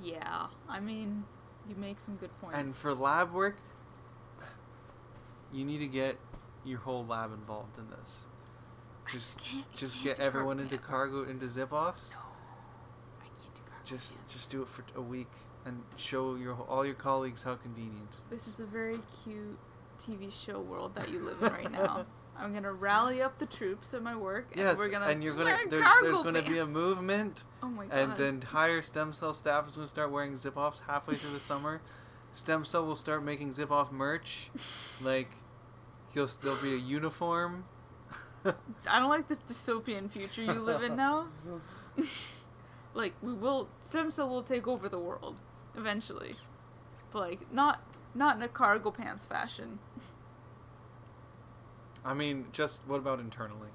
yeah, 0.06 0.48
I 0.70 0.80
mean, 0.80 1.24
you 1.68 1.76
make 1.76 2.00
some 2.00 2.16
good 2.16 2.30
points. 2.40 2.58
And 2.58 2.76
for 2.76 2.94
lab 2.94 3.34
work, 3.34 3.58
you 5.52 5.66
need 5.66 5.80
to 5.80 5.88
get 5.88 6.18
your 6.64 6.80
whole 6.80 7.06
lab 7.06 7.34
involved 7.34 7.78
in 7.78 7.90
this. 7.90 8.26
Just, 9.12 9.40
just. 9.40 9.74
Just 9.76 10.04
get 10.04 10.20
everyone 10.20 10.58
cargo 10.58 10.64
into 10.64 10.78
cargo 10.78 11.24
into 11.24 11.50
zip 11.50 11.74
offs. 11.74 12.12
No, 12.12 12.18
I 13.20 13.24
can't 13.26 13.56
do 13.56 13.62
cargo 13.70 13.75
Just, 13.86 14.14
just 14.28 14.50
do 14.50 14.62
it 14.62 14.68
for 14.68 14.84
a 14.96 15.02
week 15.02 15.32
and 15.66 15.82
show 15.98 16.36
your 16.36 16.54
all 16.54 16.86
your 16.86 16.96
colleagues 16.96 17.44
how 17.44 17.56
convenient. 17.56 18.10
This 18.30 18.48
is 18.48 18.60
a 18.60 18.66
very 18.66 19.00
cute 19.24 19.58
TV 20.00 20.32
show 20.32 20.60
world 20.60 20.96
that 20.96 21.10
you 21.12 21.20
live 21.20 21.42
in 21.42 21.50
right 21.50 21.72
now. 21.72 22.06
I'm 22.38 22.54
gonna 22.54 22.74
rally 22.74 23.22
up 23.22 23.40
the 23.40 23.46
troops 23.46 23.94
at 23.94 24.04
my 24.04 24.16
work, 24.16 24.48
and 24.52 24.62
yes, 24.62 24.78
we're 24.78 24.90
gonna 24.90 25.06
and 25.06 25.24
you're 25.24 25.36
gonna 25.36 25.58
there, 25.70 25.82
there's 26.02 26.18
gonna 26.18 26.42
be 26.42 26.58
a 26.58 26.66
movement, 26.66 27.46
Oh 27.64 27.70
my 27.70 27.86
god! 27.86 27.98
and 27.98 28.18
the 28.18 28.26
entire 28.26 28.82
stem 28.82 29.14
cell 29.14 29.34
staff 29.34 29.68
is 29.68 29.76
gonna 29.76 29.88
start 29.88 30.12
wearing 30.12 30.36
zip 30.36 30.58
offs 30.58 30.82
halfway 30.86 31.16
through 31.16 31.32
the 31.32 31.40
summer. 31.40 31.82
Stem 32.34 32.66
cell 32.66 32.86
will 32.86 32.98
start 32.98 33.24
making 33.24 33.54
zip 33.54 33.72
off 33.72 33.92
merch, 33.92 34.50
like, 35.02 35.30
he'll 36.14 36.28
there'll 36.44 36.62
be 36.62 36.74
a 36.74 36.78
uniform. 36.78 37.64
I 38.44 39.00
don't 39.00 39.10
like 39.10 39.28
this 39.28 39.40
dystopian 39.40 40.12
future 40.12 40.44
you 40.44 40.62
live 40.62 40.84
in 40.84 40.96
now. 40.96 41.28
Like 42.96 43.14
we 43.22 43.34
will, 43.34 43.70
stem 43.80 44.10
cell 44.10 44.28
will 44.30 44.42
take 44.42 44.68
over 44.68 44.90
the 44.90 44.98
world 45.00 45.40
eventually, 45.76 46.34
but 47.12 47.20
like 47.20 47.54
not 47.54 47.84
not 48.16 48.38
in 48.38 48.42
a 48.42 48.48
cargo 48.48 48.90
pants 48.90 49.28
fashion. 49.28 49.78
I 52.04 52.14
mean, 52.14 52.46
just 52.52 52.82
what 52.88 52.98
about 52.98 53.20
internally? 53.20 53.70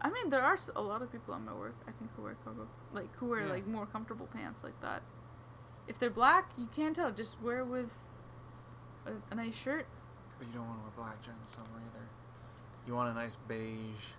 I 0.00 0.10
mean, 0.10 0.30
there 0.30 0.42
are 0.42 0.56
a 0.76 0.82
lot 0.82 1.02
of 1.02 1.10
people 1.10 1.34
at 1.34 1.42
my 1.42 1.52
work 1.52 1.74
I 1.86 1.90
think 1.92 2.10
who 2.16 2.22
wear 2.22 2.36
cargo, 2.44 2.66
like 2.92 3.14
who 3.16 3.26
wear 3.26 3.40
Yeah. 3.46 3.52
like 3.52 3.66
more 3.66 3.86
comfortable 3.86 4.28
pants 4.32 4.62
like 4.64 4.80
that. 4.80 5.02
If 5.88 5.98
they're 5.98 6.10
black, 6.10 6.50
you 6.56 6.68
can't 6.74 6.94
tell. 6.94 7.10
Just 7.10 7.40
wear 7.42 7.64
with 7.64 7.92
a, 9.06 9.12
a 9.30 9.34
nice 9.34 9.56
shirt. 9.56 9.86
But 10.38 10.46
you 10.48 10.54
don't 10.54 10.66
want 10.68 10.78
to 10.78 10.82
wear 10.84 10.92
black 11.06 11.22
during 11.24 11.38
the 11.44 11.50
summer 11.50 11.66
either. 11.76 12.06
You 12.86 12.94
want 12.94 13.10
a 13.10 13.14
nice 13.20 13.36
beige. 13.48 14.14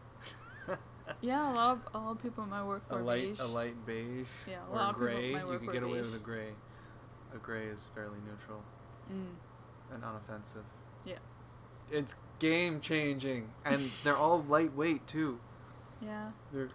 Yeah, 1.22 1.52
a 1.52 1.54
lot 1.54 1.72
of 1.72 1.80
a 1.94 1.98
lot 2.00 2.12
of 2.12 2.22
people 2.22 2.44
in 2.44 2.50
my 2.50 2.64
work 2.64 2.84
a 2.90 2.96
light, 2.98 3.22
beige. 3.30 3.40
a 3.40 3.46
light 3.48 3.86
beige, 3.86 4.28
Yeah, 4.48 4.58
a 4.68 4.72
or 4.72 4.76
lot 4.76 4.90
of 4.90 4.96
people 4.96 5.08
at 5.08 5.16
gray. 5.16 5.28
You 5.32 5.38
can 5.40 5.48
wear 5.66 5.74
get 5.74 5.84
away 5.84 5.94
beige. 5.94 6.06
with 6.06 6.16
a 6.16 6.20
gray. 6.24 6.50
A 7.34 7.38
gray 7.38 7.66
is 7.68 7.90
fairly 7.94 8.20
neutral 8.30 8.64
Mm. 9.12 9.36
and 9.94 10.04
unoffensive. 10.04 10.64
Yeah. 11.06 11.18
It's 11.92 12.16
game 12.40 12.80
changing, 12.82 13.50
and 13.66 13.90
they're 14.04 14.16
all 14.18 14.44
lightweight 14.48 15.08
too. 15.08 15.40
Yeah. 16.02 16.32
They're. 16.52 16.70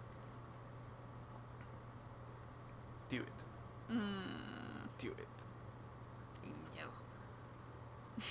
Do 3.09 3.17
it. 3.21 3.93
Mm. 3.93 4.89
Do 4.97 5.09
it. 5.11 5.27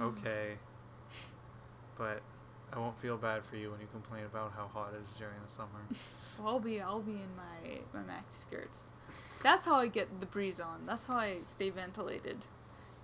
Okay. 0.00 0.52
But 1.96 2.22
I 2.72 2.78
won't 2.78 2.98
feel 2.98 3.16
bad 3.16 3.44
for 3.44 3.56
you 3.56 3.70
when 3.70 3.80
you 3.80 3.86
complain 3.92 4.24
about 4.24 4.52
how 4.54 4.66
hot 4.72 4.92
it 4.94 5.00
is 5.08 5.16
during 5.16 5.34
the 5.42 5.48
summer. 5.48 5.80
Well, 6.38 6.48
I'll 6.54 6.60
be 6.60 6.80
I'll 6.80 7.00
be 7.00 7.12
in 7.12 7.36
my 7.36 7.78
my 7.92 8.00
maxi 8.00 8.32
skirts. 8.42 8.90
That's 9.42 9.66
how 9.66 9.76
I 9.76 9.86
get 9.86 10.20
the 10.20 10.26
breeze 10.26 10.60
on. 10.60 10.84
That's 10.86 11.06
how 11.06 11.16
I 11.16 11.38
stay 11.44 11.70
ventilated 11.70 12.46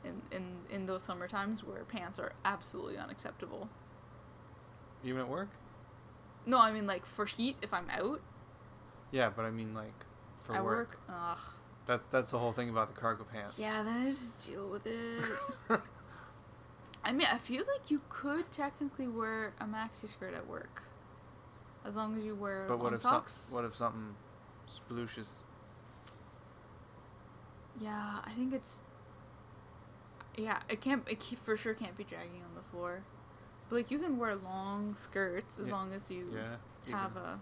in 0.05 0.21
in 0.31 0.57
in 0.71 0.87
those 0.87 1.03
summer 1.03 1.29
times 1.29 1.65
where 1.65 1.85
pants 1.85 2.19
are 2.19 2.33
absolutely 2.45 2.99
unacceptable. 2.99 3.69
Even 5.03 5.21
at 5.23 5.29
work? 5.29 5.49
No, 6.47 6.59
I 6.59 6.71
mean 6.73 6.87
like 6.87 7.07
for 7.07 7.25
heat 7.25 7.57
if 7.63 7.73
I'm 7.73 7.89
out 7.91 8.21
Yeah, 9.13 9.31
but 9.35 9.45
I 9.45 9.51
mean 9.51 9.75
like 9.75 9.95
for 10.43 10.55
at 10.55 10.65
work. 10.65 10.77
work. 10.77 11.01
Ugh. 11.09 11.39
That's 11.87 12.05
that's 12.07 12.31
the 12.31 12.39
whole 12.39 12.53
thing 12.53 12.69
about 12.69 12.95
the 12.95 13.01
cargo 13.01 13.25
pants. 13.25 13.59
Yeah, 13.59 13.83
then 13.83 14.03
I 14.03 14.05
just 14.11 14.47
deal 14.47 14.69
with 14.69 14.87
it. 14.87 15.41
I 17.05 17.13
mean, 17.13 17.27
I 17.31 17.39
feel 17.39 17.65
like 17.73 17.91
you 17.91 18.01
could 18.09 18.51
technically 18.51 19.07
wear 19.09 19.53
a 19.61 19.65
maxi 19.65 20.09
skirt 20.09 20.35
at 20.35 20.47
work, 20.49 20.83
as 21.85 21.97
long 21.97 22.17
as 22.17 22.25
you 22.25 22.35
wear 22.35 22.65
but 22.67 22.79
what 22.79 22.93
if 22.95 23.01
socks. 23.03 23.33
some, 23.33 23.57
what 23.57 23.65
if 23.67 23.77
something 23.77 24.15
splooshes? 24.67 25.35
Yeah, 27.81 28.19
I 28.25 28.31
think 28.33 28.53
it's. 28.55 28.83
Yeah, 30.37 30.61
it 30.69 30.81
can't. 30.81 31.07
It 31.09 31.23
for 31.43 31.57
sure 31.57 31.75
can't 31.75 31.97
be 31.97 32.05
dragging 32.05 32.43
on 32.43 32.55
the 32.55 32.63
floor, 32.63 33.03
but 33.69 33.77
like 33.77 33.91
you 33.91 33.99
can 33.99 34.19
wear 34.19 34.35
long 34.35 34.97
skirts 34.97 35.59
as 35.59 35.69
Yeah. 35.69 35.73
long 35.75 35.93
as 35.93 36.11
you 36.11 36.29
Yeah. 36.35 36.57
have 36.97 37.17
a. 37.17 37.39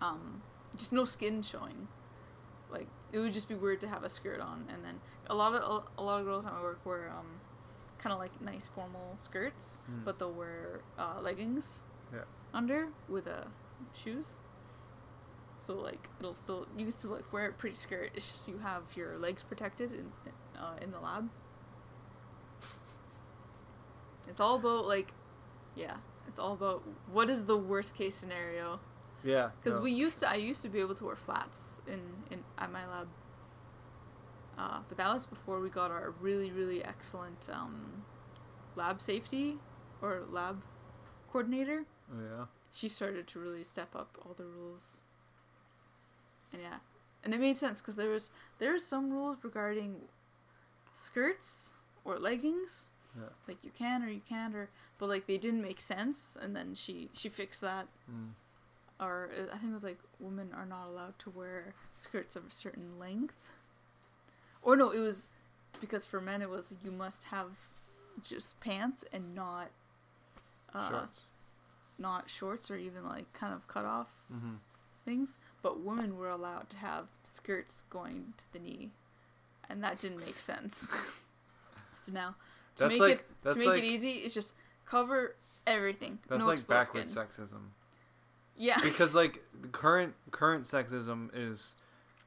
Um, 0.00 0.42
just 0.76 0.92
no 0.92 1.04
skin 1.04 1.42
showing. 1.42 1.88
Like 2.70 2.86
it 3.12 3.18
would 3.18 3.32
just 3.32 3.48
be 3.48 3.54
weird 3.54 3.80
to 3.82 3.88
have 3.88 4.04
a 4.04 4.08
skirt 4.08 4.40
on, 4.40 4.66
and 4.72 4.84
then 4.84 5.00
a 5.28 5.34
lot 5.34 5.54
of 5.54 5.84
a, 5.98 6.02
lot 6.02 6.20
of 6.20 6.26
girls 6.26 6.46
at 6.46 6.52
my 6.52 6.62
work 6.62 6.84
wear 6.86 7.10
um, 7.10 7.26
kind 8.02 8.12
of 8.12 8.18
like 8.18 8.40
nice 8.40 8.68
formal 8.68 9.14
skirts, 9.16 9.80
Mm. 9.90 10.04
but 10.04 10.18
they'll 10.18 10.32
wear 10.32 10.80
uh, 10.98 11.20
leggings. 11.22 11.84
Yeah. 12.12 12.24
Under 12.52 12.88
with 13.08 13.26
uh, 13.26 13.44
shoes. 13.94 14.38
So 15.58 15.74
like 15.74 16.08
it'll 16.18 16.34
still 16.34 16.66
you 16.76 16.84
can 16.86 16.92
still 16.92 17.12
like 17.12 17.32
wear 17.32 17.46
a 17.48 17.52
pretty 17.52 17.76
skirt. 17.76 18.10
It's 18.14 18.28
just 18.30 18.48
you 18.48 18.58
have 18.58 18.82
your 18.96 19.16
legs 19.18 19.42
protected 19.44 19.92
in 19.92 20.12
uh, 20.58 20.76
in 20.82 20.90
the 20.90 20.98
lab. 21.00 21.30
It's 24.28 24.40
all 24.40 24.56
about 24.56 24.86
like, 24.86 25.12
yeah, 25.76 25.96
it's 26.28 26.38
all 26.38 26.52
about 26.54 26.82
what 27.12 27.28
is 27.30 27.44
the 27.44 27.56
worst 27.56 27.94
case 27.94 28.14
scenario. 28.14 28.80
Yeah. 29.24 29.50
Because 29.62 29.78
no. 29.78 29.84
we 29.84 29.92
used 29.92 30.20
to, 30.20 30.28
I 30.30 30.34
used 30.34 30.62
to 30.62 30.68
be 30.68 30.80
able 30.80 30.94
to 30.96 31.04
wear 31.04 31.16
flats 31.16 31.80
in 31.86 32.00
in 32.30 32.42
at 32.58 32.72
my 32.72 32.86
lab. 32.86 33.08
Uh, 34.58 34.80
but 34.88 34.98
that 34.98 35.12
was 35.12 35.24
before 35.24 35.60
we 35.60 35.68
got 35.70 35.90
our 35.90 36.12
really 36.20 36.50
really 36.50 36.84
excellent 36.84 37.48
um, 37.52 38.04
lab 38.76 39.00
safety 39.00 39.56
or 40.02 40.22
lab 40.30 40.62
coordinator. 41.30 41.84
Oh, 42.12 42.20
yeah. 42.22 42.44
She 42.70 42.88
started 42.88 43.26
to 43.28 43.38
really 43.38 43.64
step 43.64 43.94
up 43.94 44.16
all 44.24 44.34
the 44.34 44.44
rules. 44.44 45.00
And 46.52 46.60
yeah, 46.62 46.78
and 47.24 47.32
it 47.32 47.40
made 47.40 47.56
sense 47.56 47.80
because 47.80 47.96
there 47.96 48.10
was 48.10 48.30
there 48.58 48.72
was 48.72 48.84
some 48.84 49.10
rules 49.10 49.38
regarding 49.42 49.96
skirts 50.92 51.74
or 52.04 52.18
leggings. 52.18 52.90
Yeah. 53.16 53.28
Like 53.46 53.58
you 53.62 53.70
can 53.76 54.02
or 54.02 54.08
you 54.08 54.20
can't 54.26 54.54
or 54.54 54.70
but 54.98 55.08
like 55.08 55.26
they 55.26 55.36
didn't 55.38 55.62
make 55.62 55.80
sense 55.80 56.36
and 56.40 56.54
then 56.56 56.74
she 56.74 57.10
she 57.12 57.28
fixed 57.28 57.60
that 57.60 57.86
Mm. 58.10 58.30
or 59.00 59.30
uh, 59.38 59.54
I 59.54 59.58
think 59.58 59.70
it 59.70 59.74
was 59.74 59.84
like 59.84 59.98
women 60.18 60.50
are 60.54 60.64
not 60.66 60.88
allowed 60.88 61.18
to 61.20 61.30
wear 61.30 61.74
skirts 61.94 62.36
of 62.36 62.46
a 62.46 62.50
certain 62.50 62.98
length. 62.98 63.52
Or 64.62 64.76
no, 64.76 64.90
it 64.90 65.00
was 65.00 65.26
because 65.80 66.06
for 66.06 66.20
men 66.20 66.42
it 66.42 66.48
was 66.50 66.74
you 66.84 66.90
must 66.90 67.24
have 67.24 67.48
just 68.22 68.60
pants 68.60 69.04
and 69.12 69.34
not 69.34 69.70
uh 70.74 70.88
Shorts. 70.90 71.20
not 71.98 72.30
shorts 72.30 72.70
or 72.70 72.76
even 72.76 73.04
like 73.06 73.32
kind 73.32 73.52
of 73.54 73.66
cut 73.68 73.84
off. 73.84 74.08
Mm-hmm. 74.32 74.54
things, 75.04 75.36
but 75.62 75.80
women 75.80 76.16
were 76.16 76.28
allowed 76.30 76.70
to 76.70 76.76
have 76.76 77.06
skirts 77.24 77.82
going 77.90 78.32
to 78.38 78.50
the 78.52 78.58
knee, 78.60 78.90
and 79.68 79.82
that 79.82 79.98
didn't 79.98 80.20
make 80.24 80.38
sense. 80.38 80.86
so 81.96 82.12
now 82.12 82.36
to 82.76 82.84
That's 82.84 82.92
make 82.92 83.00
like- 83.00 83.24
it 83.44 83.50
to 83.50 83.56
make 83.58 83.68
like- 83.68 83.82
it 83.82 83.84
easy, 83.86 84.10
it's 84.12 84.32
just 84.34 84.54
cover 84.86 85.34
everything. 85.66 86.18
That's 86.28 86.40
no 86.40 86.46
like 86.46 86.66
backward 86.66 87.10
skin. 87.10 87.24
sexism. 87.24 87.60
Yeah. 88.56 88.78
Because 88.82 89.14
like 89.14 89.42
the 89.60 89.68
current 89.68 90.14
current 90.30 90.64
sexism 90.64 91.30
is 91.34 91.74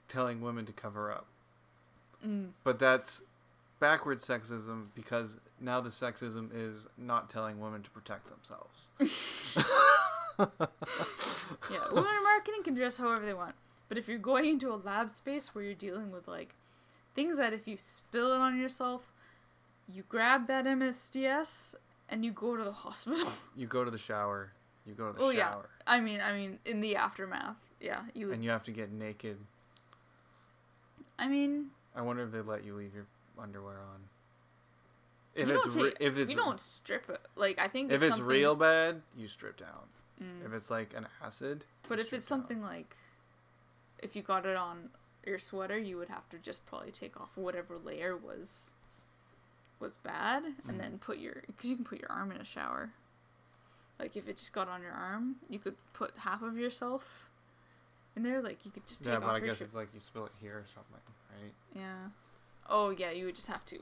telling 0.07 0.41
women 0.41 0.65
to 0.65 0.73
cover 0.73 1.11
up. 1.11 1.25
Mm. 2.25 2.49
But 2.63 2.79
that's 2.79 3.21
backward 3.79 4.17
sexism 4.17 4.87
because 4.95 5.37
now 5.59 5.81
the 5.81 5.89
sexism 5.89 6.49
is 6.53 6.87
not 6.97 7.29
telling 7.29 7.59
women 7.59 7.83
to 7.83 7.89
protect 7.89 8.29
themselves. 8.29 8.91
Yeah, 11.71 11.79
women 11.91 12.11
in 12.17 12.23
marketing 12.23 12.63
can 12.63 12.73
dress 12.73 12.97
however 12.97 13.25
they 13.25 13.33
want. 13.33 13.55
But 13.87 13.97
if 13.97 14.07
you're 14.07 14.17
going 14.17 14.45
into 14.45 14.73
a 14.73 14.75
lab 14.75 15.11
space 15.11 15.53
where 15.53 15.63
you're 15.63 15.73
dealing 15.73 16.11
with 16.11 16.27
like 16.27 16.55
things 17.13 17.37
that 17.37 17.53
if 17.53 17.67
you 17.67 17.77
spill 17.77 18.33
it 18.33 18.37
on 18.37 18.59
yourself, 18.59 19.13
you 19.87 20.03
grab 20.09 20.47
that 20.47 20.65
MSDS 20.65 21.75
and 22.09 22.25
you 22.25 22.31
go 22.31 22.57
to 22.57 22.63
the 22.63 22.71
hospital. 22.71 23.27
You 23.55 23.67
go 23.67 23.85
to 23.85 23.91
the 23.91 23.97
shower. 23.97 24.51
You 24.85 24.93
go 24.93 25.11
to 25.11 25.17
the 25.17 25.23
Oh, 25.23 25.29
yeah. 25.29 25.55
I 25.87 25.99
mean, 25.99 26.19
I 26.19 26.33
mean, 26.33 26.59
in 26.65 26.81
the 26.81 26.95
aftermath, 26.95 27.57
yeah, 27.79 28.01
you. 28.13 28.33
And 28.33 28.43
you 28.43 28.49
have 28.49 28.63
to 28.63 28.71
get 28.71 28.91
naked. 28.91 29.37
I 31.17 31.27
mean, 31.27 31.67
I 31.95 32.01
wonder 32.01 32.23
if 32.23 32.31
they 32.31 32.41
let 32.41 32.63
you 32.65 32.75
leave 32.75 32.93
your 32.93 33.05
underwear 33.41 33.75
on. 33.79 34.01
If 35.33 35.47
you 35.47 35.55
it's 35.61 35.75
re- 35.75 35.83
take, 35.91 35.97
if 35.99 36.17
it's 36.17 36.31
you 36.31 36.37
don't 36.37 36.59
strip 36.59 37.09
it. 37.09 37.21
Like 37.35 37.59
I 37.59 37.67
think 37.67 37.91
if 37.91 38.01
it's 38.01 38.17
something- 38.17 38.25
real 38.25 38.55
bad, 38.55 39.01
you 39.17 39.27
strip 39.27 39.57
down. 39.57 39.87
Mm. 40.21 40.45
If 40.45 40.53
it's 40.53 40.71
like 40.71 40.93
an 40.95 41.07
acid, 41.23 41.65
But 41.89 41.99
if 41.99 42.13
it's 42.13 42.25
strip 42.25 42.39
down. 42.39 42.47
something 42.47 42.61
like, 42.61 42.95
if 44.01 44.15
you 44.15 44.21
got 44.21 44.45
it 44.45 44.55
on 44.55 44.89
your 45.25 45.39
sweater, 45.39 45.77
you 45.77 45.97
would 45.97 46.07
have 46.07 46.29
to 46.29 46.37
just 46.37 46.65
probably 46.65 46.91
take 46.91 47.19
off 47.19 47.35
whatever 47.35 47.77
layer 47.77 48.15
was 48.15 48.73
was 49.81 49.97
bad, 49.97 50.43
and 50.69 50.79
then 50.79 50.97
put 50.99 51.17
your 51.17 51.43
because 51.47 51.69
you 51.69 51.75
can 51.75 51.83
put 51.83 51.99
your 51.99 52.09
arm 52.11 52.31
in 52.31 52.37
a 52.37 52.45
shower. 52.45 52.91
Like 53.99 54.15
if 54.15 54.27
it 54.29 54.37
just 54.37 54.53
got 54.53 54.69
on 54.69 54.81
your 54.81 54.91
arm, 54.93 55.35
you 55.49 55.59
could 55.59 55.75
put 55.93 56.13
half 56.17 56.41
of 56.41 56.57
yourself 56.57 57.29
in 58.15 58.23
there. 58.23 58.41
Like 58.41 58.63
you 58.65 58.71
could 58.71 58.87
just 58.87 59.03
take 59.03 59.11
yeah, 59.11 59.17
off 59.17 59.23
but 59.23 59.29
I 59.31 59.37
your 59.39 59.47
guess 59.47 59.57
shirt. 59.59 59.67
if 59.69 59.75
like 59.75 59.89
you 59.93 59.99
spill 59.99 60.25
it 60.25 60.31
here 60.41 60.53
or 60.59 60.63
something, 60.65 61.01
right? 61.41 61.53
Yeah. 61.75 62.09
Oh 62.69 62.89
yeah, 62.89 63.11
you 63.11 63.25
would 63.25 63.35
just 63.35 63.47
have 63.47 63.65
to. 63.67 63.79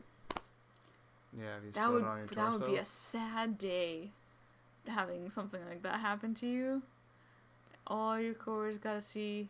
Yeah, 1.37 1.45
That 1.73 1.91
would 1.91 2.01
it 2.03 2.05
on 2.07 2.17
your 2.19 2.27
that 2.27 2.51
would 2.51 2.65
be 2.67 2.75
a 2.77 2.85
sad 2.85 3.57
day, 3.57 4.11
having 4.87 5.29
something 5.31 5.61
like 5.67 5.81
that 5.83 5.99
happen 5.99 6.33
to 6.35 6.47
you. 6.47 6.83
All 7.87 8.19
your 8.19 8.33
coworkers 8.35 8.77
gotta 8.77 9.01
see, 9.01 9.49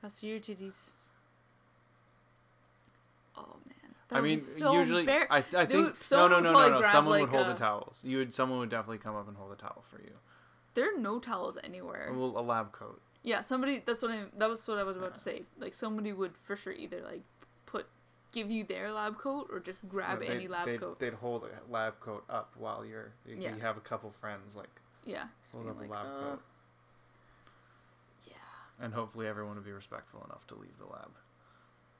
gotta 0.00 0.14
see 0.14 0.28
your 0.28 0.38
titties. 0.38 0.90
Oh 3.36 3.56
man, 3.66 3.94
that 4.08 4.16
I 4.16 4.20
would 4.20 4.24
be 4.26 4.30
mean, 4.30 4.38
so 4.38 4.72
usually 4.74 5.06
embar- 5.06 5.26
I, 5.30 5.38
I 5.38 5.66
think 5.66 5.70
would- 5.86 5.94
no, 6.12 6.28
no, 6.28 6.40
no, 6.40 6.52
no, 6.52 6.80
no. 6.80 6.82
Someone 6.82 7.20
would 7.20 7.30
hold 7.30 7.46
a- 7.46 7.52
the 7.52 7.54
towels. 7.58 8.04
You 8.04 8.18
would. 8.18 8.34
Someone 8.34 8.58
would 8.60 8.68
definitely 8.68 8.98
come 8.98 9.16
up 9.16 9.28
and 9.28 9.36
hold 9.36 9.50
the 9.52 9.56
towel 9.56 9.82
for 9.90 10.00
you. 10.00 10.12
there 10.74 10.94
are 10.94 10.98
no 10.98 11.18
towels 11.18 11.58
anywhere. 11.64 12.12
Well, 12.14 12.34
a 12.36 12.42
lab 12.42 12.72
coat. 12.72 13.00
Yeah, 13.22 13.40
somebody. 13.42 13.82
That's 13.84 14.02
what 14.02 14.10
I. 14.12 14.24
That 14.38 14.48
was 14.48 14.66
what 14.66 14.78
I 14.78 14.82
was 14.84 14.96
about 14.96 15.14
to 15.14 15.20
say. 15.20 15.42
Like 15.58 15.74
somebody 15.74 16.12
would 16.12 16.36
for 16.38 16.56
sure 16.56 16.72
either 16.72 17.02
like 17.02 17.20
put, 17.66 17.86
give 18.32 18.50
you 18.50 18.64
their 18.64 18.90
lab 18.92 19.18
coat 19.18 19.48
or 19.52 19.60
just 19.60 19.86
grab 19.88 20.20
No, 20.20 20.26
any 20.26 20.48
lab 20.48 20.66
they'd, 20.66 20.80
coat. 20.80 20.98
They'd 20.98 21.12
hold 21.14 21.44
a 21.44 21.70
lab 21.72 22.00
coat 22.00 22.24
up 22.30 22.52
while 22.56 22.84
you're. 22.84 23.12
You, 23.26 23.36
Yeah. 23.38 23.54
you 23.54 23.60
have 23.60 23.76
a 23.76 23.80
couple 23.80 24.10
friends 24.10 24.56
like 24.56 24.70
yeah. 25.04 25.24
hold 25.52 25.68
up 25.68 25.78
like, 25.78 25.88
a 25.88 25.92
lab 25.92 26.06
uh, 26.06 26.20
coat, 26.30 26.42
Yeah. 28.26 28.34
and 28.80 28.94
hopefully 28.94 29.26
everyone 29.26 29.56
would 29.56 29.64
be 29.64 29.72
respectful 29.72 30.22
enough 30.24 30.46
to 30.48 30.54
leave 30.54 30.78
the 30.78 30.86
lab, 30.86 31.10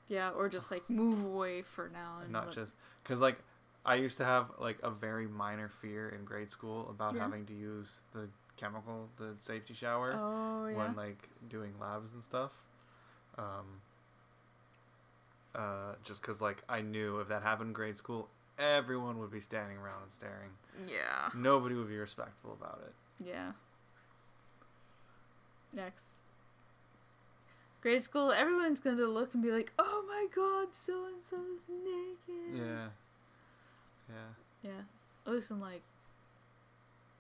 Yeah, 0.09 0.31
or 0.31 0.49
just 0.49 0.71
like 0.71 0.89
move 0.89 1.25
away 1.25 1.63
for 1.63 1.89
now 1.93 2.15
and 2.17 2.25
and 2.25 2.33
not 2.33 2.47
let- 2.47 2.55
just 2.55 2.75
because 3.03 3.21
like 3.21 3.39
I 3.85 3.95
used 3.97 4.19
to 4.19 4.25
have 4.25 4.51
like 4.59 4.79
a 4.83 4.91
very 4.91 5.27
minor 5.27 5.69
fear 5.69 6.11
in 6.11 6.25
grade 6.25 6.51
school 6.51 6.89
about 6.91 7.15
Yeah. 7.15 7.23
having 7.23 7.47
to 7.47 7.55
use 7.55 8.01
the 8.13 8.29
chemical, 8.61 9.09
the 9.17 9.35
safety 9.39 9.75
shower. 9.75 10.13
Oh 10.15 10.67
yeah. 10.69 10.77
when 10.77 10.95
like 10.97 11.29
doing 11.49 11.73
labs 11.81 12.13
and 12.15 12.23
stuff. 12.23 12.63
Um, 13.39 13.81
uh, 15.55 15.95
just 16.05 16.21
because 16.21 16.41
like 16.43 16.63
I 16.69 16.81
knew 16.81 17.21
if 17.21 17.29
that 17.29 17.43
happened 17.43 17.69
in 17.69 17.73
grade 17.73 17.97
school, 17.97 18.29
everyone 18.59 19.19
would 19.19 19.31
be 19.31 19.41
standing 19.41 19.79
around 19.79 20.03
and 20.03 20.11
staring. 20.11 20.51
yeah. 20.87 21.31
Nobody 21.35 21.75
would 21.75 21.89
be 21.89 21.97
respectful 21.97 22.53
about 22.61 22.83
it. 22.87 22.93
Yeah. 23.27 23.53
Next. 25.73 26.17
Grade 27.81 28.03
school, 28.03 28.31
everyone's 28.31 28.81
gonna 28.81 29.05
look 29.07 29.33
and 29.33 29.43
be 29.43 29.51
like, 29.51 29.73
"Oh 29.79 30.05
my 30.07 30.27
God, 30.35 30.75
so 30.75 31.07
and 31.07 31.25
so's 31.25 31.67
naked." 31.69 32.55
Yeah. 32.55 32.89
Yeah. 34.09 34.15
Yeah. 34.63 34.83
At 35.27 35.33
least 35.33 35.51
in 35.51 35.61
like, 35.61 35.83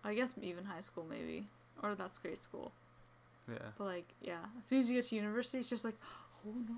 I 0.04 0.14
guess 0.14 0.34
even 0.42 0.64
high 0.64 0.80
school 0.80 1.06
maybe, 1.08 1.46
or 1.82 1.94
that's 1.94 2.18
grade 2.18 2.40
school. 2.40 2.72
Yeah. 3.48 3.58
But 3.78 3.84
like, 3.84 4.08
yeah, 4.22 4.38
as 4.58 4.64
soon 4.64 4.80
as 4.80 4.88
you 4.88 4.96
get 4.96 5.04
to 5.06 5.16
university, 5.16 5.58
it's 5.58 5.68
just 5.68 5.84
like, 5.84 5.96
oh 6.46 6.54
no. 6.68 6.76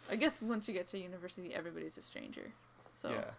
I 0.10 0.16
guess 0.16 0.42
once 0.42 0.68
you 0.68 0.74
get 0.74 0.86
to 0.88 0.98
university, 0.98 1.54
everybody's 1.54 1.96
a 1.98 2.02
stranger. 2.02 2.52
So 2.94 3.10
yeah. 3.10 3.30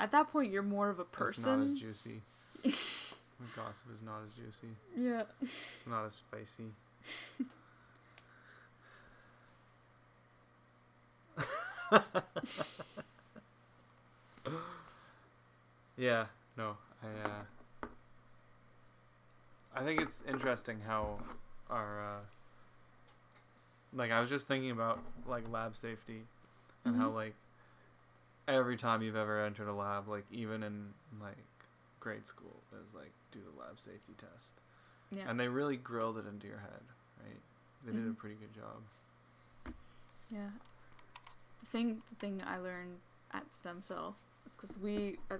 at 0.00 0.10
that 0.12 0.32
point, 0.32 0.50
you're 0.50 0.62
more 0.62 0.88
of 0.88 0.98
a 0.98 1.04
person. 1.04 1.32
It's 1.32 1.46
not 1.46 1.60
as 1.60 1.72
juicy. 1.80 2.22
Gossip 3.54 3.86
is 3.94 4.02
not 4.02 4.22
as 4.24 4.32
juicy. 4.32 4.74
Yeah. 4.96 5.22
It's 5.74 5.86
not 5.86 6.06
as 6.06 6.14
spicy. 6.14 6.72
yeah, 15.96 16.26
no, 16.56 16.76
I 17.02 17.06
uh 17.24 17.44
I 19.78 19.82
think 19.84 20.00
it's 20.00 20.24
interesting 20.28 20.80
how 20.84 21.18
our 21.70 22.02
uh 22.04 22.20
like 23.92 24.10
I 24.10 24.20
was 24.20 24.28
just 24.28 24.48
thinking 24.48 24.72
about 24.72 24.98
like 25.26 25.48
lab 25.50 25.76
safety 25.76 26.22
and 26.84 26.96
how 26.96 27.10
Mhm. 27.10 27.14
like 27.14 27.34
every 28.48 28.76
time 28.76 29.02
you've 29.02 29.14
ever 29.16 29.40
entered 29.44 29.68
a 29.68 29.72
lab, 29.72 30.08
like 30.08 30.24
even 30.32 30.64
in 30.64 30.92
like 31.20 31.36
grade 32.00 32.26
school, 32.26 32.56
it 32.72 32.82
was 32.82 32.92
like 32.92 33.12
do 33.30 33.38
the 33.40 33.60
lab 33.60 33.78
safety 33.78 34.14
test. 34.18 34.54
Yeah. 35.12 35.28
And 35.30 35.38
they 35.38 35.46
really 35.48 35.76
grilled 35.76 36.18
it 36.18 36.26
into 36.26 36.48
your 36.48 36.58
head, 36.58 36.82
right? 37.24 37.40
They 37.84 37.92
did 37.92 38.02
a 38.06 38.10
Mhm. 38.10 38.16
pretty 38.18 38.34
good 38.34 38.52
job. 38.52 38.82
Yeah. 40.30 40.50
The 41.60 41.66
thing, 41.66 42.02
the 42.10 42.16
thing 42.16 42.42
I 42.44 42.58
learned 42.58 42.98
at 43.30 43.52
stem 43.54 43.82
cell 43.84 44.16
is 44.44 44.56
because 44.56 44.76
we, 44.78 45.18
uh, 45.30 45.38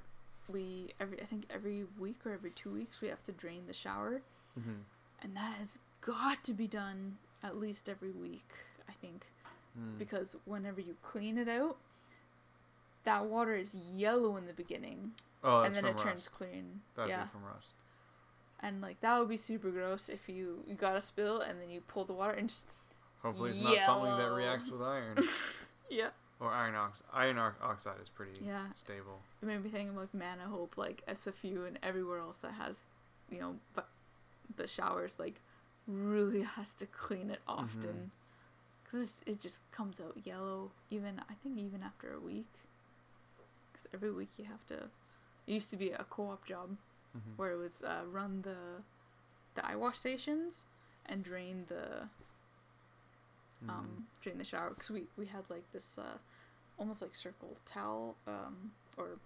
we 0.48 0.88
every 1.00 1.20
I 1.20 1.24
think 1.24 1.46
every 1.50 1.84
week 1.98 2.24
or 2.26 2.32
every 2.32 2.50
two 2.50 2.70
weeks 2.70 3.00
we 3.00 3.08
have 3.08 3.24
to 3.24 3.32
drain 3.32 3.62
the 3.66 3.72
shower, 3.72 4.22
Mm-hmm. 4.58 4.80
and 5.22 5.36
that 5.36 5.54
has 5.58 5.78
got 6.00 6.42
to 6.44 6.52
be 6.52 6.66
done 6.66 7.18
at 7.42 7.56
least 7.56 7.88
every 7.88 8.10
week. 8.10 8.48
I 8.88 8.92
think 8.92 9.26
Mm. 9.78 9.98
because 9.98 10.34
whenever 10.44 10.80
you 10.80 10.96
clean 11.02 11.38
it 11.38 11.46
out, 11.46 11.76
that 13.04 13.26
water 13.26 13.54
is 13.54 13.76
yellow 13.94 14.36
in 14.36 14.46
the 14.46 14.52
beginning, 14.52 15.12
oh, 15.44 15.60
and 15.60 15.72
then 15.74 15.84
it 15.84 15.96
turns 15.98 16.28
clean. 16.28 16.80
That'd 16.96 17.10
yeah. 17.10 17.24
be 17.24 17.30
from 17.30 17.44
rust. 17.44 17.74
And 18.60 18.80
like 18.80 19.00
that 19.02 19.18
would 19.20 19.28
be 19.28 19.36
super 19.36 19.70
gross 19.70 20.08
if 20.08 20.28
you 20.28 20.64
you 20.66 20.74
got 20.74 20.96
a 20.96 21.00
spill 21.00 21.40
and 21.42 21.60
then 21.60 21.70
you 21.70 21.80
pull 21.82 22.04
the 22.04 22.12
water 22.12 22.32
and 22.32 22.48
just 22.48 22.66
Hopefully, 23.22 23.50
it's 23.50 23.60
not 23.62 23.78
something 23.80 24.16
that 24.16 24.32
reacts 24.32 24.68
with 24.68 24.82
iron 24.82 25.16
yeah. 25.90 26.08
Or 26.40 26.51
iron 26.52 26.74
ox. 26.74 27.02
Iron 27.12 27.39
oxide 27.39 28.01
is 28.01 28.09
pretty 28.09 28.40
Yeah. 28.44 28.66
stable. 28.74 29.20
It 29.43 29.47
made 29.47 29.62
me 29.62 29.70
think 29.70 29.90
of 29.90 29.97
like 29.97 30.12
Mana 30.15 30.44
Hope, 30.48 30.77
like 30.77 31.02
SFU 31.09 31.66
and 31.66 31.78
everywhere 31.82 32.19
else 32.19 32.36
that 32.39 32.52
has, 32.52 32.81
you 33.31 33.40
know, 33.40 33.56
but 33.74 33.89
the 34.56 34.66
showers 34.66 35.19
like 35.19 35.40
really 35.86 36.43
has 36.43 36.73
to 36.74 36.86
clean 36.86 37.31
it 37.31 37.40
often 37.47 38.10
because 38.85 39.20
it 39.27 39.39
just 39.40 39.60
comes 39.70 40.01
out 40.01 40.16
yellow. 40.24 40.70
Even 40.90 41.20
I 41.31 41.35
think 41.43 41.59
even 41.59 41.82
after 41.82 42.12
a 42.15 42.20
week, 42.20 42.52
because 43.73 43.86
every 43.94 44.10
week 44.12 44.31
you 44.39 44.44
have 44.44 44.66
to. 44.69 44.90
It 45.47 45.52
used 45.55 45.70
to 45.70 45.77
be 45.77 45.90
a 45.90 46.05
co-op 46.05 46.47
job 46.47 46.77
Mm-hmm. 47.16 47.31
where 47.36 47.52
it 47.52 47.56
was 47.56 47.82
uh, 47.82 48.02
run 48.10 48.43
the 48.43 48.82
the 49.55 49.66
eye 49.66 49.74
wash 49.77 49.98
stations 49.98 50.66
and 51.06 51.24
drain 51.24 51.65
the 51.69 52.09
Um, 53.68 54.06
drain 54.20 54.39
the 54.39 54.44
shower 54.44 54.70
because 54.70 54.90
we, 54.90 55.05
we 55.16 55.26
had 55.26 55.43
like 55.48 55.64
this 55.72 55.98
uh, 55.98 56.18
almost 56.78 57.02
like 57.02 57.14
circle 57.14 57.56
towel 57.66 58.16
um, 58.26 58.70
or 58.97 59.18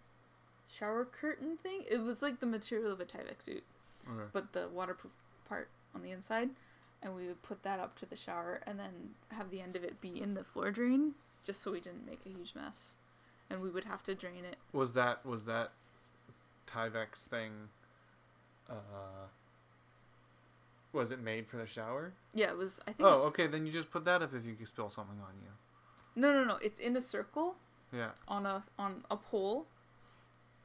shower 0.72 1.04
curtain 1.04 1.58
thing. 1.62 1.82
It 1.90 1.98
was 1.98 2.22
like 2.22 2.40
the 2.40 2.46
material 2.46 2.92
of 2.92 3.00
a 3.00 3.04
Tyvek 3.04 3.42
suit, 3.42 3.62
okay. 4.08 4.24
but 4.32 4.52
the 4.52 4.68
waterproof 4.72 5.12
part 5.48 5.68
on 5.94 6.02
the 6.02 6.10
inside. 6.10 6.50
And 7.02 7.16
we 7.16 7.26
would 7.26 7.42
put 7.42 7.62
that 7.64 7.80
up 7.80 7.98
to 7.98 8.06
the 8.06 8.16
shower 8.16 8.60
and 8.66 8.78
then 8.78 9.10
have 9.32 9.50
the 9.50 9.60
end 9.60 9.74
of 9.74 9.82
it 9.82 10.00
be 10.00 10.20
in 10.20 10.34
the 10.34 10.44
floor 10.44 10.70
drain 10.70 11.14
just 11.44 11.60
so 11.60 11.72
we 11.72 11.80
didn't 11.80 12.06
make 12.06 12.20
a 12.24 12.28
huge 12.28 12.54
mess. 12.54 12.96
And 13.50 13.60
we 13.60 13.68
would 13.68 13.84
have 13.84 14.02
to 14.04 14.14
drain 14.14 14.44
it. 14.44 14.56
Was 14.72 14.94
that 14.94 15.26
was 15.26 15.44
that 15.44 15.72
Tyvex 16.66 17.24
thing? 17.24 17.50
Uh, 18.70 19.26
Was 20.92 21.10
it 21.10 21.20
made 21.20 21.46
for 21.48 21.56
the 21.56 21.66
shower? 21.66 22.12
Yeah, 22.34 22.48
it 22.50 22.56
was. 22.56 22.80
I 22.86 22.92
think. 22.92 23.08
Oh, 23.08 23.22
okay. 23.28 23.46
Then 23.46 23.64
you 23.66 23.72
just 23.72 23.90
put 23.90 24.04
that 24.04 24.22
up 24.22 24.34
if 24.34 24.44
you 24.44 24.54
could 24.54 24.68
spill 24.68 24.90
something 24.90 25.18
on 25.20 25.32
you. 25.42 25.48
No, 26.20 26.32
no, 26.32 26.44
no. 26.44 26.56
It's 26.56 26.78
in 26.78 26.94
a 26.96 27.00
circle 27.00 27.56
Yeah. 27.92 28.10
on 28.28 28.44
a 28.46 28.62
on 28.78 29.02
a 29.10 29.16
pole. 29.16 29.66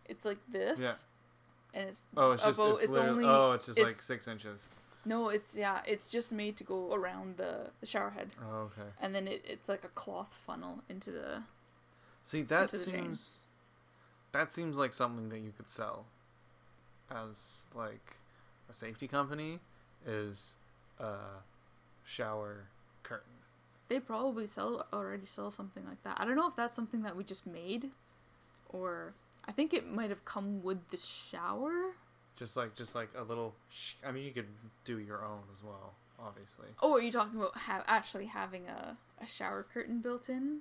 It's 0.05 0.25
like 0.25 0.39
this. 0.49 0.81
Yeah. 0.81 0.93
And 1.73 1.89
it's 1.89 2.03
Oh, 2.15 2.31
it's 2.31 2.43
just 2.43 2.59
it's, 2.59 2.83
it's 2.83 2.95
only- 2.95 3.25
oh, 3.25 3.51
it's 3.53 3.65
just 3.67 3.79
like 3.79 3.95
six 3.95 4.27
inches. 4.27 4.71
no, 5.05 5.29
it's 5.29 5.55
yeah, 5.55 5.81
it's 5.85 6.09
just 6.11 6.31
made 6.31 6.57
to 6.57 6.63
go 6.63 6.93
around 6.93 7.37
the, 7.37 7.69
the 7.79 7.85
shower 7.85 8.09
head, 8.09 8.29
Oh, 8.49 8.69
okay. 8.71 8.89
and 9.01 9.13
then 9.13 9.27
it, 9.27 9.43
it's 9.47 9.69
like 9.69 9.83
a 9.83 9.89
cloth 9.89 10.33
funnel 10.45 10.81
into 10.89 11.11
the. 11.11 11.43
See, 12.23 12.41
that 12.43 12.69
the 12.71 12.77
drain. 12.77 13.03
seems 13.03 13.37
that 14.31 14.51
seems 14.51 14.77
like 14.77 14.91
something 14.91 15.29
that 15.29 15.39
you 15.39 15.51
could 15.55 15.67
sell 15.67 16.05
as 17.11 17.67
like 17.75 18.17
a 18.69 18.73
safety 18.73 19.07
company 19.07 19.59
is 20.07 20.55
a 20.99 21.15
shower 22.03 22.63
curtain. 23.03 23.33
They 23.89 23.99
probably 23.99 24.47
sell 24.47 24.85
already 24.91 25.25
sell 25.25 25.51
something 25.51 25.85
like 25.85 26.01
that. 26.03 26.17
I 26.19 26.25
don't 26.25 26.35
know 26.35 26.47
if 26.47 26.55
that's 26.55 26.75
something 26.75 27.03
that 27.03 27.15
we 27.15 27.23
just 27.23 27.45
made, 27.45 27.91
or 28.69 29.13
I 29.47 29.51
think 29.51 29.73
it 29.73 29.87
might 29.87 30.09
have 30.09 30.25
come 30.25 30.63
with 30.63 30.89
the 30.89 30.97
shower. 30.97 31.93
Just 32.35 32.57
like 32.57 32.75
just 32.75 32.95
like 32.95 33.09
a 33.15 33.23
little 33.23 33.53
sh- 33.69 33.93
I 34.05 34.11
mean 34.11 34.25
you 34.25 34.31
could 34.31 34.47
do 34.85 34.99
your 34.99 35.23
own 35.23 35.41
as 35.53 35.63
well, 35.63 35.93
obviously. 36.19 36.67
Oh, 36.81 36.93
are 36.93 37.01
you 37.01 37.11
talking 37.11 37.39
about 37.39 37.55
ha- 37.57 37.83
actually 37.87 38.25
having 38.25 38.67
a, 38.67 38.97
a 39.21 39.27
shower 39.27 39.65
curtain 39.73 39.99
built 39.99 40.29
in? 40.29 40.59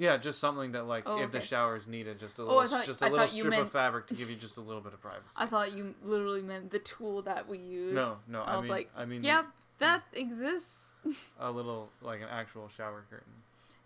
Yeah, 0.00 0.16
just 0.16 0.38
something 0.38 0.72
that 0.72 0.86
like 0.86 1.02
Oh, 1.06 1.20
if 1.20 1.32
the 1.32 1.40
shower 1.40 1.74
is 1.74 1.88
needed, 1.88 2.18
just 2.20 2.38
a 2.38 2.42
Oh, 2.42 2.46
little 2.46 2.60
I 2.60 2.66
thought- 2.68 2.86
just 2.86 3.02
I 3.02 3.08
a 3.08 3.10
little 3.10 3.26
thought 3.26 3.36
you 3.36 3.42
strip 3.42 3.58
of 3.60 3.70
fabric 3.72 4.06
to 4.06 4.14
give 4.14 4.30
you 4.30 4.36
just 4.36 4.56
a 4.56 4.60
little 4.60 4.80
bit 4.80 4.92
of 4.92 5.00
privacy. 5.02 5.34
I 5.36 5.46
thought 5.46 5.72
you 5.72 5.94
literally 6.02 6.40
meant 6.42 6.70
the 6.70 6.78
tool 6.78 7.22
that 7.22 7.48
we 7.48 7.58
use. 7.58 7.94
no, 7.94 8.16
no, 8.28 8.42
I, 8.42 8.52
I, 8.52 8.56
was 8.56 8.62
mean 8.64 8.70
like, 8.72 8.90
I 8.96 9.04
mean 9.04 9.22
yeah, 9.24 9.42
that 9.78 10.04
exists. 10.12 10.94
a 11.40 11.50
little 11.50 11.90
like 12.00 12.20
an 12.20 12.28
actual 12.30 12.68
shower 12.68 13.04
curtain 13.10 13.32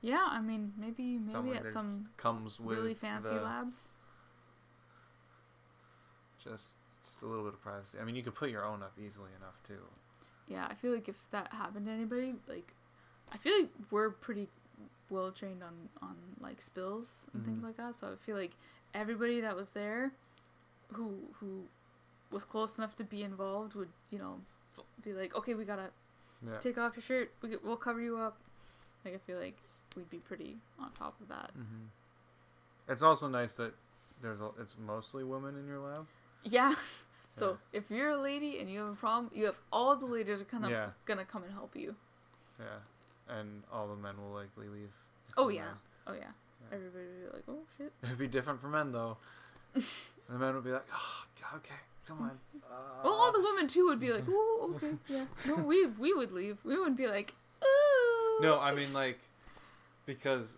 Yeah, 0.03 0.25
I 0.29 0.41
mean, 0.41 0.73
maybe 0.79 1.17
maybe 1.19 1.31
Something 1.33 1.57
at 1.57 1.67
some 1.67 2.05
comes 2.19 2.61
with 2.61 2.77
really 2.79 2.95
fancy 2.95 3.31
the, 3.35 3.41
labs. 3.41 3.93
just 6.43 6.73
just 7.05 7.23
a 7.23 7.27
little 7.27 7.45
bit 7.45 7.55
of 7.55 7.63
privacy. 7.63 7.99
I 8.01 8.05
mean, 8.05 8.15
you 8.17 8.23
could 8.23 8.35
put 8.35 8.51
your 8.51 8.65
own 8.65 8.83
up 8.83 8.93
easily 8.99 9.31
enough 9.39 9.59
too. 9.67 9.83
Yeah, 10.47 10.67
I 10.69 10.75
feel 10.75 10.93
like 10.93 11.09
if 11.09 11.17
that 11.31 11.53
happened 11.53 11.87
to 11.87 11.93
anybody, 11.93 12.35
like, 12.49 12.75
I 13.33 13.39
feel 13.39 13.59
like 13.61 13.71
we're 13.91 14.11
pretty 14.11 14.49
well 15.13 15.31
trained 15.31 15.63
on 15.63 15.75
on 16.01 16.17
like 16.41 16.61
spills 16.63 17.29
and 17.35 17.45
things 17.45 17.63
Mhm. 17.63 17.67
like 17.67 17.77
that. 17.77 17.95
So 17.95 18.13
I 18.13 18.17
feel 18.17 18.37
like 18.37 18.53
everybody 18.95 19.41
that 19.41 19.55
was 19.55 19.71
there, 19.71 20.13
who 20.93 21.29
who 21.39 21.69
was 22.31 22.45
close 22.45 22.79
enough 22.79 22.97
to 22.97 23.05
be 23.05 23.23
involved, 23.23 23.75
would 23.75 23.91
you 24.11 24.19
know 24.19 24.41
be 25.05 25.13
like, 25.13 25.35
okay, 25.37 25.55
we 25.55 25.65
gotta 25.65 25.91
Yeah. 26.45 26.59
take 26.59 26.79
off 26.79 26.97
your 26.97 27.03
shirt. 27.03 27.31
We, 27.43 27.57
we'll 27.59 27.77
cover 27.77 28.01
you 28.01 28.17
up. 28.19 28.37
Like 29.05 29.15
I 29.15 29.19
feel 29.19 29.39
like 29.39 29.57
we'd 29.97 30.09
be 30.11 30.19
pretty 30.19 30.59
on 30.79 30.91
top 30.93 31.21
of 31.21 31.29
that. 31.29 31.51
hmm 31.55 31.87
It's 32.89 33.03
also 33.03 33.29
nice 33.29 33.53
that 33.55 33.75
there's 34.21 34.41
a, 34.41 34.51
it's 34.59 34.77
mostly 34.79 35.25
women 35.25 35.57
in 35.57 35.67
your 35.67 35.79
lab. 35.79 36.07
Yeah. 36.43 36.75
So 37.35 37.59
if 37.73 37.91
you're 37.91 38.11
a 38.11 38.17
lady 38.21 38.59
and 38.59 38.69
you 38.69 38.81
have 38.81 38.89
a 38.93 38.95
problem, 38.97 39.31
you 39.35 39.47
have 39.47 39.57
all 39.73 39.95
the 39.97 40.05
ladies 40.07 40.43
are 40.43 40.45
kind 40.45 40.65
of 40.65 40.71
Yeah. 40.71 40.91
gonna 41.07 41.25
come 41.25 41.45
and 41.45 41.53
help 41.53 41.75
you. 41.77 41.95
Yeah, 42.59 42.79
and 43.29 43.63
all 43.73 43.89
the 43.89 43.97
men 43.97 44.15
will 44.21 44.35
likely 44.35 44.69
leave. 44.69 44.91
Oh 45.37 45.49
yeah. 45.49 45.63
men. 45.65 45.75
Oh 46.07 46.13
yeah. 46.13 46.19
Yeah. 46.21 46.77
Everybody 46.77 47.05
would 47.05 47.31
be 47.31 47.37
like, 47.37 47.45
oh 47.49 47.63
shit. 47.77 47.93
It'd 48.05 48.19
be 48.19 48.29
different 48.29 48.61
for 48.61 48.69
men 48.69 48.93
though. 48.93 49.17
the 49.75 49.83
men 50.39 50.55
would 50.55 50.65
be 50.65 50.71
like, 50.73 50.87
oh, 50.95 51.57
okay, 51.57 51.75
come 52.07 52.21
on. 52.23 52.31
Uh, 52.71 52.75
Well, 53.05 53.13
all 53.15 53.33
the 53.33 53.41
women 53.41 53.67
too 53.67 53.87
would 53.87 54.01
be 54.01 54.13
like, 54.13 54.25
oh 54.29 54.75
okay, 54.77 54.95
yeah. 55.09 55.25
No, 55.47 55.57
we 55.57 55.87
we 55.87 56.13
would 56.15 56.33
leave. 56.33 56.59
We 56.65 56.79
wouldn't 56.79 56.97
be 56.97 57.07
like, 57.09 57.35
ooh. 57.65 58.43
No, 58.43 58.59
I 58.61 58.75
mean 58.75 58.93
like 58.93 59.19
because 60.07 60.57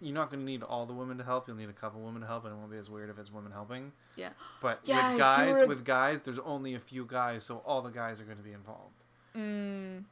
you're 0.00 0.14
not 0.14 0.30
going 0.30 0.40
to 0.40 0.46
need 0.46 0.62
all 0.62 0.84
the 0.84 0.92
women 0.92 1.16
to 1.18 1.24
help. 1.24 1.48
You'll 1.48 1.56
need 1.56 1.70
a 1.70 1.72
couple 1.72 2.00
women 2.02 2.20
to 2.20 2.26
help, 2.26 2.44
and 2.44 2.52
it 2.52 2.56
won't 2.56 2.70
be 2.70 2.76
as 2.76 2.90
weird 2.90 3.08
if 3.08 3.18
it's 3.18 3.32
women 3.32 3.50
helping. 3.50 3.92
Yeah. 4.14 4.28
But 4.60 4.80
Yeah, 4.84 5.10
with 5.12 5.18
guys, 5.18 5.60
a- 5.62 5.66
with 5.66 5.84
guys, 5.86 6.20
there's 6.22 6.38
only 6.40 6.74
a 6.74 6.78
few 6.80 7.06
guys, 7.06 7.44
so 7.44 7.62
all 7.64 7.80
the 7.80 7.88
guys 7.90 8.20
are 8.20 8.24
going 8.24 8.36
to 8.36 8.42
be 8.42 8.52
involved. 8.52 9.04
Mm. 9.34 10.04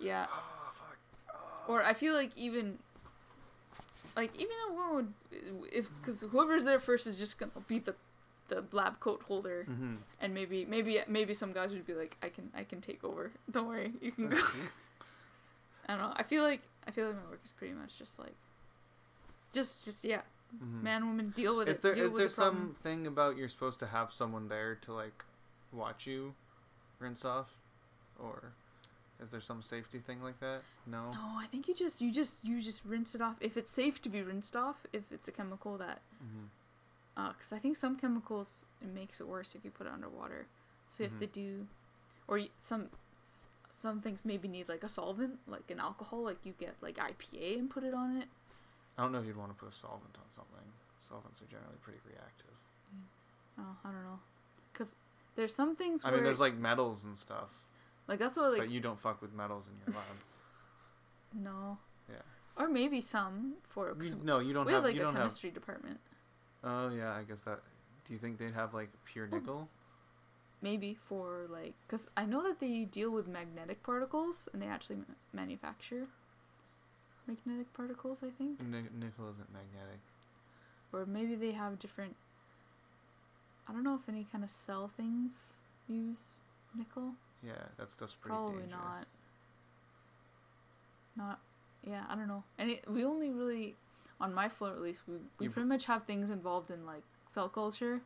Yeah. 0.00 0.26
Or 1.68 1.82
I 1.82 1.94
feel 1.94 2.14
like 2.14 2.30
even. 2.36 2.78
Like 4.16 4.32
even 4.36 4.54
a 4.68 4.72
woman 4.72 4.94
would, 4.94 5.72
if 5.72 5.90
because 6.00 6.20
whoever's 6.22 6.64
there 6.64 6.78
first 6.78 7.08
is 7.08 7.16
just 7.18 7.36
gonna 7.36 7.50
be 7.66 7.80
the, 7.80 7.96
the 8.46 8.62
lab 8.70 9.00
coat 9.00 9.22
holder, 9.26 9.66
Mm-hmm. 9.68 9.94
and 10.20 10.32
maybe 10.32 10.64
maybe 10.64 11.00
maybe 11.08 11.34
some 11.34 11.52
guys 11.52 11.72
would 11.72 11.84
be 11.84 11.94
like, 11.94 12.16
I 12.22 12.28
can 12.28 12.48
I 12.54 12.62
can 12.62 12.80
take 12.80 13.02
over. 13.02 13.32
Don't 13.50 13.66
worry, 13.66 13.92
you 14.00 14.12
can 14.12 14.28
go. 14.28 14.36
I 15.88 15.94
don't 15.96 15.98
know. 15.98 16.12
I 16.14 16.22
feel 16.22 16.44
like 16.44 16.60
I 16.86 16.92
feel 16.92 17.06
like 17.08 17.16
my 17.16 17.28
work 17.30 17.40
is 17.44 17.50
pretty 17.50 17.74
much 17.74 17.98
just 17.98 18.20
like, 18.20 18.34
just 19.52 19.84
just 19.84 20.04
yeah, 20.04 20.20
mm-hmm. 20.56 20.84
man, 20.84 21.04
woman, 21.08 21.30
deal 21.34 21.56
with 21.56 21.66
Is 21.68 21.78
it. 21.78 21.82
there 21.82 21.94
deal 21.94 22.04
is 22.04 22.12
there 22.12 22.28
the 22.28 22.34
problem. 22.34 22.76
something 22.76 23.08
about 23.08 23.36
you're 23.36 23.48
supposed 23.48 23.80
to 23.80 23.86
have 23.88 24.12
someone 24.12 24.46
there 24.46 24.76
to 24.82 24.92
like 24.92 25.24
watch 25.72 26.06
you 26.06 26.34
rinse 27.00 27.24
off, 27.24 27.50
or 28.18 28.52
is 29.22 29.30
there 29.30 29.40
some 29.40 29.62
safety 29.62 29.98
thing 29.98 30.22
like 30.22 30.38
that? 30.40 30.60
No. 30.86 31.12
No, 31.12 31.18
I 31.38 31.46
think 31.50 31.68
you 31.68 31.74
just 31.74 32.00
you 32.00 32.10
just 32.12 32.44
you 32.44 32.60
just 32.62 32.84
rinse 32.84 33.14
it 33.14 33.20
off 33.20 33.36
if 33.40 33.56
it's 33.56 33.70
safe 33.72 34.00
to 34.02 34.08
be 34.08 34.22
rinsed 34.22 34.56
off. 34.56 34.86
If 34.92 35.10
it's 35.12 35.28
a 35.28 35.32
chemical 35.32 35.76
that, 35.78 36.00
Mm-hmm. 36.24 37.28
because 37.32 37.52
I 37.52 37.58
think 37.58 37.76
some 37.76 37.96
chemicals 37.96 38.64
it 38.82 38.88
makes 38.92 39.20
it 39.20 39.28
worse 39.28 39.54
if 39.54 39.64
you 39.64 39.70
put 39.70 39.86
it 39.86 39.92
underwater. 39.92 40.46
So 40.90 41.02
you 41.04 41.08
have 41.10 41.16
Mhm. 41.18 41.20
to 41.22 41.26
do, 41.26 41.66
or 42.28 42.40
some 42.58 42.90
some 43.70 44.00
things 44.00 44.24
maybe 44.24 44.48
need 44.48 44.68
like 44.68 44.82
a 44.84 44.88
solvent, 44.88 45.38
like 45.46 45.70
an 45.70 45.80
alcohol, 45.80 46.22
like 46.22 46.44
you 46.46 46.52
get 46.58 46.74
like 46.80 46.96
IPA 46.96 47.58
and 47.58 47.68
put 47.70 47.82
it 47.84 47.92
on 47.94 48.16
it. 48.16 48.28
I 48.96 49.02
don't 49.02 49.12
know 49.12 49.18
if 49.18 49.26
you'd 49.26 49.36
want 49.36 49.50
to 49.50 49.58
put 49.58 49.68
a 49.68 49.76
solvent 49.76 50.16
on 50.16 50.28
something. 50.30 50.64
Solvents 51.00 51.42
are 51.42 51.46
generally 51.46 51.76
pretty 51.82 51.98
reactive. 52.06 52.54
Oh, 53.58 53.76
I 53.84 53.90
don't 53.92 54.02
know, 54.04 54.20
because 54.72 54.94
there's 55.36 55.54
some 55.54 55.76
things 55.76 56.04
I 56.04 56.10
mean, 56.10 56.24
there's 56.24 56.40
like 56.40 56.54
metals 56.56 57.04
and 57.04 57.16
stuff, 57.16 57.66
like 58.08 58.18
that's 58.18 58.36
why 58.36 58.48
like 58.48 58.58
but 58.60 58.70
you 58.70 58.80
don't 58.80 59.00
fuck 59.00 59.20
with 59.22 59.32
metals 59.32 59.68
in 59.68 59.74
your 59.86 59.94
lab. 60.00 60.16
no. 61.34 61.78
Yeah. 62.08 62.16
Or 62.56 62.68
maybe 62.68 63.00
some 63.00 63.54
for 63.68 63.92
'cause 63.94 64.14
You, 64.14 64.20
no, 64.22 64.38
you 64.38 64.52
don't 64.52 64.66
we 64.66 64.72
have. 64.72 64.82
have 64.82 64.88
like 64.88 64.94
you 64.94 65.00
a 65.00 65.04
don't 65.04 65.14
have. 65.14 65.22
chemistry 65.22 65.50
department. 65.50 66.00
Oh 66.62 66.88
yeah, 66.90 67.12
I 67.14 67.22
guess 67.24 67.42
that. 67.44 67.60
Do 68.06 68.12
you 68.12 68.18
think 68.18 68.38
they'd 68.38 68.54
have 68.54 68.74
like 68.74 68.90
pure 69.04 69.26
nickel? 69.26 69.68
maybe 70.62 70.94
for 70.94 71.44
like 71.50 71.74
because 71.86 72.08
i 72.16 72.24
know 72.24 72.42
that 72.42 72.58
they 72.58 72.86
deal 72.86 73.10
with 73.10 73.28
magnetic 73.28 73.82
particles 73.82 74.48
and 74.52 74.62
they 74.62 74.66
actually 74.66 74.96
ma- 74.96 75.14
manufacture 75.34 76.06
magnetic 77.26 77.70
particles 77.74 78.20
i 78.22 78.30
think 78.30 78.62
Ni- 78.62 78.88
nickel 78.98 79.28
isn't 79.34 79.52
magnetic. 79.52 80.00
or 80.90 81.04
maybe 81.04 81.34
they 81.34 81.52
have 81.52 81.78
different 81.78 82.16
i 83.68 83.72
don't 83.72 83.82
know 83.84 83.94
if 83.96 84.08
any 84.08 84.24
kind 84.32 84.42
of 84.42 84.50
cell 84.50 84.88
things 84.96 85.60
use 85.86 86.30
nickel 86.74 87.12
Yeah, 87.44 87.52
that 87.76 87.88
stuff's 87.90 88.14
pretty 88.14 88.34
probably 88.36 88.62
dangerous. 88.62 88.72
not 88.72 89.06
not 91.16 91.38
yeah 91.86 92.04
i 92.08 92.14
don't 92.14 92.28
know 92.28 92.42
and 92.58 92.70
it, 92.70 92.84
we 92.90 93.04
only 93.04 93.30
really 93.30 93.76
on 94.20 94.32
my 94.34 94.48
floor 94.48 94.70
at 94.72 94.80
least 94.80 95.02
we, 95.06 95.14
we 95.38 95.46
You- 95.46 95.50
pretty 95.50 95.68
much 95.68 95.84
have 95.86 96.04
things 96.04 96.30
involved 96.30 96.70
in 96.70 96.84
like 96.86 97.02
cell 97.28 97.48
culture 97.48 98.00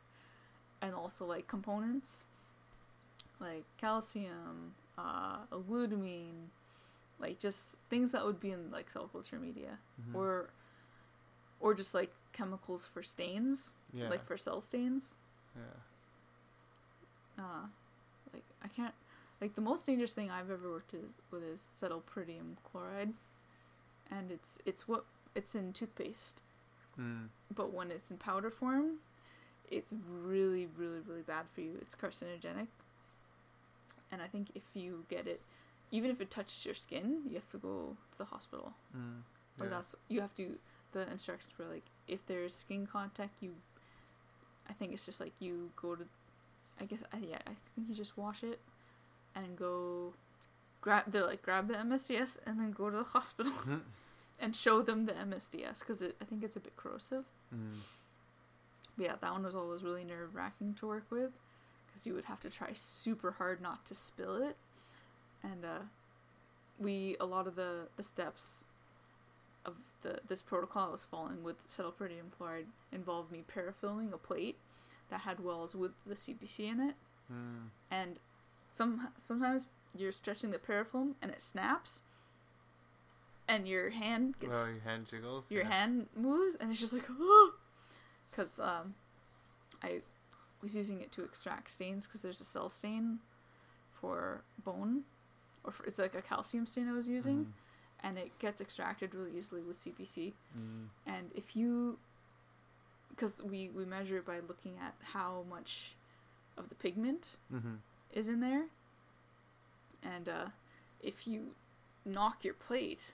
and 0.82 0.94
also 0.94 1.24
like 1.24 1.46
components 1.48 2.26
like 3.40 3.64
calcium 3.78 4.74
uh 4.98 5.38
glutamine 5.52 6.48
like 7.20 7.38
just 7.38 7.76
things 7.88 8.12
that 8.12 8.24
would 8.24 8.40
be 8.40 8.50
in 8.50 8.70
like 8.70 8.90
cell 8.90 9.08
culture 9.10 9.38
media 9.38 9.78
Mhm. 10.10 10.14
or 10.14 10.50
or 11.60 11.74
just 11.74 11.94
like 11.94 12.10
chemicals 12.32 12.84
for 12.86 13.02
stains 13.02 13.76
yeah, 13.92 14.08
like 14.08 14.24
for 14.26 14.36
cell 14.36 14.60
stains 14.60 15.18
yeah. 15.56 15.62
uh 17.44 17.66
like 18.32 18.44
i 18.62 18.68
can't 18.68 18.94
like 19.40 19.54
the 19.54 19.60
most 19.60 19.86
dangerous 19.86 20.12
thing 20.12 20.30
i've 20.30 20.50
ever 20.50 20.70
worked 20.70 20.94
is, 20.94 21.20
with 21.30 21.42
is 21.44 21.60
cetylpyridium 21.74 22.56
chloride 22.70 23.12
and 24.10 24.30
it's 24.30 24.58
it's 24.66 24.86
what 24.88 25.04
it's 25.34 25.54
in 25.54 25.72
toothpaste 25.72 26.42
Mm. 26.98 27.28
but 27.54 27.72
when 27.72 27.92
it's 27.92 28.10
in 28.10 28.16
powder 28.16 28.50
form 28.50 28.94
it's 29.70 29.94
really 30.20 30.66
really 30.76 30.98
really 31.06 31.22
bad 31.22 31.44
for 31.54 31.60
you 31.60 31.78
it's 31.80 31.94
carcinogenic 31.94 32.66
and 34.10 34.20
i 34.20 34.26
think 34.26 34.48
if 34.56 34.64
you 34.74 35.04
get 35.08 35.28
it 35.28 35.40
even 35.92 36.10
if 36.10 36.20
it 36.20 36.28
touches 36.28 36.64
your 36.64 36.74
skin 36.74 37.20
you 37.28 37.34
have 37.34 37.48
to 37.50 37.58
go 37.58 37.96
to 38.10 38.18
the 38.18 38.24
hospital 38.24 38.72
Mm. 38.96 39.20
or 39.60 39.66
Yeah. 39.66 39.70
that's 39.70 39.94
you 40.08 40.20
have 40.20 40.34
to 40.34 40.58
the 40.90 41.08
instructions 41.10 41.52
were 41.56 41.66
like 41.72 41.84
if 42.08 42.26
there's 42.26 42.52
skin 42.52 42.84
contact 42.84 43.42
you 43.42 43.54
i 44.68 44.72
think 44.72 44.92
it's 44.92 45.06
just 45.06 45.20
like 45.20 45.32
you 45.38 45.70
go 45.76 45.94
to 45.94 46.04
i 46.80 46.84
guess 46.84 47.00
yeah 47.20 47.36
i 47.46 47.54
think 47.76 47.88
you 47.88 47.94
just 47.94 48.16
wash 48.18 48.42
it 48.42 48.58
and 49.34 49.56
go 49.56 50.12
grab 50.80 51.04
they're 51.08 51.24
like 51.26 51.42
grab 51.42 51.68
the 51.68 51.74
msds 51.74 52.38
and 52.46 52.58
then 52.58 52.70
go 52.72 52.88
to 52.90 52.96
the 52.98 53.02
hospital 53.04 53.52
Mhm. 53.52 53.80
and 54.40 54.54
show 54.54 54.82
them 54.82 55.06
the 55.06 55.12
msds 55.12 55.80
because 55.80 56.02
i 56.02 56.24
think 56.24 56.42
it's 56.44 56.56
a 56.56 56.60
bit 56.60 56.76
corrosive 56.76 57.24
Mm. 57.54 57.78
but 58.96 59.04
yeah 59.06 59.14
that 59.20 59.32
one 59.32 59.42
was 59.42 59.54
always 59.54 59.82
really 59.82 60.04
nerve-wracking 60.04 60.74
to 60.74 60.86
work 60.86 61.06
with 61.10 61.30
because 61.86 62.06
you 62.06 62.12
would 62.14 62.26
have 62.26 62.40
to 62.40 62.50
try 62.50 62.68
super 62.74 63.32
hard 63.32 63.60
not 63.62 63.84
to 63.86 63.94
spill 63.94 64.36
it 64.36 64.56
and 65.42 65.64
uh, 65.64 65.78
we 66.78 67.16
a 67.18 67.24
lot 67.24 67.46
of 67.46 67.56
the 67.56 67.88
the 67.96 68.02
steps 68.02 68.64
of 69.64 69.74
the 70.02 70.20
this 70.28 70.42
protocol 70.42 70.88
I 70.88 70.90
was 70.92 71.04
following 71.06 71.42
with 71.42 71.66
cetylpyridium 71.68 72.30
fluoride 72.38 72.66
involved 72.92 73.32
me 73.32 73.44
parafilming 73.52 74.12
a 74.12 74.18
plate 74.18 74.56
that 75.10 75.20
had 75.22 75.40
wells 75.40 75.74
with 75.74 75.92
the 76.06 76.14
CPC 76.14 76.68
in 76.70 76.80
it, 76.80 76.94
Mm. 77.32 77.68
and 77.90 78.18
some 78.78 79.08
sometimes 79.18 79.66
you're 79.96 80.12
stretching 80.12 80.50
the 80.50 80.58
parafilm 80.58 81.14
and 81.20 81.30
it 81.30 81.40
snaps, 81.42 82.02
and 83.48 83.66
your 83.66 83.90
hand 83.90 84.38
gets 84.38 84.66
Oh, 84.68 84.72
your 84.74 84.82
hand 84.82 85.06
jiggles. 85.10 85.50
your 85.50 85.62
yeah. 85.64 85.70
hand 85.70 86.06
moves 86.16 86.54
and 86.56 86.70
it's 86.70 86.80
just 86.80 86.92
like 86.92 87.08
oh 87.10 87.52
because 88.30 88.60
um 88.60 88.94
i 89.82 90.00
was 90.62 90.74
using 90.74 91.00
it 91.00 91.10
to 91.12 91.22
extract 91.24 91.70
stains 91.70 92.06
because 92.06 92.22
there's 92.22 92.40
a 92.40 92.44
cell 92.44 92.68
stain 92.68 93.18
for 94.00 94.42
bone 94.64 95.02
or 95.64 95.72
for, 95.72 95.84
it's 95.86 95.98
like 95.98 96.14
a 96.14 96.22
calcium 96.22 96.66
stain 96.66 96.88
i 96.88 96.92
was 96.92 97.08
using 97.08 97.38
Mhm. 97.38 97.52
and 98.04 98.18
it 98.18 98.30
gets 98.38 98.60
extracted 98.60 99.14
really 99.14 99.36
easily 99.38 99.62
with 99.62 99.76
cpc 99.76 100.32
Mm. 100.56 100.88
and 101.06 101.30
if 101.34 101.56
you 101.56 101.98
because 103.10 103.42
we 103.42 103.70
we 103.70 103.84
measure 103.84 104.18
it 104.18 104.26
by 104.26 104.38
looking 104.50 104.74
at 104.80 104.94
how 105.14 105.44
much 105.48 105.94
of 106.56 106.68
the 106.68 106.74
pigment 106.74 107.36
Mhm. 107.52 107.78
Is 108.12 108.28
in 108.28 108.40
there 108.40 108.64
and 110.02 110.28
uh 110.28 110.46
if 111.02 111.26
you 111.26 111.54
knock 112.04 112.44
your 112.44 112.54
plate 112.54 113.12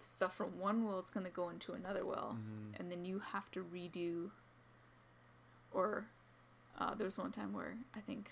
stuff 0.00 0.34
from 0.36 0.58
one 0.58 0.84
well 0.84 0.98
is 0.98 1.10
going 1.10 1.24
to 1.24 1.32
go 1.32 1.48
into 1.48 1.72
another 1.72 2.04
well 2.04 2.36
Mhm. 2.38 2.78
and 2.80 2.90
then 2.90 3.04
you 3.04 3.20
have 3.20 3.50
to 3.52 3.62
redo 3.64 4.30
or 5.72 6.06
uh, 6.78 6.94
there 6.94 7.04
was 7.04 7.18
one 7.18 7.30
time 7.32 7.52
where 7.52 7.76
i 7.94 8.00
think 8.00 8.30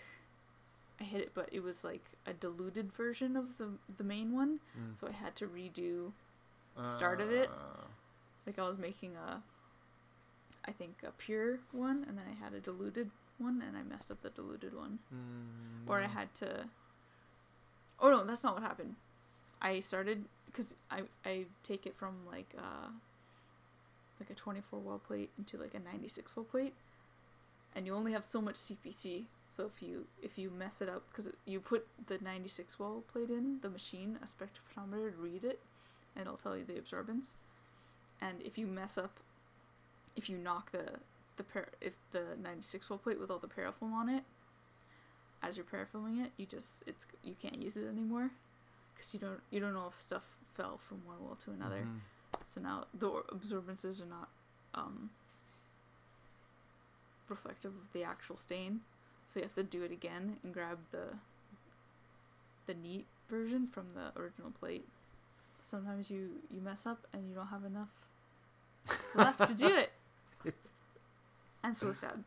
i 1.00 1.04
hit 1.04 1.20
it 1.20 1.30
but 1.34 1.48
it 1.52 1.62
was 1.62 1.84
like 1.84 2.04
a 2.26 2.32
diluted 2.34 2.92
version 2.92 3.36
of 3.36 3.56
the 3.58 3.70
the 3.96 4.04
main 4.04 4.32
one 4.32 4.60
Mm. 4.78 4.96
so 4.96 5.06
i 5.06 5.12
had 5.12 5.34
to 5.36 5.46
redo 5.46 6.12
the 6.76 6.88
start 6.88 7.20
of 7.20 7.30
it. 7.30 7.48
Uh, 7.48 7.84
like 8.46 8.58
i 8.58 8.62
was 8.68 8.78
making 8.78 9.16
a 9.16 9.42
i 10.64 10.72
think 10.72 11.02
a 11.06 11.10
pure 11.12 11.58
one 11.72 12.04
and 12.08 12.16
then 12.18 12.26
i 12.30 12.34
had 12.44 12.52
a 12.54 12.60
diluted 12.60 13.10
one 13.40 13.62
and 13.66 13.76
i 13.76 13.82
messed 13.82 14.10
up 14.10 14.20
the 14.22 14.30
diluted 14.30 14.74
one 14.74 14.98
mm, 15.12 15.88
or 15.90 16.00
I 16.00 16.06
had 16.06 16.32
to. 16.34 16.64
Oh 17.98 18.10
no, 18.10 18.24
that's 18.24 18.44
not 18.44 18.54
what 18.54 18.62
happened. 18.62 18.94
I 19.60 19.80
started 19.80 20.24
because 20.46 20.76
I 20.90 21.02
I 21.24 21.44
take 21.62 21.86
it 21.86 21.96
from 21.96 22.14
like 22.30 22.54
uh 22.58 22.88
like 24.18 24.30
a 24.30 24.34
24 24.34 24.78
well 24.80 24.98
plate 24.98 25.30
into 25.38 25.56
like 25.56 25.74
a 25.74 25.78
96 25.78 26.36
well 26.36 26.44
plate, 26.44 26.74
and 27.74 27.86
you 27.86 27.94
only 27.94 28.12
have 28.12 28.24
so 28.24 28.40
much 28.40 28.54
CPC. 28.54 29.24
So 29.48 29.70
if 29.74 29.82
you 29.82 30.06
if 30.22 30.38
you 30.38 30.50
mess 30.50 30.80
it 30.80 30.88
up 30.88 31.02
because 31.10 31.28
you 31.46 31.60
put 31.60 31.86
the 32.06 32.18
96 32.22 32.78
well 32.78 33.02
plate 33.12 33.30
in 33.30 33.58
the 33.62 33.70
machine 33.70 34.18
a 34.22 34.26
spectrophotometer 34.26 35.12
to 35.12 35.16
read 35.18 35.44
it, 35.44 35.60
and 36.16 36.26
it'll 36.26 36.36
tell 36.38 36.56
you 36.56 36.64
the 36.64 36.74
absorbance. 36.74 37.32
And 38.20 38.42
if 38.42 38.58
you 38.58 38.66
mess 38.66 38.98
up, 38.98 39.18
if 40.14 40.28
you 40.28 40.36
knock 40.36 40.72
the 40.72 41.00
the 41.36 41.44
par- 41.44 41.68
if 41.80 41.94
the 42.12 42.36
96 42.42 42.90
well 42.90 42.98
plate 42.98 43.20
with 43.20 43.30
all 43.30 43.38
the 43.38 43.48
parafilm 43.48 43.92
on 43.92 44.08
it, 44.08 44.24
as 45.42 45.56
you're 45.56 45.64
parafilming 45.66 46.24
it, 46.24 46.32
you 46.36 46.46
just 46.46 46.82
it's 46.86 47.06
you 47.24 47.34
can't 47.40 47.60
use 47.62 47.76
it 47.76 47.86
anymore 47.88 48.30
because 48.94 49.12
you 49.14 49.20
don't 49.20 49.40
you 49.50 49.60
don't 49.60 49.74
know 49.74 49.88
if 49.92 49.98
stuff 49.98 50.36
fell 50.54 50.78
from 50.78 51.04
one 51.06 51.16
well 51.20 51.36
to 51.44 51.50
another. 51.50 51.86
mhm. 51.86 52.00
So 52.46 52.60
now 52.60 52.84
the 52.98 53.22
absorbances 53.30 54.00
are 54.00 54.06
not 54.06 54.28
um, 54.74 55.10
reflective 57.28 57.72
of 57.72 57.92
the 57.92 58.04
actual 58.04 58.36
stain. 58.36 58.80
So 59.26 59.40
you 59.40 59.44
have 59.44 59.54
to 59.54 59.62
do 59.62 59.82
it 59.82 59.92
again 59.92 60.36
and 60.42 60.52
grab 60.52 60.78
the 60.90 61.14
the 62.66 62.74
neat 62.74 63.06
version 63.28 63.66
from 63.68 63.86
the 63.94 64.18
original 64.20 64.50
plate. 64.50 64.86
Sometimes 65.62 66.10
you 66.10 66.30
you 66.50 66.60
mess 66.60 66.86
up 66.86 67.06
and 67.12 67.28
you 67.28 67.34
don't 67.34 67.46
have 67.48 67.64
enough 67.64 67.88
left 69.14 69.46
to 69.46 69.54
do 69.54 69.66
it. 69.68 69.92
And 71.62 71.76
so 71.76 71.92
sad. 71.92 72.24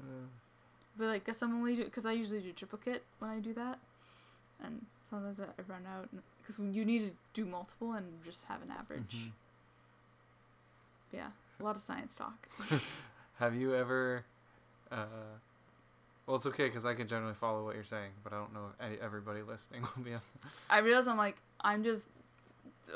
Uh, 0.00 0.26
But 0.96 1.06
like, 1.06 1.24
guess 1.24 1.42
I'm 1.42 1.54
only 1.54 1.76
because 1.76 2.04
I 2.04 2.12
usually 2.12 2.40
do 2.40 2.52
triplicate 2.52 3.02
when 3.18 3.30
I 3.30 3.38
do 3.40 3.54
that, 3.54 3.78
and 4.62 4.84
sometimes 5.04 5.40
I 5.40 5.46
run 5.66 5.86
out 5.86 6.08
because 6.40 6.58
you 6.58 6.84
need 6.84 7.00
to 7.08 7.12
do 7.34 7.44
multiple 7.46 7.92
and 7.92 8.06
just 8.24 8.46
have 8.46 8.62
an 8.62 8.70
average. 8.70 9.16
mhm. 9.16 9.32
Yeah, 11.12 11.28
a 11.60 11.64
lot 11.64 11.76
of 11.76 11.82
science 11.82 12.16
talk. 12.16 12.48
Have 13.38 13.54
you 13.54 13.74
ever? 13.74 14.24
Uh, 14.90 15.06
well, 16.26 16.36
it's 16.36 16.46
okay 16.46 16.66
because 16.66 16.84
I 16.84 16.94
can 16.94 17.08
generally 17.08 17.34
follow 17.34 17.64
what 17.64 17.74
you're 17.74 17.84
saying, 17.84 18.12
but 18.22 18.32
I 18.32 18.36
don't 18.36 18.52
know 18.54 18.66
if 18.80 19.00
everybody 19.00 19.42
listening 19.42 19.82
will 19.96 20.04
be. 20.04 20.10
Able 20.12 20.20
I 20.70 20.78
realize 20.78 21.08
I'm 21.08 21.16
like 21.16 21.36
I'm 21.62 21.82
just, 21.84 22.08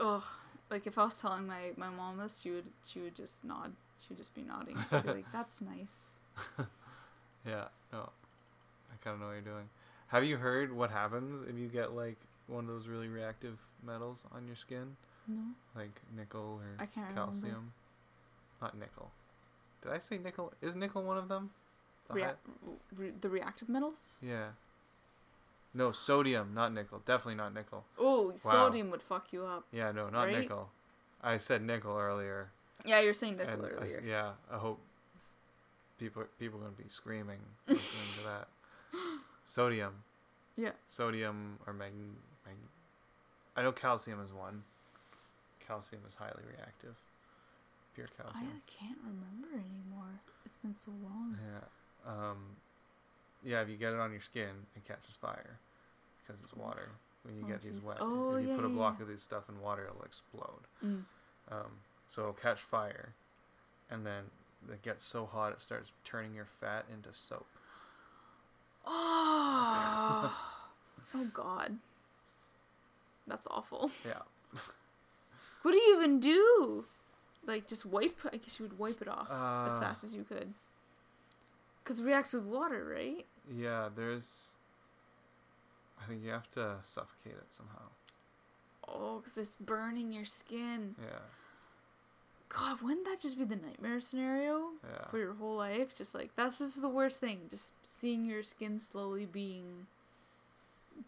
ugh. 0.01 0.23
Like 0.71 0.87
if 0.87 0.99
I 0.99 1.05
was 1.05 1.21
telling 1.21 1.47
my 1.47 1.73
my 1.77 1.89
mom 1.89 2.19
this, 2.19 2.41
she 2.41 2.51
would 2.51 2.69
she 2.87 3.01
would 3.01 3.15
just 3.15 3.45
nod. 3.45 3.73
She 4.07 4.13
would 4.13 4.19
just 4.19 4.35
be 4.35 4.43
nodding. 4.43 4.77
Be 4.91 5.09
like, 5.11 5.33
"That's 5.33 5.61
nice." 5.61 6.21
yeah, 7.47 7.65
no, 7.93 8.09
I 8.93 8.97
kind 9.03 9.15
of 9.15 9.21
know 9.21 9.27
what 9.27 9.33
you're 9.33 9.41
doing. 9.41 9.69
Have 10.09 10.25
you 10.25 10.37
heard 10.37 10.73
what 10.73 10.91
happens 10.91 11.43
if 11.49 11.59
you 11.59 11.67
get 11.69 11.93
like 11.95 12.17
one 12.47 12.65
of 12.65 12.71
those 12.71 12.87
really 12.87 13.09
reactive 13.09 13.59
metals 13.85 14.25
on 14.33 14.47
your 14.47 14.55
skin, 14.57 14.97
No, 15.27 15.43
like 15.75 16.01
nickel 16.17 16.61
or 16.63 16.77
I 16.79 16.87
can't 16.87 17.09
remember. 17.09 17.33
calcium? 17.33 17.73
Not 18.63 18.79
nickel. 18.79 19.11
Did 19.83 19.93
I 19.93 19.99
say 19.99 20.19
nickel? 20.19 20.53
Is 20.63 20.77
nickel 20.77 21.03
one 21.03 21.19
of 21.19 21.29
them? 21.29 21.51
The 22.09 22.15
Rea- 22.15 22.27
re- 22.97 23.13
the 23.21 23.29
reactive 23.29 23.69
metals. 23.69 24.21
yeah. 24.23 24.51
No, 25.75 25.91
sodium, 25.93 26.55
not 26.55 26.73
nickel. 26.73 27.03
Definitely 27.05 27.35
not 27.35 27.53
nickel. 27.53 27.85
Oh, 27.99 28.33
sodium 28.37 28.91
would 28.91 29.03
fuck 29.03 29.33
you 29.33 29.45
up. 29.45 29.65
Yeah, 29.73 29.91
no, 29.93 30.09
not 30.09 30.25
Right? 30.29 30.39
nickel. 30.39 30.71
I 31.23 31.37
said 31.37 31.61
nickel 31.63 31.99
earlier. 31.99 32.51
Yeah, 32.85 33.01
you're 33.01 33.15
saying 33.15 33.37
nickel 33.39 33.55
and 33.55 33.65
I 33.65 33.69
earlier. 33.83 34.03
yeah, 34.07 34.31
I 34.53 34.59
hope 34.59 34.81
people 35.99 36.25
people 36.39 36.59
are 36.61 36.65
gonna 36.65 36.75
be 36.77 36.89
screaming 36.89 37.41
listening 37.67 38.13
to 38.19 38.25
that. 38.25 38.49
Sodium. 39.45 39.93
Yeah. 40.57 40.71
Sodium 40.89 41.59
or 41.67 41.73
mag, 41.73 41.93
mag. 42.45 42.55
I 43.57 43.63
know 43.63 43.73
calcium 43.73 44.21
is 44.25 44.33
one. 44.33 44.63
Calcium 45.67 46.03
is 46.07 46.15
highly 46.15 46.43
reactive. 46.57 46.95
Pure 47.95 48.09
calcium. 48.17 48.47
I 48.49 48.61
can't 48.71 48.99
remember 49.03 49.49
anymore. 49.55 50.21
It's 50.45 50.57
been 50.57 50.75
so 50.75 50.91
long. 51.03 51.37
Yeah. 51.43 52.13
Um, 52.13 52.37
yeah. 53.45 53.63
If 53.63 53.69
you 53.69 53.77
get 53.77 53.93
it 53.93 53.99
on 54.01 54.13
your 54.13 54.21
skin, 54.21 54.67
it 54.77 54.85
catches 54.85 55.17
fire 55.17 55.59
because 56.27 56.41
it's 56.43 56.55
water. 56.55 56.91
When 57.23 57.37
you 57.37 57.43
Oh, 57.45 57.49
get 57.49 57.63
these 57.63 57.83
wet, 57.83 57.97
Oh, 58.01 58.37
if 58.37 58.45
you 58.45 58.51
yeah, 58.51 58.57
put 58.57 58.65
a 58.65 58.69
block 58.69 58.97
yeah. 58.99 59.03
of 59.05 59.09
this 59.09 59.23
stuff 59.23 59.49
in 59.49 59.61
water, 59.61 59.87
it'll 59.91 60.03
explode. 60.05 60.63
Mm. 60.85 61.03
Um, 61.51 61.73
so 62.07 62.23
it'll 62.23 62.33
catch 62.35 62.61
fire, 62.61 63.15
and 63.91 64.05
then 64.07 64.25
it 64.71 64.83
gets 64.83 65.05
so 65.05 65.27
hot 65.27 65.53
it 65.53 65.61
starts 65.61 65.93
turning 66.05 66.35
your 66.35 66.45
fat 66.47 66.85
into 66.93 67.13
soap. 67.13 67.47
Oh. 68.85 70.33
oh 71.15 71.27
God. 71.33 71.77
That's 73.27 73.47
awful. 73.51 73.91
Yeah. 74.05 74.23
What 75.63 75.73
do 75.73 75.79
you 75.79 75.97
even 75.97 76.21
do? 76.21 76.85
Like 77.45 77.67
just 77.67 77.85
wipe? 77.85 78.17
I 78.33 78.37
guess 78.37 78.61
you 78.61 78.67
would 78.69 78.79
wipe 78.79 79.03
it 79.03 79.09
off 79.09 79.27
as 79.29 79.73
Uh, 79.73 79.81
fast 79.81 80.05
as 80.05 80.15
you 80.15 80.23
could. 80.23 80.55
Cause 81.83 81.99
it 81.99 82.05
reacts 82.05 82.33
with 82.35 82.45
water, 82.45 82.85
right? 82.97 83.27
Yeah, 83.53 83.89
there's. 83.93 84.53
I 86.01 86.07
think 86.07 86.23
you 86.23 86.31
have 86.31 86.49
to 86.53 86.77
suffocate 86.85 87.33
it 87.33 87.47
somehow. 87.53 87.89
Oh, 88.87 89.21
cause 89.25 89.37
it's 89.39 89.57
burning 89.57 90.13
your 90.13 90.25
skin. 90.25 90.95
Yeah, 91.03 91.19
God, 92.49 92.81
wouldn't 92.81 93.07
that 93.07 93.21
just 93.21 93.39
be 93.39 93.45
the 93.45 93.57
nightmare 93.57 94.01
scenario 94.01 94.71
yeah. 94.85 95.09
for 95.11 95.19
your 95.19 95.35
whole 95.35 95.57
life? 95.57 95.95
Just 95.95 96.15
like 96.15 96.31
that's 96.37 96.59
just 96.59 96.81
the 96.81 96.89
worst 96.89 97.21
thing. 97.21 97.41
Just 97.51 97.73
seeing 97.83 98.25
your 98.25 98.43
skin 98.43 98.79
slowly 98.79 99.27
being 99.27 99.87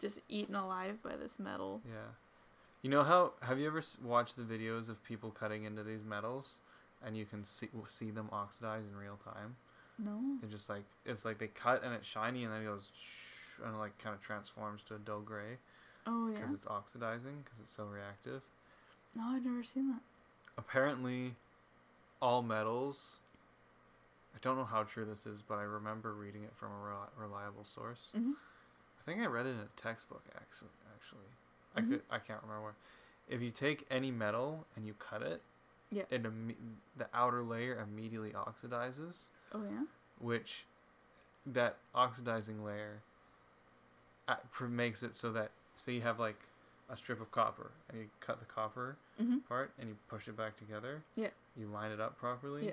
just 0.01 0.20
eaten 0.28 0.55
alive 0.55 1.02
by 1.02 1.16
this 1.16 1.39
metal. 1.39 1.81
Yeah. 1.86 2.12
You 2.82 2.90
know 2.90 3.02
how 3.02 3.32
have 3.40 3.59
you 3.59 3.66
ever 3.66 3.82
watched 4.05 4.36
the 4.36 4.43
videos 4.43 4.89
of 4.89 5.02
people 5.05 5.31
cutting 5.31 5.65
into 5.65 5.82
these 5.82 6.05
metals 6.05 6.60
and 7.05 7.16
you 7.16 7.24
can 7.24 7.44
see 7.44 7.69
see 7.86 8.10
them 8.10 8.28
oxidize 8.32 8.85
in 8.90 8.97
real 8.97 9.19
time? 9.24 9.56
No. 9.98 10.20
They're 10.40 10.51
just 10.51 10.69
like 10.69 10.85
it's 11.05 11.24
like 11.24 11.39
they 11.39 11.48
cut 11.48 11.82
and 11.85 11.94
it's 11.94 12.06
shiny 12.06 12.44
and 12.44 12.52
then 12.52 12.62
it 12.62 12.66
goes 12.66 12.90
and 13.65 13.74
it 13.74 13.78
like 13.78 13.97
kind 13.98 14.15
of 14.15 14.20
transforms 14.20 14.82
to 14.85 14.94
a 14.94 14.98
dull 14.98 15.20
gray 15.20 15.59
Oh 16.06 16.28
yeah. 16.28 16.39
because 16.39 16.52
it's 16.55 16.66
oxidizing 16.66 17.43
because 17.44 17.59
it's 17.60 17.73
so 17.73 17.85
reactive. 17.85 18.43
No, 19.15 19.24
I've 19.24 19.44
never 19.44 19.65
seen 19.65 19.89
that. 19.89 20.01
Apparently, 20.59 21.37
all 22.21 22.43
metals. 22.43 23.21
I 24.35 24.39
don't 24.43 24.57
know 24.57 24.65
how 24.65 24.83
true 24.83 25.05
this 25.05 25.25
is, 25.25 25.41
but 25.41 25.55
I 25.55 25.63
remember 25.63 26.13
reading 26.13 26.43
it 26.45 26.53
from 26.57 26.73
a 26.73 26.85
rel- 26.87 27.11
reliable 27.17 27.65
source. 27.65 28.11
Mhm. 28.15 28.35
I 28.35 29.03
think 29.05 29.23
I 29.23 29.27
read 29.27 29.47
it 29.47 29.51
in 29.51 29.61
a 29.61 29.69
textbook 29.77 30.23
actually. 30.37 30.71
Actually, 30.95 31.29
I 31.77 31.81
Mhm. 31.81 31.89
could 31.91 32.03
I 32.11 32.19
can't 32.19 32.43
remember. 32.43 32.65
Where. 32.65 32.75
If 33.29 33.41
you 33.41 33.51
take 33.51 33.87
any 33.91 34.11
metal 34.11 34.67
and 34.77 34.87
you 34.87 34.95
cut 34.95 35.23
it, 35.23 35.43
Yeah. 35.91 36.05
it 36.11 36.23
imme- 36.25 36.57
the 36.97 37.09
outer 37.15 37.43
layer 37.43 37.77
immediately 37.79 38.33
oxidizes, 38.33 39.29
Oh 39.53 39.63
yeah. 39.65 39.85
which 40.19 40.67
that 41.47 41.79
oxidizing 41.95 42.65
layer 42.65 43.01
uh, 44.27 44.37
makes 44.61 45.03
it 45.03 45.15
so 45.17 45.33
that 45.33 45.51
say 45.75 45.95
you 45.95 46.03
have 46.03 46.19
like 46.19 46.39
a 46.90 46.97
strip 46.97 47.20
of 47.20 47.31
copper 47.31 47.70
and 47.90 47.98
you 48.01 48.09
cut 48.20 48.39
the 48.40 48.47
copper 48.47 48.97
Mhm. 49.20 49.47
part 49.47 49.73
and 49.78 49.89
you 49.89 49.97
push 50.09 50.27
it 50.28 50.36
back 50.36 50.56
together. 50.56 51.02
Yeah. 51.16 51.31
You 51.56 51.66
line 51.69 51.90
it 51.93 52.01
up 52.01 52.16
properly. 52.19 52.66
Yeah. 52.66 52.73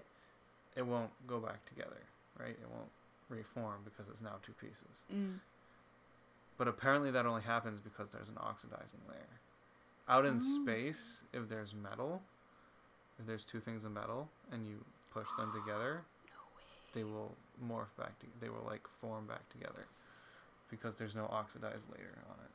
It 0.75 0.83
won't 0.83 1.11
go 1.27 1.39
back 1.39 1.65
together, 1.65 2.01
right? 2.39 2.57
It 2.59 2.69
won't 2.69 2.91
reform 3.29 3.83
because 3.83 4.07
it's 4.09 4.21
now 4.21 4.37
two 4.41 4.53
pieces. 4.53 5.05
Mm. 5.11 5.39
But 6.57 6.67
apparently 6.67 7.11
that 7.11 7.25
only 7.25 7.41
happens 7.41 7.79
because 7.81 8.11
there's 8.11 8.29
an 8.29 8.37
oxidizing 8.37 9.01
layer. 9.09 9.39
Out 10.07 10.25
in 10.25 10.35
Oh. 10.35 10.63
space, 10.63 11.23
if 11.33 11.49
there's 11.49 11.73
metal, 11.73 12.23
if 13.19 13.25
there's 13.25 13.43
two 13.43 13.59
things 13.59 13.83
of 13.83 13.91
metal 13.91 14.29
and 14.51 14.65
you 14.67 14.85
push 15.11 15.27
them 15.37 15.51
together, 15.65 16.05
No 16.25 16.31
way. 16.55 16.63
they 16.93 17.03
will 17.03 17.35
morph 17.61 17.93
back 17.97 18.17
to 18.19 18.27
they 18.39 18.49
will 18.49 18.63
like 18.63 18.87
form 18.87 19.25
back 19.27 19.47
together 19.49 19.85
because 20.69 20.97
there's 20.97 21.15
no 21.15 21.25
oxidized 21.27 21.89
layer 21.91 22.17
on 22.29 22.39
it. 22.45 22.51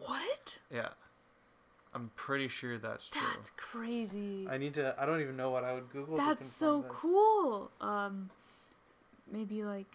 What? 0.00 0.60
Yeah. 0.72 0.88
I'm 1.94 2.10
pretty 2.14 2.48
sure 2.48 2.78
that's 2.78 3.08
true. 3.08 3.20
That's 3.34 3.50
crazy. 3.56 4.46
I 4.48 4.58
need 4.58 4.74
to. 4.74 4.94
I 4.96 5.06
don't 5.06 5.20
even 5.20 5.36
know 5.36 5.50
what 5.50 5.64
I 5.64 5.74
would 5.74 5.90
Google. 5.90 6.16
to 6.16 6.22
That's 6.22 6.50
so 6.50 6.82
this. 6.82 6.92
cool. 6.92 7.70
Um, 7.80 8.30
maybe 9.30 9.64
like, 9.64 9.86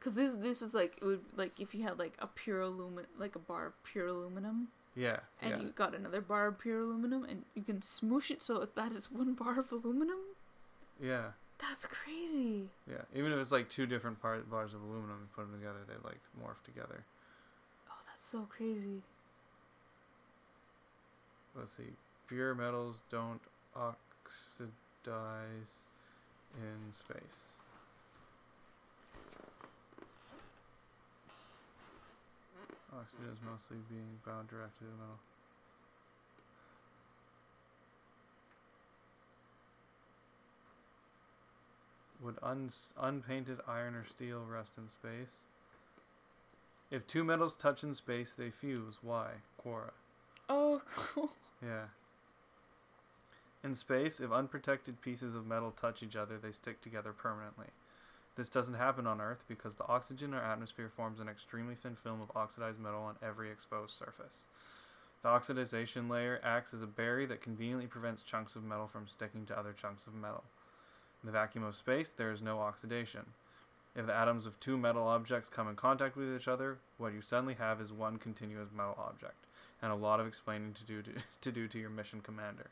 cause 0.00 0.14
this 0.14 0.34
this 0.34 0.62
is 0.62 0.72
like 0.72 0.96
it 1.02 1.04
would 1.04 1.20
like 1.36 1.60
if 1.60 1.74
you 1.74 1.82
had 1.82 1.98
like 1.98 2.14
a 2.20 2.26
pure 2.26 2.62
aluminum 2.62 3.10
like 3.18 3.36
a 3.36 3.38
bar 3.38 3.66
of 3.66 3.84
pure 3.84 4.06
aluminum 4.06 4.68
yeah, 4.96 5.18
and 5.40 5.50
yeah. 5.50 5.60
you 5.60 5.68
got 5.70 5.94
another 5.94 6.20
bar 6.20 6.48
of 6.48 6.58
pure 6.58 6.80
aluminum 6.80 7.24
and 7.24 7.44
you 7.54 7.62
can 7.62 7.78
smoosh 7.78 8.30
it 8.30 8.42
so 8.42 8.58
that 8.58 8.74
that 8.74 8.92
is 8.92 9.10
one 9.10 9.34
bar 9.34 9.58
of 9.58 9.70
aluminum. 9.72 10.18
Yeah. 11.02 11.28
That's 11.58 11.86
crazy. 11.86 12.64
Yeah. 12.90 13.02
Even 13.14 13.32
if 13.32 13.38
it's 13.38 13.52
like 13.52 13.68
two 13.68 13.86
different 13.86 14.20
part, 14.20 14.50
bars 14.50 14.74
of 14.74 14.82
aluminum 14.82 15.18
and 15.20 15.32
put 15.32 15.42
them 15.42 15.58
together, 15.58 15.80
they 15.86 15.94
like 16.08 16.20
morph 16.42 16.62
together. 16.64 17.04
Oh, 17.88 18.00
that's 18.06 18.24
so 18.24 18.46
crazy. 18.48 19.02
Let's 21.56 21.72
see. 21.72 21.94
Pure 22.28 22.54
metals 22.54 23.02
don't 23.10 23.40
oxidize 23.74 24.70
in 26.56 26.92
space. 26.92 27.56
Oxygen 32.92 33.26
is 33.32 33.38
mostly 33.48 33.78
being 33.88 34.18
bound 34.26 34.48
directly 34.48 34.86
to 34.86 34.92
metal. 34.92 35.18
Would 42.22 42.38
uns- 42.42 42.92
unpainted 42.98 43.60
iron 43.66 43.94
or 43.94 44.04
steel 44.04 44.44
rest 44.44 44.72
in 44.76 44.88
space? 44.88 45.44
If 46.90 47.06
two 47.06 47.24
metals 47.24 47.56
touch 47.56 47.82
in 47.82 47.94
space, 47.94 48.34
they 48.34 48.50
fuse. 48.50 48.98
Why? 49.02 49.42
Quora. 49.64 49.92
Cool. 50.78 51.30
Yeah. 51.62 51.86
In 53.62 53.74
space, 53.74 54.20
if 54.20 54.32
unprotected 54.32 55.02
pieces 55.02 55.34
of 55.34 55.46
metal 55.46 55.70
touch 55.70 56.02
each 56.02 56.16
other, 56.16 56.38
they 56.38 56.52
stick 56.52 56.80
together 56.80 57.12
permanently. 57.12 57.66
This 58.36 58.48
doesn't 58.48 58.74
happen 58.74 59.06
on 59.06 59.20
Earth 59.20 59.44
because 59.46 59.74
the 59.74 59.86
oxygen 59.86 60.30
in 60.30 60.38
our 60.38 60.44
atmosphere 60.44 60.88
forms 60.88 61.20
an 61.20 61.28
extremely 61.28 61.74
thin 61.74 61.94
film 61.94 62.22
of 62.22 62.34
oxidized 62.34 62.80
metal 62.80 63.02
on 63.02 63.16
every 63.22 63.50
exposed 63.50 63.92
surface. 63.92 64.46
The 65.22 65.28
oxidization 65.28 66.08
layer 66.08 66.40
acts 66.42 66.72
as 66.72 66.80
a 66.80 66.86
barrier 66.86 67.26
that 67.26 67.42
conveniently 67.42 67.86
prevents 67.86 68.22
chunks 68.22 68.56
of 68.56 68.64
metal 68.64 68.86
from 68.86 69.06
sticking 69.06 69.44
to 69.46 69.58
other 69.58 69.74
chunks 69.74 70.06
of 70.06 70.14
metal. 70.14 70.44
In 71.22 71.26
the 71.26 71.32
vacuum 71.32 71.64
of 71.64 71.76
space, 71.76 72.08
there 72.08 72.32
is 72.32 72.40
no 72.40 72.60
oxidation. 72.60 73.34
If 73.94 74.06
the 74.06 74.14
atoms 74.14 74.46
of 74.46 74.58
two 74.58 74.78
metal 74.78 75.06
objects 75.06 75.50
come 75.50 75.68
in 75.68 75.76
contact 75.76 76.16
with 76.16 76.34
each 76.34 76.48
other, 76.48 76.78
what 76.96 77.12
you 77.12 77.20
suddenly 77.20 77.54
have 77.54 77.78
is 77.78 77.92
one 77.92 78.16
continuous 78.16 78.70
metal 78.74 78.96
object 78.98 79.44
and 79.82 79.92
a 79.92 79.94
lot 79.94 80.20
of 80.20 80.26
explaining 80.26 80.72
to 80.74 80.84
do 80.84 81.02
to, 81.02 81.10
to 81.40 81.52
do 81.52 81.68
to 81.68 81.78
your 81.78 81.90
mission 81.90 82.20
commander. 82.20 82.66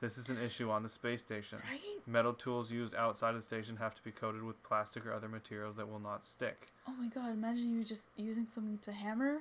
This 0.00 0.16
is 0.16 0.30
an 0.30 0.40
issue 0.40 0.70
on 0.70 0.84
the 0.84 0.88
space 0.88 1.20
station. 1.22 1.58
Right? 1.68 1.80
Metal 2.06 2.32
tools 2.32 2.70
used 2.70 2.94
outside 2.94 3.30
of 3.30 3.36
the 3.36 3.42
station 3.42 3.76
have 3.76 3.96
to 3.96 4.02
be 4.04 4.12
coated 4.12 4.44
with 4.44 4.62
plastic 4.62 5.04
or 5.04 5.12
other 5.12 5.28
materials 5.28 5.74
that 5.76 5.90
will 5.90 5.98
not 5.98 6.24
stick. 6.24 6.68
Oh 6.86 6.92
my 6.92 7.08
god, 7.08 7.32
imagine 7.32 7.76
you 7.76 7.82
just 7.82 8.10
using 8.16 8.46
something 8.46 8.78
to 8.82 8.92
hammer 8.92 9.38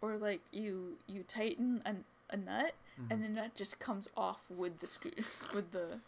or 0.00 0.16
like 0.16 0.40
you 0.52 0.96
you 1.06 1.22
tighten 1.22 1.82
a, 1.84 1.94
a 2.32 2.36
nut 2.36 2.72
Mm-hmm. 3.00 3.12
and 3.12 3.24
the 3.24 3.28
nut 3.28 3.54
just 3.54 3.78
comes 3.78 4.08
off 4.16 4.40
with 4.50 4.80
the 4.80 4.86
screw 4.86 5.12
with 5.54 5.70
the 5.72 6.00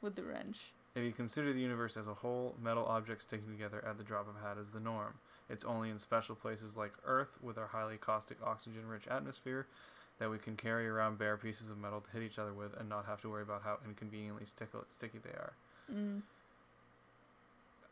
with 0.00 0.16
the 0.16 0.22
wrench. 0.22 0.72
If 0.94 1.04
you 1.04 1.12
consider 1.12 1.52
the 1.52 1.60
universe 1.60 1.96
as 1.96 2.08
a 2.08 2.14
whole, 2.14 2.54
metal 2.60 2.84
objects 2.86 3.24
sticking 3.24 3.52
together 3.52 3.84
at 3.86 3.98
the 3.98 4.02
drop 4.02 4.26
of 4.28 4.34
a 4.42 4.46
hat 4.48 4.56
is 4.58 4.70
the 4.70 4.80
norm. 4.80 5.14
It's 5.50 5.64
only 5.64 5.90
in 5.90 5.98
special 5.98 6.36
places 6.36 6.76
like 6.76 6.92
Earth, 7.04 7.38
with 7.42 7.58
our 7.58 7.66
highly 7.66 7.96
caustic 7.96 8.38
oxygen 8.42 8.86
rich 8.86 9.08
atmosphere, 9.08 9.66
that 10.18 10.30
we 10.30 10.38
can 10.38 10.56
carry 10.56 10.86
around 10.88 11.18
bare 11.18 11.36
pieces 11.36 11.68
of 11.70 11.76
metal 11.78 12.00
to 12.00 12.10
hit 12.10 12.22
each 12.22 12.38
other 12.38 12.52
with 12.54 12.72
and 12.78 12.88
not 12.88 13.06
have 13.06 13.20
to 13.22 13.28
worry 13.28 13.42
about 13.42 13.62
how 13.62 13.78
inconveniently 13.84 14.44
stickle- 14.44 14.84
sticky 14.88 15.18
they 15.18 15.30
are. 15.30 15.52
Mm. 15.92 16.22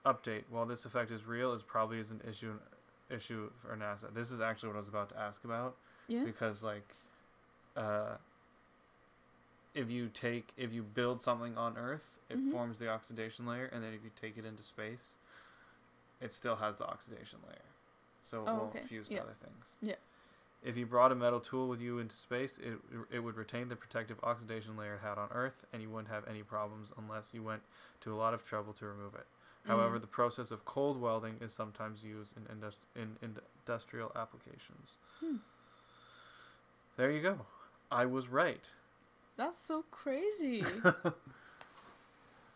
Update: 0.06 0.44
While 0.48 0.66
this 0.66 0.84
effect 0.84 1.10
is 1.10 1.26
real, 1.26 1.52
is 1.52 1.62
probably 1.62 1.98
is 1.98 2.10
an 2.12 2.22
issue 2.28 2.58
issue 3.10 3.50
for 3.58 3.76
NASA. 3.76 4.12
This 4.14 4.30
is 4.30 4.40
actually 4.40 4.68
what 4.68 4.76
I 4.76 4.80
was 4.80 4.88
about 4.88 5.08
to 5.10 5.18
ask 5.18 5.44
about 5.44 5.76
Yeah. 6.08 6.24
because 6.24 6.62
like, 6.62 6.94
uh, 7.74 8.16
if 9.74 9.90
you 9.90 10.08
take 10.08 10.52
if 10.56 10.72
you 10.72 10.82
build 10.82 11.20
something 11.20 11.56
on 11.58 11.76
Earth, 11.76 12.04
it 12.28 12.38
Mhm. 12.38 12.52
forms 12.52 12.78
the 12.78 12.88
oxidation 12.88 13.46
layer, 13.46 13.66
and 13.66 13.82
then 13.82 13.92
if 13.92 14.04
you 14.04 14.10
take 14.10 14.36
it 14.38 14.44
into 14.44 14.62
space, 14.62 15.16
it 16.20 16.32
still 16.32 16.56
has 16.56 16.76
the 16.76 16.86
oxidation 16.86 17.38
layer, 17.46 17.58
so 18.22 18.42
it 18.42 18.48
Oh, 18.48 18.54
won't 18.56 18.76
okay. 18.76 18.84
fuse 18.84 19.08
to 19.08 19.14
Yeah. 19.14 19.22
other 19.22 19.34
things. 19.42 19.76
Yeah. 19.80 19.96
If 20.62 20.76
you 20.76 20.86
brought 20.86 21.12
a 21.12 21.14
metal 21.14 21.38
tool 21.40 21.68
with 21.68 21.80
you 21.80 21.98
into 22.00 22.16
space, 22.16 22.58
it 22.58 22.78
it 23.10 23.20
would 23.20 23.36
retain 23.36 23.68
the 23.68 23.76
protective 23.76 24.18
oxidation 24.24 24.76
layer 24.76 24.94
it 24.94 25.00
had 25.00 25.16
on 25.18 25.28
Earth, 25.30 25.64
and 25.72 25.80
you 25.82 25.88
wouldn't 25.90 26.08
have 26.08 26.26
any 26.26 26.42
problems 26.42 26.92
unless 26.98 27.32
you 27.32 27.42
went 27.42 27.62
to 28.00 28.12
a 28.12 28.16
lot 28.16 28.34
of 28.34 28.44
trouble 28.44 28.72
to 28.74 28.86
remove 28.86 29.14
it. 29.14 29.26
However, 29.66 29.98
Mm. 29.98 30.00
the 30.00 30.06
process 30.08 30.50
of 30.50 30.64
cold 30.64 31.00
welding 31.00 31.38
is 31.40 31.52
sometimes 31.52 32.02
used 32.02 32.36
in, 32.36 32.46
indus- 32.46 32.78
in 32.96 33.18
industrial 33.22 34.10
applications. 34.16 34.96
Hmm. 35.20 35.36
There 36.96 37.10
you 37.12 37.20
go. 37.22 37.46
I 37.90 38.06
was 38.06 38.28
right. 38.28 38.68
That's 39.36 39.58
so 39.58 39.84
crazy. 39.90 40.64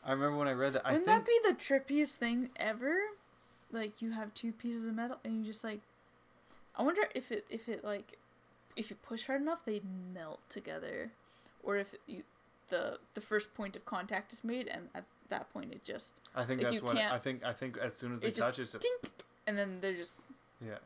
I 0.05 0.11
remember 0.11 0.37
when 0.37 0.49
I 0.49 0.53
read 0.53 0.73
that. 0.73 0.85
I 0.87 0.93
Wouldn't 0.99 1.07
think 1.07 1.25
that 1.25 1.27
be 1.27 1.49
the 1.49 1.55
trippiest 2.03 2.17
thing 2.17 2.51
ever? 2.57 2.99
Like 3.73 4.03
you 4.03 4.13
have 4.13 4.33
two 4.35 4.53
pieces 4.53 4.87
of 4.87 4.95
metal 4.95 5.19
and 5.25 5.35
you 5.39 5.45
just 5.45 5.65
like 5.65 5.81
I 6.77 6.83
wonder 6.83 7.03
if 7.15 7.33
it 7.33 7.47
if 7.51 7.69
it 7.69 7.83
like 7.85 8.19
if 8.77 8.91
you 8.91 8.97
push 8.97 9.27
hard 9.27 9.41
enough 9.41 9.65
they 9.65 9.81
melt 10.15 10.41
together 10.49 11.11
or 11.63 11.77
if 11.79 11.95
you 12.07 12.23
the 12.69 12.99
the 13.15 13.21
first 13.21 13.55
point 13.55 13.77
of 13.77 13.85
contact 13.85 14.33
is 14.33 14.45
made 14.45 14.69
and 14.69 14.89
at 14.95 15.05
that 15.29 15.53
point 15.53 15.73
it 15.73 15.85
just 15.85 16.21
I 16.35 16.45
think 16.45 16.63
like, 16.63 16.73
that's 16.73 16.83
when 16.83 16.99
I 16.99 17.19
think 17.19 17.45
I 17.45 17.53
think 17.53 17.77
as 17.79 17.95
soon 17.97 18.13
as 18.13 18.21
they 18.21 18.29
it 18.29 18.35
just 18.35 18.49
touch 18.51 18.59
it's 18.59 18.75
tink 18.77 19.11
and 19.47 19.59
then 19.59 19.79
they're 19.81 19.95
just 19.97 20.21
yeah 20.65 20.79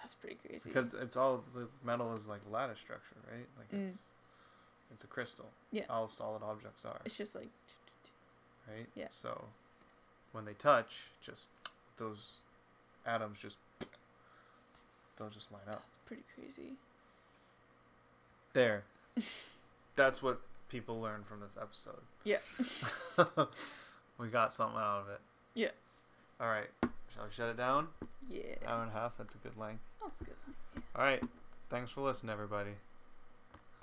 that's 0.00 0.14
pretty 0.14 0.36
crazy. 0.46 0.68
because 0.68 0.92
it's 0.94 1.16
all 1.16 1.42
the 1.54 1.66
metal 1.84 2.14
is 2.14 2.26
like 2.26 2.40
lattice 2.50 2.78
structure 2.80 3.16
right 3.30 3.46
like 3.58 3.70
Mm. 3.70 3.86
it's 3.86 4.08
it's 4.92 5.04
a 5.04 5.06
crystal 5.06 5.50
Yeah. 5.72 5.84
all 5.90 6.08
solid 6.08 6.42
objects 6.42 6.84
are 6.84 7.00
it's 7.04 7.16
just 7.16 7.34
like 7.34 7.48
right 8.68 8.86
Yeah. 8.94 9.06
so 9.10 9.44
when 10.32 10.44
they 10.44 10.54
touch 10.54 11.10
just 11.22 11.46
those 11.96 12.38
atoms 13.06 13.38
just 13.40 13.56
they'll 15.18 15.28
just 15.28 15.52
line 15.52 15.62
up 15.68 15.82
that's 15.84 15.98
pretty 16.06 16.22
crazy. 16.34 16.74
There. 18.52 18.84
That's 19.96 20.22
what 20.22 20.40
people 20.68 21.00
learn 21.00 21.22
from 21.24 21.40
this 21.40 21.56
episode. 21.60 22.00
Yeah. 22.24 22.38
we 24.18 24.28
got 24.28 24.52
something 24.52 24.76
out 24.78 25.02
of 25.02 25.08
it. 25.08 25.20
Yeah. 25.54 25.70
All 26.40 26.48
right. 26.48 26.68
Shall 27.14 27.24
we 27.24 27.30
shut 27.30 27.48
it 27.48 27.56
down? 27.56 27.88
Yeah. 28.28 28.56
Hour 28.66 28.82
and 28.82 28.90
a 28.90 28.94
half. 28.94 29.12
That's 29.16 29.34
a 29.34 29.38
good 29.38 29.56
length. 29.56 29.82
That's 30.02 30.18
good. 30.20 30.34
All 30.96 31.04
right. 31.04 31.22
Thanks 31.68 31.92
for 31.92 32.00
listening, 32.00 32.32
everybody. 32.32 32.72